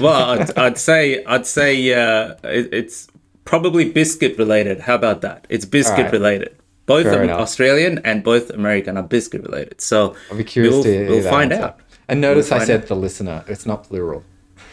Well, 0.00 0.30
I'd, 0.40 0.56
I'd 0.58 0.78
say 0.78 1.24
I'd 1.24 1.46
say 1.46 1.92
uh, 1.92 2.34
it, 2.44 2.72
it's 2.72 3.08
probably 3.44 3.90
biscuit 3.90 4.38
related. 4.38 4.80
How 4.80 4.94
about 4.94 5.20
that? 5.22 5.46
It's 5.48 5.64
biscuit 5.64 5.98
Alright. 5.98 6.12
related. 6.12 6.56
Both 6.86 7.04
Fair 7.04 7.22
enough. 7.22 7.40
Australian 7.40 7.98
and 8.04 8.24
both 8.24 8.50
American 8.50 8.96
are 8.96 9.02
biscuit 9.02 9.42
related. 9.42 9.80
So 9.80 10.16
I'll 10.30 10.36
be 10.36 10.44
curious 10.44 10.74
we'll, 10.74 10.82
to 10.84 10.90
hear 10.92 11.08
we'll 11.08 11.30
find 11.30 11.52
answer. 11.52 11.64
out. 11.66 11.78
And 12.08 12.20
notice 12.20 12.50
We'll 12.50 12.60
I 12.60 12.64
said 12.64 12.82
out. 12.82 12.88
the 12.88 12.96
listener. 12.96 13.44
It's 13.46 13.64
not 13.66 13.84
plural. 13.84 14.24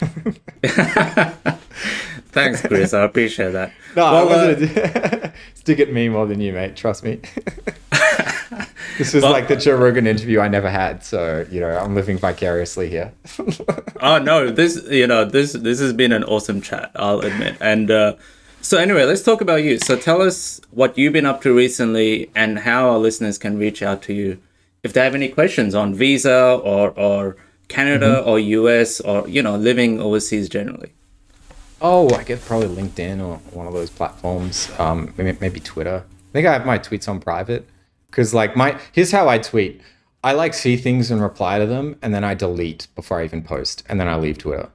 Thanks, 2.32 2.60
Chris. 2.62 2.92
I 2.94 3.02
appreciate 3.04 3.52
that. 3.52 3.72
No, 3.96 4.02
Well, 4.04 4.28
I 4.28 4.32
uh, 4.52 4.58
wasn't. 4.60 5.32
Stick 5.54 5.80
at 5.80 5.92
me 5.92 6.08
more 6.08 6.26
than 6.26 6.40
you, 6.40 6.52
mate. 6.52 6.76
Trust 6.76 7.02
me. 7.04 7.20
This 8.98 9.14
was 9.14 9.22
Well- 9.22 9.32
like 9.32 9.48
the 9.48 9.56
Joe 9.56 9.76
Rogan 9.76 10.06
interview 10.06 10.40
I 10.40 10.48
never 10.48 10.68
had, 10.70 11.04
so 11.04 11.46
you 11.50 11.60
know 11.60 11.70
I'm 11.70 11.94
living 11.94 12.18
vicariously 12.18 12.88
here. 12.90 13.12
oh 14.00 14.18
no, 14.18 14.50
this 14.50 14.82
you 14.90 15.06
know 15.06 15.24
this 15.24 15.52
this 15.52 15.80
has 15.80 15.92
been 15.92 16.12
an 16.12 16.24
awesome 16.24 16.60
chat. 16.60 16.90
I'll 16.96 17.20
admit. 17.20 17.56
And 17.60 17.90
uh, 17.90 18.14
so 18.60 18.76
anyway, 18.78 19.04
let's 19.04 19.22
talk 19.22 19.40
about 19.40 19.62
you. 19.62 19.78
So 19.78 19.96
tell 19.96 20.20
us 20.20 20.60
what 20.70 20.98
you've 20.98 21.12
been 21.12 21.26
up 21.26 21.40
to 21.42 21.54
recently 21.54 22.30
and 22.34 22.58
how 22.58 22.90
our 22.90 22.98
listeners 22.98 23.38
can 23.38 23.56
reach 23.58 23.82
out 23.82 24.02
to 24.02 24.12
you 24.12 24.38
if 24.82 24.92
they 24.92 25.02
have 25.02 25.14
any 25.14 25.28
questions 25.28 25.74
on 25.74 25.94
visa 25.94 26.60
or 26.62 26.90
or 26.98 27.36
Canada 27.68 28.20
or 28.22 28.38
US 28.38 29.00
or 29.00 29.26
you 29.28 29.42
know 29.42 29.56
living 29.56 30.00
overseas 30.00 30.48
generally. 30.48 30.92
oh, 31.80 32.10
I 32.14 32.24
guess 32.24 32.46
probably 32.46 32.68
LinkedIn 32.68 33.20
or 33.26 33.36
one 33.56 33.66
of 33.66 33.72
those 33.72 33.88
platforms. 33.90 34.70
Um, 34.78 35.14
maybe, 35.16 35.38
maybe 35.40 35.60
Twitter. 35.60 36.04
I 36.04 36.32
think 36.32 36.46
I 36.46 36.52
have 36.52 36.66
my 36.66 36.78
tweets 36.78 37.08
on 37.08 37.20
private 37.20 37.66
because 38.10 38.34
like 38.34 38.56
my 38.56 38.78
here's 38.92 39.12
how 39.12 39.28
I 39.28 39.38
tweet. 39.38 39.80
I 40.22 40.32
like 40.32 40.52
see 40.52 40.76
things 40.76 41.10
and 41.10 41.22
reply 41.22 41.58
to 41.58 41.66
them, 41.66 41.96
and 42.02 42.12
then 42.12 42.24
I 42.24 42.34
delete 42.34 42.88
before 42.94 43.20
I 43.20 43.24
even 43.24 43.42
post, 43.42 43.82
and 43.88 43.98
then 43.98 44.06
I 44.08 44.16
leave 44.16 44.38
Twitter. 44.38 44.68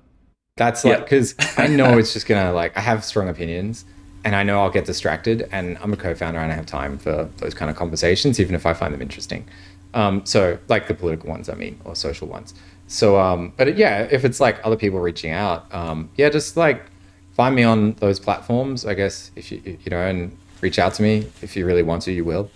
That's 0.58 0.84
like 0.84 1.02
because 1.02 1.36
I 1.58 1.68
know 1.68 1.98
it's 1.98 2.14
just 2.14 2.28
gonna 2.28 2.54
like 2.54 2.76
I 2.78 2.82
have 2.82 3.04
strong 3.04 3.30
opinions, 3.30 3.86
and 4.24 4.36
I 4.36 4.44
know 4.44 4.62
I'll 4.62 4.72
get 4.72 4.86
distracted, 4.86 5.48
and 5.52 5.78
I'm 5.82 5.94
a 5.94 5.98
co-founder 5.98 6.40
and 6.40 6.52
I 6.52 6.56
have 6.56 6.66
time 6.66 6.98
for 6.98 7.30
those 7.38 7.54
kind 7.54 7.70
of 7.70 7.78
conversations, 7.78 8.40
even 8.40 8.56
if 8.56 8.66
I 8.66 8.74
find 8.74 8.94
them 8.94 9.02
interesting. 9.02 9.48
Um, 9.94 10.26
so 10.26 10.58
like 10.68 10.88
the 10.88 10.94
political 10.94 11.30
ones, 11.30 11.48
I 11.48 11.54
mean, 11.54 11.80
or 11.86 11.96
social 11.96 12.28
ones. 12.28 12.54
So, 12.88 13.18
um, 13.18 13.54
but 13.56 13.78
yeah, 13.78 14.08
if 14.12 14.26
it's 14.26 14.40
like 14.40 14.60
other 14.66 14.76
people 14.76 15.00
reaching 15.00 15.32
out, 15.32 15.74
um, 15.74 16.10
yeah, 16.16 16.30
just 16.30 16.58
like 16.58 16.86
find 17.34 17.56
me 17.56 17.64
on 17.64 17.94
those 17.94 18.20
platforms, 18.20 18.86
I 18.86 18.94
guess. 18.94 19.32
If 19.36 19.52
you 19.52 19.62
you 19.66 19.90
know, 19.90 20.02
and 20.02 20.38
reach 20.62 20.80
out 20.80 20.94
to 20.96 21.04
me 21.04 21.28
if 21.42 21.56
you 21.56 21.66
really 21.66 21.84
want 21.84 22.02
to, 22.04 22.12
you 22.12 22.26
will. 22.26 22.50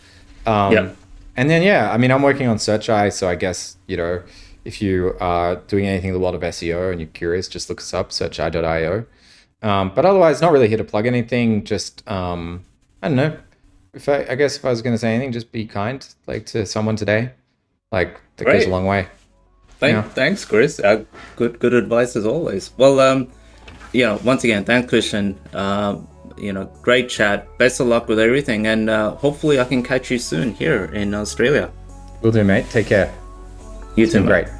Um, 0.49 0.73
Yeah. 0.73 0.89
And 1.35 1.49
then 1.49 1.61
yeah, 1.63 1.91
I 1.91 1.97
mean, 1.97 2.11
I'm 2.11 2.21
working 2.21 2.47
on 2.47 2.59
Search 2.59 2.87
SearchEye, 2.87 3.13
so 3.13 3.29
I 3.29 3.35
guess 3.35 3.77
you 3.87 3.95
know, 3.95 4.21
if 4.65 4.81
you 4.81 5.15
are 5.21 5.55
doing 5.55 5.85
anything 5.85 6.09
in 6.09 6.13
the 6.13 6.19
world 6.19 6.35
of 6.35 6.41
SEO 6.41 6.91
and 6.91 6.99
you're 6.99 7.09
curious, 7.09 7.47
just 7.47 7.69
look 7.69 7.79
us 7.79 7.93
up, 7.93 8.09
searcheye.io. 8.09 9.05
Um, 9.61 9.91
but 9.95 10.05
otherwise, 10.05 10.41
not 10.41 10.51
really 10.51 10.67
here 10.67 10.77
to 10.77 10.83
plug 10.83 11.05
anything. 11.05 11.63
Just 11.63 12.07
um, 12.09 12.65
I 13.01 13.07
don't 13.07 13.17
know. 13.17 13.37
If 13.93 14.07
I, 14.09 14.25
I 14.29 14.35
guess 14.35 14.57
if 14.57 14.65
I 14.65 14.69
was 14.69 14.81
going 14.81 14.93
to 14.93 14.97
say 14.97 15.13
anything, 15.15 15.31
just 15.31 15.51
be 15.51 15.65
kind, 15.65 16.05
like 16.27 16.45
to 16.47 16.65
someone 16.65 16.95
today. 16.95 17.31
Like 17.91 18.19
that 18.37 18.45
goes 18.45 18.65
a 18.65 18.69
long 18.69 18.85
way. 18.85 19.07
Thank, 19.79 19.95
Yeah. 19.95 20.01
Thanks, 20.01 20.45
Chris. 20.45 20.79
Uh, 20.79 21.05
good, 21.37 21.59
good 21.59 21.73
advice 21.73 22.15
as 22.15 22.25
always. 22.25 22.71
Well, 22.77 22.99
um, 22.99 23.31
yeah. 23.93 24.17
Once 24.23 24.43
again, 24.43 24.65
thanks, 24.65 24.89
Christian. 24.89 25.39
Um, 25.53 26.07
you 26.39 26.53
know, 26.53 26.65
great 26.81 27.09
chat. 27.09 27.47
Best 27.57 27.79
of 27.79 27.87
luck 27.87 28.07
with 28.07 28.19
everything, 28.19 28.67
and 28.67 28.89
uh, 28.89 29.15
hopefully, 29.15 29.59
I 29.59 29.65
can 29.65 29.83
catch 29.83 30.11
you 30.11 30.19
soon 30.19 30.53
here 30.53 30.85
in 30.85 31.13
Australia. 31.13 31.71
Will 32.21 32.31
do, 32.31 32.43
mate. 32.43 32.69
Take 32.69 32.87
care. 32.87 33.13
You 33.95 34.07
too, 34.07 34.21
mate. 34.21 34.45
great. 34.45 34.58